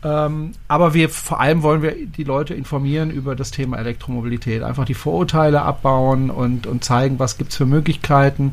Ähm, 0.04 0.52
aber 0.68 0.94
wir 0.94 1.08
vor 1.08 1.40
allem 1.40 1.62
wollen 1.62 1.82
wir 1.82 1.94
die 2.06 2.24
Leute 2.24 2.54
informieren 2.54 3.10
über 3.10 3.34
das 3.34 3.50
Thema 3.50 3.78
Elektromobilität. 3.78 4.62
Einfach 4.62 4.84
die 4.84 4.94
Vorurteile 4.94 5.62
abbauen 5.62 6.30
und, 6.30 6.66
und 6.66 6.84
zeigen, 6.84 7.18
was 7.18 7.38
gibt 7.38 7.50
es 7.50 7.56
für 7.56 7.66
Möglichkeiten. 7.66 8.52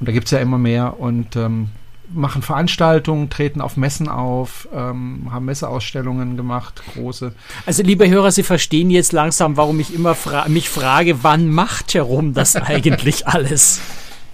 Und 0.00 0.08
da 0.08 0.12
gibt 0.12 0.26
es 0.26 0.30
ja 0.30 0.38
immer 0.38 0.58
mehr. 0.58 1.00
Und 1.00 1.36
ähm, 1.36 1.68
machen 2.12 2.42
Veranstaltungen, 2.42 3.30
treten 3.30 3.60
auf 3.60 3.76
Messen 3.76 4.08
auf, 4.08 4.68
ähm, 4.74 5.28
haben 5.30 5.44
Messeausstellungen 5.46 6.36
gemacht, 6.36 6.82
große. 6.94 7.32
Also 7.66 7.82
liebe 7.82 8.08
Hörer, 8.08 8.30
Sie 8.30 8.42
verstehen 8.42 8.90
jetzt 8.90 9.12
langsam, 9.12 9.56
warum 9.56 9.80
ich 9.80 9.94
immer 9.94 10.14
fra 10.14 10.48
mich 10.48 10.68
frage, 10.68 11.22
wann 11.22 11.48
macht 11.48 11.94
Herum 11.94 12.34
das 12.34 12.56
eigentlich 12.56 13.26
alles? 13.26 13.80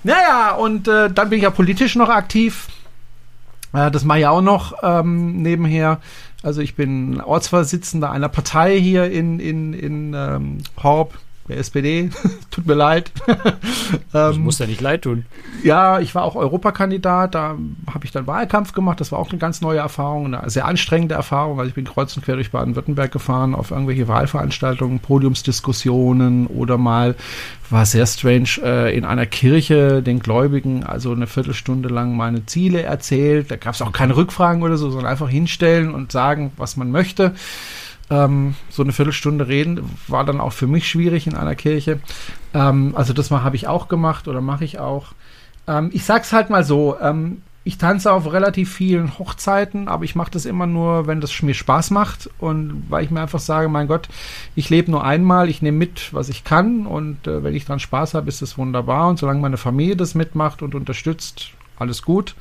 Naja, 0.03 0.55
und 0.55 0.89
äh, 0.89 1.11
dann 1.11 1.31
bin 1.31 1.39
ich 1.39 1.45
ja 1.45 1.51
politisch 1.51 1.97
noch 1.97 2.09
aktiv. 2.09 2.69
Äh, 3.73 3.91
das 3.91 4.05
mache 4.05 4.21
ich 4.21 4.27
auch 4.27 4.43
noch 4.43 4.75
ähm, 4.83 5.43
nebenher. 5.43 6.01
Also 6.43 6.63
ich 6.63 6.75
bin 6.75 7.21
Ortsvorsitzender 7.21 8.11
einer 8.11 8.29
Partei 8.29 8.81
hier 8.81 9.11
in, 9.11 9.39
in, 9.41 9.75
in 9.75 10.15
ähm, 10.15 10.59
Horb 10.83 11.19
der 11.51 11.59
SPD. 11.59 12.11
Tut 12.51 12.67
mir 12.67 12.75
leid. 12.75 13.13
das 14.13 14.37
ähm, 14.37 14.43
muss 14.43 14.59
ja 14.59 14.67
nicht 14.67 14.81
leid 14.81 15.03
tun. 15.03 15.27
Ja, 15.63 16.01
ich 16.01 16.15
war 16.15 16.23
auch 16.23 16.37
Europakandidat. 16.37 17.35
Da 17.35 17.57
habe 17.93 18.05
ich 18.05 18.13
dann 18.13 18.27
Wahlkampf 18.27 18.73
gemacht. 18.73 19.01
Das 19.01 19.13
war 19.13 19.19
auch 19.19 19.31
eine 19.31 19.39
ganz 19.39 19.61
neue 19.61 19.79
Erfahrung, 19.79 20.35
eine 20.35 20.49
sehr 20.49 20.65
anstrengende 20.65 21.15
Erfahrung. 21.15 21.59
Also 21.59 21.69
ich 21.69 21.75
bin 21.75 21.85
kreuz 21.85 22.17
und 22.17 22.25
quer 22.25 22.37
durch 22.37 22.51
Baden-Württemberg 22.51 23.13
gefahren 23.13 23.55
auf 23.55 23.71
irgendwelche 23.71 24.09
Wahlveranstaltungen, 24.09 25.01
Podiumsdiskussionen 25.01 26.47
oder 26.47 26.79
mal 26.79 27.17
war 27.69 27.87
sehr 27.87 28.07
strange 28.07 28.49
äh, 28.63 28.97
in 28.97 29.05
einer 29.05 29.27
Kirche 29.27 30.03
den 30.03 30.19
Gläubigen 30.19 30.83
also 30.83 31.13
eine 31.13 31.29
Viertelstunde 31.29 31.89
lang 31.89 32.17
meine 32.17 32.47
Ziele 32.47 32.83
erzählt. 32.83 33.51
Da 33.51 33.57
gab 33.57 33.75
es 33.75 33.83
auch 33.83 33.93
keine 33.93 34.17
Rückfragen 34.17 34.63
oder 34.63 34.77
so, 34.77 34.91
sondern 34.91 35.11
einfach 35.11 35.29
hinstellen 35.29 35.95
und 35.95 36.13
sagen, 36.13 36.53
was 36.57 36.77
man 36.77 36.91
möchte. 36.91 37.35
Ähm, 38.11 38.55
so 38.69 38.83
eine 38.83 38.93
Viertelstunde 38.93 39.47
reden 39.47 39.89
war 40.09 40.25
dann 40.25 40.41
auch 40.41 40.53
für 40.53 40.67
mich 40.67 40.89
schwierig 40.89 41.27
in 41.27 41.37
einer 41.37 41.55
Kirche. 41.55 42.01
Ähm, 42.55 42.93
also 42.97 43.13
das 43.13 43.31
mal 43.31 43.45
habe 43.45 43.57
ich 43.57 43.69
auch 43.69 43.89
gemacht 43.89 44.29
oder 44.29 44.41
mache 44.41 44.65
ich 44.65 44.79
auch. 44.79 45.13
Ähm, 45.67 45.91
ich 45.93 46.05
sag's 46.05 46.33
halt 46.33 46.51
mal 46.51 46.65
so. 46.65 46.97
Ähm, 47.01 47.43
ich 47.63 47.77
tanze 47.77 48.11
auf 48.13 48.33
relativ 48.33 48.73
vielen 48.73 49.19
Hochzeiten, 49.19 49.87
aber 49.87 50.05
ich 50.05 50.15
mache 50.17 50.31
das 50.31 50.47
immer 50.47 50.67
nur, 50.67 51.07
wenn 51.07 51.21
das 51.21 51.43
mir 51.43 51.55
Spaß 51.55 51.91
macht 51.91 52.31
und 52.39 52.87
weil 52.89 53.05
ich 53.05 53.11
mir 53.11 53.21
einfach 53.21 53.39
sage, 53.39 53.69
mein 53.69 53.87
Gott, 53.87 54.09
ich 54.55 54.71
lebe 54.71 54.91
nur 54.91 55.05
einmal, 55.05 55.51
ich 55.51 55.61
nehme 55.61 55.77
mit, 55.77 56.15
was 56.15 56.31
ich 56.31 56.43
kann 56.43 56.87
und 56.87 57.27
äh, 57.27 57.45
wenn 57.45 57.55
ich 57.55 57.67
dran 57.67 57.79
Spaß 57.79 58.15
habe, 58.15 58.29
ist 58.29 58.41
das 58.41 58.57
wunderbar 58.57 59.09
und 59.09 59.19
solange 59.19 59.41
meine 59.41 59.59
Familie 59.59 59.95
das 59.95 60.15
mitmacht 60.15 60.63
und 60.63 60.75
unterstützt, 60.75 61.51
alles 61.79 62.03
gut. 62.03 62.35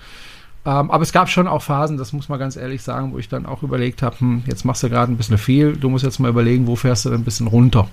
Ähm, 0.66 0.92
aber 0.92 1.04
es 1.04 1.14
gab 1.14 1.30
schon 1.30 1.48
auch 1.48 1.62
Phasen, 1.62 1.98
das 1.98 2.12
muss 2.14 2.30
man 2.30 2.38
ganz 2.38 2.56
ehrlich 2.56 2.82
sagen, 2.82 3.14
wo 3.14 3.18
ich 3.18 3.30
dann 3.30 3.46
auch 3.46 3.64
überlegt 3.64 4.02
habe, 4.02 4.20
hm, 4.20 4.44
jetzt 4.46 4.66
machst 4.66 4.84
du 4.84 4.90
gerade 4.90 5.12
ein 5.12 5.18
bisschen 5.18 5.38
viel, 5.38 5.78
du 5.78 5.90
musst 5.90 6.04
jetzt 6.04 6.20
mal 6.20 6.30
überlegen, 6.30 6.68
wo 6.68 6.76
fährst 6.76 7.06
du 7.06 7.10
denn 7.10 7.22
ein 7.22 7.26
bisschen 7.26 7.48
runter. 7.48 7.88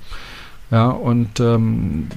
Ja, 0.71 0.89
und 0.89 1.39
ähm, 1.39 2.09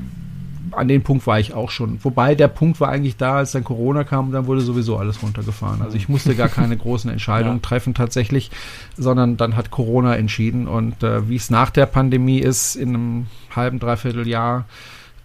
an 0.71 0.87
dem 0.87 1.03
Punkt 1.03 1.27
war 1.27 1.39
ich 1.39 1.53
auch 1.53 1.69
schon. 1.69 2.03
Wobei 2.03 2.35
der 2.35 2.47
Punkt 2.47 2.79
war 2.79 2.89
eigentlich 2.89 3.17
da, 3.17 3.35
als 3.35 3.51
dann 3.51 3.63
Corona 3.63 4.03
kam, 4.03 4.31
dann 4.31 4.47
wurde 4.47 4.61
sowieso 4.61 4.97
alles 4.97 5.21
runtergefahren. 5.21 5.81
Also 5.81 5.97
ich 5.97 6.09
musste 6.09 6.35
gar 6.35 6.49
keine 6.49 6.77
großen 6.77 7.09
Entscheidungen 7.09 7.57
ja. 7.63 7.67
treffen 7.67 7.93
tatsächlich, 7.93 8.51
sondern 8.97 9.37
dann 9.37 9.55
hat 9.55 9.71
Corona 9.71 10.15
entschieden. 10.15 10.67
Und 10.67 11.03
äh, 11.03 11.29
wie 11.29 11.35
es 11.35 11.49
nach 11.49 11.69
der 11.69 11.85
Pandemie 11.85 12.39
ist, 12.39 12.75
in 12.75 12.89
einem 12.89 13.27
halben, 13.55 13.79
dreiviertel 13.79 14.27
Jahr, 14.27 14.65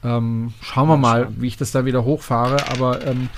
ähm, 0.03 0.53
schauen 0.61 0.89
wir 0.89 0.97
mal, 0.97 1.29
wie 1.37 1.49
ich 1.49 1.57
das 1.57 1.73
da 1.73 1.85
wieder 1.85 2.05
hochfahre. 2.05 2.57
Aber 2.73 3.07
ähm, 3.07 3.29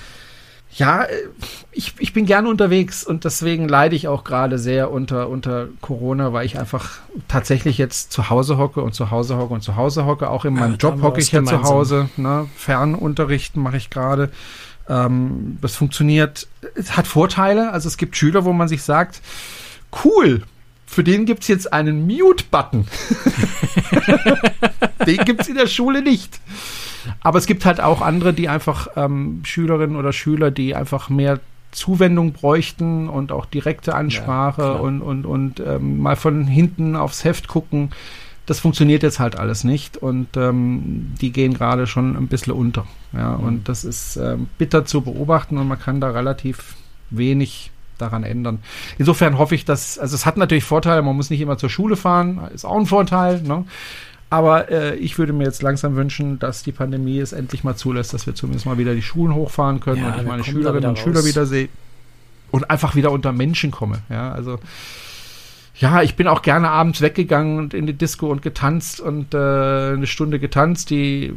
ja, 0.77 1.05
äh, 1.05 1.29
ich, 1.73 1.95
ich 1.99 2.13
bin 2.13 2.27
gerne 2.27 2.49
unterwegs 2.49 3.05
und 3.05 3.25
deswegen 3.25 3.69
leide 3.69 3.97
ich 3.97 4.09
auch 4.09 4.25
gerade 4.25 4.59
sehr 4.59 4.91
unter, 4.91 5.29
unter 5.29 5.69
Corona, 5.81 6.33
weil 6.33 6.47
ich 6.47 6.59
einfach 6.59 6.99
tatsächlich 7.29 7.79
jetzt 7.79 8.13
zu 8.13 8.31
Hause 8.31 8.59
hocke 8.59 8.83
und 8.83 8.95
zu 8.95 9.11
Hause 9.11 9.37
hocke 9.37 9.55
und 9.55 9.63
zu 9.63 9.77
Hause 9.77 10.07
hocke. 10.07 10.31
Auch 10.31 10.45
in 10.45 10.55
meinem 10.55 10.73
ja, 10.73 10.79
Job 10.79 11.03
hocke 11.03 11.21
ich 11.21 11.33
ja 11.33 11.43
zu 11.45 11.63
Hause. 11.63 12.09
Ne? 12.17 12.49
Fernunterrichten 12.57 13.63
mache 13.63 13.79
ich 13.79 13.91
gerade. 13.91 14.31
Ähm, 14.89 15.59
das 15.61 15.77
funktioniert, 15.77 16.47
es 16.75 16.97
hat 16.97 17.07
Vorteile. 17.07 17.73
Also 17.73 17.89
es 17.89 17.97
gibt 17.97 18.17
Schüler, 18.17 18.45
wo 18.45 18.53
man 18.53 18.69
sich 18.69 18.83
sagt, 18.83 19.21
cool, 20.05 20.43
für 20.87 21.03
den 21.03 21.27
gibt 21.27 21.43
es 21.43 21.49
jetzt 21.49 21.73
einen 21.73 22.07
Mute-Button. 22.07 22.87
den 25.07 25.17
gibt 25.25 25.43
es 25.43 25.49
in 25.49 25.57
der 25.57 25.67
Schule 25.67 26.03
nicht. 26.03 26.39
Aber 27.21 27.39
es 27.39 27.47
gibt 27.47 27.65
halt 27.65 27.81
auch 27.81 28.01
andere, 28.01 28.33
die 28.33 28.49
einfach 28.49 28.89
ähm, 28.97 29.41
Schülerinnen 29.45 29.97
oder 29.97 30.13
Schüler, 30.13 30.51
die 30.51 30.75
einfach 30.75 31.09
mehr 31.09 31.41
Zuwendung 31.73 32.33
bräuchten 32.33 33.09
und 33.09 33.33
auch 33.33 33.45
direkte 33.47 33.95
Ansprache 33.95 34.63
ja, 34.63 34.73
und, 34.73 35.03
und, 35.03 35.27
und 35.27 35.61
ähm, 35.61 35.99
mal 35.99 36.17
von 36.17 36.47
hinten 36.47 36.97
aufs 36.97 37.25
Heft 37.25 37.49
gucken. 37.49 37.91
Das 38.47 38.61
funktioniert 38.61 39.03
jetzt 39.03 39.19
halt 39.19 39.37
alles 39.37 39.65
nicht 39.65 39.97
und 39.97 40.29
ähm, 40.37 41.13
die 41.21 41.33
gehen 41.33 41.53
gerade 41.53 41.87
schon 41.87 42.17
ein 42.17 42.29
bisschen 42.29 42.53
unter. 42.53 42.87
Ja, 43.13 43.37
mhm. 43.37 43.45
und 43.45 43.69
das 43.69 43.85
ist 43.85 44.17
ähm, 44.17 44.49
bitter 44.57 44.85
zu 44.85 45.03
beobachten 45.03 45.59
und 45.59 45.69
man 45.69 45.79
kann 45.79 46.01
da 46.01 46.11
relativ 46.11 46.77
wenig 47.11 47.73
daran 47.99 48.25
ändern. 48.25 48.61
Insofern 48.99 49.39
hoffe 49.39 49.55
ich, 49.55 49.65
dass, 49.65 49.99
also 49.99 50.15
es 50.15 50.27
hat 50.27 50.37
natürlich 50.37 50.65
Vorteile, 50.65 51.03
man 51.03 51.17
muss 51.17 51.31
nicht 51.31 51.41
immer 51.41 51.59
zur 51.59 51.71
Schule 51.71 51.97
fahren, 51.97 52.41
ist 52.55 52.65
auch 52.65 52.79
ein 52.79 52.87
Vorteil, 52.87 53.43
ne? 53.43 53.65
Aber 54.29 54.71
äh, 54.71 54.97
ich 54.97 55.19
würde 55.19 55.33
mir 55.33 55.45
jetzt 55.45 55.63
langsam 55.63 55.95
wünschen, 55.95 56.39
dass 56.39 56.63
die 56.63 56.73
Pandemie 56.73 57.21
es 57.21 57.33
endlich 57.33 57.63
mal 57.63 57.77
zulässt, 57.77 58.13
dass 58.13 58.27
wir 58.27 58.35
zumindest 58.35 58.67
mal 58.67 58.77
wieder 58.77 58.95
die 58.95 59.03
Schulen 59.03 59.35
hochfahren 59.35 59.81
können 59.81 60.03
ja, 60.03 60.15
und 60.15 60.21
ich 60.21 60.27
meine 60.27 60.45
Schülerinnen 60.45 60.91
und 60.91 60.99
Schüler 60.99 61.25
wieder 61.25 61.47
sehe 61.47 61.69
und 62.51 62.71
einfach 62.71 62.95
wieder 62.95 63.13
unter 63.13 63.33
Menschen 63.33 63.71
komme. 63.71 64.03
Ja, 64.09 64.33
also 64.33 64.59
ja, 65.79 66.01
ich 66.03 66.17
bin 66.17 66.27
auch 66.27 66.41
gerne 66.41 66.71
abends 66.71 67.03
weggegangen 67.03 67.59
und 67.59 67.75
in 67.75 67.87
die 67.87 67.93
Disco 67.93 68.29
und 68.29 68.41
getanzt 68.41 68.99
und 68.99 69.35
äh, 69.35 69.37
eine 69.37 70.07
Stunde 70.07 70.39
getanzt. 70.39 70.89
Die 70.89 71.35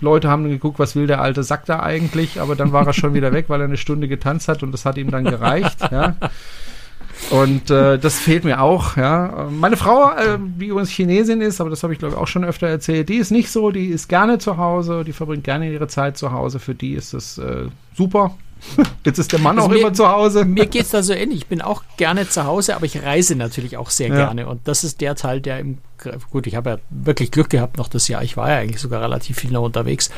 Leute 0.00 0.28
haben 0.28 0.48
geguckt, 0.48 0.80
was 0.80 0.96
will 0.96 1.06
der 1.06 1.20
alte 1.20 1.44
Sack 1.44 1.66
da 1.66 1.80
eigentlich, 1.80 2.40
aber 2.40 2.56
dann 2.56 2.72
war 2.72 2.86
er 2.86 2.92
schon 2.92 3.14
wieder 3.14 3.32
weg, 3.32 3.44
weil 3.48 3.60
er 3.60 3.66
eine 3.66 3.76
Stunde 3.76 4.08
getanzt 4.08 4.48
hat 4.48 4.64
und 4.64 4.72
das 4.72 4.84
hat 4.84 4.98
ihm 4.98 5.10
dann 5.10 5.24
gereicht. 5.24 5.78
Ja. 5.92 6.16
Und 7.28 7.70
äh, 7.70 7.98
das 7.98 8.18
fehlt 8.18 8.44
mir 8.44 8.60
auch, 8.60 8.96
ja. 8.96 9.48
Meine 9.50 9.76
Frau, 9.76 10.10
äh, 10.10 10.38
die 10.40 10.66
übrigens 10.66 10.90
Chinesin 10.90 11.40
ist, 11.40 11.60
aber 11.60 11.70
das 11.70 11.82
habe 11.82 11.92
ich 11.92 11.98
glaube 11.98 12.14
ich 12.14 12.20
auch 12.20 12.26
schon 12.26 12.44
öfter 12.44 12.66
erzählt, 12.66 13.08
die 13.08 13.16
ist 13.16 13.30
nicht 13.30 13.50
so, 13.50 13.70
die 13.70 13.86
ist 13.86 14.08
gerne 14.08 14.38
zu 14.38 14.56
Hause, 14.56 15.04
die 15.04 15.12
verbringt 15.12 15.44
gerne 15.44 15.70
ihre 15.70 15.86
Zeit 15.86 16.16
zu 16.16 16.32
Hause. 16.32 16.58
Für 16.58 16.74
die 16.74 16.94
ist 16.94 17.14
das 17.14 17.38
äh, 17.38 17.66
super. 17.94 18.34
Jetzt 19.04 19.18
ist 19.18 19.32
der 19.32 19.38
Mann 19.38 19.58
also 19.58 19.68
auch 19.68 19.72
mir, 19.72 19.80
immer 19.80 19.92
zu 19.92 20.08
Hause. 20.08 20.44
Mir 20.44 20.66
geht 20.66 20.82
es 20.82 20.90
da 20.90 21.02
so 21.02 21.12
ähnlich. 21.12 21.40
Ich 21.40 21.46
bin 21.46 21.60
auch 21.62 21.82
gerne 21.96 22.28
zu 22.28 22.44
Hause, 22.44 22.76
aber 22.76 22.86
ich 22.86 23.02
reise 23.02 23.34
natürlich 23.34 23.76
auch 23.76 23.90
sehr 23.90 24.08
ja. 24.08 24.14
gerne. 24.14 24.46
Und 24.46 24.66
das 24.66 24.84
ist 24.84 25.00
der 25.00 25.14
Teil, 25.14 25.40
der 25.40 25.58
im 25.58 25.78
gut, 26.30 26.46
ich 26.46 26.54
habe 26.54 26.70
ja 26.70 26.78
wirklich 26.90 27.30
Glück 27.30 27.50
gehabt 27.50 27.76
noch 27.76 27.88
das 27.88 28.08
Jahr. 28.08 28.22
Ich 28.22 28.36
war 28.36 28.50
ja 28.50 28.56
eigentlich 28.56 28.80
sogar 28.80 29.02
relativ 29.02 29.38
viel 29.38 29.50
noch 29.50 29.62
unterwegs, 29.62 30.10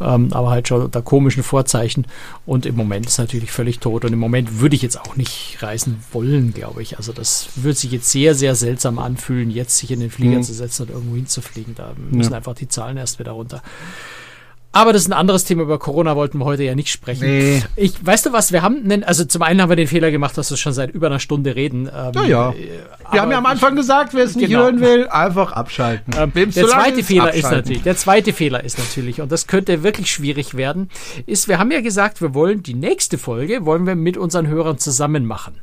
ähm, 0.00 0.32
aber 0.32 0.50
halt 0.50 0.68
schon 0.68 0.82
unter 0.82 1.02
komischen 1.02 1.42
Vorzeichen. 1.42 2.06
Und 2.46 2.66
im 2.66 2.76
Moment 2.76 3.06
ist 3.06 3.18
natürlich 3.18 3.50
völlig 3.50 3.78
tot. 3.78 4.04
Und 4.04 4.12
im 4.12 4.18
Moment 4.18 4.60
würde 4.60 4.76
ich 4.76 4.82
jetzt 4.82 5.00
auch 5.00 5.16
nicht 5.16 5.58
reisen 5.60 6.02
wollen, 6.12 6.52
glaube 6.52 6.82
ich. 6.82 6.98
Also 6.98 7.12
das 7.12 7.48
würde 7.56 7.78
sich 7.78 7.92
jetzt 7.92 8.10
sehr, 8.10 8.34
sehr 8.34 8.54
seltsam 8.54 8.98
anfühlen, 8.98 9.50
jetzt 9.50 9.78
sich 9.78 9.90
in 9.90 10.00
den 10.00 10.10
Flieger 10.10 10.38
mhm. 10.38 10.42
zu 10.42 10.52
setzen 10.52 10.82
und 10.82 10.90
irgendwo 10.90 11.16
hinzufliegen. 11.16 11.74
Da 11.74 11.92
müssen 12.10 12.32
ja. 12.32 12.36
einfach 12.36 12.54
die 12.54 12.68
Zahlen 12.68 12.96
erst 12.96 13.18
wieder 13.18 13.32
runter. 13.32 13.62
Aber 14.72 14.92
das 14.92 15.02
ist 15.02 15.08
ein 15.08 15.12
anderes 15.12 15.44
Thema. 15.44 15.62
Über 15.62 15.78
Corona 15.78 16.16
wollten 16.16 16.38
wir 16.38 16.46
heute 16.46 16.64
ja 16.64 16.74
nicht 16.74 16.88
sprechen. 16.88 17.26
Nee. 17.26 17.62
Ich, 17.76 18.04
weißt 18.04 18.26
du 18.26 18.32
was, 18.32 18.52
wir 18.52 18.62
haben, 18.62 18.82
einen, 18.84 19.04
also 19.04 19.24
zum 19.24 19.42
einen 19.42 19.60
haben 19.60 19.68
wir 19.68 19.76
den 19.76 19.86
Fehler 19.86 20.10
gemacht, 20.10 20.36
dass 20.38 20.50
wir 20.50 20.56
schon 20.56 20.72
seit 20.72 20.90
über 20.90 21.08
einer 21.08 21.18
Stunde 21.18 21.54
reden. 21.54 21.90
Ähm, 21.94 22.12
ja, 22.14 22.22
ja. 22.22 22.54
Wir 23.10 23.20
haben 23.20 23.30
ja 23.30 23.38
am 23.38 23.46
Anfang 23.46 23.76
gesagt, 23.76 24.14
wer 24.14 24.24
es 24.24 24.34
nicht 24.34 24.48
genau. 24.48 24.62
hören 24.62 24.80
will, 24.80 25.08
einfach 25.08 25.52
abschalten. 25.52 26.14
Ähm, 26.16 26.32
der 26.34 26.66
zweite 26.66 27.02
Fehler 27.04 27.24
abschalten. 27.24 27.38
ist 27.38 27.50
natürlich, 27.50 27.82
der 27.82 27.96
zweite 27.96 28.32
Fehler 28.32 28.64
ist 28.64 28.78
natürlich, 28.78 29.20
und 29.20 29.30
das 29.30 29.46
könnte 29.46 29.82
wirklich 29.82 30.10
schwierig 30.10 30.56
werden, 30.56 30.88
ist, 31.26 31.48
wir 31.48 31.58
haben 31.58 31.70
ja 31.70 31.82
gesagt, 31.82 32.22
wir 32.22 32.32
wollen 32.32 32.62
die 32.62 32.74
nächste 32.74 33.18
Folge, 33.18 33.66
wollen 33.66 33.86
wir 33.86 33.94
mit 33.94 34.16
unseren 34.16 34.46
Hörern 34.46 34.78
zusammen 34.78 35.26
machen. 35.26 35.60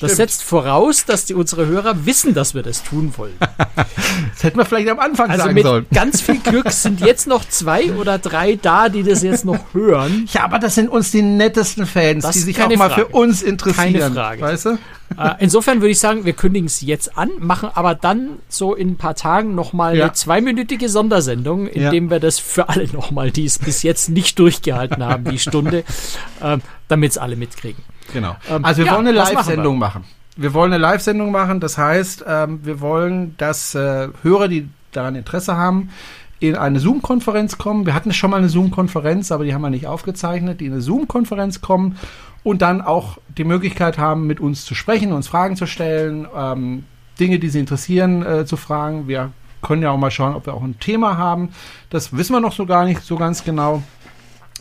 Das 0.00 0.16
setzt 0.16 0.42
voraus, 0.42 1.04
dass 1.04 1.24
die, 1.24 1.34
unsere 1.34 1.66
Hörer 1.66 2.04
wissen, 2.06 2.34
dass 2.34 2.54
wir 2.54 2.62
das 2.62 2.82
tun 2.82 3.14
wollen. 3.16 3.34
das 4.34 4.42
hätten 4.44 4.58
wir 4.58 4.64
vielleicht 4.64 4.88
am 4.88 4.98
Anfang 4.98 5.30
also 5.30 5.42
sagen 5.44 5.54
mit 5.54 5.64
sollen. 5.64 5.86
Ganz 5.92 6.20
viel 6.20 6.38
Glück 6.38 6.70
sind 6.70 7.00
jetzt 7.00 7.26
noch 7.26 7.46
zwei 7.48 7.92
oder 7.92 8.18
drei 8.18 8.56
da, 8.56 8.88
die 8.88 9.02
das 9.02 9.22
jetzt 9.22 9.44
noch 9.44 9.58
hören. 9.72 10.28
Ja, 10.32 10.44
aber 10.44 10.58
das 10.58 10.74
sind 10.74 10.88
uns 10.88 11.10
die 11.10 11.22
nettesten 11.22 11.86
Fans, 11.86 12.24
Das 12.24 12.32
die 12.34 12.40
sich 12.40 12.60
auch 12.62 12.68
mal 12.68 12.90
Frage. 12.90 12.94
für 12.94 13.06
uns 13.08 13.42
interessieren. 13.42 13.92
Keine 13.94 14.10
Frage. 14.12 14.42
Weißt 14.42 14.66
du? 14.66 14.78
Äh, 15.16 15.34
insofern 15.38 15.80
würde 15.80 15.90
ich 15.92 16.00
sagen, 16.00 16.24
wir 16.24 16.32
kündigen 16.32 16.66
es 16.66 16.80
jetzt 16.80 17.16
an, 17.16 17.30
machen 17.38 17.70
aber 17.72 17.94
dann 17.94 18.30
so 18.48 18.74
in 18.74 18.90
ein 18.90 18.96
paar 18.96 19.14
Tagen 19.14 19.54
nochmal 19.54 19.96
Ja. 19.96 20.04
eine 20.06 20.12
zweiminütige 20.14 20.88
Sondersendung, 20.88 21.68
in 21.68 21.82
Ja. 21.82 21.90
dem 21.90 22.10
wir 22.10 22.18
das 22.18 22.38
für 22.40 22.68
alle 22.68 22.86
nochmal, 22.92 23.30
die 23.30 23.44
es 23.44 23.58
bis 23.58 23.82
jetzt 23.84 24.08
nicht 24.08 24.38
durchgehalten 24.38 25.04
haben, 25.04 25.24
die 25.24 25.38
Stunde, 25.38 25.84
ähm, 26.42 26.60
damit 26.88 27.12
es 27.12 27.18
alle 27.18 27.36
mitkriegen. 27.36 27.82
Genau. 28.12 28.36
Ähm, 28.48 28.64
also 28.64 28.78
wir 28.78 28.86
ja, 28.86 28.94
wollen 28.94 29.06
eine 29.06 29.18
machen 29.18 29.34
Live-Sendung 29.34 29.78
machen. 29.78 30.04
Wir 30.36 30.52
wollen 30.54 30.72
eine 30.72 30.82
Live-Sendung 30.82 31.30
machen. 31.30 31.60
Das 31.60 31.78
heißt, 31.78 32.24
ähm, 32.26 32.60
wir 32.62 32.80
wollen, 32.80 33.36
dass 33.38 33.74
äh, 33.74 34.08
Hörer, 34.22 34.48
die 34.48 34.68
daran 34.92 35.14
Interesse 35.14 35.56
haben, 35.56 35.90
in 36.38 36.54
eine 36.54 36.80
Zoom-Konferenz 36.80 37.56
kommen. 37.56 37.86
Wir 37.86 37.94
hatten 37.94 38.12
schon 38.12 38.30
mal 38.30 38.38
eine 38.38 38.48
Zoom-Konferenz, 38.48 39.32
aber 39.32 39.44
die 39.44 39.54
haben 39.54 39.62
wir 39.62 39.70
nicht 39.70 39.86
aufgezeichnet. 39.86 40.60
Die 40.60 40.66
in 40.66 40.72
eine 40.72 40.82
Zoom-Konferenz 40.82 41.60
kommen 41.60 41.96
und 42.42 42.62
dann 42.62 42.80
auch 42.82 43.18
die 43.36 43.44
Möglichkeit 43.44 43.98
haben, 43.98 44.26
mit 44.26 44.40
uns 44.40 44.64
zu 44.64 44.74
sprechen, 44.74 45.12
uns 45.12 45.28
Fragen 45.28 45.56
zu 45.56 45.66
stellen, 45.66 46.26
ähm, 46.36 46.84
Dinge, 47.18 47.38
die 47.38 47.48
sie 47.48 47.60
interessieren, 47.60 48.24
äh, 48.24 48.44
zu 48.44 48.56
fragen. 48.56 49.08
Wir 49.08 49.32
können 49.62 49.82
ja 49.82 49.90
auch 49.90 49.96
mal 49.96 50.10
schauen, 50.10 50.34
ob 50.34 50.46
wir 50.46 50.54
auch 50.54 50.62
ein 50.62 50.78
Thema 50.78 51.16
haben. 51.16 51.48
Das 51.90 52.16
wissen 52.16 52.34
wir 52.34 52.40
noch 52.40 52.52
so 52.52 52.66
gar 52.66 52.84
nicht 52.84 53.02
so 53.02 53.16
ganz 53.16 53.42
genau 53.42 53.82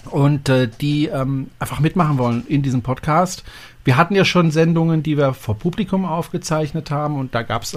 und 0.08 0.50
äh, 0.50 0.68
die 0.68 1.08
ähm, 1.08 1.48
einfach 1.60 1.80
mitmachen 1.80 2.18
wollen 2.18 2.46
in 2.48 2.62
diesem 2.62 2.82
Podcast. 2.82 3.44
Wir 3.84 3.98
hatten 3.98 4.16
ja 4.16 4.26
schon 4.26 4.50
Sendungen, 4.50 5.04
die 5.04 5.16
wir 5.16 5.34
vor 5.34 5.60
Publikum 5.60 6.06
aufgezeichnet 6.06 6.90
haben 6.90 7.20
und 7.20 7.36
da 7.36 7.44
gab 7.44 7.62
es 7.62 7.76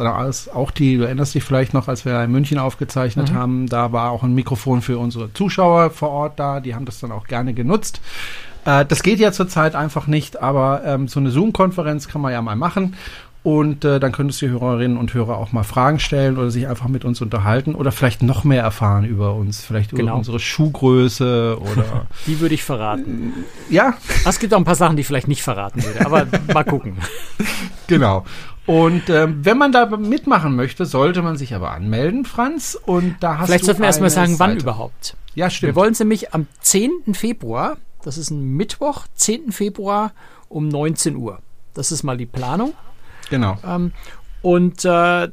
auch 0.49 0.71
die, 0.71 0.97
du 0.97 1.05
erinnerst 1.05 1.35
dich 1.35 1.45
vielleicht 1.45 1.75
noch, 1.75 1.87
als 1.87 2.07
wir 2.07 2.23
in 2.25 2.31
München 2.31 2.59
aufgezeichnet 2.59 3.33
haben, 3.35 3.67
da 3.67 3.93
war 3.93 4.11
auch 4.11 4.23
ein 4.23 4.35
Mikrofon 4.35 4.81
für 4.81 4.99
unsere 4.99 5.33
Zuschauer 5.35 5.91
vor 5.91 6.09
Ort 6.09 6.39
da, 6.41 6.61
die 6.61 6.75
haben 6.75 6.87
das 6.87 7.01
dann 7.01 7.13
auch 7.13 7.27
gerne 7.27 7.53
genutzt. 7.53 8.01
Äh, 8.65 8.85
das 8.85 9.03
geht 9.03 9.19
ja 9.19 9.33
zurzeit 9.33 9.75
einfach 9.75 10.07
nicht, 10.07 10.41
aber 10.41 10.83
ähm, 10.85 11.09
so 11.09 11.21
eine 11.21 11.31
Zoom-Konferenz 11.31 12.09
kann 12.09 12.21
man 12.21 12.33
ja 12.33 12.43
mal 12.43 12.57
machen. 12.57 12.95
Und 13.45 13.85
äh, 13.85 14.01
dann 14.01 14.13
könntest 14.13 14.43
du 14.43 14.47
die 14.47 14.53
Hörerinnen 14.53 14.99
und 14.99 15.15
Hörer 15.15 15.37
auch 15.39 15.53
mal 15.53 15.63
Fragen 15.63 16.01
stellen 16.01 16.37
oder 16.37 16.51
sich 16.51 16.67
einfach 16.67 16.89
mit 16.89 17.05
uns 17.05 17.21
unterhalten 17.23 17.75
oder 17.75 17.93
vielleicht 17.93 18.23
noch 18.23 18.45
mehr 18.45 18.63
erfahren 18.63 19.05
über 19.05 19.35
uns, 19.35 19.65
vielleicht 19.65 19.93
über 19.93 20.03
Genau. 20.03 20.19
unsere 20.19 20.39
Schuhgröße 20.41 21.59
oder 21.61 22.07
Die 22.27 22.41
würde 22.41 22.55
ich 22.55 22.65
verraten. 22.65 23.33
ja, 23.71 23.95
Es 24.27 24.39
gibt 24.39 24.53
auch 24.53 24.59
ein 24.59 24.65
paar 24.65 24.75
Sachen, 24.75 24.97
die 24.97 25.03
ich 25.03 25.07
vielleicht 25.07 25.29
nicht 25.29 25.43
verraten 25.43 25.83
würde, 25.83 26.05
aber 26.05 26.27
mal 26.53 26.65
gucken. 26.65 26.97
genau. 27.87 28.25
Und 28.67 29.09
ähm, 29.09 29.39
wenn 29.45 29.57
man 29.57 29.73
da 29.73 29.87
mitmachen 29.87 30.55
möchte, 30.55 30.85
sollte 30.85 31.23
man 31.23 31.37
sich 31.39 31.55
aber 31.55 31.71
anmelden, 31.71 32.25
Franz. 32.27 32.79
Und 32.85 33.17
da 33.21 33.39
hast 33.39 33.47
Vielleicht 33.47 33.65
sollten 33.65 33.81
wir 33.81 33.87
erstmal 33.87 34.11
sagen, 34.11 34.35
wann 34.39 34.51
Seite. 34.51 34.63
überhaupt. 34.63 35.17
Ja, 35.35 35.49
stimmt. 35.49 35.71
Wir 35.71 35.77
wollen 35.77 35.93
es 35.93 35.99
nämlich 36.01 36.35
am 36.35 36.47
10. 36.61 37.15
Februar, 37.15 37.79
das 38.03 38.19
ist 38.19 38.31
ein 38.31 38.57
Mittwoch, 38.57 39.07
10. 39.15 39.53
Februar 39.53 40.13
um 40.51 40.69
19 40.69 41.17
Uhr. 41.17 41.39
Das 41.73 41.93
ist 41.93 42.03
mal 42.03 42.19
die 42.19 42.27
Planung. 42.27 42.75
Genau. 43.31 43.59
Ähm, 43.65 43.93
und 44.43 44.85
äh, 44.85 45.29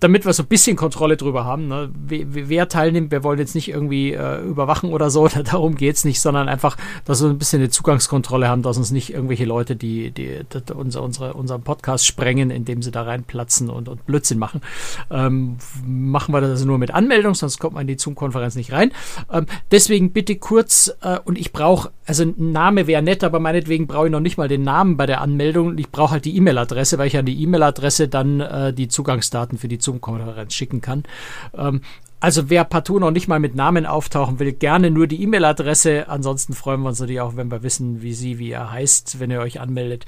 damit 0.00 0.24
wir 0.24 0.32
so 0.32 0.42
ein 0.42 0.46
bisschen 0.46 0.76
Kontrolle 0.76 1.16
drüber 1.16 1.44
haben, 1.44 1.68
ne, 1.68 1.90
wer, 1.94 2.24
wer 2.48 2.68
teilnimmt, 2.68 3.10
wir 3.10 3.22
wollen 3.22 3.38
jetzt 3.38 3.54
nicht 3.54 3.68
irgendwie 3.68 4.12
äh, 4.12 4.40
überwachen 4.40 4.90
oder 4.90 5.10
so, 5.10 5.28
darum 5.44 5.76
geht's 5.76 6.04
nicht, 6.04 6.20
sondern 6.20 6.48
einfach, 6.48 6.76
dass 7.04 7.22
wir 7.22 7.28
ein 7.28 7.38
bisschen 7.38 7.60
eine 7.60 7.70
Zugangskontrolle 7.70 8.48
haben, 8.48 8.62
dass 8.62 8.78
uns 8.78 8.90
nicht 8.90 9.12
irgendwelche 9.12 9.44
Leute, 9.44 9.76
die, 9.76 10.10
die, 10.10 10.40
die 10.44 10.72
unser, 10.72 11.02
unsere, 11.02 11.34
unseren 11.34 11.62
Podcast 11.62 12.06
sprengen, 12.06 12.50
indem 12.50 12.82
sie 12.82 12.90
da 12.90 13.02
reinplatzen 13.02 13.68
und, 13.68 13.88
und 13.88 14.06
Blödsinn 14.06 14.38
machen. 14.38 14.62
Ähm, 15.10 15.58
machen 15.86 16.32
wir 16.32 16.40
das 16.40 16.50
also 16.50 16.66
nur 16.66 16.78
mit 16.78 16.92
Anmeldung, 16.92 17.34
sonst 17.34 17.58
kommt 17.58 17.74
man 17.74 17.82
in 17.82 17.88
die 17.88 17.98
Zoom-Konferenz 17.98 18.54
nicht 18.54 18.72
rein. 18.72 18.92
Ähm, 19.30 19.46
deswegen 19.70 20.12
bitte 20.12 20.36
kurz, 20.36 20.94
äh, 21.02 21.18
und 21.24 21.38
ich 21.38 21.52
brauche, 21.52 21.90
also 22.06 22.24
ein 22.24 22.52
Name 22.52 22.86
wäre 22.86 23.02
nett, 23.02 23.22
aber 23.22 23.38
meinetwegen 23.38 23.86
brauche 23.86 24.06
ich 24.06 24.12
noch 24.12 24.20
nicht 24.20 24.38
mal 24.38 24.48
den 24.48 24.62
Namen 24.62 24.96
bei 24.96 25.04
der 25.06 25.20
Anmeldung. 25.20 25.76
Ich 25.76 25.90
brauche 25.90 26.12
halt 26.12 26.24
die 26.24 26.36
E-Mail-Adresse, 26.36 26.96
weil 26.96 27.06
ich 27.06 27.18
an 27.18 27.26
die 27.26 27.40
E-Mail-Adresse 27.42 28.08
dann 28.08 28.40
äh, 28.40 28.72
die 28.72 28.88
Zugangsdaten 28.88 29.58
für 29.58 29.68
die 29.68 29.78
Zoom-Konferenz 29.90 30.54
schicken 30.54 30.80
kann. 30.80 31.02
Ähm, 31.54 31.82
also 32.22 32.50
wer 32.50 32.64
partout 32.64 32.98
noch 32.98 33.10
nicht 33.10 33.28
mal 33.28 33.40
mit 33.40 33.54
Namen 33.54 33.86
auftauchen 33.86 34.38
will, 34.38 34.52
gerne 34.52 34.90
nur 34.90 35.06
die 35.06 35.22
E-Mail-Adresse. 35.22 36.08
Ansonsten 36.08 36.52
freuen 36.52 36.82
wir 36.82 36.88
uns 36.88 37.00
natürlich 37.00 37.22
auch, 37.22 37.36
wenn 37.36 37.50
wir 37.50 37.62
wissen, 37.62 38.02
wie 38.02 38.12
sie, 38.12 38.38
wie 38.38 38.50
er 38.50 38.70
heißt, 38.70 39.20
wenn 39.20 39.30
ihr 39.30 39.40
euch 39.40 39.58
anmeldet. 39.58 40.04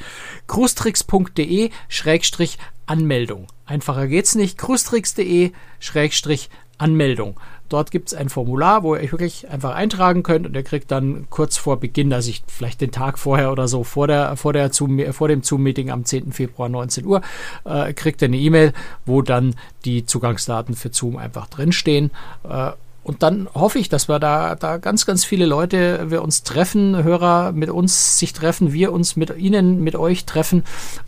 cruestricks.de 0.47 1.71
Schrägstrich 1.89 2.59
Anmeldung. 2.85 3.47
Einfacher 3.65 4.09
geht's 4.09 4.35
nicht. 4.35 4.59
cruestricks.de 4.59 5.53
Schrägstrich 5.81 6.51
Anmeldung. 6.77 7.41
Dort 7.73 7.91
gibt's 7.91 8.13
ein 8.13 8.29
Formular, 8.29 8.83
wo 8.83 8.95
ihr 8.95 9.01
euch 9.01 9.13
wirklich 9.13 9.49
einfach 9.49 9.75
eintragen 9.75 10.23
könnt 10.23 10.47
und 10.47 10.55
ihr 10.55 10.63
kriegt 10.63 10.91
dann 10.91 11.27
kurz 11.31 11.57
vor 11.57 11.81
Beginn, 11.81 12.13
also 12.13 12.29
ich, 12.29 12.43
vielleicht 12.47 12.83
den 12.83 12.93
Tag 12.93 13.19
vorher 13.19 13.51
oder 13.51 13.67
so, 13.67 13.83
vor, 13.83 14.07
der, 14.07 14.37
vor, 14.37 14.53
der 14.53 14.71
Zoom, 14.73 15.01
vor 15.15 15.29
dem 15.29 15.43
Zoom-Meeting 15.43 15.91
am 15.91 16.05
10. 16.05 16.33
Februar 16.33 16.69
19 16.69 17.07
Uhr, 17.07 17.23
äh, 17.65 17.95
kriegt 17.95 18.21
ihr 18.21 18.29
eine 18.29 18.37
E-Mail, 18.37 18.75
wo 19.07 19.23
dann 19.23 19.55
die 19.87 20.05
Zugangsdaten 20.05 20.77
für 20.77 20.93
Zoom 20.93 21.17
einfach 21.17 21.47
drinstehen. 21.47 22.11
Äh, 22.47 22.73
und 23.05 23.23
dann 23.23 23.49
hoffe 23.55 23.79
ich, 23.79 23.89
dass 23.89 24.09
wir 24.09 24.19
da, 24.19 24.55
da 24.55 24.77
ganz, 24.77 25.07
ganz 25.07 25.25
viele 25.25 25.47
Leute, 25.47 26.11
wir 26.11 26.23
uns 26.23 26.43
treffen, 26.43 27.03
Hörer 27.03 27.53
mit 27.53 27.71
uns 27.71 28.19
sich 28.19 28.35
treffen, 28.35 28.73
wir 28.73 28.93
uns 28.93 29.17
mit 29.17 29.37
Ihnen, 29.37 29.83
mit 29.83 29.97
euch 29.97 30.25
treffen 30.25 30.63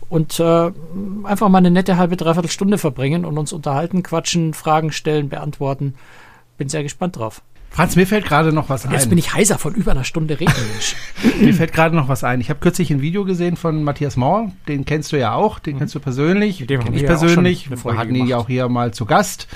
und 0.09 0.39
äh, 0.39 0.71
einfach 1.23 1.47
mal 1.47 1.59
eine 1.59 1.71
nette 1.71 1.97
halbe, 1.97 2.17
dreiviertel 2.17 2.49
Stunde 2.49 2.77
verbringen 2.77 3.23
und 3.23 3.37
uns 3.37 3.53
unterhalten, 3.53 4.03
quatschen, 4.03 4.53
Fragen 4.53 4.91
stellen, 4.91 5.29
beantworten. 5.29 5.93
Bin 6.57 6.69
sehr 6.69 6.83
gespannt 6.83 7.17
drauf. 7.17 7.41
Franz, 7.75 7.97
mir 7.97 8.07
fällt 8.07 8.25
gerade 8.25 8.53
noch 8.53 8.69
was 8.69 8.85
Jetzt 8.85 9.03
ein. 9.03 9.09
bin 9.09 9.17
ich 9.17 9.33
heiser 9.33 9.57
von 9.57 9.73
über 9.75 9.91
einer 9.91 10.05
Stunde 10.05 10.39
reden, 10.39 10.53
Mensch. 10.71 10.95
Mir 11.41 11.53
fällt 11.53 11.73
gerade 11.73 11.93
noch 11.93 12.07
was 12.07 12.23
ein. 12.23 12.39
Ich 12.39 12.49
habe 12.49 12.61
kürzlich 12.61 12.89
ein 12.89 13.01
Video 13.01 13.25
gesehen 13.25 13.57
von 13.57 13.83
Matthias 13.83 14.15
Mauer. 14.15 14.53
Den 14.69 14.85
kennst 14.85 15.11
du 15.11 15.17
ja 15.17 15.33
auch. 15.33 15.59
Den 15.59 15.77
kennst 15.79 15.93
du 15.93 15.99
persönlich. 15.99 16.61
Mhm. 16.61 16.63
Mit 16.63 16.69
dem 16.69 16.83
Kenn 16.85 16.93
ich 16.93 17.01
ja 17.01 17.07
persönlich. 17.07 17.69
Wir 17.69 17.97
hatten 17.97 18.15
ihn 18.15 18.27
ja 18.27 18.37
auch 18.37 18.47
hier 18.47 18.69
mal 18.69 18.93
zu 18.93 19.05
Gast. 19.05 19.49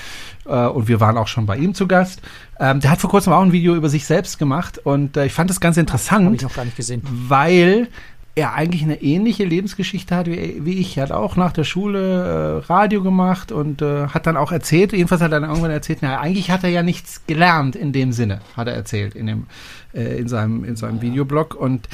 Äh, 0.44 0.50
und 0.66 0.86
wir 0.86 1.00
waren 1.00 1.16
auch 1.16 1.28
schon 1.28 1.46
bei 1.46 1.56
ihm 1.56 1.72
zu 1.72 1.86
Gast. 1.88 2.20
Ähm, 2.58 2.80
der 2.80 2.90
hat 2.90 3.00
vor 3.00 3.08
kurzem 3.08 3.32
auch 3.32 3.40
ein 3.40 3.52
Video 3.52 3.74
über 3.74 3.88
sich 3.88 4.04
selbst 4.04 4.38
gemacht. 4.38 4.76
Und 4.76 5.16
äh, 5.16 5.24
ich 5.24 5.32
fand 5.32 5.48
das 5.48 5.58
ganz 5.58 5.76
Habe 5.76 5.80
interessant, 5.80 6.36
ich 6.36 6.42
noch 6.42 6.54
gar 6.54 6.66
nicht 6.66 6.76
gesehen. 6.76 7.00
weil 7.10 7.88
er 8.34 8.54
eigentlich 8.54 8.82
eine 8.82 9.02
ähnliche 9.02 9.44
Lebensgeschichte 9.44 10.14
hat 10.14 10.26
wie, 10.26 10.64
wie 10.64 10.78
ich. 10.78 10.96
Er 10.96 11.04
hat 11.04 11.12
auch 11.12 11.36
nach 11.36 11.52
der 11.52 11.64
Schule 11.64 12.62
äh, 12.62 12.72
Radio 12.72 13.02
gemacht 13.02 13.52
und 13.52 13.82
äh, 13.82 14.08
hat 14.08 14.26
dann 14.26 14.36
auch 14.36 14.52
erzählt, 14.52 14.92
jedenfalls 14.92 15.20
hat 15.20 15.32
er 15.32 15.40
dann 15.40 15.48
irgendwann 15.48 15.70
erzählt, 15.70 15.98
na, 16.02 16.20
eigentlich 16.20 16.50
hat 16.50 16.64
er 16.64 16.70
ja 16.70 16.82
nichts 16.82 17.22
gelernt 17.26 17.76
in 17.76 17.92
dem 17.92 18.12
Sinne, 18.12 18.40
hat 18.56 18.68
er 18.68 18.74
erzählt 18.74 19.14
in, 19.14 19.26
dem, 19.26 19.46
äh, 19.92 20.18
in, 20.18 20.28
seinem, 20.28 20.64
in 20.64 20.76
seinem 20.76 21.02
Videoblog. 21.02 21.54
Und 21.54 21.88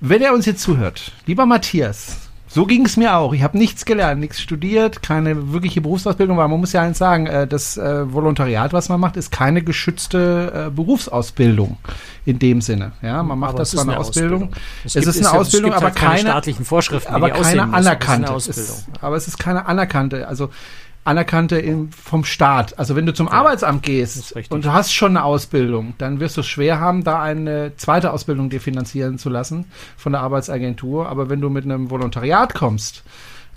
wenn 0.00 0.22
er 0.22 0.34
uns 0.34 0.46
jetzt 0.46 0.60
zuhört, 0.60 1.12
lieber 1.26 1.46
Matthias, 1.46 2.25
so 2.56 2.64
ging 2.64 2.86
es 2.86 2.96
mir 2.96 3.14
auch. 3.16 3.34
Ich 3.34 3.42
habe 3.42 3.58
nichts 3.58 3.84
gelernt, 3.84 4.18
nichts 4.18 4.40
studiert, 4.40 5.02
keine 5.02 5.52
wirkliche 5.52 5.82
Berufsausbildung, 5.82 6.38
weil 6.38 6.48
man 6.48 6.58
muss 6.58 6.72
ja 6.72 6.80
eins 6.80 6.96
sagen, 6.96 7.26
äh, 7.26 7.46
das 7.46 7.76
äh, 7.76 8.10
Volontariat, 8.10 8.72
was 8.72 8.88
man 8.88 8.98
macht, 8.98 9.18
ist 9.18 9.30
keine 9.30 9.60
geschützte 9.62 10.68
äh, 10.68 10.70
Berufsausbildung 10.70 11.76
in 12.24 12.38
dem 12.38 12.62
Sinne. 12.62 12.92
Ja, 13.02 13.22
man 13.22 13.38
macht 13.38 13.50
Aber 13.50 13.58
das 13.58 13.68
es 13.68 13.74
zwar 13.74 13.82
eine 13.82 13.92
eine 13.92 14.00
Ausbildung. 14.00 14.44
Ausbildung. 14.44 14.62
Es, 14.86 14.94
gibt- 14.94 15.06
ist 15.06 15.18
eine 15.26 15.38
Ausbildung, 15.38 15.70
es 15.72 15.76
aber 15.76 15.86
halt 15.88 15.96
keine 15.96 16.14
keine 16.16 16.28
staatlichen 16.30 16.64
Vorschriften, 16.64 17.12
aber 17.14 17.28
keine 17.28 17.74
anerkannte. 17.74 18.32
Es 18.32 18.48
ist, 18.48 18.86
aber 19.02 19.16
es 19.16 19.28
ist 19.28 19.38
keine 19.38 19.66
anerkannte, 19.66 20.26
also 20.26 20.48
anerkannte 21.06 21.58
im, 21.58 21.90
vom 21.92 22.24
Staat. 22.24 22.78
Also 22.78 22.96
wenn 22.96 23.06
du 23.06 23.14
zum 23.14 23.28
Arbeitsamt 23.28 23.86
das 23.86 23.90
gehst 23.90 24.36
und 24.50 24.64
du 24.64 24.72
hast 24.72 24.92
schon 24.92 25.16
eine 25.16 25.24
Ausbildung, 25.24 25.94
dann 25.98 26.20
wirst 26.20 26.36
du 26.36 26.40
es 26.40 26.46
schwer 26.46 26.80
haben, 26.80 27.04
da 27.04 27.22
eine 27.22 27.72
zweite 27.76 28.12
Ausbildung 28.12 28.50
dir 28.50 28.60
finanzieren 28.60 29.18
zu 29.18 29.30
lassen 29.30 29.66
von 29.96 30.12
der 30.12 30.22
Arbeitsagentur. 30.22 31.08
Aber 31.08 31.28
wenn 31.28 31.40
du 31.40 31.48
mit 31.48 31.64
einem 31.64 31.90
Volontariat 31.90 32.54
kommst, 32.54 33.04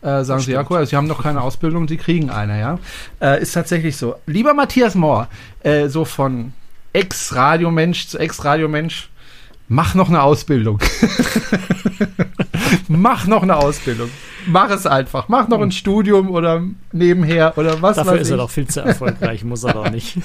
äh, 0.02 0.24
sagen 0.24 0.42
sie, 0.42 0.54
ja, 0.54 0.66
cool, 0.70 0.86
sie 0.86 0.96
haben 0.96 1.08
noch 1.08 1.24
keine 1.24 1.42
Ausbildung, 1.42 1.88
sie 1.88 1.98
kriegen 1.98 2.30
eine, 2.30 2.60
ja. 2.60 2.80
Äh, 3.22 3.42
ist 3.42 3.54
tatsächlich 3.54 3.98
so. 3.98 4.16
Lieber 4.28 4.54
Matthias 4.54 4.96
Mohr, 4.96 5.28
äh, 5.64 5.88
so 5.88 6.06
von 6.06 6.54
Ex-Radiomensch 6.94 8.08
zu 8.08 8.18
Ex-Radiomensch, 8.18 9.10
mach 9.70 9.96
noch 9.96 10.10
eine 10.10 10.22
Ausbildung. 10.22 10.80
mach 12.90 13.26
noch 13.28 13.44
eine 13.44 13.56
Ausbildung. 13.56 14.10
Mach 14.48 14.70
es 14.70 14.86
einfach. 14.86 15.30
Mach 15.30 15.48
noch 15.48 15.62
ein 15.62 15.72
Studium 15.72 16.30
oder 16.30 16.64
nebenher 16.92 17.58
oder 17.58 17.82
was 17.82 17.96
Dafür 17.96 18.14
weiß 18.14 18.22
ist 18.22 18.28
ich. 18.28 18.34
er 18.34 18.38
doch 18.38 18.50
viel 18.50 18.68
zu 18.68 18.82
erfolgreich, 18.82 19.44
muss 19.44 19.64
er 19.64 19.74
doch 19.74 19.90
nicht. 19.90 20.18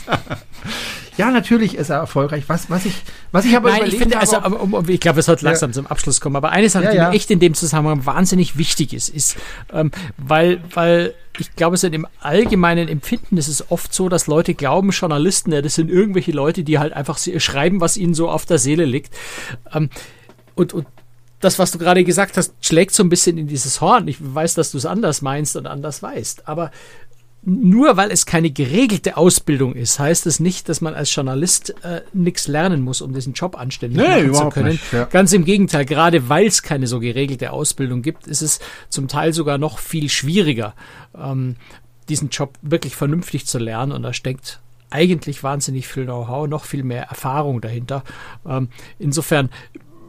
Ja, 1.16 1.30
natürlich 1.30 1.76
ist 1.76 1.90
er 1.90 1.98
erfolgreich. 1.98 2.44
Was, 2.48 2.70
was 2.70 2.84
ich, 2.86 3.02
was 3.30 3.44
ich 3.44 3.56
aber 3.56 3.70
Nein, 3.70 3.86
ich 3.86 3.96
finde, 3.96 4.18
also, 4.18 4.36
aber, 4.36 4.60
um, 4.60 4.74
um, 4.74 4.88
ich 4.88 5.00
glaube, 5.00 5.20
es 5.20 5.26
sollte 5.26 5.44
langsam 5.44 5.72
zum 5.72 5.86
Abschluss 5.86 6.20
kommen. 6.20 6.36
Aber 6.36 6.50
eine 6.50 6.68
Sache, 6.68 6.84
Ja, 6.84 6.90
die 6.90 6.96
ja. 6.96 7.08
mir 7.08 7.14
echt 7.16 7.30
in 7.30 7.38
dem 7.38 7.54
Zusammenhang 7.54 8.04
wahnsinnig 8.04 8.58
wichtig 8.58 8.92
ist, 8.92 9.08
ist, 9.08 9.36
ähm, 9.72 9.90
weil, 10.16 10.60
weil 10.74 11.14
ich 11.38 11.54
glaube, 11.54 11.76
so 11.76 11.86
im 11.86 12.06
allgemeinen 12.20 12.88
Empfinden 12.88 13.36
ist 13.36 13.48
es 13.48 13.70
oft 13.70 13.92
so, 13.92 14.08
dass 14.08 14.26
Leute 14.26 14.54
glauben, 14.54 14.90
Journalisten, 14.90 15.52
ja, 15.52 15.62
das 15.62 15.74
sind 15.74 15.90
irgendwelche 15.90 16.32
Leute, 16.32 16.64
die 16.64 16.78
halt 16.78 16.92
einfach 16.92 17.18
schreiben, 17.18 17.80
was 17.80 17.96
ihnen 17.96 18.14
so 18.14 18.28
auf 18.28 18.44
der 18.46 18.58
Seele 18.58 18.84
liegt. 18.84 19.14
Ähm, 19.72 19.90
und, 20.54 20.72
und 20.72 20.86
das, 21.44 21.58
was 21.58 21.72
du 21.72 21.78
gerade 21.78 22.04
gesagt 22.04 22.36
hast, 22.36 22.54
schlägt 22.60 22.94
so 22.94 23.02
ein 23.02 23.08
bisschen 23.08 23.36
in 23.36 23.46
dieses 23.46 23.80
Horn. 23.80 24.08
Ich 24.08 24.16
weiß, 24.20 24.54
dass 24.54 24.70
du 24.70 24.78
es 24.78 24.86
anders 24.86 25.20
meinst 25.20 25.56
und 25.56 25.66
anders 25.66 26.02
weißt. 26.02 26.48
Aber 26.48 26.70
nur 27.46 27.96
weil 27.96 28.10
es 28.10 28.26
keine 28.26 28.50
geregelte 28.50 29.16
Ausbildung 29.16 29.74
ist, 29.74 29.98
heißt 29.98 30.26
es 30.26 30.40
nicht, 30.40 30.68
dass 30.68 30.80
man 30.80 30.94
als 30.94 31.14
Journalist 31.14 31.74
äh, 31.84 32.00
nichts 32.12 32.48
lernen 32.48 32.82
muss, 32.82 33.02
um 33.02 33.12
diesen 33.12 33.34
Job 33.34 33.58
anständig 33.58 33.98
Nee, 33.98 34.08
machen 34.08 34.20
zu 34.22 34.26
überhaupt 34.28 34.54
können. 34.54 34.68
nicht, 34.70 34.92
ja. 34.92 35.04
Ganz 35.04 35.32
im 35.32 35.44
Gegenteil, 35.44 35.84
gerade 35.84 36.28
weil 36.28 36.46
es 36.46 36.62
keine 36.62 36.86
so 36.86 37.00
geregelte 37.00 37.52
Ausbildung 37.52 38.02
gibt, 38.02 38.26
ist 38.26 38.40
es 38.42 38.60
zum 38.88 39.08
Teil 39.08 39.32
sogar 39.32 39.58
noch 39.58 39.78
viel 39.78 40.08
schwieriger, 40.08 40.74
ähm, 41.16 41.56
diesen 42.08 42.30
Job 42.30 42.58
wirklich 42.62 42.96
vernünftig 42.96 43.46
zu 43.46 43.58
lernen. 43.58 43.92
Und 43.92 44.02
da 44.02 44.12
steckt 44.12 44.60
eigentlich 44.90 45.42
wahnsinnig 45.42 45.88
viel 45.88 46.04
Know-how, 46.04 46.46
noch 46.48 46.64
viel 46.64 46.82
mehr 46.84 47.04
Erfahrung 47.04 47.60
dahinter. 47.60 48.04
Ähm, 48.46 48.68
insofern 48.98 49.50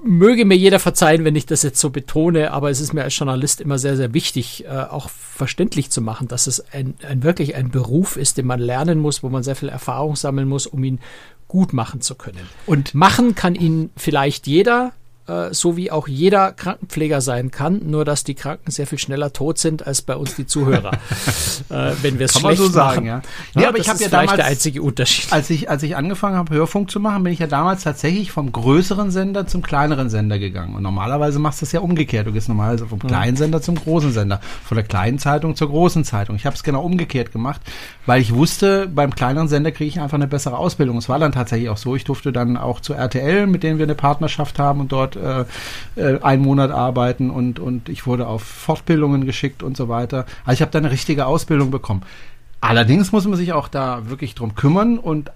möge 0.06 0.46
mir 0.46 0.56
jeder 0.56 0.80
verzeihen, 0.80 1.26
wenn 1.26 1.36
ich 1.36 1.46
das 1.46 1.64
jetzt 1.64 1.80
so 1.80 1.90
betone, 1.90 2.52
aber 2.52 2.70
es 2.70 2.80
ist 2.80 2.94
mir 2.94 3.04
als 3.04 3.18
Journalist 3.18 3.60
immer 3.60 3.80
sehr, 3.80 3.98
sehr 3.98 4.14
wichtig, 4.14 4.66
äh, 4.66 4.70
auch 4.70 5.10
verständlich 5.10 5.90
zu 5.90 6.02
machen, 6.02 6.28
dass 6.28 6.48
es 6.48 6.64
ein, 6.72 6.94
ein 7.08 7.24
wirklich 7.24 7.56
ein 7.56 7.72
Beruf 7.72 8.16
ist, 8.16 8.38
den 8.38 8.46
man 8.46 8.60
lernen 8.60 9.00
muss, 9.00 9.24
wo 9.24 9.30
man 9.30 9.44
sehr 9.44 9.56
viel 9.56 9.70
Erfahrung 9.70 10.16
sammeln 10.16 10.48
muss, 10.48 10.68
um 10.68 10.84
ihn 10.84 11.00
gut 11.48 11.74
machen 11.74 12.02
zu 12.02 12.16
können. 12.16 12.48
Und 12.66 12.94
Machen 12.94 13.36
kann 13.36 13.56
ihn 13.56 13.90
vielleicht 13.98 14.48
jeder, 14.48 14.94
äh, 15.28 15.54
so 15.54 15.76
wie 15.78 15.92
auch 15.92 16.08
jeder 16.08 16.52
Krankenpfleger 16.52 17.22
sein 17.22 17.52
kann, 17.52 17.82
nur 17.90 18.06
dass 18.06 18.24
die 18.24 18.36
Kranken 18.36 18.72
sehr 18.72 18.88
viel 18.88 19.00
schneller 19.00 19.34
tot 19.34 19.58
sind 19.58 19.86
als 19.88 20.02
bei 20.02 20.16
uns 20.16 20.36
die 20.36 20.46
Zuhörer, 20.46 20.92
äh, 21.70 21.92
wenn 22.02 22.20
wir 22.20 22.26
es 22.26 22.40
schlecht 22.40 22.58
so 22.62 22.68
sagen, 22.70 23.08
machen. 23.08 23.08
ja. 23.08 23.22
Nee, 23.56 23.66
aber 23.66 23.78
das 23.78 23.86
ich 23.88 23.90
hab 23.90 23.96
ist 23.96 24.02
ja 24.02 24.10
damals- 24.10 24.36
der 24.36 24.46
einzige 24.46 24.82
Unterschied. 24.82 25.32
als 25.34 25.50
ich, 25.50 25.70
als 25.70 25.84
ich 25.84 25.96
angefangen 25.98 26.36
habe, 26.38 26.54
Hörfunk 26.54 26.92
zu 26.92 27.00
machen, 27.00 27.24
bin 27.24 27.34
ich 27.34 27.40
ja 27.40 27.48
damals 27.48 27.84
tatsächlich 27.84 28.32
vom 28.32 28.52
größeren 28.52 29.12
Sender 29.12 29.48
zum 29.48 29.62
kleineren 29.62 30.10
Sender 30.10 30.38
gegangen. 30.40 30.76
Und 30.76 30.84
normalerweise 30.84 31.40
machst 31.40 31.62
du 31.62 31.66
es 31.66 31.72
ja 31.72 31.80
umgekehrt. 31.80 32.28
Du 32.28 32.32
gehst 32.32 32.48
normalerweise 32.50 32.86
vom 32.88 33.00
kleinen 33.00 33.38
Sender 33.38 33.62
zum 33.62 33.76
großen 33.76 34.12
Sender, 34.12 34.40
von 34.64 34.76
der 34.76 34.86
kleinen 34.86 35.20
Zeitung 35.20 35.56
zur 35.56 35.70
großen 35.70 36.04
Zeitung. 36.04 36.36
Ich 36.36 36.46
habe 36.46 36.56
es 36.56 36.64
genau 36.64 36.84
umgekehrt 36.84 37.32
gemacht, 37.32 37.62
weil 38.06 38.22
ich 38.22 38.34
wusste, 38.34 38.88
beim 38.88 39.16
kleineren 39.16 39.48
Sender 39.48 39.72
kriege 39.72 39.88
ich 39.88 40.00
einfach 40.00 40.16
eine 40.16 40.28
bessere 40.28 40.58
Ausbildung. 40.58 40.98
Es 40.98 41.10
war 41.10 41.20
dann 41.20 41.32
tatsächlich 41.32 41.70
auch 41.70 41.78
so. 41.78 41.96
Ich 41.96 42.04
durfte 42.04 42.32
dann 42.32 42.58
auch 42.58 42.80
zu 42.80 42.94
RTL, 42.94 43.48
mit 43.48 43.64
denen 43.64 43.80
wir 43.80 43.86
eine 43.86 43.96
Partnerschaft 43.96 44.60
haben 44.60 44.80
und 44.82 44.92
dort 44.92 45.15
äh, 45.16 45.46
äh, 45.96 46.22
einen 46.22 46.42
Monat 46.42 46.72
arbeiten 46.72 47.30
und, 47.30 47.60
und 47.60 47.90
ich 47.90 48.06
wurde 48.06 48.28
auf 48.28 48.44
Fortbildungen 48.44 49.26
geschickt 49.26 49.64
und 49.64 49.78
so 49.78 49.90
weiter. 49.90 50.26
Also 50.46 50.56
ich 50.56 50.62
habe 50.62 50.72
da 50.72 50.80
eine 50.80 50.92
richtige 50.92 51.26
Ausbildung 51.26 51.72
bekommen. 51.72 52.04
Allerdings 52.62 53.12
muss 53.12 53.28
man 53.28 53.38
sich 53.38 53.54
auch 53.54 53.68
da 53.68 54.10
wirklich 54.10 54.36
drum 54.36 54.56
kümmern 54.56 54.98
und 54.98 55.32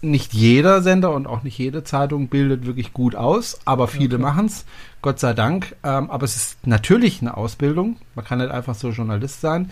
nicht 0.00 0.32
jeder 0.32 0.82
Sender 0.82 1.12
und 1.12 1.26
auch 1.26 1.42
nicht 1.42 1.58
jede 1.58 1.82
Zeitung 1.82 2.28
bildet 2.28 2.66
wirklich 2.66 2.92
gut 2.92 3.16
aus, 3.16 3.58
aber 3.64 3.88
viele 3.88 4.18
machen's, 4.18 4.64
Gott 5.02 5.18
sei 5.18 5.32
Dank. 5.32 5.74
Ähm, 5.82 6.10
aber 6.10 6.24
es 6.24 6.36
ist 6.36 6.66
natürlich 6.66 7.20
eine 7.20 7.36
Ausbildung. 7.36 7.96
Man 8.14 8.24
kann 8.24 8.38
nicht 8.38 8.50
einfach 8.50 8.74
so 8.74 8.90
Journalist 8.90 9.40
sein. 9.40 9.70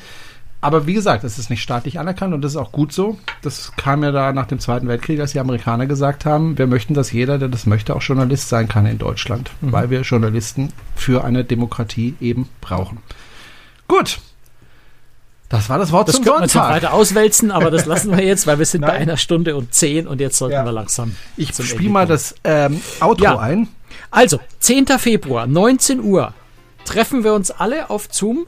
Aber 0.66 0.88
wie 0.88 0.94
gesagt, 0.94 1.22
es 1.22 1.38
ist 1.38 1.48
nicht 1.48 1.62
staatlich 1.62 2.00
anerkannt 2.00 2.34
und 2.34 2.42
das 2.42 2.50
ist 2.52 2.56
auch 2.56 2.72
gut 2.72 2.92
so. 2.92 3.16
Das 3.42 3.70
kam 3.76 4.02
ja 4.02 4.10
da 4.10 4.32
nach 4.32 4.46
dem 4.46 4.58
Zweiten 4.58 4.88
Weltkrieg, 4.88 5.20
als 5.20 5.30
die 5.30 5.38
Amerikaner 5.38 5.86
gesagt 5.86 6.24
haben, 6.26 6.58
wir 6.58 6.66
möchten, 6.66 6.92
dass 6.92 7.12
jeder, 7.12 7.38
der 7.38 7.46
das 7.46 7.66
möchte, 7.66 7.94
auch 7.94 8.02
Journalist 8.02 8.48
sein 8.48 8.66
kann 8.66 8.84
in 8.84 8.98
Deutschland, 8.98 9.52
weil 9.60 9.90
wir 9.90 10.00
Journalisten 10.00 10.72
für 10.96 11.22
eine 11.22 11.44
Demokratie 11.44 12.16
eben 12.20 12.48
brauchen. 12.60 12.98
Gut. 13.86 14.18
Das 15.48 15.68
war 15.70 15.78
das 15.78 15.92
Wort 15.92 16.08
Das 16.08 16.16
zum 16.16 16.24
könnte 16.24 16.34
man 16.40 16.42
jetzt 16.46 16.54
noch 16.56 16.62
Sonntag. 16.64 16.82
weiter 16.82 16.92
auswälzen, 16.94 17.50
aber 17.52 17.70
das 17.70 17.86
lassen 17.86 18.10
wir 18.16 18.24
jetzt, 18.24 18.48
weil 18.48 18.58
wir 18.58 18.66
sind 18.66 18.80
bei 18.80 18.88
Nein. 18.88 19.02
einer 19.02 19.16
Stunde 19.16 19.54
und 19.54 19.72
zehn 19.72 20.08
und 20.08 20.20
jetzt 20.20 20.36
sollten 20.38 20.54
Ja. 20.54 20.64
wir 20.64 20.72
langsam. 20.72 21.14
Ich 21.36 21.54
spiele 21.54 21.90
mal 21.90 22.06
das 22.08 22.34
ähm, 22.42 22.80
Outro 23.00 23.22
Ja. 23.22 23.38
ein. 23.38 23.68
Also, 24.10 24.40
10. 24.58 24.86
Februar, 24.98 25.46
19 25.46 26.00
Uhr, 26.00 26.34
treffen 26.84 27.22
wir 27.22 27.34
uns 27.34 27.52
alle 27.52 27.88
auf 27.88 28.08
Zoom. 28.10 28.46